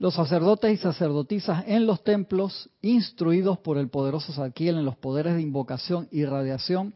los 0.03 0.15
sacerdotes 0.15 0.73
y 0.73 0.75
sacerdotisas 0.75 1.63
en 1.65 1.85
los 1.85 2.03
templos, 2.03 2.69
instruidos 2.81 3.59
por 3.59 3.77
el 3.77 3.87
poderoso 3.87 4.33
Saquiel 4.33 4.75
en 4.75 4.83
los 4.83 4.97
poderes 4.97 5.35
de 5.35 5.41
invocación 5.41 6.09
y 6.11 6.25
radiación, 6.25 6.93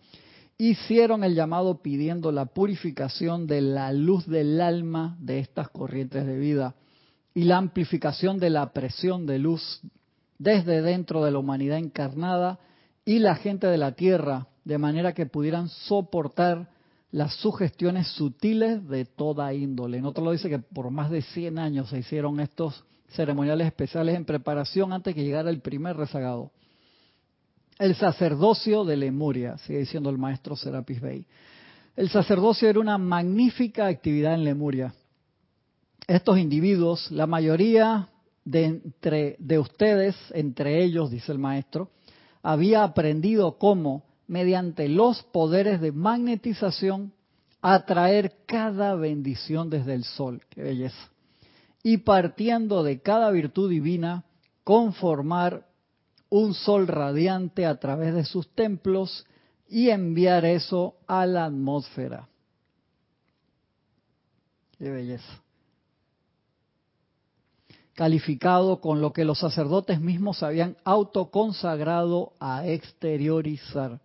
hicieron 0.57 1.23
el 1.23 1.33
llamado 1.33 1.81
pidiendo 1.81 2.33
la 2.33 2.47
purificación 2.47 3.47
de 3.47 3.61
la 3.61 3.93
luz 3.93 4.27
del 4.27 4.59
alma 4.59 5.15
de 5.21 5.39
estas 5.39 5.69
corrientes 5.69 6.25
de 6.25 6.37
vida 6.37 6.75
y 7.33 7.45
la 7.45 7.55
amplificación 7.55 8.39
de 8.39 8.49
la 8.49 8.73
presión 8.73 9.25
de 9.25 9.39
luz 9.39 9.79
desde 10.37 10.81
dentro 10.81 11.23
de 11.23 11.31
la 11.31 11.39
humanidad 11.39 11.77
encarnada 11.77 12.59
y 13.05 13.19
la 13.19 13.35
gente 13.35 13.67
de 13.67 13.77
la 13.77 13.93
tierra, 13.93 14.47
de 14.65 14.79
manera 14.79 15.13
que 15.13 15.27
pudieran 15.27 15.69
soportar 15.69 16.71
las 17.11 17.33
sugestiones 17.35 18.09
sutiles 18.09 18.85
de 18.89 19.05
toda 19.05 19.53
índole. 19.53 19.99
En 19.99 20.05
otro 20.05 20.25
lo 20.25 20.33
dice 20.33 20.49
que 20.49 20.59
por 20.59 20.91
más 20.91 21.09
de 21.09 21.21
100 21.21 21.57
años 21.57 21.87
se 21.87 21.99
hicieron 21.99 22.41
estos 22.41 22.83
ceremoniales 23.09 23.67
especiales 23.67 24.15
en 24.15 24.25
preparación 24.25 24.93
antes 24.93 25.15
que 25.15 25.23
llegara 25.23 25.49
el 25.49 25.61
primer 25.61 25.95
rezagado. 25.95 26.51
El 27.79 27.95
sacerdocio 27.95 28.83
de 28.85 28.97
Lemuria, 28.97 29.57
sigue 29.59 29.79
diciendo 29.79 30.09
el 30.09 30.17
maestro 30.17 30.55
Serapis 30.55 30.99
Bey. 30.99 31.25
El 31.95 32.09
sacerdocio 32.09 32.69
era 32.69 32.79
una 32.79 32.97
magnífica 32.97 33.87
actividad 33.87 34.33
en 34.33 34.43
Lemuria. 34.43 34.93
Estos 36.07 36.37
individuos, 36.39 37.11
la 37.11 37.27
mayoría 37.27 38.09
de, 38.45 38.65
entre, 38.65 39.35
de 39.39 39.59
ustedes, 39.59 40.15
entre 40.33 40.83
ellos, 40.83 41.11
dice 41.11 41.31
el 41.31 41.39
maestro, 41.39 41.91
había 42.41 42.83
aprendido 42.83 43.57
cómo, 43.57 44.03
mediante 44.27 44.87
los 44.89 45.23
poderes 45.23 45.81
de 45.81 45.91
magnetización, 45.91 47.13
atraer 47.61 48.33
cada 48.45 48.95
bendición 48.95 49.69
desde 49.69 49.93
el 49.93 50.03
sol. 50.03 50.41
Qué 50.49 50.61
belleza 50.61 51.11
y 51.89 51.99
partiendo 51.99 52.83
de 52.83 52.99
cada 52.99 53.31
virtud 53.31 53.69
divina, 53.69 54.25
conformar 54.65 55.69
un 56.27 56.53
sol 56.53 56.85
radiante 56.85 57.65
a 57.65 57.79
través 57.79 58.13
de 58.13 58.25
sus 58.25 58.53
templos 58.55 59.25
y 59.69 59.89
enviar 59.89 60.43
eso 60.43 60.97
a 61.07 61.25
la 61.25 61.45
atmósfera. 61.45 62.27
Qué 64.77 64.89
belleza. 64.89 65.41
Calificado 67.93 68.81
con 68.81 68.99
lo 68.99 69.13
que 69.13 69.23
los 69.23 69.39
sacerdotes 69.39 70.01
mismos 70.01 70.43
habían 70.43 70.75
autoconsagrado 70.83 72.33
a 72.41 72.67
exteriorizar. 72.67 74.01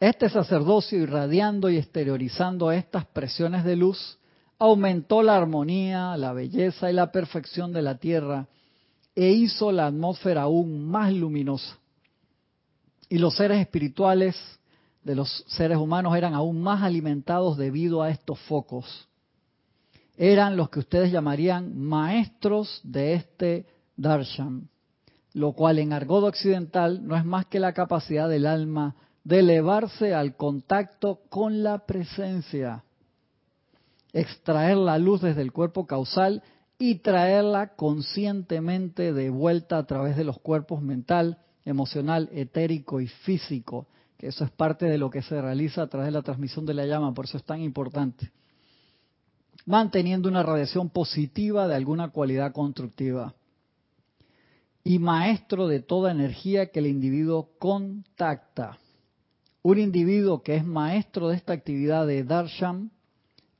Este 0.00 0.28
sacerdocio 0.28 0.98
irradiando 0.98 1.70
y 1.70 1.76
exteriorizando 1.76 2.72
estas 2.72 3.06
presiones 3.06 3.62
de 3.62 3.76
luz 3.76 4.18
aumentó 4.58 5.22
la 5.22 5.36
armonía, 5.36 6.16
la 6.16 6.32
belleza 6.32 6.90
y 6.90 6.94
la 6.94 7.12
perfección 7.12 7.72
de 7.72 7.82
la 7.82 7.98
tierra 7.98 8.48
e 9.14 9.30
hizo 9.30 9.72
la 9.72 9.86
atmósfera 9.86 10.42
aún 10.42 10.86
más 10.86 11.12
luminosa. 11.12 11.78
Y 13.08 13.18
los 13.18 13.36
seres 13.36 13.60
espirituales 13.60 14.36
de 15.04 15.14
los 15.14 15.44
seres 15.46 15.78
humanos 15.78 16.16
eran 16.16 16.34
aún 16.34 16.60
más 16.60 16.82
alimentados 16.82 17.56
debido 17.56 18.02
a 18.02 18.10
estos 18.10 18.38
focos. 18.40 19.08
Eran 20.16 20.56
los 20.56 20.70
que 20.70 20.80
ustedes 20.80 21.12
llamarían 21.12 21.78
maestros 21.78 22.80
de 22.82 23.14
este 23.14 23.66
darshan, 23.96 24.68
lo 25.32 25.52
cual 25.52 25.78
en 25.78 25.92
argodo 25.92 26.26
occidental 26.26 27.06
no 27.06 27.16
es 27.16 27.24
más 27.24 27.46
que 27.46 27.60
la 27.60 27.72
capacidad 27.72 28.28
del 28.28 28.46
alma 28.46 28.96
de 29.24 29.40
elevarse 29.40 30.14
al 30.14 30.36
contacto 30.36 31.20
con 31.28 31.62
la 31.62 31.86
presencia, 31.86 32.84
extraer 34.16 34.78
la 34.78 34.98
luz 34.98 35.20
desde 35.20 35.42
el 35.42 35.52
cuerpo 35.52 35.86
causal 35.86 36.42
y 36.78 36.96
traerla 36.96 37.74
conscientemente 37.76 39.12
de 39.12 39.28
vuelta 39.28 39.76
a 39.76 39.86
través 39.86 40.16
de 40.16 40.24
los 40.24 40.38
cuerpos 40.38 40.80
mental, 40.80 41.38
emocional, 41.66 42.30
etérico 42.32 43.00
y 43.02 43.08
físico, 43.08 43.86
que 44.16 44.28
eso 44.28 44.44
es 44.44 44.50
parte 44.50 44.86
de 44.86 44.96
lo 44.96 45.10
que 45.10 45.20
se 45.20 45.40
realiza 45.40 45.82
a 45.82 45.88
través 45.88 46.06
de 46.06 46.12
la 46.12 46.22
transmisión 46.22 46.64
de 46.64 46.72
la 46.72 46.86
llama, 46.86 47.12
por 47.12 47.26
eso 47.26 47.36
es 47.36 47.44
tan 47.44 47.60
importante. 47.60 48.32
Manteniendo 49.66 50.30
una 50.30 50.42
radiación 50.42 50.88
positiva 50.88 51.68
de 51.68 51.74
alguna 51.74 52.08
cualidad 52.08 52.52
constructiva. 52.52 53.34
Y 54.82 54.98
maestro 54.98 55.66
de 55.66 55.80
toda 55.80 56.12
energía 56.12 56.70
que 56.70 56.78
el 56.78 56.86
individuo 56.86 57.50
contacta. 57.58 58.78
Un 59.62 59.78
individuo 59.78 60.42
que 60.42 60.54
es 60.54 60.64
maestro 60.64 61.28
de 61.28 61.36
esta 61.36 61.52
actividad 61.52 62.06
de 62.06 62.22
darshan 62.22 62.92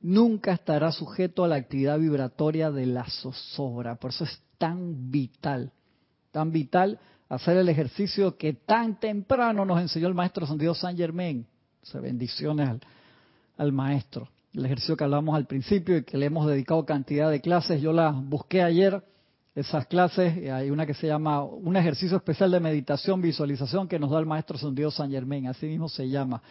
nunca 0.01 0.53
estará 0.53 0.91
sujeto 0.91 1.43
a 1.43 1.47
la 1.47 1.55
actividad 1.55 1.99
vibratoria 1.99 2.71
de 2.71 2.85
la 2.85 3.05
zozobra. 3.05 3.95
Por 3.95 4.11
eso 4.11 4.23
es 4.23 4.41
tan 4.57 5.11
vital, 5.11 5.71
tan 6.31 6.51
vital 6.51 6.99
hacer 7.29 7.57
el 7.57 7.69
ejercicio 7.69 8.37
que 8.37 8.53
tan 8.53 8.99
temprano 8.99 9.65
nos 9.65 9.81
enseñó 9.81 10.07
el 10.07 10.13
maestro 10.13 10.45
Santiago 10.45 10.73
San 10.73 10.95
Germain. 10.95 11.45
Se 11.81 11.99
bendiciones 11.99 12.69
al, 12.69 12.81
al 13.57 13.71
maestro. 13.71 14.29
El 14.53 14.65
ejercicio 14.65 14.97
que 14.97 15.03
hablamos 15.03 15.35
al 15.35 15.45
principio 15.45 15.97
y 15.97 16.03
que 16.03 16.17
le 16.17 16.25
hemos 16.25 16.47
dedicado 16.47 16.85
cantidad 16.85 17.29
de 17.29 17.41
clases. 17.41 17.81
Yo 17.81 17.93
las 17.93 18.15
busqué 18.15 18.63
ayer, 18.63 19.03
esas 19.55 19.85
clases. 19.87 20.49
Hay 20.51 20.69
una 20.69 20.85
que 20.85 20.93
se 20.93 21.07
llama 21.07 21.43
un 21.43 21.75
ejercicio 21.75 22.17
especial 22.17 22.51
de 22.51 22.59
meditación, 22.59 23.21
visualización 23.21 23.87
que 23.87 23.99
nos 23.99 24.11
da 24.11 24.19
el 24.19 24.25
maestro 24.25 24.57
Santiago 24.57 24.91
San 24.91 25.11
Germain. 25.11 25.47
Así 25.47 25.67
mismo 25.67 25.89
se 25.89 26.09
llama. 26.09 26.41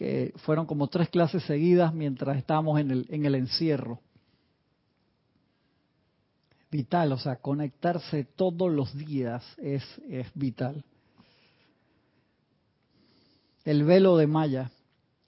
Que 0.00 0.32
fueron 0.38 0.64
como 0.64 0.88
tres 0.88 1.10
clases 1.10 1.42
seguidas 1.42 1.92
mientras 1.92 2.38
estábamos 2.38 2.80
en 2.80 2.90
el, 2.90 3.06
en 3.10 3.26
el 3.26 3.34
encierro 3.34 4.00
vital, 6.70 7.12
o 7.12 7.18
sea, 7.18 7.36
conectarse 7.36 8.24
todos 8.24 8.70
los 8.70 8.96
días 8.96 9.44
es, 9.58 9.82
es 10.08 10.28
vital. 10.34 10.84
El 13.64 13.84
velo 13.84 14.16
de 14.16 14.26
Maya. 14.26 14.70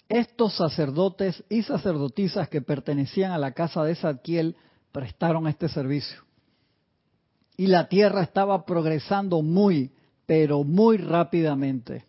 Estos 0.08 0.56
sacerdotes 0.56 1.42
y 1.48 1.62
sacerdotisas 1.62 2.48
que 2.48 2.62
pertenecían 2.62 3.32
a 3.32 3.38
la 3.38 3.52
casa 3.52 3.82
de 3.82 3.94
Zadkiel 3.94 4.56
prestaron 4.92 5.48
este 5.48 5.68
servicio. 5.68 6.22
Y 7.56 7.66
la 7.66 7.88
tierra 7.88 8.22
estaba 8.22 8.64
progresando 8.64 9.42
muy, 9.42 9.90
pero 10.26 10.64
muy 10.64 10.98
rápidamente. 10.98 12.04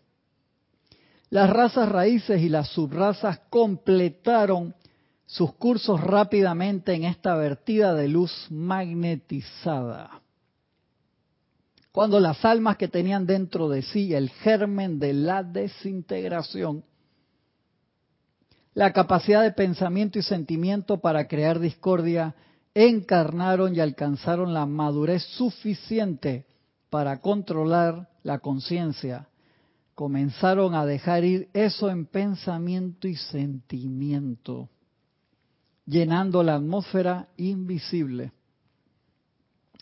Las 1.34 1.50
razas 1.50 1.88
raíces 1.88 2.40
y 2.42 2.48
las 2.48 2.68
subrazas 2.68 3.40
completaron 3.50 4.72
sus 5.26 5.52
cursos 5.54 6.00
rápidamente 6.00 6.94
en 6.94 7.02
esta 7.02 7.34
vertida 7.34 7.92
de 7.92 8.06
luz 8.06 8.46
magnetizada. 8.50 10.22
Cuando 11.90 12.20
las 12.20 12.44
almas 12.44 12.76
que 12.76 12.86
tenían 12.86 13.26
dentro 13.26 13.68
de 13.68 13.82
sí 13.82 14.14
el 14.14 14.30
germen 14.30 15.00
de 15.00 15.12
la 15.12 15.42
desintegración, 15.42 16.84
la 18.74 18.92
capacidad 18.92 19.42
de 19.42 19.50
pensamiento 19.50 20.20
y 20.20 20.22
sentimiento 20.22 21.00
para 21.00 21.26
crear 21.26 21.58
discordia, 21.58 22.36
encarnaron 22.74 23.74
y 23.74 23.80
alcanzaron 23.80 24.54
la 24.54 24.66
madurez 24.66 25.24
suficiente 25.36 26.46
para 26.90 27.20
controlar 27.20 28.08
la 28.22 28.38
conciencia, 28.38 29.26
comenzaron 29.94 30.74
a 30.74 30.84
dejar 30.84 31.24
ir 31.24 31.48
eso 31.52 31.90
en 31.90 32.06
pensamiento 32.06 33.08
y 33.08 33.16
sentimiento 33.16 34.68
llenando 35.86 36.42
la 36.42 36.56
atmósfera 36.56 37.28
invisible. 37.36 38.32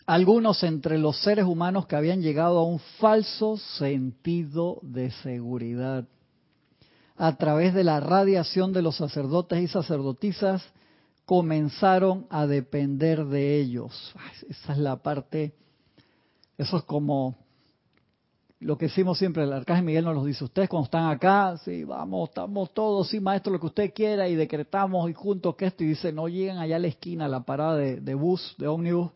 Algunos 0.05 0.63
entre 0.63 0.97
los 0.97 1.21
seres 1.21 1.45
humanos 1.45 1.87
que 1.87 1.95
habían 1.95 2.21
llegado 2.21 2.59
a 2.59 2.65
un 2.65 2.79
falso 2.99 3.57
sentido 3.57 4.79
de 4.81 5.11
seguridad 5.11 6.05
a 7.15 7.37
través 7.37 7.73
de 7.73 7.83
la 7.83 7.99
radiación 7.99 8.73
de 8.73 8.81
los 8.81 8.97
sacerdotes 8.97 9.61
y 9.61 9.67
sacerdotisas 9.67 10.63
comenzaron 11.25 12.25
a 12.29 12.47
depender 12.47 13.25
de 13.25 13.61
ellos. 13.61 14.13
Esa 14.49 14.73
es 14.73 14.79
la 14.79 14.97
parte, 14.97 15.53
eso 16.57 16.77
es 16.77 16.83
como 16.83 17.37
lo 18.63 18.77
que 18.77 18.85
decimos 18.85 19.17
siempre, 19.17 19.43
el 19.43 19.53
arcángel 19.53 19.85
Miguel 19.85 20.05
nos 20.05 20.15
lo 20.15 20.25
dice, 20.25 20.43
ustedes 20.43 20.69
cuando 20.69 20.85
están 20.85 21.09
acá, 21.09 21.57
sí, 21.57 21.83
vamos, 21.83 22.29
estamos 22.29 22.73
todos, 22.73 23.09
sí, 23.09 23.19
maestro, 23.19 23.53
lo 23.53 23.59
que 23.59 23.67
usted 23.67 23.93
quiera, 23.93 24.27
y 24.27 24.35
decretamos 24.35 25.09
y 25.09 25.13
juntos 25.13 25.55
que 25.55 25.65
esto, 25.65 25.83
y 25.83 25.87
dice, 25.87 26.11
no 26.11 26.27
llegan 26.27 26.57
allá 26.57 26.77
a 26.77 26.79
la 26.79 26.87
esquina, 26.87 27.25
a 27.25 27.29
la 27.29 27.41
parada 27.41 27.77
de, 27.77 27.99
de 27.99 28.15
bus, 28.15 28.55
de 28.57 28.67
ómnibus, 28.67 29.11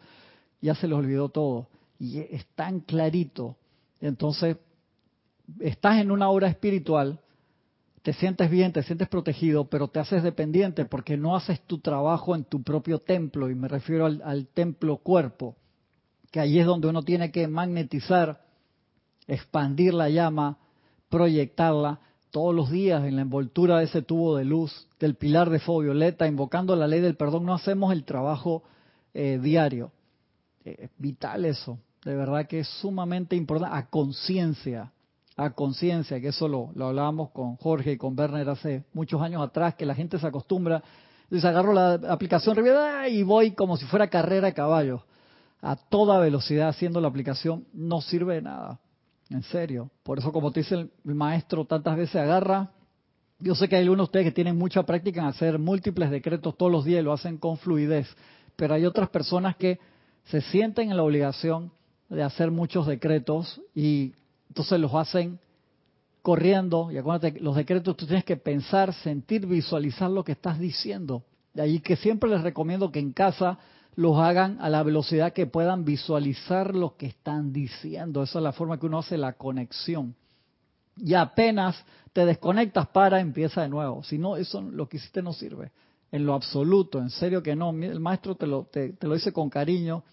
ya 0.61 0.75
se 0.75 0.87
les 0.87 0.97
olvidó 0.97 1.29
todo. 1.29 1.67
Y 1.99 2.19
es 2.19 2.45
tan 2.55 2.81
clarito. 2.81 3.55
Entonces, 4.01 4.57
estás 5.59 5.99
en 5.99 6.11
una 6.11 6.29
hora 6.29 6.47
espiritual, 6.47 7.19
te 8.03 8.13
sientes 8.13 8.49
bien, 8.49 8.73
te 8.73 8.83
sientes 8.83 9.07
protegido, 9.07 9.65
pero 9.65 9.87
te 9.87 9.99
haces 9.99 10.23
dependiente 10.23 10.85
porque 10.85 11.17
no 11.17 11.35
haces 11.35 11.61
tu 11.61 11.79
trabajo 11.79 12.35
en 12.35 12.43
tu 12.43 12.63
propio 12.63 12.99
templo, 12.99 13.49
y 13.49 13.55
me 13.55 13.67
refiero 13.67 14.05
al, 14.05 14.21
al 14.23 14.47
templo 14.47 14.97
cuerpo, 14.97 15.55
que 16.31 16.39
ahí 16.39 16.59
es 16.59 16.65
donde 16.65 16.87
uno 16.87 17.03
tiene 17.03 17.31
que 17.31 17.47
magnetizar 17.47 18.46
expandir 19.27 19.93
la 19.93 20.09
llama, 20.09 20.57
proyectarla 21.09 21.99
todos 22.31 22.53
los 22.53 22.69
días 22.69 23.03
en 23.05 23.15
la 23.15 23.21
envoltura 23.21 23.79
de 23.79 23.85
ese 23.85 24.01
tubo 24.01 24.35
de 24.35 24.45
luz, 24.45 24.87
del 24.99 25.15
pilar 25.15 25.49
de 25.49 25.59
fuego 25.59 25.81
violeta, 25.81 26.27
invocando 26.27 26.75
la 26.75 26.87
ley 26.87 26.99
del 26.99 27.15
perdón. 27.15 27.45
No 27.45 27.53
hacemos 27.53 27.93
el 27.93 28.03
trabajo 28.03 28.63
eh, 29.13 29.39
diario. 29.41 29.91
Eh, 30.65 30.75
es 30.79 30.89
vital 30.97 31.45
eso, 31.45 31.79
de 32.03 32.15
verdad 32.15 32.47
que 32.47 32.59
es 32.59 32.67
sumamente 32.67 33.35
importante, 33.35 33.75
a 33.75 33.89
conciencia, 33.89 34.91
a 35.35 35.51
conciencia, 35.51 36.19
que 36.19 36.29
eso 36.29 36.47
lo, 36.47 36.71
lo 36.75 36.87
hablábamos 36.87 37.31
con 37.31 37.55
Jorge 37.57 37.93
y 37.93 37.97
con 37.97 38.17
Werner 38.19 38.49
hace 38.49 38.83
muchos 38.93 39.21
años 39.21 39.41
atrás, 39.41 39.75
que 39.75 39.85
la 39.85 39.95
gente 39.95 40.19
se 40.19 40.27
acostumbra, 40.27 40.83
dice, 41.29 41.47
agarro 41.47 41.73
la 41.73 41.93
aplicación 42.09 42.57
y 43.09 43.23
voy 43.23 43.51
como 43.51 43.77
si 43.77 43.85
fuera 43.85 44.09
carrera 44.09 44.47
de 44.47 44.53
caballos, 44.53 45.01
a 45.61 45.75
toda 45.75 46.19
velocidad 46.19 46.69
haciendo 46.69 47.01
la 47.01 47.07
aplicación, 47.07 47.65
no 47.73 48.01
sirve 48.01 48.35
de 48.35 48.41
nada. 48.41 48.79
En 49.29 49.43
serio. 49.43 49.91
Por 50.03 50.19
eso, 50.19 50.31
como 50.31 50.51
te 50.51 50.61
dice 50.61 50.75
el 50.75 51.15
maestro, 51.15 51.65
tantas 51.65 51.97
veces 51.97 52.15
agarra. 52.15 52.71
Yo 53.39 53.55
sé 53.55 53.67
que 53.67 53.75
hay 53.75 53.83
algunos 53.83 54.05
de 54.05 54.09
ustedes 54.09 54.25
que 54.25 54.31
tienen 54.31 54.57
mucha 54.57 54.83
práctica 54.83 55.21
en 55.21 55.27
hacer 55.27 55.59
múltiples 55.59 56.09
decretos 56.09 56.57
todos 56.57 56.71
los 56.71 56.85
días 56.85 57.01
y 57.01 57.03
lo 57.03 57.13
hacen 57.13 57.37
con 57.37 57.57
fluidez. 57.57 58.07
Pero 58.55 58.73
hay 58.73 58.85
otras 58.85 59.09
personas 59.09 59.55
que 59.57 59.79
se 60.25 60.41
sienten 60.41 60.89
en 60.89 60.97
la 60.97 61.03
obligación 61.03 61.71
de 62.09 62.23
hacer 62.23 62.51
muchos 62.51 62.87
decretos 62.87 63.61
y 63.75 64.13
entonces 64.47 64.79
los 64.79 64.93
hacen 64.95 65.39
corriendo. 66.21 66.89
Y 66.91 66.97
acuérdate, 66.97 67.39
los 67.39 67.55
decretos 67.55 67.95
tú 67.95 68.05
tienes 68.05 68.23
que 68.23 68.37
pensar, 68.37 68.93
sentir, 68.93 69.45
visualizar 69.45 70.09
lo 70.09 70.23
que 70.23 70.31
estás 70.31 70.57
diciendo. 70.57 71.23
De 71.53 71.61
ahí 71.61 71.79
que 71.79 71.95
siempre 71.95 72.29
les 72.29 72.41
recomiendo 72.41 72.91
que 72.91 72.99
en 72.99 73.11
casa 73.11 73.59
los 73.97 74.15
hagan 74.19 74.59
a 74.61 74.69
la 74.69 74.83
velocidad 74.83 75.33
que 75.33 75.47
puedan 75.47 75.83
visualizar 75.83 76.75
lo 76.75 76.95
que 76.95 77.07
están 77.07 77.51
diciendo. 77.51 78.21
Esa 78.21 78.37
es 78.37 78.43
la 78.43 78.51
forma 78.51 78.79
que 78.79 78.85
uno 78.85 78.99
hace 78.99 79.17
la 79.17 79.33
conexión. 79.33 80.15
Y 80.97 81.15
apenas 81.15 81.83
te 82.13 82.23
desconectas 82.23 82.87
para, 82.89 83.19
empieza 83.19 83.63
de 83.63 83.69
nuevo. 83.69 84.03
Si 84.03 84.19
no, 84.19 84.37
eso 84.37 84.61
lo 84.61 84.87
que 84.87 84.97
hiciste 84.97 85.23
no 85.23 85.33
sirve. 85.33 85.71
En 86.11 86.27
lo 86.27 86.35
absoluto, 86.35 86.99
en 86.99 87.09
serio 87.09 87.41
que 87.41 87.55
no. 87.55 87.71
El 87.71 87.99
maestro 87.99 88.35
te 88.35 88.45
lo, 88.45 88.65
te, 88.65 88.95
lo 89.01 89.15
dice 89.15 89.33
con 89.33 89.49
cariño. 89.49 90.03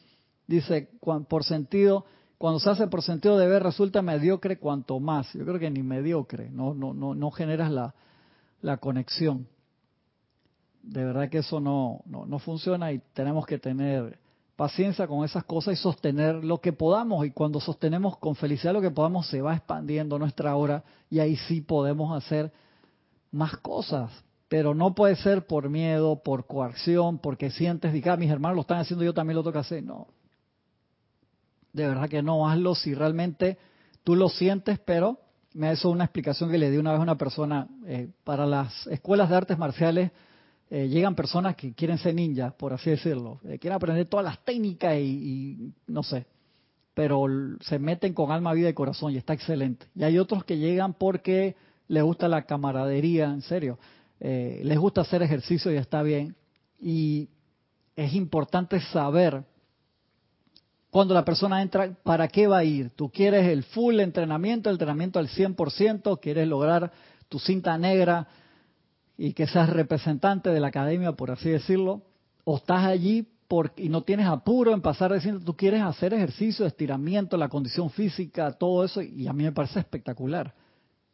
Dice, 0.47 0.89
por 1.29 1.45
sentido, 1.45 2.07
cuando 2.39 2.61
se 2.61 2.71
hace 2.71 2.87
por 2.87 3.03
sentido 3.03 3.37
de 3.37 3.47
ver 3.47 3.63
resulta 3.63 4.01
mediocre 4.01 4.59
cuanto 4.59 4.99
más. 4.99 5.31
Yo 5.35 5.45
creo 5.45 5.59
que 5.59 5.71
ni 5.71 5.83
mediocre, 5.83 6.49
no, 6.49 6.73
no, 6.73 6.95
no, 6.95 7.15
no 7.15 7.31
generas 7.31 7.71
la, 7.71 7.95
la 8.63 8.79
conexión 8.79 9.47
de 10.87 11.05
verdad 11.05 11.29
que 11.29 11.39
eso 11.39 11.61
no, 11.61 12.03
no, 12.07 12.39
funciona 12.39 12.93
y 12.93 13.01
tenemos 13.15 13.47
que 13.47 13.59
tener 13.59 14.19
paciencia 14.55 15.07
con 15.07 15.25
esas 15.25 15.45
cosas 15.45 15.75
y 15.75 15.77
sostener 15.77 16.45
lo 16.45 16.61
que 16.61 16.73
podamos. 16.73 17.27
Y 17.27 17.31
cuando 17.31 17.59
sostenemos 17.59 18.19
con 18.19 18.37
felicidad 18.37 18.75
lo 18.75 18.81
que 18.81 18.91
podamos, 18.91 19.27
se 19.29 19.41
va 19.41 19.55
expandiendo 19.55 20.19
nuestra 20.19 20.55
hora 20.57 20.85
y 21.11 21.21
ahí 21.21 21.37
sí 21.37 21.61
podemos 21.61 22.17
hacer 22.17 22.53
más 23.33 23.57
cosas. 23.59 24.11
pero 24.47 24.73
no 24.75 24.95
puede 24.95 25.17
ser 25.17 25.47
por 25.47 25.69
miedo, 25.69 26.23
por 26.23 26.47
coacción, 26.47 27.19
porque 27.19 27.51
sientes, 27.51 27.93
diga, 27.93 28.13
ah, 28.13 28.17
mis 28.17 28.31
hermanos 28.31 28.55
lo 28.55 28.61
están 28.61 28.79
haciendo, 28.79 29.05
yo 29.05 29.13
también 29.13 29.37
lo 29.37 29.43
tengo 29.43 29.55
que 29.55 29.59
hacer. 29.59 29.83
No, 29.83 30.07
de 31.73 31.89
verdad 31.89 32.09
que 32.09 32.23
no, 32.23 32.49
hazlo 32.49 32.77
si 32.77 32.95
realmente 32.95 33.59
tú 34.05 34.15
lo 34.15 34.29
sientes, 34.29 34.79
pero 34.79 35.19
me 35.55 35.73
hecho 35.73 35.91
una 35.91 36.05
explicación 36.05 36.51
que 36.51 36.59
le 36.59 36.71
di 36.71 36.77
una 36.77 36.93
vez 36.93 37.01
a 37.01 37.03
una 37.03 37.19
persona, 37.19 37.67
eh, 37.87 38.11
para 38.23 38.47
las 38.47 38.87
escuelas 38.87 39.29
de 39.29 39.37
artes 39.37 39.59
marciales 39.59 40.13
eh, 40.77 40.89
llegan 40.89 41.15
personas 41.15 41.55
que 41.55 41.73
quieren 41.73 41.99
ser 41.99 42.17
ninjas, 42.17 42.53
por 42.55 42.73
así 42.73 42.91
decirlo, 42.91 43.39
eh, 43.45 43.61
quieren 43.61 43.77
aprender 43.77 44.07
todas 44.07 44.25
las 44.25 44.45
técnicas 44.45 44.97
y, 44.99 45.73
no 45.87 46.03
sé, 46.03 46.27
pero 46.95 47.27
se 47.61 47.79
meten 47.79 48.13
con 48.13 48.33
alma, 48.33 48.53
vida 48.53 48.71
y 48.71 48.75
corazón 48.75 49.13
y 49.13 49.17
está 49.17 49.35
excelente. 49.35 49.87
Y 49.95 50.03
hay 50.03 50.19
otros 50.19 50.43
que 50.43 50.59
llegan 50.59 50.95
porque 50.95 51.55
les 51.87 52.03
gusta 52.03 52.27
la 52.27 52.43
camaradería, 52.43 53.27
en 53.27 53.43
serio, 53.43 53.79
les 54.19 54.77
gusta 54.77 55.03
hacer 55.03 55.23
ejercicio 55.23 55.73
y 55.73 55.77
está 55.77 56.03
bien. 56.03 56.35
Y 56.81 57.29
es 57.95 58.13
importante 58.13 58.81
saber 58.81 59.45
cuando 60.91 61.15
la 61.15 61.25
persona 61.25 61.63
entra, 61.63 61.93
¿para 62.03 62.27
qué 62.27 62.49
va 62.49 62.59
a 62.59 62.65
ir? 62.65 62.91
¿Tú 62.91 63.11
quieres 63.11 63.47
el 63.47 63.63
full 63.63 64.01
entrenamiento, 64.01 64.71
el 64.71 64.75
entrenamiento 64.75 65.21
al 65.21 65.29
100%? 65.29 66.19
¿Quieres 66.21 66.49
lograr 66.49 66.91
tu 67.29 67.39
cinta 67.39 67.79
negra 67.79 68.27
y 69.17 69.33
que 69.33 69.47
seas 69.47 69.71
representante 69.71 70.51
de 70.51 70.61
la 70.61 70.69
academia, 70.69 71.13
por 71.13 71.31
así 71.31 71.51
decirlo? 71.51 72.03
¿O 72.45 72.57
estás 72.57 72.85
allí 72.85 73.29
porque, 73.49 73.85
y 73.85 73.89
no 73.89 74.03
tienes 74.03 74.27
apuro 74.27 74.73
en 74.73 74.81
pasar 74.81 75.13
diciendo, 75.13 75.41
tú 75.45 75.57
quieres 75.57 75.83
hacer 75.83 76.15
ejercicio, 76.15 76.67
estiramiento, 76.67 77.37
la 77.37 77.49
condición 77.49 77.91
física, 77.91 78.53
todo 78.53 78.85
eso? 78.85 79.03
Y 79.03 79.27
a 79.27 79.33
mí 79.33 79.45
me 79.45 79.53
parece 79.53 79.81
espectacular. 79.81 80.55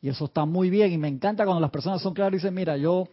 Y 0.01 0.09
eso 0.09 0.24
está 0.24 0.44
muy 0.44 0.70
bien 0.70 0.92
y 0.92 0.98
me 0.98 1.09
encanta 1.09 1.44
cuando 1.44 1.61
las 1.61 1.70
personas 1.70 2.01
son 2.01 2.14
claras 2.14 2.32
y 2.32 2.36
dicen, 2.36 2.55
mira, 2.55 2.76
yo 2.76 3.09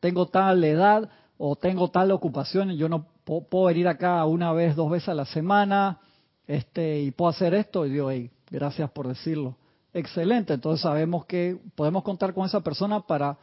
tengo 0.00 0.26
tal 0.26 0.62
edad 0.64 1.08
o 1.38 1.56
tengo 1.56 1.90
tal 1.90 2.10
ocupación 2.10 2.70
y 2.70 2.76
yo 2.76 2.88
no 2.88 3.06
puedo 3.24 3.66
venir 3.66 3.88
acá 3.88 4.24
una 4.26 4.52
vez, 4.52 4.76
dos 4.76 4.90
veces 4.90 5.08
a 5.08 5.14
la 5.14 5.24
semana 5.24 6.00
este, 6.46 7.00
y 7.00 7.10
puedo 7.10 7.30
hacer 7.30 7.54
esto, 7.54 7.86
y 7.86 7.90
digo, 7.90 8.10
hey, 8.10 8.30
gracias 8.50 8.90
por 8.90 9.08
decirlo. 9.08 9.56
Excelente, 9.92 10.54
entonces 10.54 10.82
sabemos 10.82 11.24
que 11.26 11.58
podemos 11.74 12.02
contar 12.02 12.34
con 12.34 12.46
esa 12.46 12.60
persona 12.60 13.00
para 13.00 13.38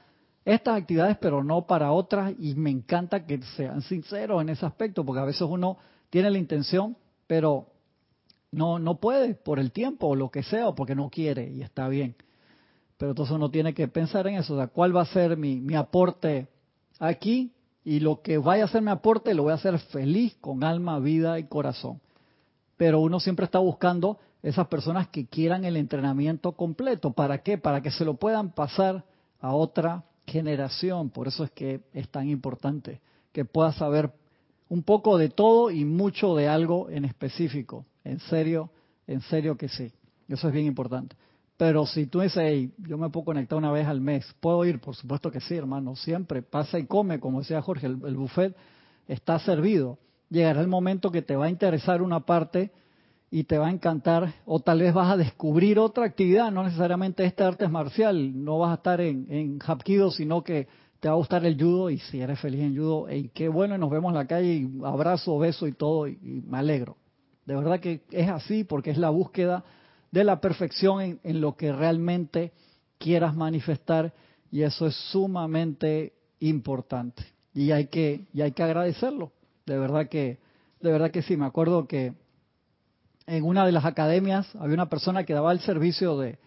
estas 0.46 0.78
actividades, 0.78 1.18
pero 1.18 1.44
no 1.44 1.66
para 1.66 1.92
otras, 1.92 2.34
y 2.38 2.56
me 2.56 2.70
encanta 2.70 3.26
que 3.26 3.42
sean 3.56 3.82
sinceros 3.82 4.42
en 4.42 4.50
ese 4.50 4.66
aspecto, 4.66 5.06
porque 5.06 5.22
a 5.22 5.26
veces 5.26 5.44
uno 5.44 5.78
tiene 6.10 6.30
la 6.30 6.38
intención, 6.38 6.98
pero 7.28 7.68
no, 8.52 8.80
no 8.80 9.00
puede 9.00 9.36
por 9.36 9.60
el 9.60 9.72
tiempo 9.72 10.08
o 10.08 10.16
lo 10.16 10.30
que 10.30 10.44
sea, 10.44 10.68
o 10.68 10.76
porque 10.76 10.96
no 10.96 11.10
quiere, 11.10 11.50
y 11.50 11.62
está 11.62 11.88
bien. 11.88 12.16
Pero 12.98 13.12
entonces 13.12 13.36
uno 13.36 13.50
tiene 13.50 13.74
que 13.74 13.88
pensar 13.88 14.28
en 14.28 14.36
eso, 14.36 14.54
o 14.54 14.58
sea, 14.58 14.68
cuál 14.68 14.96
va 14.96 15.02
a 15.02 15.06
ser 15.06 15.38
mi, 15.38 15.62
mi 15.62 15.76
aporte 15.76 16.48
aquí, 17.00 17.54
y 17.86 18.00
lo 18.00 18.22
que 18.22 18.38
vaya 18.38 18.66
a 18.66 18.68
ser 18.68 18.82
mi 18.82 18.92
aporte 18.92 19.34
lo 19.34 19.44
voy 19.44 19.52
a 19.52 19.56
hacer 19.56 19.78
feliz, 19.80 20.36
con 20.40 20.64
alma, 20.64 21.00
vida 21.00 21.40
y 21.40 21.46
corazón 21.46 22.00
pero 22.84 23.00
uno 23.00 23.20
siempre 23.20 23.46
está 23.46 23.60
buscando 23.60 24.20
esas 24.42 24.68
personas 24.68 25.08
que 25.08 25.28
quieran 25.28 25.64
el 25.64 25.78
entrenamiento 25.78 26.54
completo. 26.54 27.14
¿Para 27.14 27.42
qué? 27.44 27.58
Para 27.58 27.82
que 27.82 27.92
se 27.92 28.04
lo 28.04 28.16
puedan 28.16 28.52
pasar 28.52 29.06
a 29.40 29.54
otra 29.54 30.04
generación. 30.26 31.10
Por 31.10 31.28
eso 31.28 31.44
es 31.44 31.52
que 31.52 31.82
es 31.94 32.10
tan 32.10 32.30
importante 32.30 33.02
que 33.32 33.46
puedas 33.46 33.76
saber 33.76 34.12
un 34.70 34.84
poco 34.84 35.18
de 35.18 35.30
todo 35.30 35.72
y 35.72 35.86
mucho 35.86 36.36
de 36.36 36.48
algo 36.48 36.90
en 36.90 37.06
específico. 37.06 37.86
En 38.04 38.20
serio, 38.20 38.70
en 39.08 39.22
serio 39.22 39.58
que 39.58 39.70
sí. 39.70 39.92
Eso 40.28 40.48
es 40.48 40.54
bien 40.54 40.66
importante. 40.66 41.16
Pero 41.58 41.86
si 41.86 42.08
tú 42.08 42.22
dices, 42.22 42.44
hey, 42.44 42.74
yo 42.78 42.98
me 42.98 43.10
puedo 43.10 43.26
conectar 43.26 43.58
una 43.58 43.72
vez 43.72 43.88
al 43.88 44.02
mes, 44.02 44.26
¿puedo 44.40 44.66
ir? 44.66 44.80
Por 44.80 44.96
supuesto 44.96 45.32
que 45.32 45.40
sí, 45.40 45.56
hermano. 45.56 45.96
Siempre 45.96 46.42
pasa 46.42 46.80
y 46.80 46.86
come, 46.86 47.20
como 47.20 47.40
decía 47.40 47.62
Jorge, 47.62 47.88
el, 47.88 48.00
el 48.06 48.16
buffet 48.16 48.56
está 49.08 49.38
servido 49.40 50.00
llegará 50.34 50.62
el 50.62 50.68
momento 50.68 51.12
que 51.12 51.22
te 51.22 51.36
va 51.36 51.46
a 51.46 51.50
interesar 51.50 52.02
una 52.02 52.22
parte 52.22 52.72
y 53.36 53.46
te 53.46 53.58
va 53.58 53.66
a 53.66 53.72
encantar, 53.72 54.32
o 54.46 54.60
tal 54.60 54.82
vez 54.82 54.94
vas 54.94 55.12
a 55.12 55.18
descubrir 55.18 55.80
otra 55.80 56.06
actividad, 56.06 56.52
no 56.52 56.64
necesariamente 56.64 57.26
este 57.26 57.44
arte 57.44 57.68
marcial, 57.68 58.44
no 58.44 58.60
vas 58.60 58.70
a 58.70 58.76
estar 58.76 59.02
en, 59.02 59.26
en 59.28 59.58
Hapkido, 59.60 60.12
sino 60.12 60.44
que 60.44 60.68
te 61.00 61.08
va 61.08 61.16
a 61.16 61.18
gustar 61.18 61.44
el 61.44 61.60
judo 61.60 61.90
y 61.90 61.98
si 61.98 62.22
eres 62.22 62.40
feliz 62.40 62.62
en 62.62 62.78
judo, 62.78 63.12
y 63.12 63.30
qué 63.30 63.50
bueno, 63.50 63.74
y 63.74 63.80
nos 63.80 63.90
vemos 63.90 64.12
en 64.12 64.18
la 64.20 64.28
calle 64.28 64.54
y 64.54 64.86
abrazo, 64.86 65.40
beso 65.40 65.66
y 65.66 65.72
todo, 65.72 66.08
y, 66.08 66.44
me 66.46 66.60
alegro. 66.60 66.96
De 67.48 67.56
verdad 67.56 67.80
que 67.80 68.02
es 68.12 68.30
así 68.30 68.66
porque 68.66 68.92
es 68.92 69.00
la 69.00 69.10
búsqueda 69.10 69.64
de 70.12 70.24
la 70.24 70.40
perfección 70.40 71.02
en, 71.02 71.20
en 71.24 71.42
lo 71.42 71.56
que 71.56 71.72
realmente 71.72 72.52
quieras 73.00 73.36
manifestar 73.36 74.14
y 74.52 74.62
eso 74.62 74.86
es 74.86 74.96
sumamente 75.12 76.14
importante 76.40 77.24
y 77.56 77.72
hay 77.72 77.88
que, 77.88 78.28
y 78.32 78.42
hay 78.42 78.52
que 78.52 78.62
agradecerlo. 78.62 79.32
De 79.66 79.80
verdad 79.80 80.08
que, 80.08 80.38
de 80.82 80.92
verdad 80.92 81.10
que 81.10 81.24
sí. 81.24 81.36
Me 81.36 81.48
acuerdo 81.48 81.88
que 81.88 82.14
en 83.28 83.44
una 83.44 83.66
de 83.66 83.72
las 83.72 83.86
academias 83.86 84.48
había 84.56 84.76
una 84.76 84.90
persona 84.90 85.24
que 85.24 85.34
daba 85.34 85.52
el 85.52 85.60
servicio 85.60 86.18
de, 86.18 86.40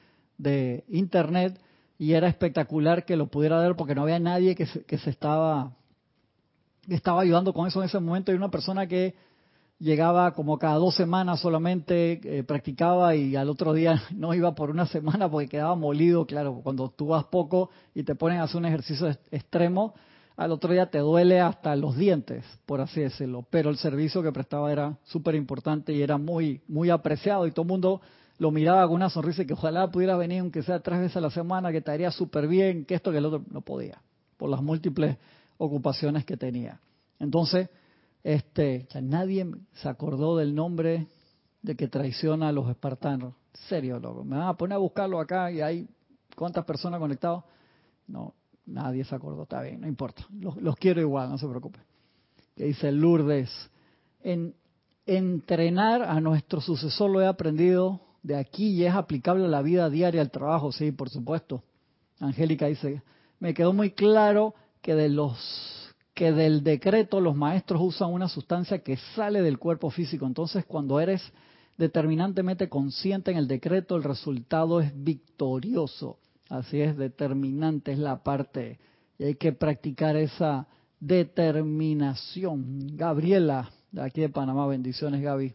internet 0.89 1.59
y 1.99 2.13
era 2.13 2.29
espectacular 2.29 3.05
que 3.05 3.17
lo 3.17 3.29
pudiera 3.29 3.59
ver 3.59 3.75
porque 3.75 3.95
no 3.95 4.03
había 4.03 4.19
nadie 4.19 4.55
que 4.55 4.67
se, 4.67 4.85
que 4.85 4.99
se 4.99 5.09
estaba 5.09 5.73
estaba 6.89 7.23
ayudando 7.23 7.53
con 7.53 7.67
eso 7.67 7.81
en 7.81 7.87
ese 7.87 7.99
momento. 7.99 8.33
Y 8.33 8.37
una 8.37 8.51
persona 8.51 8.87
que 8.87 9.15
llegaba 9.79 10.33
como 10.33 10.59
cada 10.59 10.77
dos 10.77 10.95
semanas 10.95 11.41
solamente, 11.41 12.21
eh, 12.23 12.45
practicaba 12.45 13.15
y 13.15 13.37
al 13.37 13.49
otro 13.49 13.73
día 13.73 14.03
no 14.15 14.35
iba 14.35 14.55
por 14.55 14.71
una 14.71 14.87
semana 14.87 15.31
porque 15.31 15.49
quedaba 15.49 15.75
molido, 15.75 16.27
claro, 16.27 16.61
cuando 16.63 16.91
tú 16.91 17.09
vas 17.09 17.25
poco 17.25 17.71
y 17.95 18.03
te 18.03 18.15
ponen 18.15 18.39
a 18.39 18.45
hacer 18.45 18.57
un 18.59 18.67
ejercicio 18.67 19.09
extremo, 19.31 19.95
al 20.37 20.53
otro 20.53 20.73
día 20.73 20.91
te 20.91 20.99
duele 20.99 21.41
hasta 21.41 21.75
los 21.77 21.97
dientes, 21.97 22.45
por 22.67 22.81
así 22.81 23.01
decirlo. 23.01 23.47
Pero 23.51 23.71
el 23.71 23.79
servicio 23.79 24.23
que 24.23 24.33
prestaba 24.33 24.71
era 24.71 24.99
súper 25.05 25.35
importante 25.35 25.93
y 25.93 26.03
era 26.03 26.19
muy, 26.19 26.61
muy 26.69 26.91
apreciado 26.91 27.47
y 27.47 27.53
todo 27.53 27.63
el 27.63 27.69
mundo 27.69 28.01
lo 28.39 28.51
miraba 28.51 28.87
con 28.87 28.97
una 28.97 29.09
sonrisa 29.09 29.43
y 29.43 29.47
que 29.47 29.55
ojalá 29.55 29.91
pudiera 29.91 30.17
venir 30.17 30.41
aunque 30.41 30.63
sea 30.63 30.81
tres 30.81 31.01
veces 31.01 31.17
a 31.17 31.21
la 31.21 31.31
semana, 31.31 31.73
que 31.73 31.81
te 31.81 31.91
haría 31.91 32.11
súper 32.11 32.47
bien, 32.49 32.85
que 32.85 32.95
esto 32.95 33.11
que 33.11 33.19
el 33.19 33.25
otro 33.25 33.45
no 33.51 33.63
podía, 33.63 34.03
por 34.37 34.51
las 34.51 34.63
múltiples 34.63 35.17
ocupaciones 35.57 36.27
que 36.27 36.37
tenía. 36.37 36.81
Entonces, 37.19 37.71
este, 38.23 38.87
nadie 39.01 39.47
se 39.73 39.89
acordó 39.89 40.37
del 40.37 40.55
nombre 40.55 41.07
de 41.63 41.77
que 41.77 41.89
traiciona 41.89 42.49
a 42.49 42.53
los 42.53 42.69
espartanos. 42.69 43.35
Serio, 43.69 43.99
loco. 43.99 44.23
Me 44.23 44.37
van 44.37 44.49
a 44.49 44.57
poner 44.57 44.75
a 44.75 44.79
buscarlo 44.79 45.19
acá 45.19 45.51
y 45.51 45.63
hay 45.63 45.89
cuántas 46.37 46.65
personas 46.65 47.01
conectadas. 47.01 47.45
No, 48.07 48.35
Nadie 48.67 49.05
se 49.05 49.15
acordó, 49.15 49.45
está 49.45 49.63
bien, 49.63 49.81
no 49.81 49.89
importa. 49.89 50.27
Los, 50.39 50.77
quiero 50.77 51.01
igual, 51.01 51.31
no 51.31 51.39
se 51.39 51.47
preocupe. 51.47 51.79
Que 52.57 52.65
dice 52.65 52.91
Lourdes, 52.91 53.51
en 54.23 54.55
entrenar 55.07 56.03
a 56.03 56.21
nuestro 56.21 56.61
sucesor 56.61 57.11
lo 57.11 57.21
he 57.21 57.27
aprendido 57.27 58.01
de 58.23 58.37
aquí 58.37 58.71
y 58.71 58.85
es 58.85 58.93
aplicable 58.93 59.45
a 59.45 59.49
la 59.49 59.63
vida 59.63 59.89
diaria, 59.89 60.21
al 60.21 60.33
trabajo, 60.33 60.73
sí, 60.73 60.91
por 60.91 61.11
supuesto. 61.11 61.63
Angélica 62.19 62.67
dice, 62.67 63.03
me 63.39 63.55
quedó 63.55 63.73
muy 63.73 63.93
claro 63.93 64.55
que 64.83 64.95
de 64.95 65.09
los 65.09 65.77
que 66.15 66.33
del 66.33 66.65
decreto 66.65 67.21
los 67.21 67.37
maestros 67.37 67.83
usan 67.83 68.11
una 68.11 68.29
sustancia 68.29 68.79
que 68.79 68.97
sale 69.15 69.43
del 69.43 69.59
cuerpo 69.59 69.91
físico. 69.91 70.27
Entonces, 70.27 70.65
cuando 70.65 70.99
eres 70.99 71.23
determinantemente 71.77 72.71
consciente 72.71 73.31
en 73.31 73.37
el 73.37 73.47
decreto, 73.47 73.97
el 73.97 74.03
resultado 74.03 74.81
es 74.81 74.93
victorioso. 74.95 76.19
Así 76.49 76.81
es, 76.81 76.97
determinante 76.97 77.93
es 77.93 77.99
la 77.99 78.23
parte 78.23 78.79
y 79.19 79.25
hay 79.25 79.35
que 79.35 79.53
practicar 79.53 80.17
esa 80.17 80.67
determinación. 81.01 82.97
Gabriela, 82.97 83.71
de 83.91 84.03
aquí 84.03 84.21
de 84.21 84.29
Panamá, 84.29 84.67
bendiciones 84.67 85.23
Gaby. 85.23 85.55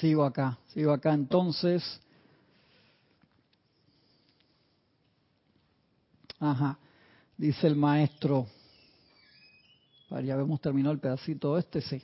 Sigo 0.00 0.24
acá, 0.24 0.58
sigo 0.68 0.92
acá 0.92 1.12
entonces. 1.12 2.00
Ajá, 6.38 6.78
dice 7.36 7.66
el 7.66 7.76
maestro. 7.76 8.46
Ya 10.10 10.34
habíamos 10.34 10.60
terminado 10.60 10.92
el 10.92 11.00
pedacito 11.00 11.58
este, 11.58 11.80
sí, 11.80 12.00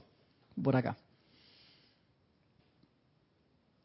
por 0.62 0.74
acá. 0.76 0.96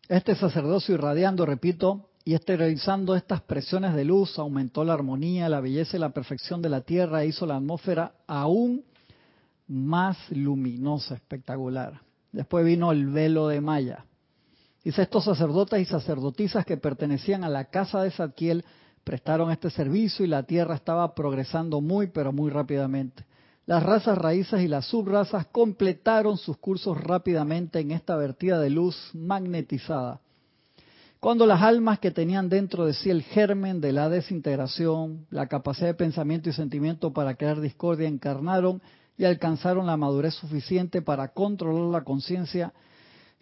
Este 0.10 0.36
sacerdocio 0.36 0.96
irradiando, 0.96 1.46
repito, 1.46 2.10
y 2.28 2.34
esterilizando 2.34 3.16
estas 3.16 3.40
presiones 3.40 3.96
de 3.96 4.04
luz 4.04 4.38
aumentó 4.38 4.84
la 4.84 4.96
armonía, 4.96 5.48
la 5.48 5.62
belleza 5.62 5.96
y 5.96 6.00
la 6.02 6.10
perfección 6.10 6.62
de 6.62 6.68
la 6.68 6.82
Tierra 6.82 7.24
e 7.24 7.28
hizo 7.28 7.46
la 7.46 7.56
atmósfera 7.56 8.16
aún 8.28 8.84
más 9.66 10.18
luminosa, 10.32 11.16
espectacular. 11.16 12.02
Después 12.34 12.66
vino 12.66 12.92
el 12.92 13.08
velo 13.08 13.48
de 13.48 13.62
Maya. 13.62 14.04
Dice, 14.84 15.04
estos 15.04 15.24
sacerdotes 15.24 15.80
y 15.82 15.86
sacerdotisas 15.86 16.66
que 16.66 16.76
pertenecían 16.76 17.46
a 17.46 17.50
la 17.50 17.70
casa 17.70 18.02
de 18.02 18.12
Zadkiel 18.12 18.66
prestaron 19.06 19.50
este 19.50 19.70
servicio 19.70 20.26
y 20.26 20.28
la 20.28 20.44
Tierra 20.44 20.76
estaba 20.76 21.16
progresando 21.16 21.80
muy, 21.80 22.08
pero 22.08 22.34
muy 22.34 22.52
rápidamente. 22.52 23.24
Las 23.66 23.84
razas 23.84 24.18
raíces 24.18 24.60
y 24.60 24.68
las 24.68 24.86
subrazas 24.86 25.48
completaron 25.48 26.38
sus 26.38 26.58
cursos 26.58 27.02
rápidamente 27.02 27.80
en 27.80 27.92
esta 27.92 28.18
vertida 28.18 28.60
de 28.60 28.70
luz 28.70 29.12
magnetizada 29.14 30.20
Cuando 31.20 31.48
las 31.48 31.64
almas 31.64 31.98
que 32.00 32.12
tenían 32.12 32.48
dentro 32.48 32.86
de 32.86 32.94
sí 32.94 33.10
el 33.10 33.24
germen 33.24 33.82
de 33.82 33.92
la 33.92 34.08
desintegración, 34.08 35.26
la 35.32 35.48
capacidad 35.48 35.88
de 35.88 35.94
pensamiento 35.96 36.50
y 36.50 36.54
sentimiento 36.54 37.12
para 37.12 37.36
crear 37.36 37.60
discordia, 37.60 38.08
encarnaron 38.08 38.82
y 39.18 39.26
alcanzaron 39.26 39.88
la 39.88 39.98
madurez 39.98 40.36
suficiente 40.36 41.02
para 41.02 41.30
controlar 41.30 41.90
la 41.90 42.04
conciencia, 42.04 42.72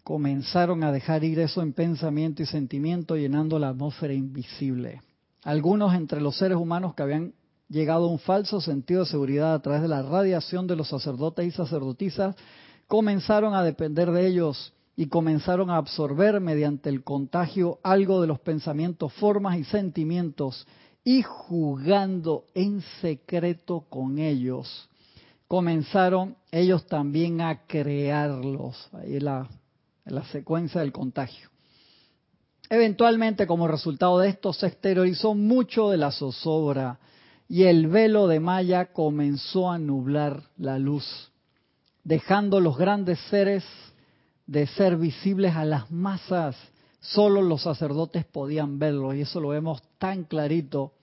comenzaron 0.04 0.86
a 0.86 0.94
dejar 0.94 1.26
ir 1.26 1.40
eso 1.40 1.62
en 1.62 1.74
pensamiento 1.74 2.42
y 2.42 2.46
sentimiento, 2.46 3.18
llenando 3.18 3.60
la 3.60 3.70
atmósfera 3.70 4.14
invisible. 4.14 5.02
Algunos 5.44 5.94
entre 5.96 6.22
los 6.22 6.38
seres 6.38 6.58
humanos 6.58 6.96
que 6.96 7.04
habían 7.04 7.34
llegado 7.68 8.06
a 8.06 8.12
un 8.12 8.20
falso 8.20 8.62
sentido 8.62 9.02
de 9.02 9.08
seguridad 9.08 9.54
a 9.54 9.62
través 9.62 9.82
de 9.82 9.90
la 9.90 10.02
radiación 10.02 10.66
de 10.66 10.78
los 10.78 10.88
sacerdotes 10.88 11.46
y 11.46 11.52
sacerdotisas, 11.52 12.38
comenzaron 12.88 13.54
a 13.54 13.64
depender 13.64 14.12
de 14.12 14.28
ellos 14.28 14.74
y 14.96 15.08
comenzaron 15.08 15.70
a 15.70 15.78
absorber 15.78 16.40
mediante 16.40 16.90
el 16.90 17.04
contagio 17.04 17.80
algo 17.84 18.22
de 18.22 18.28
los 18.28 18.40
pensamientos, 18.40 19.12
formas 19.14 19.58
y 19.58 19.64
sentimientos 19.66 20.66
y 21.04 21.22
jugando 21.22 22.46
en 22.54 22.82
secreto 23.02 23.86
con 23.90 24.18
ellos, 24.18 24.90
comenzaron 25.48 26.36
ellos 26.52 26.88
también 26.88 27.42
a 27.42 27.66
crearlos. 27.68 28.90
Ahí 28.94 29.20
la, 29.20 29.48
la 30.06 30.24
secuencia 30.26 30.82
del 30.82 30.92
contagio. 30.92 31.50
Eventualmente, 32.70 33.46
como 33.46 33.68
resultado 33.68 34.20
de 34.20 34.30
esto, 34.30 34.52
se 34.54 34.68
exteriorizó 34.68 35.36
mucho 35.36 35.90
de 35.90 35.98
la 35.98 36.12
zozobra 36.12 37.00
y 37.48 37.64
el 37.64 37.88
velo 37.88 38.28
de 38.28 38.40
Maya 38.40 38.92
comenzó 38.92 39.70
a 39.70 39.78
nublar 39.78 40.42
la 40.58 40.80
luz, 40.80 41.32
dejando 42.04 42.60
los 42.60 42.76
grandes 42.76 43.20
seres 43.30 43.64
de 44.48 44.68
ser 44.68 44.98
visibles 44.98 45.56
a 45.56 45.66
las 45.66 45.92
masas. 45.92 46.56
Solo 47.00 47.42
los 47.42 47.64
sacerdotes 47.64 48.26
podían 48.26 48.80
verlo 48.80 49.14
y 49.14 49.22
eso 49.22 49.40
lo 49.40 49.50
vemos 49.50 49.82
tan 49.98 50.24
clarito 50.24 50.94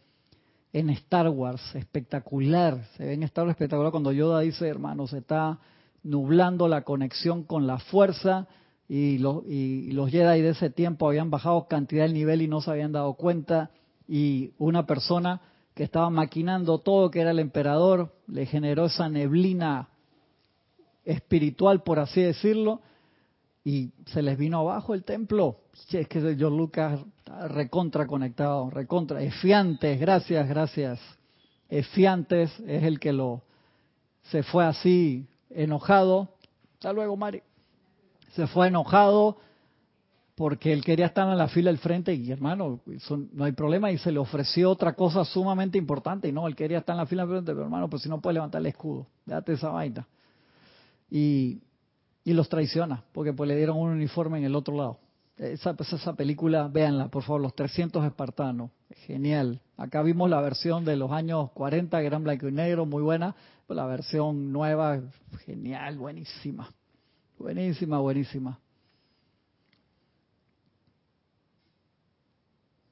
en 0.72 0.90
Star 0.90 1.28
Wars, 1.28 1.74
espectacular. 1.74 2.84
Se 2.96 3.04
ve 3.04 3.14
en 3.14 3.22
Star 3.24 3.44
Wars 3.44 3.54
espectacular 3.54 3.92
cuando 3.92 4.12
Yoda 4.12 4.40
dice, 4.40 4.68
hermano, 4.68 5.06
se 5.06 5.18
está 5.18 5.58
nublando 6.02 6.66
la 6.66 6.82
conexión 6.82 7.44
con 7.44 7.66
la 7.66 7.78
fuerza 7.78 8.48
y 8.88 9.18
los, 9.18 9.44
y 9.46 9.92
los 9.92 10.10
Jedi 10.10 10.42
de 10.42 10.50
ese 10.50 10.70
tiempo 10.70 11.08
habían 11.08 11.30
bajado 11.30 11.68
cantidad 11.68 12.02
del 12.04 12.14
nivel 12.14 12.42
y 12.42 12.48
no 12.48 12.60
se 12.60 12.70
habían 12.70 12.92
dado 12.92 13.14
cuenta 13.14 13.70
y 14.08 14.52
una 14.58 14.86
persona 14.86 15.40
que 15.74 15.84
estaba 15.84 16.10
maquinando 16.10 16.78
todo, 16.78 17.10
que 17.10 17.20
era 17.20 17.30
el 17.30 17.38
emperador, 17.38 18.12
le 18.26 18.46
generó 18.46 18.86
esa 18.86 19.08
neblina 19.08 19.88
espiritual, 21.04 21.82
por 21.82 21.98
así 21.98 22.20
decirlo, 22.20 22.80
y 23.64 23.92
se 24.06 24.22
les 24.22 24.36
vino 24.36 24.58
abajo 24.58 24.94
el 24.94 25.04
templo. 25.04 25.58
Es 25.90 26.08
que 26.08 26.20
George 26.20 26.56
Lucas 26.56 27.00
recontra 27.48 28.06
conectado, 28.06 28.70
recontra. 28.70 29.22
Efiantes, 29.22 30.00
gracias, 30.00 30.48
gracias. 30.48 31.00
Efiantes 31.68 32.50
es 32.66 32.82
el 32.82 32.98
que 32.98 33.12
lo 33.12 33.42
se 34.30 34.42
fue 34.42 34.64
así 34.64 35.26
enojado. 35.50 36.28
Hasta 36.74 36.92
luego, 36.92 37.16
Mari. 37.16 37.42
Se 38.34 38.46
fue 38.46 38.68
enojado 38.68 39.38
porque 40.34 40.72
él 40.72 40.82
quería 40.82 41.06
estar 41.06 41.28
en 41.28 41.36
la 41.36 41.48
fila 41.48 41.70
del 41.70 41.78
frente 41.78 42.14
y 42.14 42.32
hermano, 42.32 42.80
no 43.32 43.44
hay 43.44 43.52
problema 43.52 43.92
y 43.92 43.98
se 43.98 44.10
le 44.10 44.18
ofreció 44.18 44.70
otra 44.70 44.94
cosa 44.94 45.24
sumamente 45.24 45.76
importante 45.76 46.28
y 46.28 46.32
no, 46.32 46.46
él 46.48 46.56
quería 46.56 46.78
estar 46.78 46.94
en 46.94 46.98
la 46.98 47.06
fila 47.06 47.22
del 47.22 47.32
frente, 47.32 47.52
pero 47.52 47.64
hermano, 47.64 47.90
pues 47.90 48.02
si 48.02 48.08
no 48.08 48.20
puede 48.20 48.34
levantar 48.34 48.60
el 48.62 48.66
escudo, 48.66 49.06
déjate 49.26 49.52
esa 49.52 49.68
vaina. 49.68 50.08
Y 51.10 51.60
y 52.24 52.32
los 52.32 52.48
traiciona, 52.48 53.04
porque 53.12 53.32
pues 53.32 53.48
le 53.48 53.56
dieron 53.56 53.78
un 53.78 53.90
uniforme 53.90 54.38
en 54.38 54.44
el 54.44 54.54
otro 54.54 54.76
lado. 54.76 54.98
Esa, 55.36 55.74
pues, 55.74 55.92
esa 55.92 56.14
película, 56.14 56.68
véanla, 56.68 57.08
por 57.08 57.22
favor, 57.22 57.40
Los 57.40 57.54
300 57.54 58.04
Espartanos, 58.04 58.70
genial. 59.06 59.60
Acá 59.76 60.02
vimos 60.02 60.30
la 60.30 60.40
versión 60.40 60.84
de 60.84 60.96
los 60.96 61.10
años 61.10 61.50
40, 61.52 62.00
que 62.00 62.06
eran 62.06 62.22
blanco 62.22 62.48
y 62.48 62.52
negro, 62.52 62.86
muy 62.86 63.02
buena, 63.02 63.34
la 63.68 63.86
versión 63.86 64.52
nueva, 64.52 65.00
genial, 65.44 65.98
buenísima, 65.98 66.70
buenísima, 67.38 67.98
buenísima. 67.98 68.58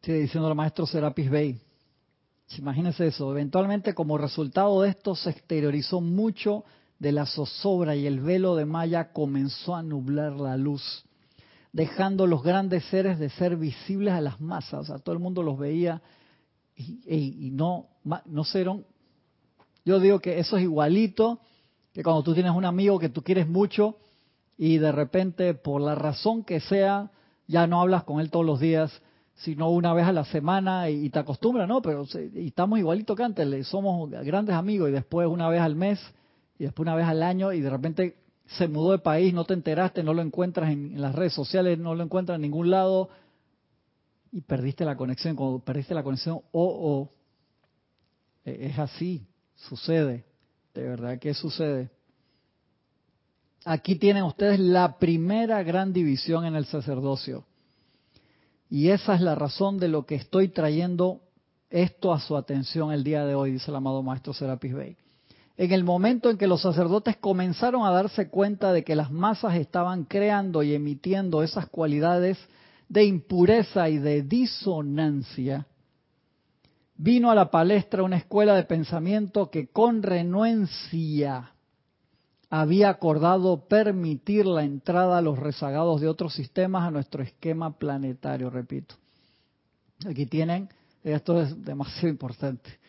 Sigue 0.03 0.21
diciendo 0.21 0.49
el 0.49 0.55
maestro 0.55 0.87
Serapis 0.87 1.31
Bey. 1.31 1.61
Imagínense 2.59 3.07
eso, 3.07 3.31
eventualmente 3.31 3.95
como 3.95 4.19
resultado 4.19 4.83
de 4.83 4.91
esto 4.91 5.15
se 5.15 5.31
exteriorizó 5.31 6.01
mucho 6.01 6.65
de 7.01 7.13
la 7.13 7.27
zozobra 7.27 7.97
y 7.97 8.07
el 8.07 8.21
velo 8.21 8.55
de 8.55 8.67
Maya 8.67 9.13
comenzó 9.13 9.75
a 9.75 9.83
nublar 9.83 10.35
la 10.35 10.57
luz, 10.57 11.05
dejando 11.73 12.27
los 12.27 12.43
grandes 12.43 12.85
seres 12.85 13.19
de 13.19 13.31
ser 13.31 13.57
visibles 13.57 14.13
a 14.15 14.21
las 14.21 14.41
masas. 14.41 14.81
O 14.81 14.85
sea, 14.85 14.99
todo 14.99 15.15
el 15.15 15.19
mundo 15.19 15.43
los 15.43 15.59
veía 15.59 16.03
y, 16.77 17.51
no, 17.53 17.89
no 18.27 18.45
fueron. 18.45 18.85
Yo 19.85 19.99
digo 19.99 20.21
que 20.21 20.39
eso 20.39 20.59
es 20.59 20.63
igualito 20.63 21.41
que 21.95 22.03
cuando 22.03 22.23
tú 22.23 22.35
tienes 22.35 22.53
un 22.53 22.67
amigo 22.67 22.99
que 22.99 23.09
tú 23.09 23.23
quieres 23.23 23.49
mucho 23.49 23.97
y 24.59 24.77
de 24.77 24.93
repente, 24.93 25.55
por 25.55 25.81
la 25.81 25.95
razón 25.95 26.45
que 26.45 26.61
sea, 26.61 27.11
ya 27.47 27.67
no 27.67 27.81
hablas 27.81 28.05
con 28.05 28.21
él 28.21 28.31
todos 28.31 28.45
los 28.45 28.61
días, 28.61 28.93
sino 29.37 29.71
una 29.71 29.95
vez 29.95 30.07
a 30.07 30.13
la 30.13 30.27
semana 30.27 30.91
y, 30.91 31.09
te 31.09 31.19
acostumbras, 31.19 31.67
¿no? 31.67 31.81
Pero 31.81 32.05
y 32.35 32.49
estamos 32.49 32.79
igualito 32.79 33.17
que 33.17 33.23
antes, 33.23 33.67
somos 33.67 34.11
grandes 34.11 34.55
amigos 34.55 34.91
y 34.91 34.93
después 34.93 35.27
una 35.27 35.49
vez 35.49 35.63
al 35.63 35.77
mes 35.77 35.99
y 36.61 36.65
después 36.65 36.85
una 36.85 36.95
vez 36.95 37.07
al 37.07 37.23
año 37.23 37.55
y 37.55 37.63
de 37.63 37.71
repente 37.71 38.17
se 38.59 38.69
mudó 38.69 38.93
de 38.93 38.99
país, 38.99 39.33
no 39.33 39.47
te 39.47 39.55
enteraste, 39.55 40.03
no 40.03 40.13
lo 40.13 40.21
encuentras 40.21 40.71
en, 40.71 41.01
las 41.01 41.15
redes 41.15 41.33
sociales, 41.33 41.79
no 41.79 41.95
lo 41.95 42.05
encuentras 42.05 42.37
en 42.37 42.43
ningún 42.43 42.69
lado 42.69 43.09
y 44.31 44.43
perdiste 44.43 44.85
la 44.85 44.95
conexión. 44.95 45.37
Cuando 45.37 45.61
perdiste 45.61 45.95
la 45.95 46.03
conexión, 46.03 46.43
oh, 46.53 47.09
oh, 47.09 47.11
es 48.45 48.79
así, 48.79 49.27
sucede, 49.55 50.27
de 50.75 50.83
verdad 50.83 51.19
que 51.19 51.33
sucede. 51.33 51.89
Aquí 53.65 53.97
tienen 53.97 54.25
ustedes 54.25 54.61
la 54.61 54.99
primera 54.99 55.63
gran 55.63 55.95
división 55.95 56.45
en 56.45 56.57
el 56.57 56.67
sacerdocio. 56.67 57.47
Y 58.69 58.91
esa 58.91 59.15
es 59.15 59.23
la 59.23 59.35
razón 59.35 59.79
de 59.79 59.89
lo 59.89 60.05
que 60.05 60.17
estoy 60.17 60.49
trayendo 60.49 61.23
esto 61.71 62.13
a 62.13 62.21
su 62.21 62.37
atención 62.37 62.93
el 62.93 63.03
día 63.03 63.25
de 63.25 63.35
hoy, 63.35 63.53
dice 63.53 63.71
el 63.71 63.77
amado 63.77 64.03
Maestro 64.03 64.35
Serapis 64.35 64.75
Bey 64.75 64.97
en 65.61 65.73
el 65.73 65.85
momento 65.85 66.31
en 66.31 66.39
que 66.39 66.47
los 66.47 66.63
sacerdotes 66.63 67.19
comenzaron 67.19 67.85
a 67.85 67.91
darse 67.91 68.31
cuenta 68.31 68.73
de 68.73 68.83
que 68.83 68.97
las 68.97 69.11
masas 69.11 69.57
estaban 69.57 70.05
creando 70.05 70.63
y 70.63 70.73
emitiendo 70.73 71.43
esas 71.43 71.69
cualidades 71.69 72.39
de 72.89 73.05
impureza 73.05 73.91
y 73.91 73.99
de 73.99 74.23
disonancia, 74.23 75.67
vino 76.97 77.31
a 77.31 77.35
la 77.35 77.51
palestra 77.51 78.03
una 78.03 78.17
escuela 78.17 78.55
de 78.55 78.63
pensamiento 78.63 79.51
que 79.51 79.69
con 79.69 80.03
renuencia 80.03 81.53
había 82.49 82.89
acordado 82.89 83.69
permitir 83.69 84.47
la 84.47 84.65
entrada 84.65 85.19
a 85.19 85.23
los 85.23 85.39
rezagados 85.39 86.01
de 86.01 86.09
otros 86.09 86.33
sistemas 86.33 86.89
a 86.89 86.91
nuestro 86.91 87.23
esquema 87.23 87.77
planetario, 87.77 88.49
repito. 88.49 88.95
Aquí 90.09 90.25
tienen, 90.25 90.71
esto 91.05 91.39
es 91.43 91.63
demasiado 91.63 92.09
importante 92.09 92.80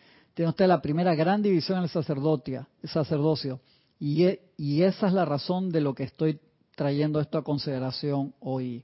usted 0.49 0.67
la 0.67 0.81
primera 0.81 1.15
gran 1.15 1.41
división 1.41 1.79
en 1.79 1.83
el 1.83 2.89
sacerdocio. 2.89 3.59
Y, 3.99 4.25
e, 4.25 4.41
y 4.57 4.83
esa 4.83 5.07
es 5.07 5.13
la 5.13 5.25
razón 5.25 5.69
de 5.69 5.81
lo 5.81 5.93
que 5.93 6.03
estoy 6.03 6.39
trayendo 6.75 7.19
esto 7.19 7.37
a 7.37 7.43
consideración 7.43 8.33
hoy. 8.39 8.83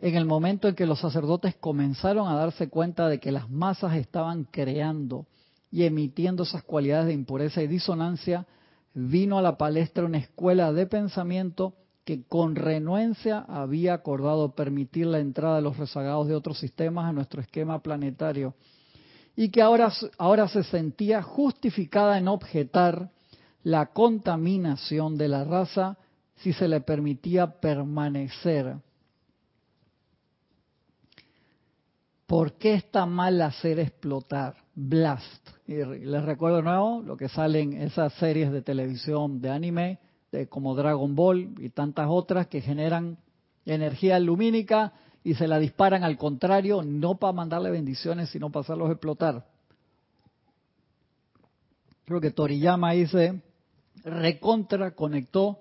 En 0.00 0.16
el 0.16 0.24
momento 0.24 0.68
en 0.68 0.74
que 0.74 0.86
los 0.86 1.00
sacerdotes 1.00 1.54
comenzaron 1.56 2.28
a 2.28 2.34
darse 2.34 2.68
cuenta 2.68 3.08
de 3.08 3.20
que 3.20 3.32
las 3.32 3.48
masas 3.50 3.94
estaban 3.96 4.44
creando 4.44 5.26
y 5.70 5.84
emitiendo 5.84 6.42
esas 6.42 6.64
cualidades 6.64 7.06
de 7.06 7.14
impureza 7.14 7.62
y 7.62 7.66
disonancia, 7.66 8.46
vino 8.94 9.38
a 9.38 9.42
la 9.42 9.56
palestra 9.56 10.04
una 10.04 10.18
escuela 10.18 10.72
de 10.72 10.86
pensamiento 10.86 11.74
que 12.04 12.24
con 12.24 12.56
renuencia 12.56 13.38
había 13.48 13.94
acordado 13.94 14.54
permitir 14.54 15.06
la 15.06 15.20
entrada 15.20 15.56
de 15.56 15.62
los 15.62 15.76
rezagados 15.76 16.28
de 16.28 16.34
otros 16.34 16.58
sistemas 16.58 17.06
a 17.08 17.12
nuestro 17.12 17.40
esquema 17.40 17.80
planetario 17.80 18.54
y 19.36 19.50
que 19.50 19.62
ahora, 19.62 19.92
ahora 20.18 20.48
se 20.48 20.62
sentía 20.64 21.22
justificada 21.22 22.18
en 22.18 22.28
objetar 22.28 23.10
la 23.62 23.86
contaminación 23.86 25.16
de 25.16 25.28
la 25.28 25.44
raza 25.44 25.96
si 26.36 26.52
se 26.52 26.68
le 26.68 26.80
permitía 26.80 27.60
permanecer. 27.60 28.76
¿Por 32.26 32.54
qué 32.54 32.74
está 32.74 33.06
mal 33.06 33.40
hacer 33.42 33.78
explotar? 33.78 34.56
Blast. 34.74 35.48
Y 35.66 35.74
les 35.74 36.24
recuerdo 36.24 36.58
de 36.58 36.62
nuevo 36.62 37.02
lo 37.02 37.16
que 37.16 37.28
salen 37.28 37.74
esas 37.74 38.12
series 38.14 38.50
de 38.50 38.62
televisión 38.62 39.40
de 39.40 39.50
anime, 39.50 39.98
de, 40.30 40.48
como 40.48 40.74
Dragon 40.74 41.14
Ball 41.14 41.54
y 41.58 41.68
tantas 41.68 42.06
otras 42.08 42.46
que 42.46 42.62
generan 42.62 43.18
energía 43.66 44.18
lumínica 44.18 44.92
y 45.24 45.34
se 45.34 45.46
la 45.46 45.58
disparan 45.58 46.04
al 46.04 46.16
contrario, 46.16 46.82
no 46.82 47.16
para 47.16 47.32
mandarle 47.32 47.70
bendiciones, 47.70 48.30
sino 48.30 48.50
para 48.50 48.62
hacerlos 48.62 48.90
explotar. 48.90 49.46
Creo 52.04 52.20
que 52.20 52.32
Toriyama 52.32 52.92
dice, 52.92 53.40
recontra 54.04 54.94
conectó 54.94 55.60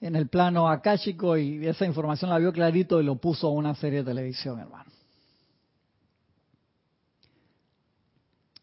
en 0.00 0.16
el 0.16 0.28
plano 0.28 0.68
akáshico 0.68 1.36
y 1.36 1.66
esa 1.66 1.86
información 1.86 2.30
la 2.30 2.38
vio 2.38 2.52
clarito 2.52 3.00
y 3.00 3.04
lo 3.04 3.16
puso 3.16 3.48
a 3.48 3.52
una 3.52 3.74
serie 3.74 4.00
de 4.00 4.10
televisión, 4.10 4.58
hermano. 4.58 4.90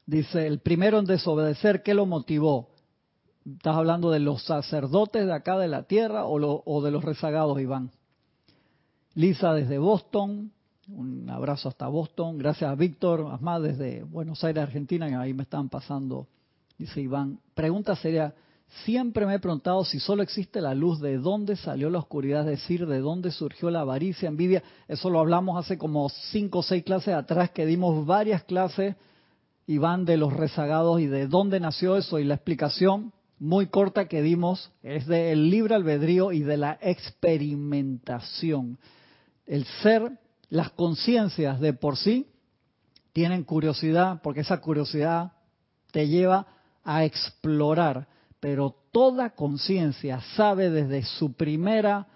Dice, 0.06 0.46
el 0.46 0.60
primero 0.60 1.00
en 1.00 1.06
desobedecer, 1.06 1.84
¿qué 1.84 1.94
lo 1.94 2.06
motivó? 2.06 2.70
¿Estás 3.46 3.76
hablando 3.76 4.12
de 4.12 4.20
los 4.20 4.44
sacerdotes 4.44 5.26
de 5.26 5.34
acá 5.34 5.58
de 5.58 5.68
la 5.68 5.84
tierra 5.84 6.26
o, 6.26 6.64
o 6.66 6.82
de 6.82 6.92
los 6.92 7.04
rezagados, 7.04 7.60
Iván? 7.62 7.92
Lisa 9.14 9.54
desde 9.54 9.78
Boston, 9.78 10.52
un 10.88 11.30
abrazo 11.30 11.68
hasta 11.68 11.86
Boston. 11.88 12.38
Gracias 12.38 12.72
a 12.72 12.76
Víctor 12.76 13.28
Asmad 13.30 13.62
desde 13.62 14.04
Buenos 14.04 14.42
Aires, 14.46 14.64
Argentina, 14.64 15.10
que 15.10 15.16
ahí 15.16 15.34
me 15.34 15.44
están 15.44 15.68
pasando, 15.68 16.28
dice 16.78 17.02
Iván. 17.02 17.38
Pregunta 17.54 17.94
sería, 17.98 18.34
siempre 18.86 19.26
me 19.26 19.36
he 19.36 19.40
preguntado 19.40 19.84
si 19.84 20.00
solo 20.00 20.24
existe 20.24 20.62
la 20.62 20.74
luz, 20.74 21.02
de 21.02 21.18
dónde 21.18 21.58
salió 21.58 21.90
la 21.90 22.00
oscuridad, 22.00 22.50
es 22.50 22.62
decir, 22.62 22.88
de 22.88 23.00
dónde 23.00 23.32
surgió 23.32 23.70
la 23.70 23.82
avaricia, 23.82 24.30
envidia. 24.30 24.64
Eso 24.88 25.10
lo 25.10 25.20
hablamos 25.20 25.58
hace 25.58 25.78
como 25.78 26.08
cinco 26.08 26.60
o 26.60 26.64
seis 26.64 26.86
clases 26.86 27.14
atrás, 27.14 27.50
que 27.52 27.66
dimos 27.66 28.06
varias 28.06 28.44
clases, 28.46 28.96
Iván, 29.68 30.06
de 30.06 30.16
los 30.16 30.32
rezagados 30.32 31.02
y 31.02 31.08
de 31.08 31.28
dónde 31.28 31.60
nació 31.60 31.98
eso. 31.98 32.18
Y 32.18 32.24
la 32.24 32.36
explicación 32.36 33.12
muy 33.40 33.68
corta 33.68 34.08
que 34.08 34.22
dimos 34.22 34.72
es 34.84 35.06
del 35.06 35.50
libre 35.50 35.76
albedrío 35.76 36.32
y 36.32 36.44
de 36.44 36.56
la 36.56 36.80
experimentación. 36.80 38.78
El 39.52 39.66
ser 39.84 40.18
las 40.48 40.70
conciencias 40.72 41.60
de 41.60 41.74
por 41.74 41.98
sí 41.98 42.26
tienen 43.12 43.44
curiosidad, 43.44 44.22
porque 44.24 44.40
esa 44.40 44.62
curiosidad 44.62 45.34
te 45.92 46.08
lleva 46.08 46.48
a 46.86 47.04
explorar, 47.04 48.08
pero 48.40 48.74
toda 48.94 49.32
conciencia 49.32 50.22
sabe 50.38 50.70
desde 50.70 51.04
su 51.04 51.34
primera 51.34 52.08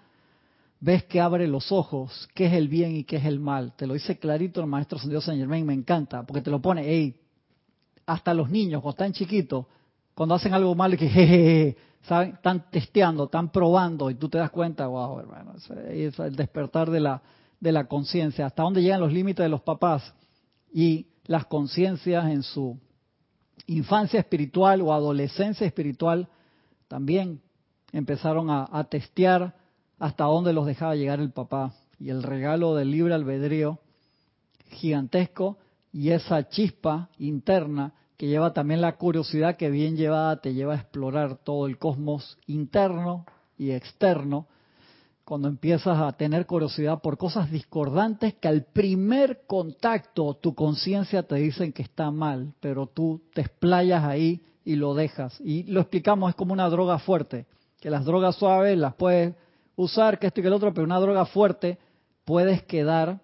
vez 0.80 1.04
que 1.04 1.20
abre 1.20 1.46
los 1.46 1.72
ojos 1.72 2.26
qué 2.34 2.46
es 2.46 2.54
el 2.54 2.68
bien 2.68 2.96
y 2.96 3.04
qué 3.04 3.16
es 3.16 3.26
el 3.26 3.38
mal. 3.38 3.74
Te 3.76 3.86
lo 3.86 3.92
dice 3.92 4.18
clarito 4.18 4.62
el 4.62 4.66
maestro 4.66 4.98
San 4.98 5.10
Dios 5.10 5.24
Saint 5.24 5.38
Germain, 5.38 5.66
me 5.66 5.74
encanta, 5.74 6.24
porque 6.24 6.40
te 6.40 6.50
lo 6.50 6.62
pone, 6.62 6.84
hey, 6.86 7.20
hasta 8.06 8.32
los 8.32 8.48
niños, 8.48 8.80
cuando 8.80 8.94
están 8.94 9.12
chiquitos, 9.12 9.66
cuando 10.14 10.36
hacen 10.36 10.54
algo 10.54 10.74
malo 10.74 10.96
que 10.96 11.06
jejeje, 11.06 11.76
están 12.10 12.70
testeando, 12.70 13.24
están 13.24 13.50
probando 13.50 14.10
y 14.10 14.14
tú 14.14 14.28
te 14.28 14.38
das 14.38 14.50
cuenta, 14.50 14.86
wow, 14.86 15.18
hermano, 15.18 15.54
es 15.90 16.18
el 16.18 16.36
despertar 16.36 16.90
de 16.90 17.00
la 17.00 17.22
de 17.60 17.72
la 17.72 17.86
conciencia, 17.86 18.46
hasta 18.46 18.62
dónde 18.62 18.82
llegan 18.82 19.00
los 19.00 19.12
límites 19.12 19.44
de 19.44 19.48
los 19.48 19.62
papás 19.62 20.14
y 20.72 21.06
las 21.24 21.46
conciencias 21.46 22.26
en 22.26 22.42
su 22.42 22.78
infancia 23.66 24.20
espiritual 24.20 24.82
o 24.82 24.92
adolescencia 24.92 25.66
espiritual 25.66 26.28
también 26.88 27.40
empezaron 27.92 28.50
a, 28.50 28.68
a, 28.70 28.84
testear 28.84 29.56
hasta 29.98 30.24
dónde 30.24 30.52
los 30.52 30.66
dejaba 30.66 30.94
llegar 30.94 31.20
el 31.20 31.32
papá. 31.32 31.72
Y 31.98 32.10
el 32.10 32.22
regalo 32.22 32.74
del 32.74 32.90
libre 32.90 33.14
albedrío 33.14 33.80
gigantesco 34.68 35.56
y 35.92 36.10
esa 36.10 36.48
chispa 36.48 37.08
interna 37.18 37.94
que 38.16 38.26
lleva 38.26 38.52
también 38.52 38.80
la 38.80 38.96
curiosidad 38.96 39.56
que 39.56 39.70
bien 39.70 39.96
llevada 39.96 40.40
te 40.40 40.54
lleva 40.54 40.74
a 40.74 40.76
explorar 40.76 41.36
todo 41.36 41.66
el 41.66 41.78
cosmos 41.78 42.38
interno 42.46 43.26
y 43.58 43.70
externo 43.70 44.46
cuando 45.26 45.48
empiezas 45.48 45.98
a 45.98 46.12
tener 46.12 46.46
curiosidad 46.46 47.02
por 47.02 47.18
cosas 47.18 47.50
discordantes 47.50 48.34
que 48.34 48.46
al 48.46 48.62
primer 48.62 49.42
contacto 49.48 50.34
tu 50.34 50.54
conciencia 50.54 51.24
te 51.24 51.34
dicen 51.34 51.72
que 51.72 51.82
está 51.82 52.12
mal, 52.12 52.54
pero 52.60 52.86
tú 52.86 53.20
te 53.34 53.40
explayas 53.40 54.04
ahí 54.04 54.40
y 54.64 54.76
lo 54.76 54.94
dejas. 54.94 55.40
Y 55.40 55.64
lo 55.64 55.80
explicamos, 55.80 56.30
es 56.30 56.36
como 56.36 56.52
una 56.52 56.68
droga 56.68 57.00
fuerte, 57.00 57.46
que 57.80 57.90
las 57.90 58.04
drogas 58.04 58.36
suaves 58.36 58.78
las 58.78 58.94
puedes 58.94 59.34
usar, 59.74 60.20
que 60.20 60.28
esto 60.28 60.38
y 60.38 60.42
que 60.42 60.48
el 60.48 60.54
otro, 60.54 60.72
pero 60.72 60.84
una 60.84 61.00
droga 61.00 61.26
fuerte 61.26 61.78
puedes 62.24 62.62
quedar 62.62 63.18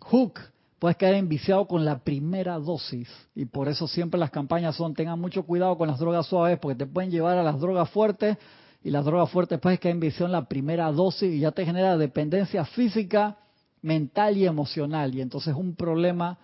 hook, 0.00 0.40
puedes 0.78 0.96
quedar 0.96 1.14
enviciado 1.14 1.66
con 1.66 1.84
la 1.84 1.98
primera 1.98 2.58
dosis. 2.58 3.08
Y 3.34 3.46
por 3.46 3.68
eso 3.68 3.88
siempre 3.88 4.20
las 4.20 4.30
campañas 4.30 4.76
son, 4.76 4.94
tengan 4.94 5.20
mucho 5.20 5.44
cuidado 5.44 5.76
con 5.78 5.88
las 5.88 5.98
drogas 5.98 6.26
suaves, 6.26 6.58
porque 6.58 6.76
te 6.76 6.86
pueden 6.86 7.10
llevar 7.10 7.38
a 7.38 7.42
las 7.42 7.60
drogas 7.60 7.88
fuertes 7.90 8.36
y 8.82 8.90
la 8.90 9.02
droga 9.02 9.26
fuerte 9.26 9.56
después 9.56 9.80
que 9.80 9.90
en 9.90 10.00
visión 10.00 10.30
la 10.30 10.46
primera 10.46 10.90
dosis 10.92 11.32
y 11.32 11.40
ya 11.40 11.50
te 11.50 11.64
genera 11.64 11.96
dependencia 11.96 12.64
física, 12.64 13.36
mental 13.82 14.36
y 14.36 14.46
emocional. 14.46 15.14
Y 15.14 15.20
entonces 15.20 15.54
es 15.54 15.58
un 15.58 15.74
problema 15.74 16.38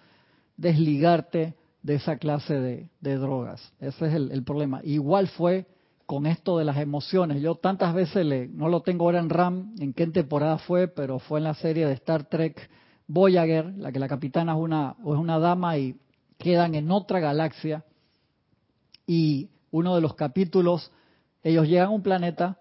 desligarte 0.57 1.55
de 1.83 1.95
esa 1.95 2.16
clase 2.16 2.89
de, 3.01 3.16
drogas. 3.18 3.72
Ese 3.80 4.07
es 4.07 4.14
el, 4.14 4.43
problema. 4.45 4.80
Igual 4.85 5.28
fue 5.28 5.66
con 6.07 6.26
esto 6.26 6.59
de 6.59 6.64
las 6.64 6.78
emociones. 6.78 7.43
Yo 7.43 7.57
tantas 7.57 7.95
veces 7.95 8.24
le, 8.24 8.49
no 8.49 8.68
lo 8.68 8.83
tengo 8.83 9.05
ahora 9.05 9.18
en 9.18 9.28
RAM, 9.28 9.74
en 9.78 9.93
qué 9.93 10.07
temporada 10.07 10.59
fue, 10.59 10.89
pero 10.89 11.18
fue 11.18 11.39
en 11.39 11.45
la 11.45 11.55
serie 11.55 11.87
de 11.87 11.93
Star 11.95 12.24
Trek 12.24 12.70
Voyager, 13.12 13.74
la 13.76 13.92
que 13.92 13.98
la 13.98 14.08
capitana 14.08 14.52
es 14.52 14.58
una, 14.58 14.96
es 14.98 15.04
una 15.04 15.38
dama 15.38 15.76
y 15.76 15.96
quedan 16.38 16.74
en 16.74 16.90
otra 16.90 17.20
galaxia. 17.20 17.84
Y 19.06 19.50
uno 19.70 19.94
de 19.94 20.00
los 20.00 20.14
capítulos 20.14 20.90
ellos 21.42 21.68
llegan 21.68 21.88
a 21.88 21.90
un 21.90 22.02
planeta 22.02 22.58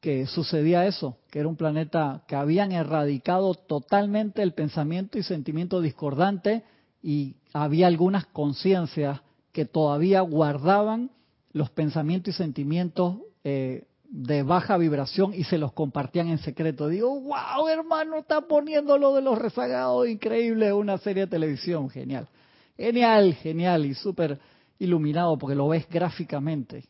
que 0.00 0.26
sucedía 0.26 0.86
eso, 0.86 1.16
que 1.30 1.38
era 1.38 1.48
un 1.48 1.56
planeta 1.56 2.22
que 2.28 2.36
habían 2.36 2.72
erradicado 2.72 3.54
totalmente 3.54 4.42
el 4.42 4.52
pensamiento 4.52 5.18
y 5.18 5.22
sentimiento 5.22 5.80
discordante 5.80 6.64
y 7.02 7.36
había 7.52 7.86
algunas 7.86 8.26
conciencias 8.26 9.20
que 9.52 9.64
todavía 9.64 10.20
guardaban 10.20 11.10
los 11.52 11.70
pensamientos 11.70 12.34
y 12.34 12.36
sentimientos 12.36 13.16
eh, 13.42 13.86
de 14.08 14.42
baja 14.42 14.78
vibración 14.78 15.34
y 15.34 15.44
se 15.44 15.58
los 15.58 15.72
compartían 15.72 16.28
en 16.28 16.38
secreto. 16.38 16.88
Digo, 16.88 17.20
wow, 17.20 17.68
hermano, 17.68 18.16
está 18.16 18.40
poniendo 18.40 18.96
lo 18.96 19.14
de 19.14 19.22
los 19.22 19.38
rezagados, 19.38 20.08
increíble, 20.08 20.72
una 20.72 20.98
serie 20.98 21.24
de 21.24 21.30
televisión, 21.30 21.90
genial. 21.90 22.26
Genial, 22.76 23.34
genial 23.34 23.84
y 23.84 23.94
súper 23.94 24.38
iluminado 24.78 25.36
porque 25.36 25.54
lo 25.54 25.68
ves 25.68 25.86
gráficamente. 25.88 26.84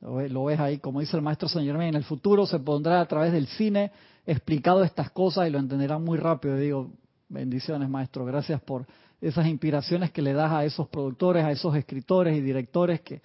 Lo 0.00 0.44
ves 0.44 0.60
ahí, 0.60 0.78
como 0.78 1.00
dice 1.00 1.16
el 1.16 1.22
maestro 1.22 1.48
Saint 1.48 1.66
Germain, 1.66 1.90
en 1.90 1.96
el 1.96 2.04
futuro 2.04 2.46
se 2.46 2.58
pondrá 2.58 3.00
a 3.00 3.06
través 3.06 3.32
del 3.32 3.46
cine 3.46 3.92
explicado 4.26 4.82
estas 4.82 5.10
cosas 5.10 5.48
y 5.48 5.50
lo 5.50 5.58
entenderán 5.58 6.04
muy 6.04 6.18
rápido. 6.18 6.56
digo, 6.56 6.90
bendiciones 7.28 7.88
maestro, 7.88 8.24
gracias 8.24 8.60
por 8.60 8.86
esas 9.20 9.46
inspiraciones 9.46 10.10
que 10.10 10.22
le 10.22 10.32
das 10.32 10.52
a 10.52 10.64
esos 10.64 10.88
productores, 10.88 11.44
a 11.44 11.50
esos 11.50 11.74
escritores 11.76 12.36
y 12.36 12.40
directores 12.40 13.00
que 13.00 13.22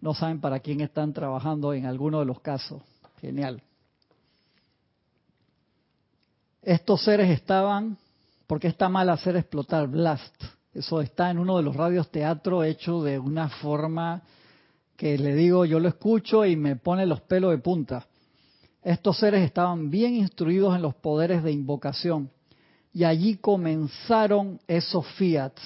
no 0.00 0.14
saben 0.14 0.40
para 0.40 0.60
quién 0.60 0.80
están 0.80 1.12
trabajando 1.12 1.72
en 1.74 1.86
alguno 1.86 2.20
de 2.20 2.26
los 2.26 2.40
casos. 2.40 2.82
Genial. 3.20 3.62
Estos 6.62 7.04
seres 7.04 7.30
estaban, 7.30 7.98
porque 8.46 8.68
está 8.68 8.88
mal 8.88 9.08
hacer 9.10 9.36
explotar 9.36 9.88
Blast. 9.88 10.34
Eso 10.72 11.00
está 11.00 11.30
en 11.30 11.38
uno 11.38 11.56
de 11.56 11.62
los 11.62 11.74
radios 11.76 12.10
teatro 12.10 12.64
hecho 12.64 13.02
de 13.02 13.18
una 13.18 13.48
forma 13.48 14.22
que 14.96 15.18
le 15.18 15.34
digo, 15.34 15.64
yo 15.64 15.80
lo 15.80 15.88
escucho 15.88 16.44
y 16.44 16.56
me 16.56 16.76
pone 16.76 17.06
los 17.06 17.22
pelos 17.22 17.50
de 17.50 17.58
punta. 17.58 18.06
Estos 18.82 19.18
seres 19.18 19.42
estaban 19.42 19.90
bien 19.90 20.14
instruidos 20.14 20.76
en 20.76 20.82
los 20.82 20.94
poderes 20.94 21.42
de 21.42 21.52
invocación 21.52 22.30
y 22.92 23.04
allí 23.04 23.36
comenzaron 23.36 24.60
esos 24.66 25.06
fiats 25.14 25.60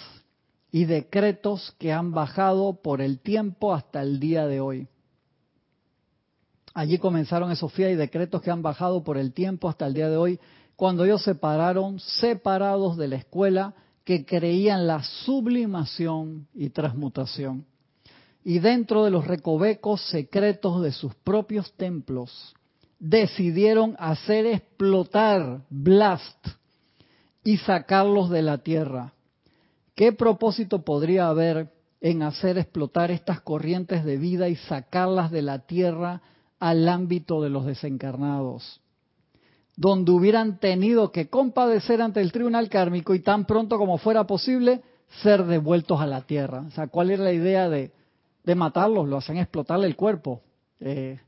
y 0.75 0.87
decretos 0.87 1.73
que 1.79 1.93
han 1.93 2.11
bajado 2.11 2.83
por 2.83 3.01
el 3.01 3.21
tiempo 3.21 3.73
hasta 3.73 4.03
el 4.03 4.19
día 4.19 4.49
de 4.49 4.59
hoy. 4.59 4.89
Allí 6.75 6.99
comenzaron 6.99 7.53
esos 7.53 7.73
fiat 7.73 7.93
y 7.93 7.95
decretos 7.95 8.43
que 8.43 8.51
han 8.51 8.61
bajado 8.61 9.05
por 9.05 9.17
el 9.17 9.33
tiempo 9.33 9.69
hasta 9.69 9.87
el 9.87 9.95
día 9.95 10.09
de 10.09 10.17
hoy, 10.17 10.41
cuando 10.75 11.05
ellos 11.05 11.23
se 11.23 11.37
pararon 11.37 12.01
separados 12.01 12.97
de 12.97 13.07
la 13.07 13.15
escuela 13.15 13.73
que 14.03 14.27
creían 14.27 14.89
la 14.89 15.05
sublimación 15.05 16.49
y 16.53 16.71
transmutación 16.71 17.67
y 18.43 18.59
dentro 18.59 19.05
de 19.05 19.13
los 19.13 19.29
recovecos 19.29 20.03
secretos 20.09 20.83
de 20.83 20.91
sus 20.91 21.15
propios 21.15 21.73
templos 21.75 22.53
decidieron 22.99 23.95
hacer 24.01 24.45
explotar 24.47 25.63
Blast 25.71 26.49
y 27.45 27.59
sacarlos 27.59 28.29
de 28.29 28.43
la 28.43 28.59
tierra. 28.59 29.14
¿Qué 29.95 30.13
propósito 30.13 30.83
podría 30.83 31.29
haber 31.29 31.73
en 32.01 32.23
hacer 32.23 32.59
explotar 32.59 33.11
estas 33.11 33.41
corrientes 33.41 34.05
de 34.05 34.17
vida 34.17 34.49
y 34.49 34.57
sacarlas 34.57 35.31
de 35.31 35.43
la 35.43 35.61
tierra 35.61 36.21
al 36.59 36.89
ámbito 36.89 37.41
de 37.41 37.51
los 37.51 37.65
desencarnados? 37.65 38.81
Donde 39.77 40.13
hubieran 40.13 40.59
tenido 40.59 41.13
que 41.13 41.29
compadecer 41.29 42.03
ante 42.03 42.21
el 42.21 42.33
tribunal 42.33 42.69
kármico 42.69 43.15
y 43.15 43.21
tan 43.21 43.45
pronto 43.45 43.79
como 43.79 43.99
fuera 43.99 44.25
posible 44.25 44.83
ser 45.23 45.45
devueltos 45.45 46.01
a 46.01 46.07
la 46.07 46.23
tierra. 46.23 46.65
O 46.67 46.71
sea, 46.71 46.89
¿cuál 46.89 47.11
era 47.11 47.25
la 47.25 47.33
idea 47.33 47.69
de 47.69 47.91
matarlos, 48.55 49.09
lo 49.09 49.17
hacen 49.17 49.39
explotarle 49.39 49.87
el 49.87 49.97
cuerpo. 49.97 50.43
Eh, 50.81 51.19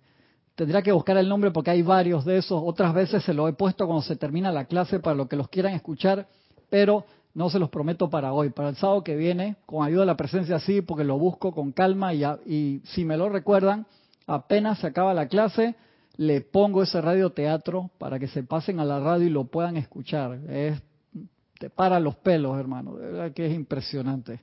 tendría 0.55 0.83
que 0.83 0.93
buscar 0.93 1.17
el 1.17 1.29
nombre 1.29 1.51
porque 1.51 1.71
hay 1.71 1.83
varios 1.83 2.25
de 2.25 2.39
esos. 2.39 2.61
Otras 2.65 2.93
veces 2.93 3.23
se 3.25 3.33
lo 3.33 3.49
he 3.49 3.53
puesto 3.53 3.87
cuando 3.87 4.03
se 4.03 4.17
termina 4.17 4.53
la 4.53 4.67
clase 4.67 5.01
para 5.01 5.17
los 5.17 5.29
que 5.29 5.37
los 5.37 5.49
quieran 5.49 5.75
escuchar, 5.75 6.27
pero 6.69 7.05
no 7.37 7.51
se 7.51 7.59
los 7.59 7.69
prometo 7.69 8.09
para 8.09 8.33
hoy. 8.33 8.49
Para 8.49 8.71
el 8.71 8.77
sábado 8.77 9.05
que 9.05 9.15
viene, 9.15 9.57
con 9.67 9.87
ayuda 9.87 10.01
de 10.01 10.07
la 10.07 10.17
presencia 10.17 10.59
sí, 10.59 10.81
porque 10.81 11.05
lo 11.05 11.19
busco 11.19 11.53
con 11.53 11.71
calma 11.71 12.15
y, 12.15 12.81
si 12.85 13.05
me 13.05 13.19
lo 13.19 13.29
recuerdan, 13.29 13.87
apenas 14.27 14.79
se 14.79 14.87
acaba 14.87 15.13
la 15.13 15.29
clase, 15.29 15.77
le 16.17 16.41
pongo 16.41 16.83
ese 16.83 16.99
radioteatro 16.99 17.91
para 17.99 18.19
que 18.19 18.27
se 18.27 18.43
pasen 18.43 18.81
a 18.81 18.87
la 18.87 19.01
radio 19.01 19.27
y 19.27 19.31
lo 19.31 19.45
puedan 19.45 19.77
escuchar. 19.77 20.39
Es, 20.49 20.81
te 21.59 21.69
para 21.69 22.01
los 22.01 22.17
pelos, 22.17 22.59
hermano. 22.59 22.97
De 22.97 23.13
verdad 23.13 23.33
que 23.33 23.45
es 23.45 23.55
impresionante. 23.55 24.41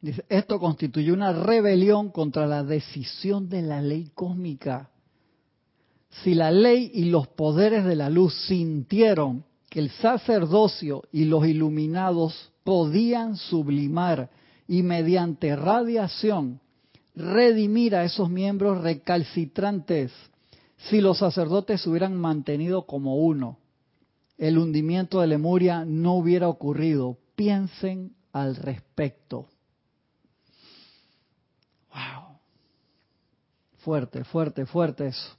Dice, 0.00 0.24
esto 0.28 0.60
constituye 0.60 1.10
una 1.10 1.32
rebelión 1.32 2.10
contra 2.10 2.46
la 2.46 2.62
decisión 2.62 3.48
de 3.48 3.62
la 3.62 3.82
ley 3.82 4.12
cósmica. 4.14 4.90
Si 6.22 6.34
la 6.34 6.50
ley 6.50 6.90
y 6.94 7.06
los 7.06 7.26
poderes 7.26 7.84
de 7.84 7.96
la 7.96 8.08
luz 8.08 8.34
sintieron 8.46 9.44
que 9.68 9.80
el 9.80 9.90
sacerdocio 9.90 11.02
y 11.12 11.24
los 11.24 11.46
iluminados 11.46 12.52
podían 12.62 13.36
sublimar 13.36 14.30
y 14.68 14.82
mediante 14.82 15.56
radiación 15.56 16.60
redimir 17.14 17.94
a 17.94 18.04
esos 18.04 18.30
miembros 18.30 18.82
recalcitrantes 18.82 20.12
si 20.76 21.00
los 21.00 21.18
sacerdotes 21.18 21.80
se 21.80 21.90
hubieran 21.90 22.16
mantenido 22.16 22.86
como 22.86 23.16
uno. 23.16 23.58
El 24.36 24.58
hundimiento 24.58 25.20
de 25.20 25.28
Lemuria 25.28 25.84
no 25.84 26.14
hubiera 26.14 26.48
ocurrido. 26.48 27.18
Piensen 27.36 28.14
al 28.32 28.56
respecto. 28.56 29.48
Wow. 31.92 32.38
Fuerte, 33.78 34.24
fuerte, 34.24 34.66
fuerte 34.66 35.06
eso. 35.06 35.36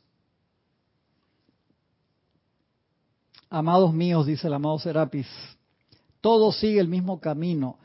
Amados 3.50 3.93
míos, 3.93 4.26
dice 4.26 4.48
el 4.48 4.54
amado 4.54 4.80
Serapis, 4.80 5.28
todo 6.22 6.52
sigue 6.52 6.80
el 6.80 6.88
mismo 6.88 7.20
camino. 7.20 7.78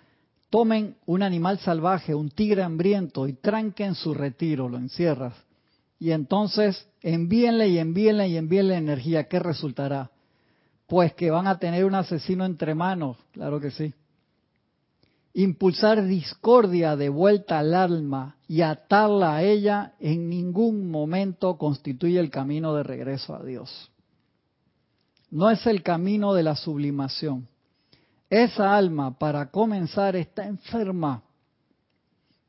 Tomen 0.48 0.96
un 1.06 1.22
animal 1.22 1.58
salvaje, 1.58 2.14
un 2.14 2.30
tigre 2.30 2.62
hambriento, 2.62 3.28
y 3.28 3.34
tranquen 3.34 3.94
su 3.94 4.14
retiro, 4.14 4.68
lo 4.68 4.78
encierras. 4.78 5.34
Y 5.98 6.12
entonces 6.12 6.88
envíenle 7.02 7.68
y 7.68 7.78
envíenle 7.78 8.28
y 8.28 8.36
envíenle 8.36 8.76
energía. 8.76 9.28
¿Qué 9.28 9.38
resultará? 9.38 10.10
Pues 10.86 11.14
que 11.14 11.30
van 11.30 11.46
a 11.46 11.58
tener 11.58 11.84
un 11.84 11.94
asesino 11.94 12.44
entre 12.44 12.74
manos, 12.74 13.18
claro 13.32 13.60
que 13.60 13.70
sí. 13.70 13.94
Impulsar 15.34 16.04
discordia 16.06 16.96
de 16.96 17.10
vuelta 17.10 17.60
al 17.60 17.74
alma 17.74 18.36
y 18.48 18.62
atarla 18.62 19.36
a 19.36 19.42
ella 19.44 19.92
en 20.00 20.28
ningún 20.28 20.90
momento 20.90 21.56
constituye 21.58 22.18
el 22.18 22.30
camino 22.30 22.74
de 22.74 22.82
regreso 22.82 23.36
a 23.36 23.44
Dios. 23.44 23.89
No 25.30 25.50
es 25.50 25.64
el 25.66 25.82
camino 25.82 26.34
de 26.34 26.42
la 26.42 26.56
sublimación. 26.56 27.48
Esa 28.28 28.76
alma, 28.76 29.18
para 29.18 29.50
comenzar, 29.50 30.16
está 30.16 30.46
enferma, 30.46 31.22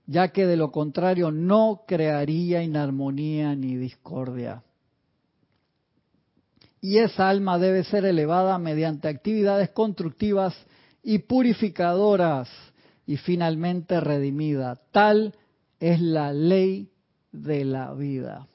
ya 0.06 0.30
que 0.30 0.46
de 0.46 0.58
lo 0.58 0.72
contrario 0.72 1.32
no 1.32 1.84
crearía 1.88 2.64
inarmonía 2.64 3.56
ni 3.56 3.76
discordia. 3.76 4.64
Y 6.82 6.98
esa 6.98 7.30
alma 7.30 7.60
debe 7.60 7.84
ser 7.84 8.06
elevada 8.06 8.58
mediante 8.58 9.08
actividades 9.08 9.70
constructivas 9.70 10.56
y 11.04 11.20
purificadoras 11.20 12.50
y 13.06 13.18
finalmente 13.18 14.00
redimida. 14.00 14.80
Tal 14.92 15.36
es 15.80 16.02
la 16.02 16.34
ley 16.34 16.90
de 17.32 17.66
la 17.66 17.94
vida. 17.94 18.48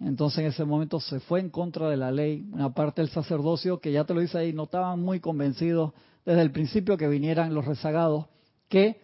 Entonces 0.00 0.40
en 0.40 0.46
ese 0.46 0.64
momento 0.64 1.00
se 1.00 1.20
fue 1.20 1.40
en 1.40 1.50
contra 1.50 1.88
de 1.88 1.96
la 1.96 2.10
ley, 2.10 2.46
una 2.52 2.72
parte 2.74 3.00
del 3.00 3.10
sacerdocio, 3.10 3.80
que 3.80 3.92
ya 3.92 4.04
te 4.04 4.12
lo 4.12 4.20
dice 4.20 4.38
ahí, 4.38 4.52
no 4.52 4.64
estaban 4.64 5.00
muy 5.00 5.20
convencidos 5.20 5.92
desde 6.24 6.42
el 6.42 6.50
principio 6.50 6.96
que 6.96 7.08
vinieran 7.08 7.54
los 7.54 7.64
rezagados, 7.64 8.26
que 8.68 9.00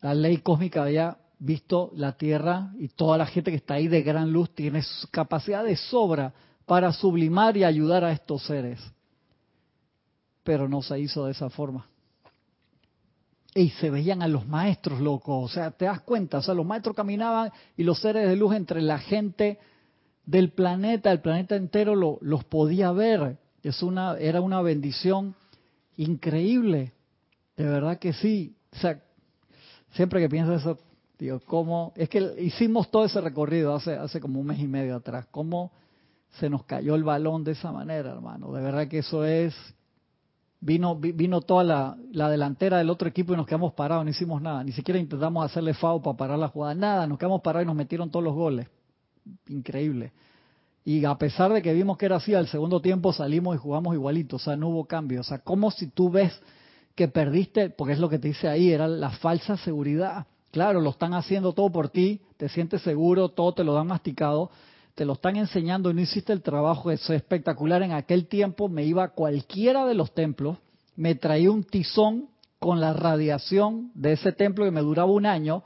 la 0.00 0.14
ley 0.14 0.38
cósmica 0.38 0.84
había 0.84 1.18
visto 1.38 1.90
la 1.94 2.12
Tierra 2.12 2.72
y 2.78 2.88
toda 2.88 3.18
la 3.18 3.26
gente 3.26 3.50
que 3.50 3.56
está 3.56 3.74
ahí 3.74 3.88
de 3.88 4.02
gran 4.02 4.32
luz 4.32 4.54
tiene 4.54 4.82
capacidad 5.10 5.64
de 5.64 5.76
sobra 5.76 6.32
para 6.66 6.92
sublimar 6.92 7.56
y 7.56 7.64
ayudar 7.64 8.04
a 8.04 8.12
estos 8.12 8.44
seres. 8.44 8.80
Pero 10.44 10.68
no 10.68 10.82
se 10.82 11.00
hizo 11.00 11.26
de 11.26 11.32
esa 11.32 11.50
forma 11.50 11.88
y 13.54 13.70
se 13.70 13.90
veían 13.90 14.22
a 14.22 14.28
los 14.28 14.46
maestros 14.46 15.00
locos, 15.00 15.50
o 15.50 15.54
sea, 15.54 15.70
te 15.72 15.84
das 15.84 16.00
cuenta, 16.00 16.38
o 16.38 16.42
sea, 16.42 16.54
los 16.54 16.64
maestros 16.64 16.96
caminaban 16.96 17.52
y 17.76 17.82
los 17.82 18.00
seres 18.00 18.28
de 18.28 18.36
luz 18.36 18.54
entre 18.54 18.80
la 18.80 18.98
gente 18.98 19.58
del 20.24 20.52
planeta, 20.52 21.12
el 21.12 21.20
planeta 21.20 21.56
entero 21.56 21.94
lo, 21.94 22.18
los 22.22 22.44
podía 22.44 22.92
ver. 22.92 23.38
Es 23.62 23.82
una, 23.82 24.16
era 24.16 24.40
una 24.40 24.62
bendición 24.62 25.34
increíble, 25.96 26.92
de 27.56 27.64
verdad 27.64 27.98
que 27.98 28.12
sí. 28.14 28.56
O 28.72 28.76
sea, 28.76 29.02
siempre 29.92 30.20
que 30.20 30.28
pienso 30.28 30.54
eso, 30.54 30.78
digo, 31.18 31.40
cómo, 31.40 31.92
es 31.96 32.08
que 32.08 32.34
hicimos 32.40 32.90
todo 32.90 33.04
ese 33.04 33.20
recorrido 33.20 33.74
hace, 33.74 33.94
hace 33.94 34.20
como 34.20 34.40
un 34.40 34.46
mes 34.46 34.60
y 34.60 34.66
medio 34.66 34.96
atrás, 34.96 35.26
cómo 35.30 35.72
se 36.38 36.48
nos 36.48 36.64
cayó 36.64 36.94
el 36.94 37.04
balón 37.04 37.44
de 37.44 37.52
esa 37.52 37.70
manera, 37.70 38.12
hermano. 38.12 38.50
De 38.52 38.62
verdad 38.62 38.88
que 38.88 38.98
eso 38.98 39.24
es 39.24 39.54
vino, 40.62 40.96
vino 40.96 41.40
toda 41.40 41.64
la, 42.12 42.28
delantera 42.30 42.78
del 42.78 42.88
otro 42.88 43.08
equipo 43.08 43.34
y 43.34 43.36
nos 43.36 43.46
quedamos 43.46 43.74
parados, 43.74 44.04
no 44.04 44.10
hicimos 44.10 44.40
nada, 44.40 44.64
ni 44.64 44.72
siquiera 44.72 44.98
intentamos 44.98 45.44
hacerle 45.44 45.74
FAO 45.74 46.00
para 46.00 46.16
parar 46.16 46.38
la 46.38 46.48
jugada, 46.48 46.74
nada, 46.74 47.06
nos 47.06 47.18
quedamos 47.18 47.42
parados 47.42 47.64
y 47.64 47.66
nos 47.66 47.76
metieron 47.76 48.10
todos 48.10 48.24
los 48.24 48.34
goles. 48.34 48.68
Increíble. 49.48 50.12
Y 50.84 51.04
a 51.04 51.16
pesar 51.16 51.52
de 51.52 51.62
que 51.62 51.72
vimos 51.72 51.98
que 51.98 52.06
era 52.06 52.16
así, 52.16 52.34
al 52.34 52.46
segundo 52.48 52.80
tiempo 52.80 53.12
salimos 53.12 53.54
y 53.54 53.58
jugamos 53.58 53.94
igualito, 53.94 54.36
o 54.36 54.38
sea, 54.38 54.56
no 54.56 54.68
hubo 54.68 54.84
cambio. 54.84 55.20
O 55.20 55.24
sea, 55.24 55.38
como 55.38 55.70
si 55.70 55.88
tú 55.88 56.10
ves 56.10 56.32
que 56.94 57.08
perdiste, 57.08 57.70
porque 57.70 57.94
es 57.94 58.00
lo 58.00 58.08
que 58.08 58.18
te 58.18 58.28
dice 58.28 58.48
ahí, 58.48 58.72
era 58.72 58.88
la 58.88 59.10
falsa 59.10 59.56
seguridad. 59.56 60.26
Claro, 60.50 60.80
lo 60.80 60.90
están 60.90 61.14
haciendo 61.14 61.52
todo 61.52 61.70
por 61.70 61.88
ti, 61.88 62.20
te 62.36 62.48
sientes 62.48 62.82
seguro, 62.82 63.30
todo 63.30 63.54
te 63.54 63.64
lo 63.64 63.74
dan 63.74 63.86
masticado, 63.86 64.50
te 64.94 65.04
lo 65.04 65.14
están 65.14 65.36
enseñando 65.36 65.90
y 65.90 65.94
no 65.94 66.00
hiciste 66.00 66.32
el 66.32 66.42
trabajo, 66.42 66.90
eso 66.90 67.12
es 67.12 67.22
espectacular. 67.22 67.82
En 67.82 67.92
aquel 67.92 68.26
tiempo 68.26 68.68
me 68.68 68.84
iba 68.84 69.04
a 69.04 69.08
cualquiera 69.08 69.86
de 69.86 69.94
los 69.94 70.12
templos, 70.12 70.58
me 70.96 71.14
traía 71.14 71.50
un 71.50 71.64
tizón 71.64 72.28
con 72.58 72.80
la 72.80 72.92
radiación 72.92 73.90
de 73.94 74.12
ese 74.12 74.32
templo 74.32 74.64
que 74.64 74.70
me 74.70 74.82
duraba 74.82 75.10
un 75.10 75.26
año, 75.26 75.64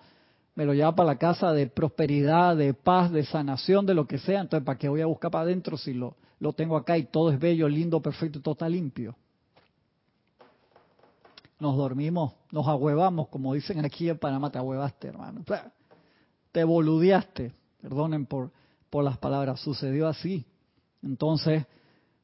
me 0.55 0.65
lo 0.65 0.73
llevaba 0.73 0.97
para 0.97 1.07
la 1.09 1.19
casa 1.19 1.53
de 1.53 1.67
prosperidad, 1.67 2.57
de 2.57 2.73
paz, 2.73 3.13
de 3.13 3.25
sanación, 3.25 3.85
de 3.85 3.95
lo 3.95 4.07
que 4.07 4.19
sea. 4.19 4.41
Entonces, 4.41 4.65
¿para 4.65 4.79
qué 4.79 4.89
voy 4.89 5.03
a 5.03 5.07
buscar 5.07 5.31
para 5.31 5.43
adentro 5.43 5.77
si 5.77 5.93
lo, 5.93 6.17
tengo 6.55 6.77
acá 6.77 6.97
y 6.97 7.05
todo 7.05 7.31
es 7.31 7.39
bello, 7.39 7.69
lindo, 7.69 8.01
perfecto 8.01 8.41
todo 8.41 8.53
está 8.53 8.69
limpio? 8.69 9.15
Nos 11.59 11.77
dormimos, 11.77 12.35
nos 12.53 12.67
ahuevamos, 12.67 13.29
como 13.29 13.55
dicen 13.55 13.85
aquí 13.85 14.09
en 14.09 14.19
Panamá, 14.19 14.51
te 14.51 14.59
ahuevaste, 14.59 15.09
hermano. 15.09 15.43
Te 16.53 16.65
boludeaste, 16.65 17.53
perdonen 17.83 18.25
por, 18.25 18.51
las 19.05 19.19
palabras, 19.19 19.61
sucedió 19.61 20.09
así. 20.09 20.47
Entonces, 21.03 21.67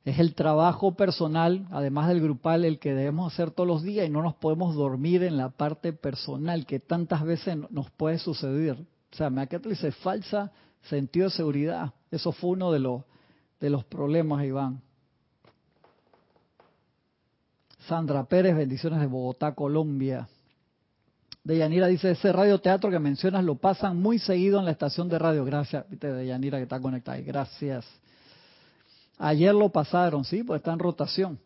es 0.04 0.18
el 0.18 0.34
trabajo 0.34 0.94
personal, 0.94 1.66
además 1.70 2.08
del 2.08 2.20
grupal, 2.20 2.64
el 2.64 2.78
que 2.78 2.92
debemos 2.92 3.32
hacer 3.32 3.52
todos 3.52 3.68
los 3.68 3.82
días 3.82 4.06
y 4.06 4.10
no 4.10 4.22
nos 4.22 4.34
podemos 4.34 4.74
dormir 4.74 5.22
en 5.22 5.36
la 5.36 5.50
parte 5.50 5.92
personal 5.92 6.66
que 6.66 6.80
tantas 6.80 7.22
veces 7.22 7.56
nos 7.70 7.90
puede 7.90 8.18
suceder. 8.18 8.76
O 9.12 9.16
sea, 9.16 9.30
me 9.30 9.46
dice 9.46 9.92
falsa 9.92 10.50
sentido 10.82 11.26
de 11.26 11.30
seguridad. 11.30 11.92
Eso 12.10 12.32
fue 12.32 12.50
uno 12.50 12.72
de 12.72 12.80
los, 12.80 13.02
de 13.60 13.70
los 13.70 13.84
problemas, 13.84 14.44
Iván. 14.44 14.80
Sandra 17.86 18.24
Pérez, 18.24 18.56
bendiciones 18.56 19.00
de 19.00 19.06
Bogotá, 19.06 19.54
Colombia. 19.54 20.28
Deyanira 21.45 21.88
dice, 21.88 22.12
ese 22.12 22.32
radioteatro 22.32 22.90
que 22.90 23.01
mencionas 23.01 23.45
lo 23.45 23.57
pasan 23.57 24.01
muy 24.01 24.18
seguido 24.18 24.61
en 24.61 24.64
la 24.64 24.70
estación 24.70 25.09
de 25.09 25.18
radio. 25.18 25.45
Gracias, 25.45 25.88
viste, 25.88 26.12
Deyanira 26.12 26.59
que 26.59 26.64
está 26.64 26.80
conectada. 26.80 27.18
Gracias. 27.18 27.84
Ayer 29.18 29.55
lo 29.55 29.70
pasaron, 29.70 30.24
sí, 30.24 30.45
pues 30.45 30.61
está 30.61 30.72
en 30.72 30.78
rotación. 30.78 31.38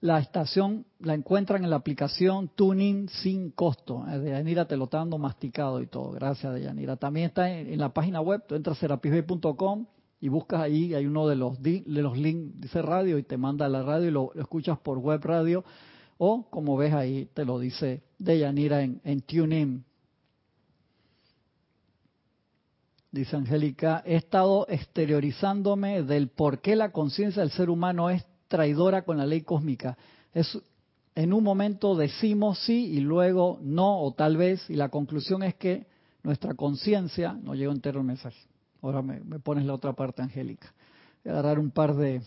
La 0.00 0.18
estación 0.20 0.86
la 1.00 1.14
encuentran 1.14 1.64
en 1.64 1.70
la 1.70 1.76
aplicación 1.76 2.48
Tuning 2.54 3.08
sin 3.08 3.50
costo. 3.50 4.06
Eh, 4.08 4.18
Deyanira 4.18 4.66
te 4.66 4.76
lo 4.76 4.84
está 4.84 4.98
dando 4.98 5.18
masticado 5.18 5.82
y 5.82 5.86
todo. 5.86 6.12
Gracias, 6.12 6.54
Deyanira. 6.54 6.96
También 6.96 7.26
está 7.26 7.50
en, 7.50 7.78
la 7.78 7.92
página 7.92 8.20
web. 8.20 8.44
Tú 8.46 8.54
entras 8.54 8.82
a 8.82 9.00
y 10.20 10.28
buscas 10.28 10.60
ahí, 10.60 10.94
hay 10.94 11.06
uno 11.06 11.28
de 11.28 11.36
los, 11.36 11.62
de 11.62 11.84
los 11.86 12.16
links, 12.16 12.60
dice 12.60 12.82
radio, 12.82 13.18
y 13.18 13.22
te 13.22 13.36
manda 13.36 13.66
a 13.66 13.68
la 13.68 13.82
radio 13.82 14.08
y 14.08 14.10
lo 14.10 14.32
escuchas 14.34 14.78
por 14.78 14.98
web 14.98 15.24
radio 15.24 15.64
o 16.18 16.48
como 16.50 16.76
ves 16.76 16.92
ahí 16.92 17.28
te 17.32 17.44
lo 17.44 17.58
dice 17.58 18.02
Deyanira 18.18 18.82
en, 18.82 19.00
en 19.04 19.22
TuneIn. 19.22 19.84
Dice 23.10 23.36
Angélica, 23.36 24.02
he 24.04 24.16
estado 24.16 24.66
exteriorizándome 24.68 26.02
del 26.02 26.28
por 26.28 26.60
qué 26.60 26.76
la 26.76 26.92
conciencia 26.92 27.40
del 27.40 27.52
ser 27.52 27.70
humano 27.70 28.10
es 28.10 28.26
traidora 28.48 29.02
con 29.02 29.16
la 29.16 29.24
ley 29.24 29.42
cósmica. 29.42 29.96
Es, 30.34 30.58
en 31.14 31.32
un 31.32 31.42
momento 31.42 31.96
decimos 31.96 32.58
sí 32.66 32.92
y 32.92 33.00
luego 33.00 33.58
no 33.62 34.00
o 34.02 34.12
tal 34.12 34.36
vez 34.36 34.68
y 34.68 34.74
la 34.74 34.90
conclusión 34.90 35.42
es 35.42 35.54
que 35.54 35.86
nuestra 36.22 36.54
conciencia, 36.54 37.32
no 37.32 37.54
llegó 37.54 37.72
entero 37.72 38.00
el 38.00 38.06
mensaje, 38.06 38.38
ahora 38.82 39.00
me, 39.00 39.20
me 39.20 39.38
pones 39.38 39.64
la 39.64 39.74
otra 39.74 39.94
parte 39.94 40.20
Angélica, 40.20 40.72
voy 41.24 41.30
a 41.30 41.38
agarrar 41.38 41.58
un 41.58 41.70
par 41.70 41.96
de, 41.96 42.20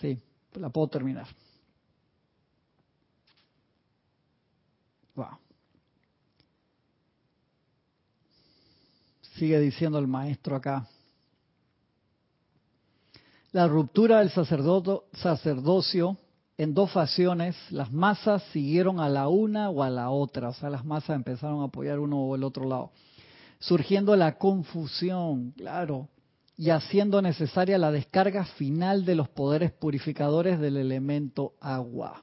sí, 0.00 0.18
la 0.54 0.68
puedo 0.68 0.88
terminar. 0.88 1.26
Sigue 9.36 9.60
diciendo 9.60 9.98
el 9.98 10.06
maestro 10.06 10.56
acá. 10.56 10.86
La 13.52 13.66
ruptura 13.68 14.18
del 14.18 14.30
sacerdocio 14.30 16.16
en 16.58 16.72
dos 16.72 16.90
facciones, 16.90 17.54
las 17.70 17.92
masas 17.92 18.42
siguieron 18.52 18.98
a 18.98 19.08
la 19.08 19.28
una 19.28 19.68
o 19.68 19.82
a 19.82 19.90
la 19.90 20.10
otra, 20.10 20.48
o 20.48 20.54
sea, 20.54 20.70
las 20.70 20.84
masas 20.84 21.16
empezaron 21.16 21.60
a 21.60 21.64
apoyar 21.64 21.98
uno 21.98 22.18
o 22.18 22.34
el 22.34 22.44
otro 22.44 22.66
lado, 22.66 22.92
surgiendo 23.58 24.16
la 24.16 24.38
confusión, 24.38 25.52
claro, 25.52 26.08
y 26.56 26.70
haciendo 26.70 27.20
necesaria 27.20 27.76
la 27.76 27.92
descarga 27.92 28.44
final 28.44 29.04
de 29.04 29.14
los 29.14 29.28
poderes 29.28 29.72
purificadores 29.72 30.58
del 30.58 30.78
elemento 30.78 31.52
agua. 31.60 32.22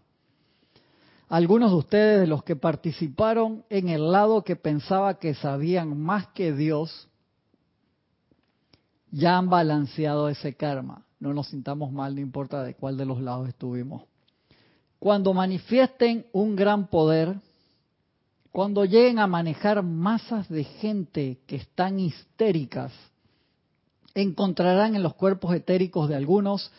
Algunos 1.33 1.71
de 1.71 1.77
ustedes, 1.77 2.19
de 2.19 2.27
los 2.27 2.43
que 2.43 2.55
participaron 2.55 3.65
en 3.71 3.89
el 3.89 4.11
lado 4.11 4.43
que 4.43 4.55
pensaba 4.55 5.17
que 5.17 5.33
sabían 5.33 5.99
más 5.99 6.27
que 6.27 6.53
Dios, 6.53 7.09
ya 9.09 9.39
han 9.39 9.49
balanceado 9.49 10.29
ese 10.29 10.53
karma. 10.53 11.07
No 11.19 11.33
nos 11.33 11.47
sintamos 11.47 11.91
mal, 11.91 12.13
no 12.13 12.21
importa 12.21 12.61
de 12.61 12.75
cuál 12.75 12.97
de 12.97 13.05
los 13.05 13.19
lados 13.19 13.49
estuvimos. 13.49 14.03
Cuando 14.99 15.33
manifiesten 15.33 16.27
un 16.33 16.55
gran 16.55 16.85
poder, 16.85 17.33
cuando 18.51 18.85
lleguen 18.85 19.17
a 19.17 19.25
manejar 19.25 19.81
masas 19.81 20.47
de 20.49 20.65
gente 20.65 21.39
que 21.47 21.55
están 21.55 21.99
histéricas, 21.99 22.93
encontrarán 24.13 24.95
en 24.95 25.01
los 25.01 25.15
cuerpos 25.15 25.55
etéricos 25.55 26.09
de 26.09 26.15
algunos 26.15 26.71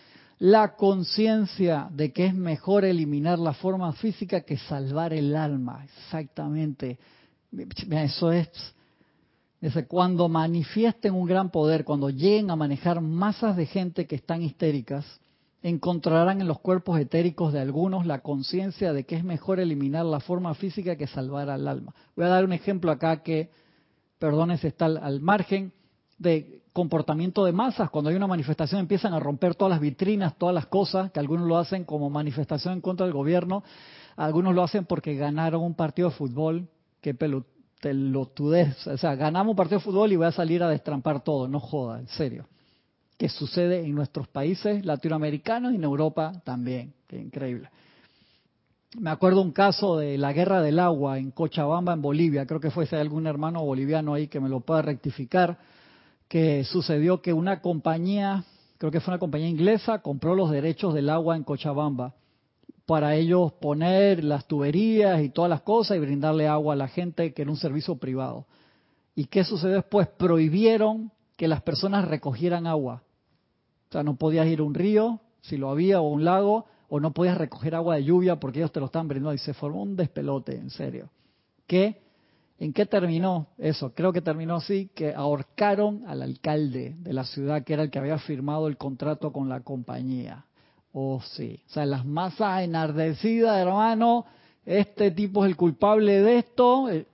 la 0.45 0.77
conciencia 0.77 1.89
de 1.91 2.13
que 2.13 2.27
es 2.27 2.35
mejor 2.35 2.85
eliminar 2.85 3.39
la 3.39 3.55
forma 3.55 3.95
física 3.95 4.43
que 4.43 4.59
salvar 4.59 5.15
el 5.15 5.35
alma. 5.35 5.83
Exactamente. 5.85 6.99
Eso 7.91 8.31
es. 8.31 8.75
cuando 9.89 10.29
manifiesten 10.29 11.15
un 11.15 11.27
gran 11.27 11.49
poder, 11.51 11.87
cuando 11.87 12.11
lleguen 12.11 12.51
a 12.51 12.57
manejar 12.57 13.01
masas 13.01 13.57
de 13.57 13.65
gente 13.65 14.07
que 14.07 14.17
están 14.17 14.43
histéricas, 14.43 15.07
encontrarán 15.63 16.43
en 16.43 16.47
los 16.47 16.61
cuerpos 16.61 17.01
etéricos 17.01 17.55
de 17.55 17.61
algunos 17.61 18.05
la 18.05 18.19
conciencia 18.19 18.93
de 18.93 19.05
que 19.05 19.17
es 19.17 19.25
mejor 19.25 19.61
eliminar 19.61 20.05
la 20.05 20.21
forma 20.21 20.55
física 20.55 20.97
que 20.97 21.07
salvar 21.07 21.49
al 21.49 21.67
alma. 21.67 21.95
Voy 22.17 22.27
a 22.27 22.29
dar 22.29 22.45
un 22.45 22.53
ejemplo 22.53 22.91
acá 22.91 23.23
que, 23.23 23.49
perdones, 24.19 24.63
está 24.63 24.85
al 24.85 25.23
margen 25.23 25.73
de 26.19 26.61
comportamiento 26.75 27.45
de 27.45 27.53
masas. 27.53 27.89
Cuando 27.89 28.11
hay 28.11 28.17
una 28.17 28.27
manifestación 28.27 28.81
empiezan 28.81 29.15
a 29.15 29.21
romper 29.21 29.55
todas 29.55 29.71
las 29.71 29.81
vitrinas, 29.81 30.37
todas 30.37 30.55
las 30.55 30.67
cosas, 30.67 31.13
que 31.13 31.21
algunos 31.21 31.47
lo 31.47 31.57
hacen 31.57 31.85
como 31.85 32.11
manifestación 32.11 32.75
en 32.75 32.81
contra 32.81 33.07
del 33.07 33.15
gobierno, 33.15 33.63
algunos 34.17 34.55
lo 34.57 34.65
hacen 34.65 34.85
porque 34.85 35.15
ganaron 35.15 35.63
un 35.63 35.75
partido 35.75 36.11
de 36.11 36.17
fútbol, 36.17 36.69
que 37.01 37.15
pelotudez, 37.15 38.87
o 38.89 38.99
sea, 38.99 39.15
ganamos 39.15 39.53
un 39.53 39.57
partido 39.57 39.79
de 39.79 39.85
fútbol 39.85 40.13
y 40.13 40.17
voy 40.17 40.27
a 40.27 40.33
salir 40.33 40.65
a 40.65 40.69
destrampar 40.69 41.23
todo, 41.23 41.47
no 41.47 41.61
joda, 41.61 42.01
en 42.01 42.09
serio. 42.09 42.47
Que 43.17 43.29
sucede 43.29 43.85
en 43.85 43.95
nuestros 43.95 44.27
países 44.27 44.85
latinoamericanos 44.85 45.73
y 45.73 45.77
en 45.77 45.85
Europa 45.85 46.33
también, 46.43 46.93
que 47.07 47.21
increíble. 47.21 47.71
Me 48.99 49.11
acuerdo 49.11 49.43
un 49.43 49.53
caso 49.53 49.97
de 49.97 50.19
la 50.19 50.33
guerra 50.33 50.61
del 50.61 50.81
agua 50.81 51.19
en 51.19 51.31
Cochabamba, 51.31 51.93
en 51.93 52.03
Bolivia, 52.03 52.47
creo 52.47 52.59
que 52.59 52.73
fue 52.73 52.87
si 52.87 52.97
hay 52.97 53.01
algún 53.01 53.29
hermano 53.29 53.65
boliviano 53.65 54.15
ahí 54.15 54.27
que 54.27 54.41
me 54.41 54.49
lo 54.49 54.59
pueda 54.59 54.83
rectificar 54.83 55.57
que 56.35 56.65
sucedió 56.65 57.23
que 57.23 57.33
una 57.33 57.61
compañía, 57.61 58.43
creo 58.79 58.91
que 58.91 58.99
fue 58.99 59.13
una 59.13 59.21
compañía 59.21 59.49
inglesa, 59.49 60.03
compró 60.03 60.35
los 60.35 60.51
derechos 60.51 60.93
del 60.93 61.09
agua 61.09 61.37
en 61.37 61.45
Cochabamba 61.45 62.17
para 62.87 63.15
ellos 63.15 63.53
poner 63.53 64.25
las 64.25 64.45
tuberías 64.49 65.23
y 65.23 65.29
todas 65.29 65.49
las 65.49 65.61
cosas 65.61 65.97
y 65.97 66.01
brindarle 66.01 66.49
agua 66.49 66.75
a 66.75 66.77
la 66.77 66.89
gente 66.89 67.33
que 67.33 67.43
era 67.43 67.53
un 67.53 67.57
servicio 67.57 67.99
privado. 67.99 68.47
¿Y 69.15 69.27
qué 69.27 69.45
sucedió 69.45 69.77
después? 69.77 70.09
Prohibieron 70.09 71.13
que 71.37 71.47
las 71.47 71.63
personas 71.63 72.09
recogieran 72.09 72.67
agua. 72.67 73.05
O 73.91 73.93
sea, 73.93 74.03
no 74.03 74.17
podías 74.17 74.49
ir 74.49 74.59
a 74.59 74.65
un 74.65 74.75
río, 74.75 75.21
si 75.41 75.57
lo 75.57 75.71
había, 75.71 76.01
o 76.01 76.09
un 76.09 76.25
lago, 76.25 76.67
o 76.89 76.99
no 76.99 77.13
podías 77.13 77.39
recoger 77.39 77.77
agua 77.77 77.95
de 77.95 78.03
lluvia 78.03 78.41
porque 78.41 78.59
ellos 78.59 78.73
te 78.73 78.81
lo 78.81 78.87
estaban 78.87 79.07
brindando 79.07 79.35
y 79.35 79.39
se 79.39 79.55
formó 79.55 79.85
un 79.85 79.95
despelote, 79.95 80.57
en 80.57 80.71
serio. 80.71 81.11
Que 81.69 82.03
¿En 82.59 82.73
qué 82.73 82.87
terminó 82.87 83.49
eso? 83.59 83.93
Creo 83.95 84.13
que 84.13 84.21
terminó 84.21 84.57
así, 84.57 84.89
que 84.95 85.13
ahorcaron 85.13 86.05
al 86.07 86.23
alcalde 86.23 86.95
de 86.99 87.13
la 87.13 87.25
ciudad, 87.25 87.65
que 87.65 87.73
era 87.73 87.83
el 87.83 87.91
que 87.91 87.99
había 87.99 88.19
firmado 88.19 88.69
el 88.69 88.77
contrato 88.77 89.33
con 89.33 89.49
la 89.49 89.61
compañía. 89.61 90.45
Oh, 90.93 91.21
sí. 91.21 91.61
O 91.69 91.73
sea, 91.73 91.85
las 91.85 92.05
masas 92.07 92.63
enardecidas, 92.63 93.59
hermano, 93.59 94.25
este 94.65 95.11
tipo 95.11 95.45
es 95.45 95.51
el 95.51 95.57
culpable 95.57 96.23
de 96.23 96.39
esto, 96.39 96.89
eh, 96.89 97.07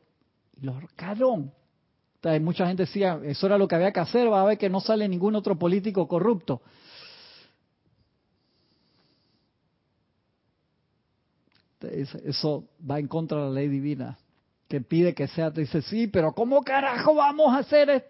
lo 0.60 0.74
ahorcaron. 0.74 1.52
O 2.18 2.22
sea, 2.22 2.38
mucha 2.38 2.66
gente 2.66 2.82
decía, 2.82 3.18
eso 3.24 3.46
era 3.46 3.56
lo 3.56 3.66
que 3.66 3.76
había 3.76 3.92
que 3.92 4.00
hacer, 4.00 4.30
va 4.30 4.42
a 4.42 4.44
ver 4.44 4.58
que 4.58 4.68
no 4.68 4.80
sale 4.80 5.08
ningún 5.08 5.34
otro 5.36 5.58
político 5.58 6.06
corrupto. 6.06 6.60
Eso 11.80 12.68
va 12.88 12.98
en 12.98 13.08
contra 13.08 13.38
de 13.38 13.44
la 13.44 13.50
ley 13.52 13.68
divina 13.68 14.18
que 14.70 14.80
pide 14.80 15.16
que 15.16 15.26
sea, 15.26 15.52
te 15.52 15.62
dice, 15.62 15.82
sí, 15.82 16.06
pero 16.06 16.32
¿cómo 16.32 16.62
carajo 16.62 17.12
vamos 17.16 17.52
a 17.52 17.58
hacer 17.58 17.90
esto? 17.90 18.08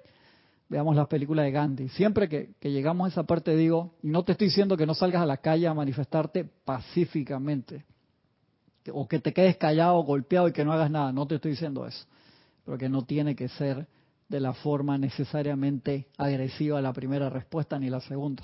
Veamos 0.69 0.95
las 0.95 1.09
películas 1.09 1.47
de 1.47 1.53
Gandhi. 1.53 1.89
Siempre 1.89 2.29
que, 2.29 2.51
llegamos 2.61 3.07
a 3.07 3.09
esa 3.09 3.23
parte 3.23 3.57
digo, 3.57 3.95
y 4.03 4.11
no 4.11 4.27
te 4.27 4.33
estoy 4.33 4.49
diciendo 4.49 4.77
que 4.77 4.85
no 4.85 4.93
salgas 4.93 5.23
a 5.23 5.27
la 5.27 5.39
calle 5.39 5.67
a 5.67 5.73
manifestarte 5.73 6.45
pacíficamente, 6.45 7.87
o 8.93 9.09
que 9.09 9.21
te 9.21 9.33
quedes 9.33 9.57
callado, 9.57 10.03
golpeado 10.03 10.49
y 10.49 10.53
que 10.53 10.63
no 10.63 10.75
hagas 10.75 10.91
nada, 10.91 11.13
no 11.13 11.27
te 11.27 11.37
estoy 11.37 11.53
diciendo 11.53 11.87
eso, 11.87 12.05
pero 12.67 12.77
que 12.77 12.91
no 12.91 13.07
tiene 13.07 13.35
que 13.35 13.49
ser 13.49 13.87
de 14.29 14.41
la 14.41 14.53
forma 14.53 14.99
necesariamente 14.99 16.09
agresiva 16.19 16.83
la 16.83 16.93
primera 16.93 17.31
respuesta 17.31 17.79
ni 17.79 17.89
la 17.89 18.03
segunda. 18.03 18.43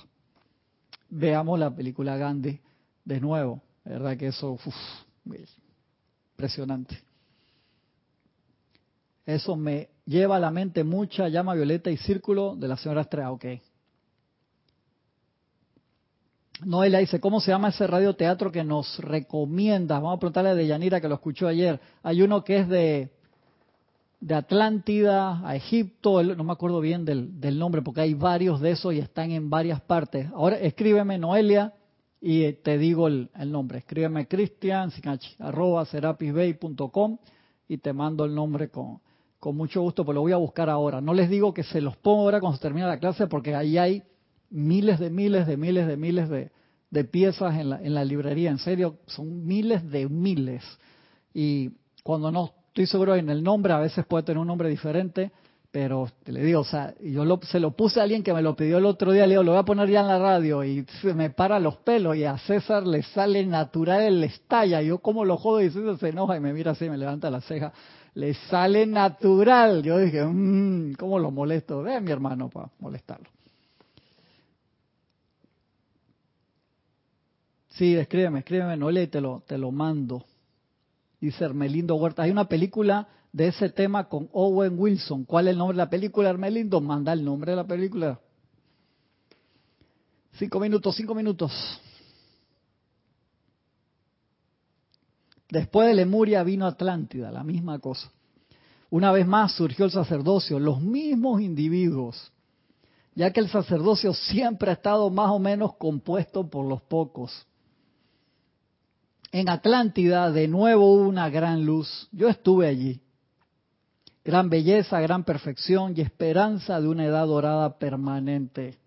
Veamos 1.10 1.58
la 1.58 1.70
película 1.70 2.16
Gandhi 2.16 2.58
de 3.04 3.20
nuevo, 3.20 3.60
verdad 3.84 4.16
que 4.16 4.28
eso, 4.28 4.52
uf, 4.52 4.74
impresionante. 6.32 7.05
Eso 9.26 9.56
me 9.56 9.88
lleva 10.06 10.36
a 10.36 10.40
la 10.40 10.52
mente 10.52 10.84
mucha 10.84 11.28
llama 11.28 11.54
violeta 11.54 11.90
y 11.90 11.96
círculo 11.96 12.54
de 12.54 12.68
la 12.68 12.76
señora 12.76 13.02
Estrella. 13.02 13.32
Ok. 13.32 13.44
Noelia 16.64 17.00
dice, 17.00 17.20
¿cómo 17.20 17.40
se 17.40 17.50
llama 17.50 17.68
ese 17.68 17.86
radioteatro 17.86 18.50
que 18.50 18.64
nos 18.64 18.98
recomienda? 19.00 19.96
Vamos 19.96 20.16
a 20.16 20.20
preguntarle 20.20 20.50
a 20.50 20.54
Deyanira 20.54 21.00
que 21.00 21.08
lo 21.08 21.16
escuchó 21.16 21.48
ayer. 21.48 21.80
Hay 22.02 22.22
uno 22.22 22.44
que 22.44 22.58
es 22.58 22.68
de, 22.68 23.10
de 24.20 24.34
Atlántida 24.34 25.46
a 25.46 25.54
Egipto, 25.56 26.22
no 26.22 26.44
me 26.44 26.52
acuerdo 26.52 26.80
bien 26.80 27.04
del, 27.04 27.38
del, 27.40 27.58
nombre 27.58 27.82
porque 27.82 28.00
hay 28.00 28.14
varios 28.14 28.60
de 28.60 28.70
esos 28.70 28.94
y 28.94 29.00
están 29.00 29.32
en 29.32 29.50
varias 29.50 29.82
partes. 29.82 30.28
Ahora 30.32 30.56
escríbeme 30.56 31.18
Noelia 31.18 31.74
y 32.20 32.50
te 32.52 32.78
digo 32.78 33.08
el, 33.08 33.28
el 33.34 33.52
nombre. 33.52 33.78
Escríbeme 33.78 34.26
cristian, 34.26 34.90
arroba 35.40 35.84
serapisbay.com 35.84 37.18
y 37.68 37.78
te 37.78 37.92
mando 37.92 38.24
el 38.24 38.34
nombre 38.34 38.70
con, 38.70 39.00
con 39.46 39.56
mucho 39.56 39.80
gusto, 39.80 40.04
pues 40.04 40.16
lo 40.16 40.22
voy 40.22 40.32
a 40.32 40.38
buscar 40.38 40.68
ahora. 40.68 41.00
No 41.00 41.14
les 41.14 41.30
digo 41.30 41.54
que 41.54 41.62
se 41.62 41.80
los 41.80 41.96
pongo 41.96 42.22
ahora 42.22 42.40
cuando 42.40 42.56
se 42.56 42.62
termina 42.62 42.88
la 42.88 42.98
clase, 42.98 43.28
porque 43.28 43.54
ahí 43.54 43.78
hay 43.78 44.02
miles 44.50 44.98
de 44.98 45.08
miles 45.08 45.46
de 45.46 45.56
miles 45.56 45.86
de 45.86 45.96
miles 45.96 46.28
de, 46.28 46.50
de 46.90 47.04
piezas 47.04 47.54
en 47.54 47.70
la, 47.70 47.80
en 47.80 47.94
la 47.94 48.04
librería. 48.04 48.50
En 48.50 48.58
serio, 48.58 48.96
son 49.06 49.46
miles 49.46 49.88
de 49.88 50.08
miles. 50.08 50.64
Y 51.32 51.70
cuando 52.02 52.32
no 52.32 52.54
estoy 52.66 52.86
seguro 52.86 53.14
en 53.14 53.30
el 53.30 53.44
nombre, 53.44 53.72
a 53.72 53.78
veces 53.78 54.04
puede 54.04 54.24
tener 54.24 54.40
un 54.40 54.48
nombre 54.48 54.68
diferente, 54.68 55.30
pero 55.70 56.08
le 56.24 56.42
digo, 56.42 56.62
o 56.62 56.64
sea, 56.64 56.92
yo 57.00 57.24
se 57.42 57.60
lo 57.60 57.70
puse 57.70 58.00
a 58.00 58.02
alguien 58.02 58.24
que 58.24 58.34
me 58.34 58.42
lo 58.42 58.56
pidió 58.56 58.78
el 58.78 58.84
otro 58.84 59.12
día, 59.12 59.28
le 59.28 59.34
digo, 59.34 59.44
lo 59.44 59.52
voy 59.52 59.60
a 59.60 59.64
poner 59.64 59.88
ya 59.88 60.00
en 60.00 60.08
la 60.08 60.18
radio 60.18 60.64
y 60.64 60.84
se 61.00 61.14
me 61.14 61.30
para 61.30 61.60
los 61.60 61.76
pelos 61.76 62.16
y 62.16 62.24
a 62.24 62.36
César 62.38 62.84
le 62.84 63.04
sale 63.04 63.46
natural, 63.46 64.22
le 64.22 64.26
estalla. 64.26 64.82
Yo 64.82 64.98
como 64.98 65.24
lo 65.24 65.36
jodo 65.36 65.62
y 65.62 65.70
César 65.70 65.98
se 65.98 66.08
enoja 66.08 66.36
y 66.36 66.40
me 66.40 66.52
mira 66.52 66.72
así, 66.72 66.90
me 66.90 66.98
levanta 66.98 67.30
la 67.30 67.40
ceja 67.42 67.72
le 68.16 68.32
sale 68.32 68.86
natural. 68.86 69.82
Yo 69.82 69.98
dije, 69.98 70.24
mmm, 70.24 70.94
¿cómo 70.94 71.18
lo 71.18 71.30
molesto? 71.30 71.82
Ve 71.82 71.94
a 71.96 72.00
mi 72.00 72.10
hermano 72.10 72.48
para 72.48 72.70
molestarlo. 72.78 73.28
Sí, 77.68 77.94
escríbeme, 77.94 78.38
escríbeme, 78.38 78.74
no 78.78 78.90
le 78.90 79.06
te 79.08 79.20
lo, 79.20 79.42
te 79.46 79.58
lo 79.58 79.70
mando. 79.70 80.24
Dice 81.20 81.44
Hermelindo 81.44 81.94
Huerta. 81.96 82.22
Hay 82.22 82.30
una 82.30 82.48
película 82.48 83.06
de 83.32 83.48
ese 83.48 83.68
tema 83.68 84.08
con 84.08 84.30
Owen 84.32 84.78
Wilson. 84.78 85.24
¿Cuál 85.24 85.48
es 85.48 85.52
el 85.52 85.58
nombre 85.58 85.76
de 85.76 85.84
la 85.84 85.90
película, 85.90 86.30
Hermelindo? 86.30 86.80
Manda 86.80 87.12
el 87.12 87.22
nombre 87.22 87.52
de 87.52 87.56
la 87.56 87.64
película. 87.64 88.18
Cinco 90.38 90.58
minutos, 90.58 90.96
cinco 90.96 91.14
minutos. 91.14 91.52
Después 95.48 95.88
de 95.88 95.94
Lemuria 95.94 96.42
vino 96.42 96.66
Atlántida, 96.66 97.30
la 97.30 97.44
misma 97.44 97.78
cosa. 97.78 98.10
Una 98.90 99.12
vez 99.12 99.26
más 99.26 99.52
surgió 99.52 99.84
el 99.84 99.90
sacerdocio, 99.90 100.58
los 100.58 100.80
mismos 100.80 101.40
individuos, 101.40 102.32
ya 103.14 103.32
que 103.32 103.40
el 103.40 103.48
sacerdocio 103.48 104.12
siempre 104.12 104.70
ha 104.70 104.74
estado 104.74 105.10
más 105.10 105.30
o 105.30 105.38
menos 105.38 105.76
compuesto 105.76 106.48
por 106.48 106.66
los 106.66 106.82
pocos. 106.82 107.46
En 109.32 109.48
Atlántida 109.48 110.30
de 110.30 110.48
nuevo 110.48 110.92
hubo 110.92 111.08
una 111.08 111.28
gran 111.30 111.64
luz. 111.64 112.08
Yo 112.12 112.28
estuve 112.28 112.68
allí. 112.68 113.00
Gran 114.24 114.48
belleza, 114.48 115.00
gran 115.00 115.24
perfección 115.24 115.94
y 115.96 116.00
esperanza 116.00 116.80
de 116.80 116.88
una 116.88 117.04
edad 117.04 117.26
dorada 117.26 117.78
permanente, 117.78 118.78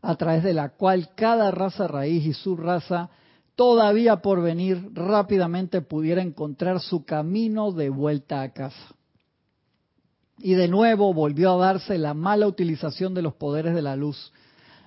a 0.00 0.14
través 0.16 0.44
de 0.44 0.54
la 0.54 0.70
cual 0.70 1.10
cada 1.16 1.50
raza 1.50 1.88
raíz 1.88 2.24
y 2.26 2.32
su 2.32 2.56
raza 2.56 3.10
todavía 3.58 4.18
por 4.18 4.40
venir 4.40 4.88
rápidamente 4.94 5.82
pudiera 5.82 6.22
encontrar 6.22 6.78
su 6.78 7.04
camino 7.04 7.72
de 7.72 7.90
vuelta 7.90 8.42
a 8.42 8.52
casa. 8.52 8.94
Y 10.38 10.54
de 10.54 10.68
nuevo 10.68 11.12
volvió 11.12 11.50
a 11.50 11.66
darse 11.66 11.98
la 11.98 12.14
mala 12.14 12.46
utilización 12.46 13.14
de 13.14 13.22
los 13.22 13.34
poderes 13.34 13.74
de 13.74 13.82
la 13.82 13.96
luz. 13.96 14.32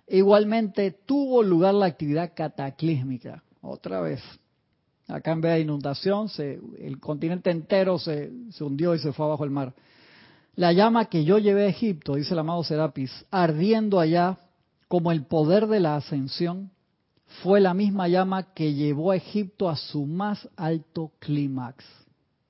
Igualmente 0.07 0.91
tuvo 1.05 1.43
lugar 1.43 1.73
la 1.73 1.87
actividad 1.87 2.31
cataclísmica, 2.33 3.43
otra 3.61 3.99
vez. 3.99 4.21
Acá 5.09 5.33
en 5.33 5.41
vez 5.41 5.55
de 5.55 5.59
inundación, 5.59 6.29
el 6.79 6.97
continente 7.01 7.51
entero 7.51 7.99
se, 7.99 8.31
se 8.51 8.63
hundió 8.63 8.95
y 8.95 8.99
se 8.99 9.11
fue 9.11 9.25
abajo 9.25 9.43
el 9.43 9.51
mar. 9.51 9.73
La 10.55 10.71
llama 10.71 11.09
que 11.09 11.25
yo 11.25 11.39
llevé 11.39 11.65
a 11.65 11.69
Egipto, 11.69 12.15
dice 12.15 12.33
el 12.33 12.39
amado 12.39 12.63
Serapis, 12.63 13.25
ardiendo 13.31 13.99
allá 13.99 14.37
como 14.87 15.11
el 15.11 15.25
poder 15.25 15.67
de 15.67 15.81
la 15.81 15.97
ascensión, 15.97 16.71
fue 17.41 17.61
la 17.61 17.73
misma 17.73 18.07
llama 18.07 18.53
que 18.53 18.73
llevó 18.73 19.11
a 19.11 19.15
Egipto 19.15 19.69
a 19.69 19.75
su 19.75 20.05
más 20.05 20.47
alto 20.55 21.11
clímax. 21.19 21.83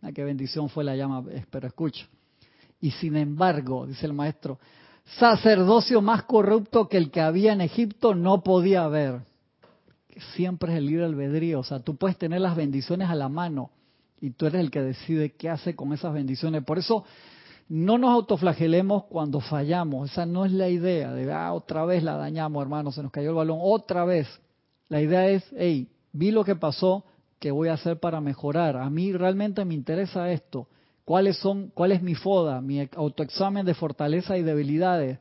Ah, 0.02 0.12
qué 0.12 0.24
bendición 0.24 0.70
fue 0.70 0.84
la 0.84 0.95
llama, 0.95 1.24
pero 1.49 1.68
escucha. 1.68 2.06
Y 2.80 2.91
sin 2.91 3.16
embargo, 3.16 3.86
dice 3.86 4.08
el 4.08 4.14
maestro, 4.14 4.60
sacerdocio 5.20 6.02
más 6.02 6.24
corrupto 6.24 6.88
que 6.90 6.98
el 6.98 7.12
que 7.12 7.22
había 7.22 7.53
en 7.53 7.62
Egipto 7.62 8.16
no 8.16 8.44
podía 8.44 8.84
haber. 8.84 9.22
Siempre 10.36 10.74
es 10.74 10.78
el 10.80 10.88
libre 10.88 11.06
albedrío, 11.06 11.60
o 11.60 11.64
sea, 11.64 11.80
tú 11.80 11.95
puedes 11.95 12.18
tener 12.18 12.41
las 12.41 12.56
bendiciones 12.56 13.10
a 13.10 13.16
la 13.16 13.30
mano 13.30 13.70
y 14.20 14.32
tú 14.32 14.45
eres 14.45 14.62
el 14.62 14.72
que 14.72 14.82
decide 14.82 15.34
qué 15.34 15.49
hace 15.49 15.76
con 15.76 15.94
esas 15.94 16.14
bendiciones. 16.14 16.64
Por 16.64 16.80
eso 16.80 17.06
no 17.70 17.98
nos 17.98 18.10
autoflagelemos 18.10 19.06
cuando 19.06 19.40
fallamos, 19.40 20.12
esa 20.12 20.26
no 20.26 20.44
es 20.45 20.52
la 20.52 20.68
idea 20.68 21.14
de, 21.14 21.32
ah, 21.32 21.53
otra 21.53 21.86
vez 21.86 22.03
la 22.03 22.18
dañamos, 22.18 22.62
hermano, 22.62 22.91
se 22.91 23.02
nos 23.02 23.12
cayó 23.12 23.30
el 23.30 23.36
balón, 23.36 23.60
otra 23.62 24.03
vez. 24.06 24.28
La 24.92 25.02
idea 25.02 25.30
es, 25.30 25.46
hey, 25.58 25.88
vi 26.12 26.32
lo 26.32 26.44
que 26.44 26.58
pasó, 26.58 27.06
¿qué 27.40 27.50
voy 27.50 27.70
a 27.70 27.76
hacer 27.76 28.02
para 28.02 28.20
mejorar? 28.20 28.76
A 28.76 28.90
mí 28.90 29.14
realmente 29.14 29.64
me 29.64 29.74
interesa 29.74 30.30
esto. 30.34 30.68
¿Cuáles 31.06 31.38
son, 31.38 31.70
cuál 31.70 31.94
es 31.94 32.02
mi 32.02 32.14
FODA, 32.14 32.60
mi 32.60 32.90
autoexamen 32.98 33.66
de 33.66 33.74
fortaleza 33.74 34.38
y 34.38 34.44
debilidades? 34.44 35.20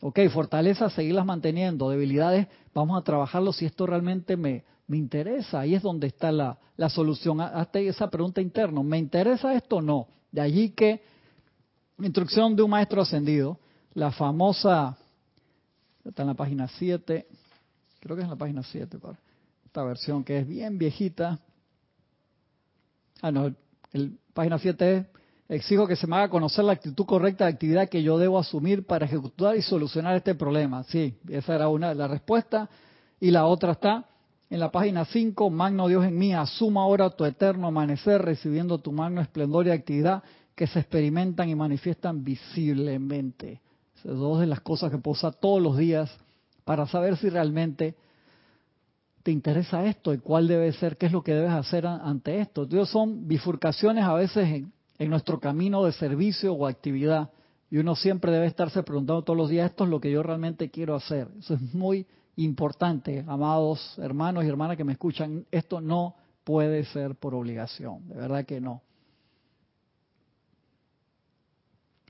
Ok, 0.00 0.18
fortaleza, 0.32 0.90
seguirlas 0.90 1.24
manteniendo. 1.24 1.88
Debilidades, 1.88 2.48
vamos 2.74 3.00
a 3.00 3.04
trabajarlo 3.04 3.52
si 3.52 3.64
esto 3.64 3.86
realmente 3.86 4.36
me, 4.36 4.64
me 4.88 4.96
interesa. 4.96 5.60
Ahí 5.60 5.76
es 5.76 5.82
donde 5.82 6.08
está 6.08 6.32
la, 6.32 6.58
la 6.76 6.88
solución. 6.88 7.40
Hasta 7.40 7.78
esa 7.78 8.10
pregunta 8.10 8.40
interna. 8.40 8.82
¿Me 8.82 8.98
interesa 8.98 9.54
esto 9.54 9.76
o 9.76 9.82
no? 9.82 10.08
De 10.32 10.40
allí 10.40 10.70
que, 10.70 11.00
instrucción 12.00 12.56
de 12.56 12.64
un 12.64 12.70
maestro 12.70 13.00
ascendido, 13.00 13.60
la 13.94 14.10
famosa, 14.10 14.98
está 16.04 16.22
en 16.22 16.28
la 16.28 16.34
página 16.34 16.66
7, 16.66 17.28
creo 18.02 18.16
que 18.16 18.22
es 18.22 18.24
en 18.24 18.30
la 18.30 18.36
página 18.36 18.62
7, 18.64 18.98
esta 19.64 19.84
versión 19.84 20.24
que 20.24 20.38
es 20.38 20.46
bien 20.46 20.76
viejita. 20.76 21.38
Ah, 23.20 23.30
no, 23.30 23.54
el, 23.92 24.18
página 24.34 24.58
7 24.58 24.96
es, 24.96 25.06
exijo 25.48 25.86
que 25.86 25.94
se 25.94 26.08
me 26.08 26.16
haga 26.16 26.28
conocer 26.28 26.64
la 26.64 26.72
actitud 26.72 27.06
correcta 27.06 27.44
de 27.44 27.52
actividad 27.52 27.88
que 27.88 28.02
yo 28.02 28.18
debo 28.18 28.40
asumir 28.40 28.84
para 28.86 29.06
ejecutar 29.06 29.56
y 29.56 29.62
solucionar 29.62 30.16
este 30.16 30.34
problema. 30.34 30.82
Sí, 30.84 31.14
esa 31.28 31.54
era 31.54 31.68
una 31.68 31.90
de 31.90 31.94
las 31.94 32.10
respuestas. 32.10 32.68
Y 33.20 33.30
la 33.30 33.46
otra 33.46 33.72
está 33.72 34.06
en 34.50 34.58
la 34.58 34.72
página 34.72 35.04
5, 35.04 35.48
Magno 35.50 35.86
Dios 35.86 36.04
en 36.04 36.18
mí, 36.18 36.34
asuma 36.34 36.82
ahora 36.82 37.10
tu 37.10 37.24
eterno 37.24 37.68
amanecer, 37.68 38.20
recibiendo 38.20 38.78
tu 38.78 38.90
magno 38.90 39.20
esplendor 39.20 39.68
y 39.68 39.70
actividad 39.70 40.24
que 40.56 40.66
se 40.66 40.80
experimentan 40.80 41.48
y 41.48 41.54
manifiestan 41.54 42.24
visiblemente. 42.24 43.60
Esas 43.96 44.16
dos 44.16 44.40
de 44.40 44.46
las 44.46 44.60
cosas 44.60 44.90
que 44.90 44.98
posa 44.98 45.30
todos 45.30 45.62
los 45.62 45.76
días 45.76 46.10
para 46.64 46.86
saber 46.86 47.16
si 47.16 47.28
realmente 47.28 47.94
te 49.22 49.30
interesa 49.30 49.84
esto 49.86 50.12
y 50.12 50.18
cuál 50.18 50.48
debe 50.48 50.72
ser, 50.72 50.96
qué 50.96 51.06
es 51.06 51.12
lo 51.12 51.22
que 51.22 51.34
debes 51.34 51.52
hacer 51.52 51.86
ante 51.86 52.40
esto. 52.40 52.64
Entonces 52.64 52.88
son 52.88 53.28
bifurcaciones 53.28 54.04
a 54.04 54.14
veces 54.14 54.48
en, 54.48 54.72
en 54.98 55.10
nuestro 55.10 55.38
camino 55.38 55.84
de 55.84 55.92
servicio 55.92 56.52
o 56.54 56.66
actividad 56.66 57.30
y 57.70 57.78
uno 57.78 57.96
siempre 57.96 58.30
debe 58.32 58.46
estarse 58.46 58.82
preguntando 58.82 59.22
todos 59.22 59.36
los 59.36 59.48
días, 59.48 59.70
esto 59.70 59.84
es 59.84 59.90
lo 59.90 60.00
que 60.00 60.10
yo 60.10 60.22
realmente 60.22 60.70
quiero 60.70 60.94
hacer. 60.94 61.28
Eso 61.38 61.54
es 61.54 61.74
muy 61.74 62.06
importante, 62.36 63.24
amados 63.26 63.98
hermanos 63.98 64.44
y 64.44 64.48
hermanas 64.48 64.76
que 64.76 64.84
me 64.84 64.92
escuchan, 64.92 65.46
esto 65.50 65.80
no 65.80 66.16
puede 66.44 66.84
ser 66.84 67.14
por 67.14 67.34
obligación, 67.34 68.08
de 68.08 68.14
verdad 68.16 68.44
que 68.44 68.60
no. 68.60 68.82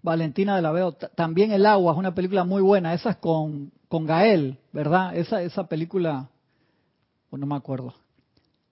Valentina 0.03 0.57
de 0.57 0.62
la 0.62 0.73
Veo, 0.73 0.93
también 0.93 1.53
El 1.53 1.65
Agua 1.65 1.93
es 1.93 1.99
una 1.99 2.15
película 2.15 2.45
muy 2.45 2.61
buena, 2.61 2.93
esa 2.93 3.11
es 3.11 3.16
con 3.19 3.70
con 3.93 4.06
Gael, 4.06 4.56
¿verdad? 4.73 5.14
Esa, 5.14 5.43
esa 5.43 5.69
película, 5.69 6.31
pues 7.28 7.39
no 7.39 7.47
me 7.47 7.56
acuerdo. 7.56 7.93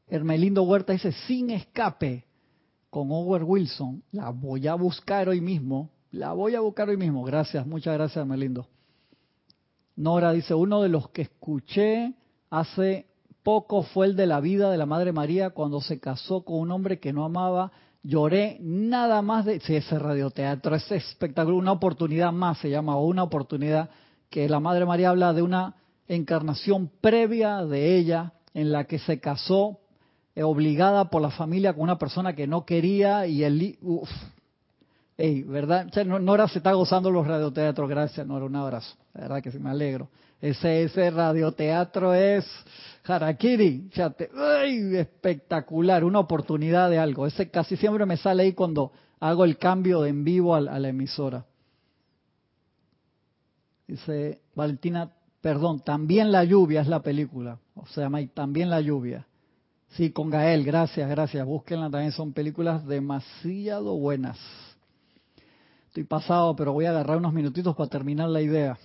Hermelindo 0.09 0.63
Huerta 0.63 0.95
dice, 0.95 1.13
sin 1.13 1.51
escape, 1.51 2.25
con 2.89 3.09
Owen 3.11 3.43
Wilson. 3.45 4.03
La 4.13 4.31
voy 4.31 4.67
a 4.67 4.73
buscar 4.77 5.29
hoy 5.29 5.43
mismo. 5.43 5.91
La 6.11 6.33
voy 6.33 6.55
a 6.55 6.61
buscar 6.61 6.89
hoy 6.89 6.97
mismo. 6.97 7.23
Gracias, 7.23 7.67
muchas 7.67 7.93
gracias, 7.93 8.17
Hermelindo. 8.17 8.67
Nora 9.95 10.33
dice, 10.33 10.55
uno 10.55 10.81
de 10.81 10.89
los 10.89 11.11
que 11.11 11.21
escuché 11.21 12.15
hace 12.49 13.05
poco 13.43 13.83
fue 13.83 14.07
el 14.07 14.17
de 14.17 14.25
la 14.25 14.41
vida 14.41 14.71
de 14.71 14.79
la 14.79 14.87
Madre 14.87 15.13
María 15.13 15.51
cuando 15.51 15.83
se 15.83 16.01
casó 16.01 16.47
con 16.47 16.61
un 16.61 16.71
hombre 16.71 16.99
que 16.99 17.13
no 17.13 17.27
amaba. 17.27 17.73
Lloré 18.03 18.57
nada 18.63 19.21
más 19.21 19.45
de... 19.45 19.61
Sí, 19.61 19.77
ese 19.77 19.99
radioteatro, 19.99 20.75
ese 20.77 20.97
espectáculo, 20.97 21.59
una 21.59 21.73
oportunidad 21.73 22.33
más 22.33 22.57
se 22.57 22.71
llama, 22.71 22.97
o 22.97 23.05
una 23.05 23.23
oportunidad 23.23 23.91
que 24.31 24.49
la 24.49 24.61
Madre 24.61 24.87
María 24.87 25.11
habla 25.11 25.33
de 25.33 25.43
una 25.43 25.75
encarnación 26.09 26.91
previa 27.01 27.65
de 27.65 27.97
ella 27.97 28.33
en 28.55 28.73
la 28.73 28.85
que 28.85 28.99
se 28.99 29.21
casó 29.21 29.81
eh, 30.35 30.43
obligada 30.43 31.11
por 31.11 31.21
la 31.21 31.31
familia 31.31 31.73
con 31.73 31.83
una 31.83 31.99
persona 31.99 32.35
que 32.35 32.47
no 32.47 32.65
quería 32.65 33.27
y 33.27 33.45
el... 33.45 33.77
Uf, 33.83 34.09
Ey, 35.19 35.43
¿verdad? 35.43 35.87
Nora 36.07 36.49
se 36.49 36.59
está 36.59 36.73
gozando 36.73 37.11
los 37.11 37.27
radioteatros, 37.27 37.91
gracias 37.91 38.27
Nora, 38.27 38.47
un 38.47 38.57
abrazo. 38.57 38.97
La 39.13 39.21
verdad 39.21 39.43
que 39.43 39.53
sí, 39.53 39.59
me 39.59 39.69
alegro. 39.69 40.09
Ese, 40.41 40.85
ese 40.85 41.11
radioteatro 41.11 42.15
es 42.15 42.47
Harakiri, 43.05 43.91
¡ay! 44.35 44.97
espectacular, 44.97 46.05
una 46.05 46.21
oportunidad 46.21 46.89
de 46.89 46.99
algo. 46.99 47.27
Ese 47.27 47.51
casi 47.51 47.77
siempre 47.77 48.07
me 48.07 48.17
sale 48.17 48.45
ahí 48.45 48.55
cuando 48.55 48.93
hago 49.21 49.45
el 49.45 49.59
cambio 49.59 50.01
de 50.01 50.09
en 50.09 50.25
vivo 50.25 50.55
a 50.55 50.61
la 50.61 50.89
emisora. 50.89 51.45
Dice 53.91 54.41
Valentina, 54.55 55.11
perdón, 55.41 55.81
también 55.81 56.31
la 56.31 56.45
lluvia 56.45 56.81
es 56.81 56.87
la 56.87 57.03
película. 57.03 57.59
O 57.75 57.87
sea, 57.87 58.09
también 58.33 58.71
la 58.71 58.81
lluvia. 58.81 59.27
Sí, 59.89 60.13
con 60.13 60.31
Gael, 60.31 60.65
gracias, 60.65 61.11
gracias. 61.11 61.45
Búsquenla 61.45 61.91
también, 61.91 62.13
son 62.13 62.33
películas 62.33 62.87
demasiado 62.87 63.97
buenas. 63.97 64.39
Estoy 65.89 66.05
pasado, 66.05 66.55
pero 66.55 66.73
voy 66.73 66.85
a 66.85 66.91
agarrar 66.91 67.17
unos 67.17 67.33
minutitos 67.33 67.75
para 67.75 67.91
terminar 67.91 68.29
la 68.29 68.41
idea. 68.41 68.79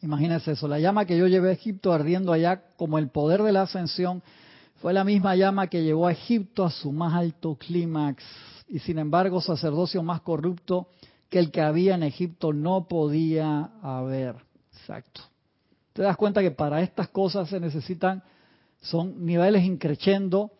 Imagínense 0.00 0.52
eso, 0.52 0.66
la 0.66 0.80
llama 0.80 1.04
que 1.04 1.18
yo 1.18 1.26
llevé 1.26 1.50
a 1.50 1.52
Egipto 1.52 1.92
ardiendo 1.92 2.32
allá 2.32 2.62
como 2.78 2.98
el 2.98 3.10
poder 3.10 3.42
de 3.42 3.52
la 3.52 3.62
ascensión 3.62 4.22
fue 4.80 4.94
la 4.94 5.04
misma 5.04 5.36
llama 5.36 5.66
que 5.66 5.82
llevó 5.82 6.06
a 6.06 6.12
Egipto 6.12 6.64
a 6.64 6.70
su 6.70 6.92
más 6.92 7.12
alto 7.12 7.56
clímax. 7.56 8.24
Y 8.68 8.78
sin 8.78 8.98
embargo, 8.98 9.42
sacerdocio 9.42 10.02
más 10.02 10.22
corrupto 10.22 10.88
que 11.30 11.38
el 11.38 11.50
que 11.52 11.62
había 11.62 11.94
en 11.94 12.02
Egipto 12.02 12.52
no 12.52 12.88
podía 12.88 13.70
haber. 13.82 14.34
Exacto. 14.72 15.22
Te 15.92 16.02
das 16.02 16.16
cuenta 16.16 16.42
que 16.42 16.50
para 16.50 16.82
estas 16.82 17.08
cosas 17.08 17.48
se 17.48 17.60
necesitan, 17.60 18.22
son 18.82 19.24
niveles 19.24 19.64
increchendo 19.64 20.50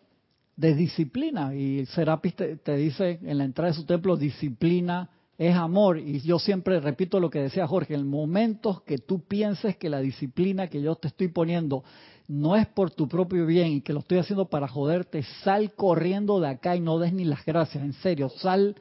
de 0.56 0.74
disciplina. 0.74 1.54
Y 1.54 1.86
Serapis 1.86 2.36
te, 2.36 2.56
te, 2.56 2.76
dice 2.76 3.18
en 3.22 3.38
la 3.38 3.44
entrada 3.44 3.70
de 3.70 3.76
su 3.76 3.84
templo, 3.84 4.16
disciplina 4.16 5.10
es 5.36 5.56
amor. 5.56 5.98
Y 5.98 6.20
yo 6.20 6.38
siempre 6.38 6.78
repito 6.78 7.18
lo 7.18 7.30
que 7.30 7.40
decía 7.40 7.66
Jorge, 7.66 7.94
en 7.94 8.06
momentos 8.06 8.82
que 8.82 8.98
tú 8.98 9.24
pienses 9.24 9.76
que 9.76 9.88
la 9.88 10.00
disciplina 10.00 10.68
que 10.68 10.80
yo 10.80 10.94
te 10.94 11.08
estoy 11.08 11.28
poniendo 11.28 11.82
no 12.28 12.54
es 12.54 12.68
por 12.68 12.92
tu 12.92 13.08
propio 13.08 13.44
bien 13.44 13.72
y 13.72 13.80
que 13.80 13.92
lo 13.92 14.00
estoy 14.00 14.18
haciendo 14.18 14.44
para 14.44 14.68
joderte, 14.68 15.24
sal 15.42 15.72
corriendo 15.74 16.38
de 16.38 16.48
acá 16.48 16.76
y 16.76 16.80
no 16.80 17.00
des 17.00 17.12
ni 17.12 17.24
las 17.24 17.44
gracias, 17.44 17.82
en 17.82 17.92
serio, 17.94 18.28
sal 18.28 18.76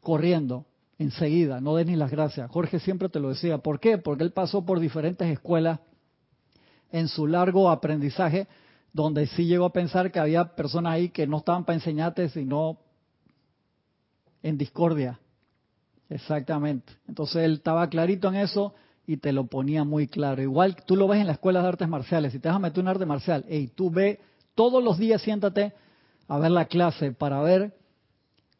corriendo 0.00 0.64
enseguida, 1.00 1.62
no 1.62 1.76
des 1.76 1.86
ni 1.86 1.96
las 1.96 2.10
gracias. 2.10 2.50
Jorge 2.50 2.78
siempre 2.78 3.08
te 3.08 3.20
lo 3.20 3.30
decía. 3.30 3.58
¿Por 3.58 3.80
qué? 3.80 3.96
Porque 3.96 4.22
él 4.22 4.32
pasó 4.32 4.66
por 4.66 4.78
diferentes 4.78 5.26
escuelas 5.28 5.80
en 6.92 7.08
su 7.08 7.26
largo 7.26 7.70
aprendizaje, 7.70 8.46
donde 8.92 9.26
sí 9.28 9.46
llegó 9.46 9.64
a 9.64 9.72
pensar 9.72 10.12
que 10.12 10.20
había 10.20 10.54
personas 10.54 10.92
ahí 10.92 11.08
que 11.08 11.26
no 11.26 11.38
estaban 11.38 11.64
para 11.64 11.76
enseñarte, 11.76 12.28
sino 12.28 12.80
en 14.42 14.58
discordia. 14.58 15.18
Exactamente. 16.10 16.92
Entonces 17.08 17.44
él 17.44 17.54
estaba 17.54 17.88
clarito 17.88 18.28
en 18.28 18.34
eso 18.34 18.74
y 19.06 19.16
te 19.16 19.32
lo 19.32 19.46
ponía 19.46 19.84
muy 19.84 20.06
claro. 20.06 20.42
Igual 20.42 20.76
tú 20.84 20.96
lo 20.96 21.08
ves 21.08 21.20
en 21.20 21.28
la 21.28 21.32
escuela 21.32 21.62
de 21.62 21.68
artes 21.68 21.88
marciales. 21.88 22.32
Si 22.32 22.40
te 22.40 22.48
vas 22.48 22.56
a 22.56 22.60
meter 22.60 22.82
un 22.82 22.88
arte 22.88 23.06
marcial, 23.06 23.46
hey, 23.48 23.72
tú 23.74 23.90
ve 23.90 24.20
todos 24.54 24.84
los 24.84 24.98
días 24.98 25.22
siéntate 25.22 25.72
a 26.28 26.38
ver 26.38 26.50
la 26.50 26.66
clase 26.66 27.12
para 27.12 27.40
ver 27.40 27.79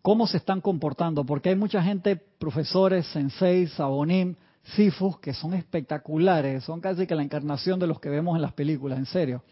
cómo 0.03 0.27
se 0.27 0.39
están 0.39 0.61
comportando, 0.61 1.25
porque 1.25 1.51
hay 1.51 1.57
mucha 1.57 1.83
gente, 1.83 2.17
profesores, 2.17 3.07
senseis, 3.07 3.73
sabonim, 3.73 4.37
sifus, 4.77 5.19
que 5.19 5.35
son 5.35 5.55
espectaculares, 5.55 6.65
son 6.65 6.81
casi 6.81 7.07
que 7.07 7.15
la 7.15 7.23
encarnación 7.23 7.79
de 7.79 7.87
los 7.87 8.01
que 8.01 8.09
vemos 8.09 8.37
en 8.37 8.43
las 8.43 8.53
películas, 8.53 8.99
en 8.99 9.07
serio. 9.07 9.43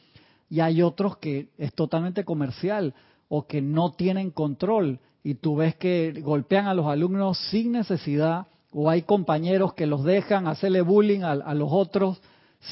Y 0.51 0.61
hay 0.61 0.83
otros 0.83 1.19
que 1.19 1.49
es 1.59 1.75
totalmente 1.75 2.25
comercial 2.25 2.95
o 3.29 3.47
que 3.47 3.61
no 3.61 3.93
tienen 3.93 4.31
control 4.31 5.01
y 5.23 5.35
tú 5.35 5.57
ves 5.57 5.77
que 5.77 6.21
golpean 6.23 6.67
a 6.67 6.75
los 6.75 6.87
alumnos 6.87 7.39
sin 7.51 7.73
necesidad 7.73 8.47
o 8.73 8.89
hay 8.89 9.03
compañeros 9.03 9.75
que 9.75 9.87
los 9.87 10.05
dejan 10.05 10.47
hacerle 10.47 10.81
bullying 10.81 11.21
a, 11.23 11.55
los 11.55 11.69
otros 11.71 12.21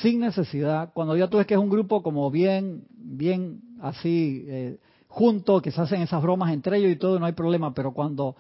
sin 0.03 0.21
necesidad. 0.21 0.91
Cuando 0.95 1.17
ya 1.17 1.29
tú 1.29 1.39
ves 1.39 1.47
que 1.47 1.55
es 1.55 1.61
un 1.61 1.71
grupo 1.71 2.03
como 2.03 2.31
bien, 2.31 2.85
bien 2.91 3.61
así 3.81 4.45
eh, 4.47 4.79
junto, 5.17 5.63
que 5.63 5.71
se 5.71 5.81
hacen 5.81 6.03
esas 6.03 6.21
bromas 6.21 6.53
entre 6.53 6.77
ellos 6.77 6.93
y 6.93 6.97
todo, 6.97 7.19
no 7.19 7.25
hay 7.25 7.33
problema, 7.33 7.73
pero 7.73 7.93
cuando 7.93 8.37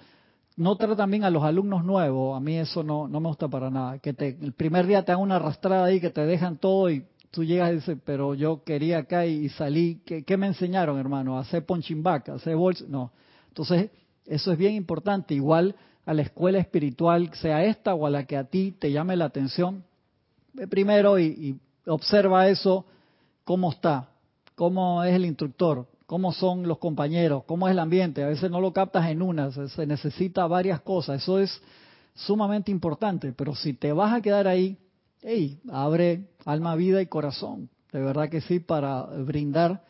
no 0.57 0.77
tratan 0.77 1.11
bien 1.11 1.24
a 1.24 1.31
los 1.31 1.43
alumnos 1.43 1.82
nuevos, 1.82 2.36
a 2.36 2.40
mí 2.40 2.59
eso 2.59 2.82
no, 2.82 3.09
no 3.09 3.19
me 3.19 3.28
gusta 3.28 3.48
para 3.48 3.70
nada. 3.70 3.98
Que 3.98 4.12
te, 4.12 4.36
el 4.39 4.53
primer 4.53 4.86
día 4.86 5.03
te 5.03 5.11
hagan 5.11 5.24
una 5.24 5.36
arrastrada 5.36 5.86
ahí, 5.86 6.03
que 6.03 6.11
te 6.11 6.27
dejan 6.27 6.59
todo 6.59 6.90
y 6.90 7.03
tú 7.31 7.44
llegas 7.44 7.73
y 7.73 7.74
dices, 7.77 7.98
pero 8.05 8.35
yo 8.35 8.62
quería 8.62 8.98
acá 8.98 9.24
y, 9.24 9.48
salí. 9.48 10.03
¿Qué, 10.05 10.36
me 10.36 10.48
enseñaron, 10.48 10.98
hermano? 10.98 11.39
¿A 11.39 11.40
hacer 11.40 11.65
punching 11.65 12.03
back? 12.03 12.28
¿A 12.28 12.35
hacer 12.35 12.55
bolsa? 12.57 12.85
No. 12.86 13.11
Entonces, 13.48 13.90
eso 14.27 14.53
es 14.53 14.59
bien 14.59 14.74
importante. 14.74 15.32
Igual 15.32 15.77
a 16.05 16.12
la 16.12 16.20
escuela 16.20 16.59
espiritual, 16.59 17.31
sea 17.36 17.65
esta 17.65 17.94
o 17.94 18.05
a 18.05 18.11
la 18.11 18.27
que 18.27 18.36
a 18.36 18.44
ti 18.44 18.73
te 18.78 18.93
llame 18.93 19.16
la 19.16 19.24
atención, 19.24 19.82
ve 20.53 20.69
primero 20.69 21.19
y, 21.19 21.24
y 21.24 21.90
observa 21.90 22.48
eso, 22.48 22.85
cómo 23.44 23.70
está, 23.73 24.11
cómo 24.55 25.03
es 25.05 25.15
el 25.15 25.24
instructor, 25.24 25.86
cómo 26.06 26.32
son 26.32 26.66
los 26.66 26.78
compañeros, 26.78 27.44
cómo 27.46 27.68
es 27.68 27.72
el 27.72 27.78
ambiente. 27.78 28.22
A 28.22 28.28
veces 28.28 28.50
no 28.50 28.60
lo 28.60 28.72
captas 28.72 29.08
en 29.10 29.22
una, 29.22 29.50
se 29.50 29.86
necesita 29.86 30.46
varias 30.46 30.80
cosas. 30.80 31.22
Eso 31.22 31.38
es 31.38 31.60
sumamente 32.14 32.70
importante. 32.70 33.32
Pero 33.32 33.54
si 33.54 33.74
te 33.74 33.92
vas 33.92 34.14
a 34.14 34.20
quedar 34.20 34.48
ahí, 34.48 34.78
hey, 35.22 35.58
abre 35.70 36.28
alma, 36.44 36.74
vida 36.76 37.02
y 37.02 37.06
corazón. 37.06 37.68
De 37.92 38.00
verdad 38.00 38.28
que 38.28 38.40
sí, 38.40 38.60
para 38.60 39.02
brindar 39.02 39.82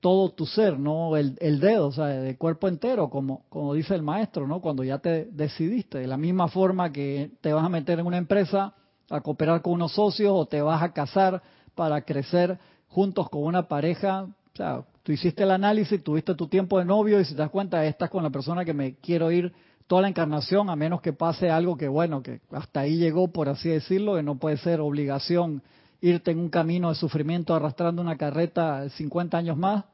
todo 0.00 0.30
tu 0.30 0.46
ser, 0.46 0.78
no 0.78 1.16
el, 1.16 1.34
dedo, 1.58 1.88
o 1.88 1.92
sea, 1.92 2.06
de 2.06 2.36
cuerpo 2.36 2.68
entero, 2.68 3.08
como, 3.10 3.44
como 3.48 3.74
dice 3.74 3.94
el 3.94 4.02
maestro, 4.02 4.46
¿no? 4.46 4.60
Cuando 4.60 4.84
ya 4.84 4.98
te 4.98 5.24
decidiste, 5.24 5.98
de 5.98 6.06
la 6.06 6.16
misma 6.16 6.48
forma 6.48 6.92
que 6.92 7.32
te 7.40 7.52
vas 7.52 7.64
a 7.64 7.68
meter 7.68 7.98
en 7.98 8.06
una 8.06 8.18
empresa 8.18 8.74
a 9.10 9.20
cooperar 9.20 9.62
con 9.62 9.72
unos 9.72 9.92
socios 9.92 10.32
o 10.32 10.46
te 10.46 10.60
vas 10.60 10.82
a 10.82 10.92
casar 10.92 11.42
para 11.74 12.02
crecer 12.02 12.58
juntos 12.88 13.28
con 13.30 13.42
una 13.42 13.66
pareja, 13.68 14.24
o 14.24 14.56
sea, 14.56 14.84
tú 15.06 15.12
hiciste 15.12 15.44
el 15.44 15.52
análisis, 15.52 16.02
tuviste 16.02 16.34
tu 16.34 16.48
tiempo 16.48 16.80
de 16.80 16.84
novio 16.84 17.20
y 17.20 17.24
si 17.24 17.30
te 17.30 17.38
das 17.38 17.50
cuenta, 17.50 17.86
estás 17.86 18.10
con 18.10 18.24
la 18.24 18.30
persona 18.30 18.64
que 18.64 18.74
me 18.74 18.96
quiero 18.96 19.30
ir 19.30 19.52
toda 19.86 20.02
la 20.02 20.08
encarnación, 20.08 20.68
a 20.68 20.74
menos 20.74 21.00
que 21.00 21.12
pase 21.12 21.48
algo 21.48 21.76
que, 21.76 21.86
bueno, 21.86 22.24
que 22.24 22.40
hasta 22.50 22.80
ahí 22.80 22.96
llegó, 22.96 23.28
por 23.28 23.48
así 23.48 23.68
decirlo, 23.68 24.16
que 24.16 24.24
no 24.24 24.34
puede 24.34 24.56
ser 24.56 24.80
obligación 24.80 25.62
irte 26.00 26.32
en 26.32 26.40
un 26.40 26.48
camino 26.48 26.88
de 26.88 26.96
sufrimiento 26.96 27.54
arrastrando 27.54 28.02
una 28.02 28.16
carreta 28.16 28.88
50 28.88 29.38
años 29.38 29.56
más. 29.56 29.84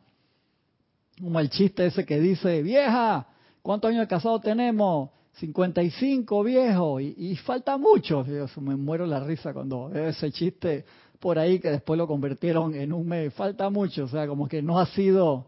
Como 1.20 1.38
el 1.40 1.50
chiste 1.50 1.84
ese 1.84 2.06
que 2.06 2.18
dice, 2.18 2.62
vieja, 2.62 3.26
¿cuántos 3.60 3.90
años 3.90 4.00
de 4.00 4.08
casado 4.08 4.40
tenemos? 4.40 5.10
55, 5.34 6.42
viejo, 6.42 7.00
y, 7.00 7.14
y 7.18 7.36
falta 7.36 7.76
mucho. 7.76 8.24
Yo 8.24 8.46
me 8.62 8.76
muero 8.76 9.04
la 9.04 9.20
risa 9.20 9.52
cuando 9.52 9.90
veo 9.90 10.08
ese 10.08 10.32
chiste 10.32 10.86
por 11.22 11.38
ahí 11.38 11.60
que 11.60 11.70
después 11.70 11.96
lo 11.96 12.08
convirtieron 12.08 12.74
en 12.74 12.92
un 12.92 13.06
mes. 13.06 13.32
Falta 13.32 13.70
mucho, 13.70 14.04
o 14.04 14.08
sea, 14.08 14.26
como 14.26 14.48
que 14.48 14.60
no 14.60 14.80
ha 14.80 14.86
sido 14.86 15.46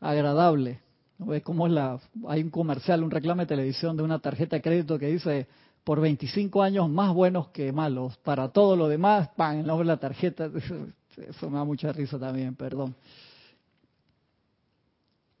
agradable. 0.00 0.80
¿Ves 1.16 1.44
cómo 1.44 1.68
es 1.68 1.72
la, 1.72 2.00
hay 2.26 2.42
un 2.42 2.50
comercial, 2.50 3.04
un 3.04 3.10
reclamo 3.12 3.42
de 3.42 3.46
televisión 3.46 3.96
de 3.96 4.02
una 4.02 4.18
tarjeta 4.18 4.56
de 4.56 4.62
crédito 4.62 4.98
que 4.98 5.06
dice 5.06 5.46
por 5.84 6.00
25 6.00 6.60
años 6.60 6.90
más 6.90 7.14
buenos 7.14 7.48
que 7.50 7.70
malos. 7.70 8.16
Para 8.18 8.48
todo 8.48 8.74
lo 8.74 8.88
demás, 8.88 9.28
pan, 9.36 9.60
el 9.60 9.66
nombre 9.66 9.86
de 9.86 9.92
la 9.92 10.00
tarjeta. 10.00 10.50
Eso 11.16 11.48
me 11.48 11.56
da 11.56 11.64
mucha 11.64 11.92
risa 11.92 12.18
también, 12.18 12.56
perdón. 12.56 12.92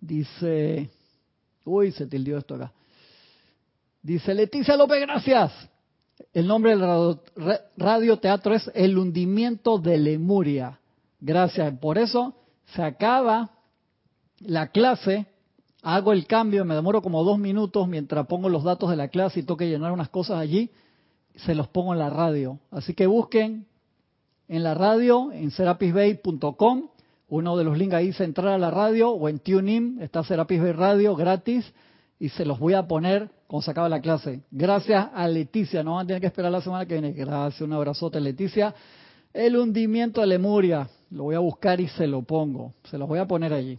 Dice, 0.00 0.90
uy, 1.64 1.90
se 1.90 2.06
tildió 2.06 2.38
esto 2.38 2.54
acá. 2.54 2.72
Dice 4.00 4.32
Leticia 4.32 4.76
López, 4.76 5.00
gracias. 5.00 5.52
El 6.32 6.46
nombre 6.46 6.76
del 6.76 7.18
radio, 7.76 8.18
teatro 8.18 8.54
es 8.54 8.70
El 8.74 8.98
hundimiento 8.98 9.78
de 9.78 9.98
Lemuria. 9.98 10.78
Gracias. 11.20 11.78
Por 11.78 11.98
eso 11.98 12.34
se 12.74 12.82
acaba 12.82 13.50
la 14.40 14.68
clase 14.68 15.26
hago 15.82 16.12
el 16.12 16.26
cambio, 16.26 16.64
me 16.64 16.74
demoro 16.74 17.02
como 17.02 17.24
dos 17.24 17.38
minutos 17.38 17.88
mientras 17.88 18.26
pongo 18.26 18.48
los 18.48 18.62
datos 18.62 18.88
de 18.88 18.96
la 18.96 19.08
clase 19.08 19.40
y 19.40 19.42
toque 19.42 19.68
llenar 19.68 19.92
unas 19.92 20.08
cosas 20.08 20.38
allí, 20.38 20.70
se 21.34 21.54
los 21.54 21.68
pongo 21.68 21.92
en 21.92 21.98
la 21.98 22.08
radio. 22.08 22.58
Así 22.70 22.94
que 22.94 23.06
busquen 23.06 23.66
en 24.48 24.62
la 24.62 24.74
radio, 24.74 25.32
en 25.32 25.50
serapisbay.com, 25.50 26.88
uno 27.28 27.56
de 27.56 27.64
los 27.64 27.76
links 27.76 27.94
ahí 27.94 28.06
dice 28.08 28.24
entrar 28.24 28.48
a 28.48 28.58
la 28.58 28.70
radio 28.70 29.10
o 29.10 29.28
en 29.28 29.38
TuneIn, 29.38 29.98
está 30.00 30.22
Serapis 30.22 30.60
Bay 30.60 30.72
Radio 30.72 31.16
gratis 31.16 31.72
y 32.20 32.28
se 32.28 32.44
los 32.44 32.58
voy 32.58 32.74
a 32.74 32.86
poner 32.86 33.30
cuando 33.52 33.66
se 33.66 33.70
acaba 33.70 33.86
la 33.86 34.00
clase. 34.00 34.40
Gracias 34.50 35.10
a 35.12 35.28
Leticia, 35.28 35.82
no 35.82 35.96
van 35.96 36.04
a 36.04 36.06
tener 36.06 36.22
que 36.22 36.28
esperar 36.28 36.50
la 36.50 36.62
semana 36.62 36.86
que 36.86 36.94
viene. 36.94 37.12
Gracias, 37.12 37.60
un 37.60 37.74
abrazote 37.74 38.18
Leticia. 38.18 38.74
El 39.30 39.58
hundimiento 39.58 40.22
de 40.22 40.26
Lemuria, 40.26 40.88
lo 41.10 41.24
voy 41.24 41.34
a 41.34 41.38
buscar 41.38 41.78
y 41.78 41.86
se 41.88 42.06
lo 42.06 42.22
pongo, 42.22 42.72
se 42.84 42.96
los 42.96 43.06
voy 43.06 43.18
a 43.18 43.26
poner 43.26 43.52
allí. 43.52 43.78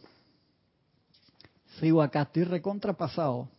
Sigo 1.79 2.03
acá, 2.03 2.21
estoy 2.21 2.43
recontrapasado. 2.43 3.49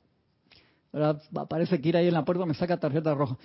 Parece 1.49 1.81
que 1.81 1.89
ir 1.89 1.97
ahí 1.97 2.07
en 2.07 2.15
la 2.15 2.25
puerta 2.25 2.47
me 2.47 2.55
saca 2.55 2.79
tarjeta 2.79 3.13
roja. 3.13 3.37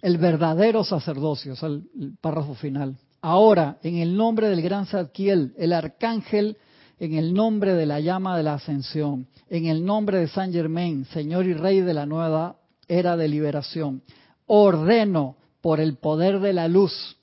El 0.00 0.16
verdadero 0.16 0.84
sacerdocio, 0.84 1.52
es 1.52 1.62
el, 1.62 1.84
párrafo 2.18 2.54
final. 2.54 2.96
Ahora, 3.20 3.76
en 3.82 3.96
el 3.96 4.16
nombre 4.16 4.48
del 4.48 4.62
gran 4.62 4.86
Zadkiel, 4.86 5.52
el 5.58 5.74
arcángel, 5.74 6.56
en 6.98 7.14
el 7.14 7.34
nombre 7.34 7.74
de 7.74 7.86
la 7.86 8.00
llama 8.00 8.36
de 8.36 8.42
la 8.42 8.54
ascensión, 8.54 9.26
en 9.48 9.66
el 9.66 9.84
nombre 9.84 10.18
de 10.18 10.28
San 10.28 10.52
Germain, 10.52 11.04
Señor 11.06 11.46
y 11.46 11.54
Rey 11.54 11.80
de 11.80 11.94
la 11.94 12.06
nueva 12.06 12.56
era 12.88 13.16
de 13.16 13.28
liberación, 13.28 14.02
ordeno 14.46 15.36
por 15.60 15.80
el 15.80 15.96
poder 15.96 16.40
de 16.40 16.52
la 16.52 16.68
luz 16.68 17.16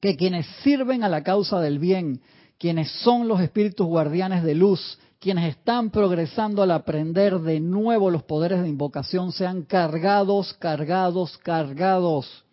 que 0.00 0.16
quienes 0.16 0.46
sirven 0.62 1.02
a 1.02 1.08
la 1.08 1.22
causa 1.22 1.60
del 1.60 1.78
bien, 1.78 2.20
quienes 2.58 2.90
son 3.02 3.26
los 3.26 3.40
espíritus 3.40 3.86
guardianes 3.86 4.44
de 4.44 4.54
luz, 4.54 4.98
quienes 5.18 5.56
están 5.56 5.90
progresando 5.90 6.62
al 6.62 6.72
aprender 6.72 7.40
de 7.40 7.58
nuevo 7.58 8.10
los 8.10 8.22
poderes 8.22 8.62
de 8.62 8.68
invocación, 8.68 9.32
sean 9.32 9.62
cargados, 9.62 10.52
cargados, 10.54 11.38
cargados 11.38 12.43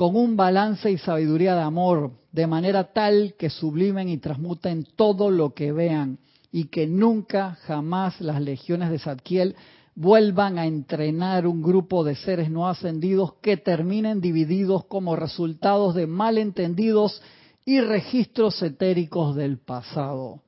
con 0.00 0.16
un 0.16 0.34
balance 0.34 0.90
y 0.90 0.96
sabiduría 0.96 1.54
de 1.54 1.60
amor, 1.60 2.12
de 2.32 2.46
manera 2.46 2.90
tal 2.94 3.34
que 3.38 3.50
sublimen 3.50 4.08
y 4.08 4.16
transmuten 4.16 4.86
todo 4.96 5.30
lo 5.30 5.52
que 5.52 5.72
vean 5.72 6.20
y 6.50 6.68
que 6.68 6.86
nunca, 6.86 7.58
jamás 7.66 8.18
las 8.22 8.40
legiones 8.40 8.90
de 8.90 8.98
Zadkiel 8.98 9.56
vuelvan 9.94 10.58
a 10.58 10.64
entrenar 10.64 11.46
un 11.46 11.60
grupo 11.60 12.02
de 12.02 12.14
seres 12.14 12.50
no 12.50 12.66
ascendidos 12.66 13.34
que 13.42 13.58
terminen 13.58 14.22
divididos 14.22 14.86
como 14.86 15.16
resultados 15.16 15.94
de 15.94 16.06
malentendidos 16.06 17.20
y 17.66 17.82
registros 17.82 18.62
etéricos 18.62 19.36
del 19.36 19.58
pasado. 19.58 20.40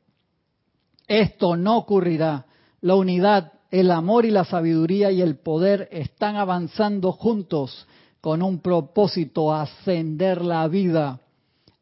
Esto 1.07 1.59
no 1.59 1.77
ocurrirá. 1.77 2.47
La 2.81 2.95
unidad, 2.95 3.53
el 3.71 3.91
amor 3.91 4.25
y 4.25 4.31
la 4.31 4.47
sabiduría 4.47 5.11
y 5.11 5.21
el 5.21 5.37
poder 5.37 5.91
están 5.93 6.37
avanzando 6.37 7.13
juntos 7.13 7.87
con 8.23 8.41
un 8.41 8.61
propósito, 8.61 9.53
ascender 9.53 10.43
la 10.43 10.69
vida, 10.69 11.19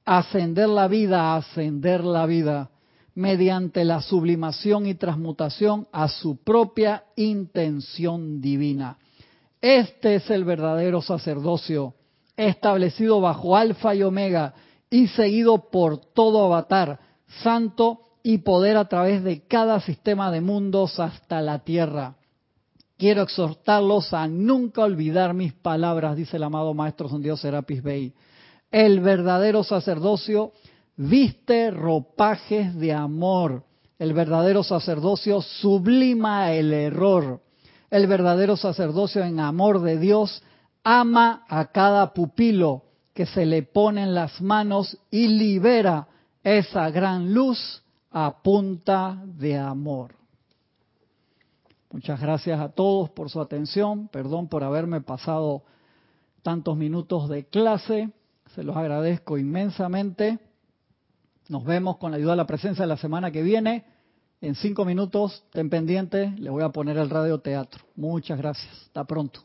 ascender 0.06 0.70
la 0.70 0.88
vida, 0.88 1.36
ascender 1.36 2.02
la 2.02 2.24
vida, 2.24 2.70
mediante 3.14 3.84
la 3.84 4.00
sublimación 4.00 4.86
y 4.86 4.94
transmutación 4.94 5.86
a 5.92 6.08
su 6.08 6.38
propia 6.38 7.04
intención 7.14 8.40
divina. 8.40 8.96
Este 9.60 10.14
es 10.14 10.30
el 10.30 10.44
verdadero 10.44 11.02
sacerdocio, 11.02 11.92
establecido 12.38 13.20
bajo 13.20 13.54
alfa 13.54 13.94
y 13.94 14.02
omega, 14.02 14.54
y 14.88 15.08
seguido 15.08 15.70
por 15.70 15.98
todo 15.98 16.46
avatar, 16.46 17.00
santo 17.42 18.00
y 18.22 18.38
poder 18.38 18.78
a 18.78 18.88
través 18.88 19.22
de 19.22 19.46
cada 19.46 19.78
sistema 19.80 20.30
de 20.30 20.40
mundos 20.40 20.98
hasta 21.00 21.42
la 21.42 21.58
tierra. 21.58 22.16
Quiero 23.00 23.22
exhortarlos 23.22 24.12
a 24.12 24.28
nunca 24.28 24.82
olvidar 24.82 25.32
mis 25.32 25.54
palabras, 25.54 26.16
dice 26.16 26.36
el 26.36 26.42
amado 26.42 26.74
Maestro 26.74 27.08
San 27.08 27.22
Dios 27.22 27.40
Serapis 27.40 27.82
Bey. 27.82 28.12
El 28.70 29.00
verdadero 29.00 29.64
sacerdocio 29.64 30.52
viste 30.98 31.70
ropajes 31.70 32.74
de 32.74 32.92
amor. 32.92 33.64
El 33.98 34.12
verdadero 34.12 34.62
sacerdocio 34.62 35.40
sublima 35.40 36.52
el 36.52 36.74
error. 36.74 37.40
El 37.88 38.06
verdadero 38.06 38.58
sacerdocio 38.58 39.24
en 39.24 39.40
amor 39.40 39.80
de 39.80 39.96
Dios 39.96 40.42
ama 40.84 41.46
a 41.48 41.70
cada 41.72 42.12
pupilo 42.12 42.82
que 43.14 43.24
se 43.24 43.46
le 43.46 43.62
pone 43.62 44.02
en 44.02 44.14
las 44.14 44.42
manos 44.42 44.98
y 45.10 45.26
libera 45.26 46.06
esa 46.44 46.90
gran 46.90 47.32
luz 47.32 47.82
a 48.10 48.42
punta 48.42 49.22
de 49.24 49.56
amor. 49.56 50.19
Muchas 51.90 52.20
gracias 52.20 52.60
a 52.60 52.68
todos 52.68 53.10
por 53.10 53.30
su 53.30 53.40
atención. 53.40 54.08
Perdón 54.08 54.48
por 54.48 54.62
haberme 54.62 55.00
pasado 55.00 55.62
tantos 56.42 56.76
minutos 56.76 57.28
de 57.28 57.46
clase. 57.46 58.10
Se 58.54 58.62
los 58.62 58.76
agradezco 58.76 59.38
inmensamente. 59.38 60.38
Nos 61.48 61.64
vemos 61.64 61.96
con 61.96 62.12
la 62.12 62.18
ayuda 62.18 62.32
de 62.32 62.36
la 62.36 62.46
presencia 62.46 62.86
la 62.86 62.96
semana 62.96 63.32
que 63.32 63.42
viene. 63.42 63.84
En 64.40 64.54
cinco 64.54 64.84
minutos, 64.84 65.44
ten 65.52 65.68
pendiente, 65.68 66.32
le 66.38 66.48
voy 66.48 66.62
a 66.62 66.70
poner 66.70 66.96
el 66.96 67.10
radioteatro. 67.10 67.84
Muchas 67.96 68.38
gracias. 68.38 68.72
Hasta 68.86 69.04
pronto. 69.04 69.40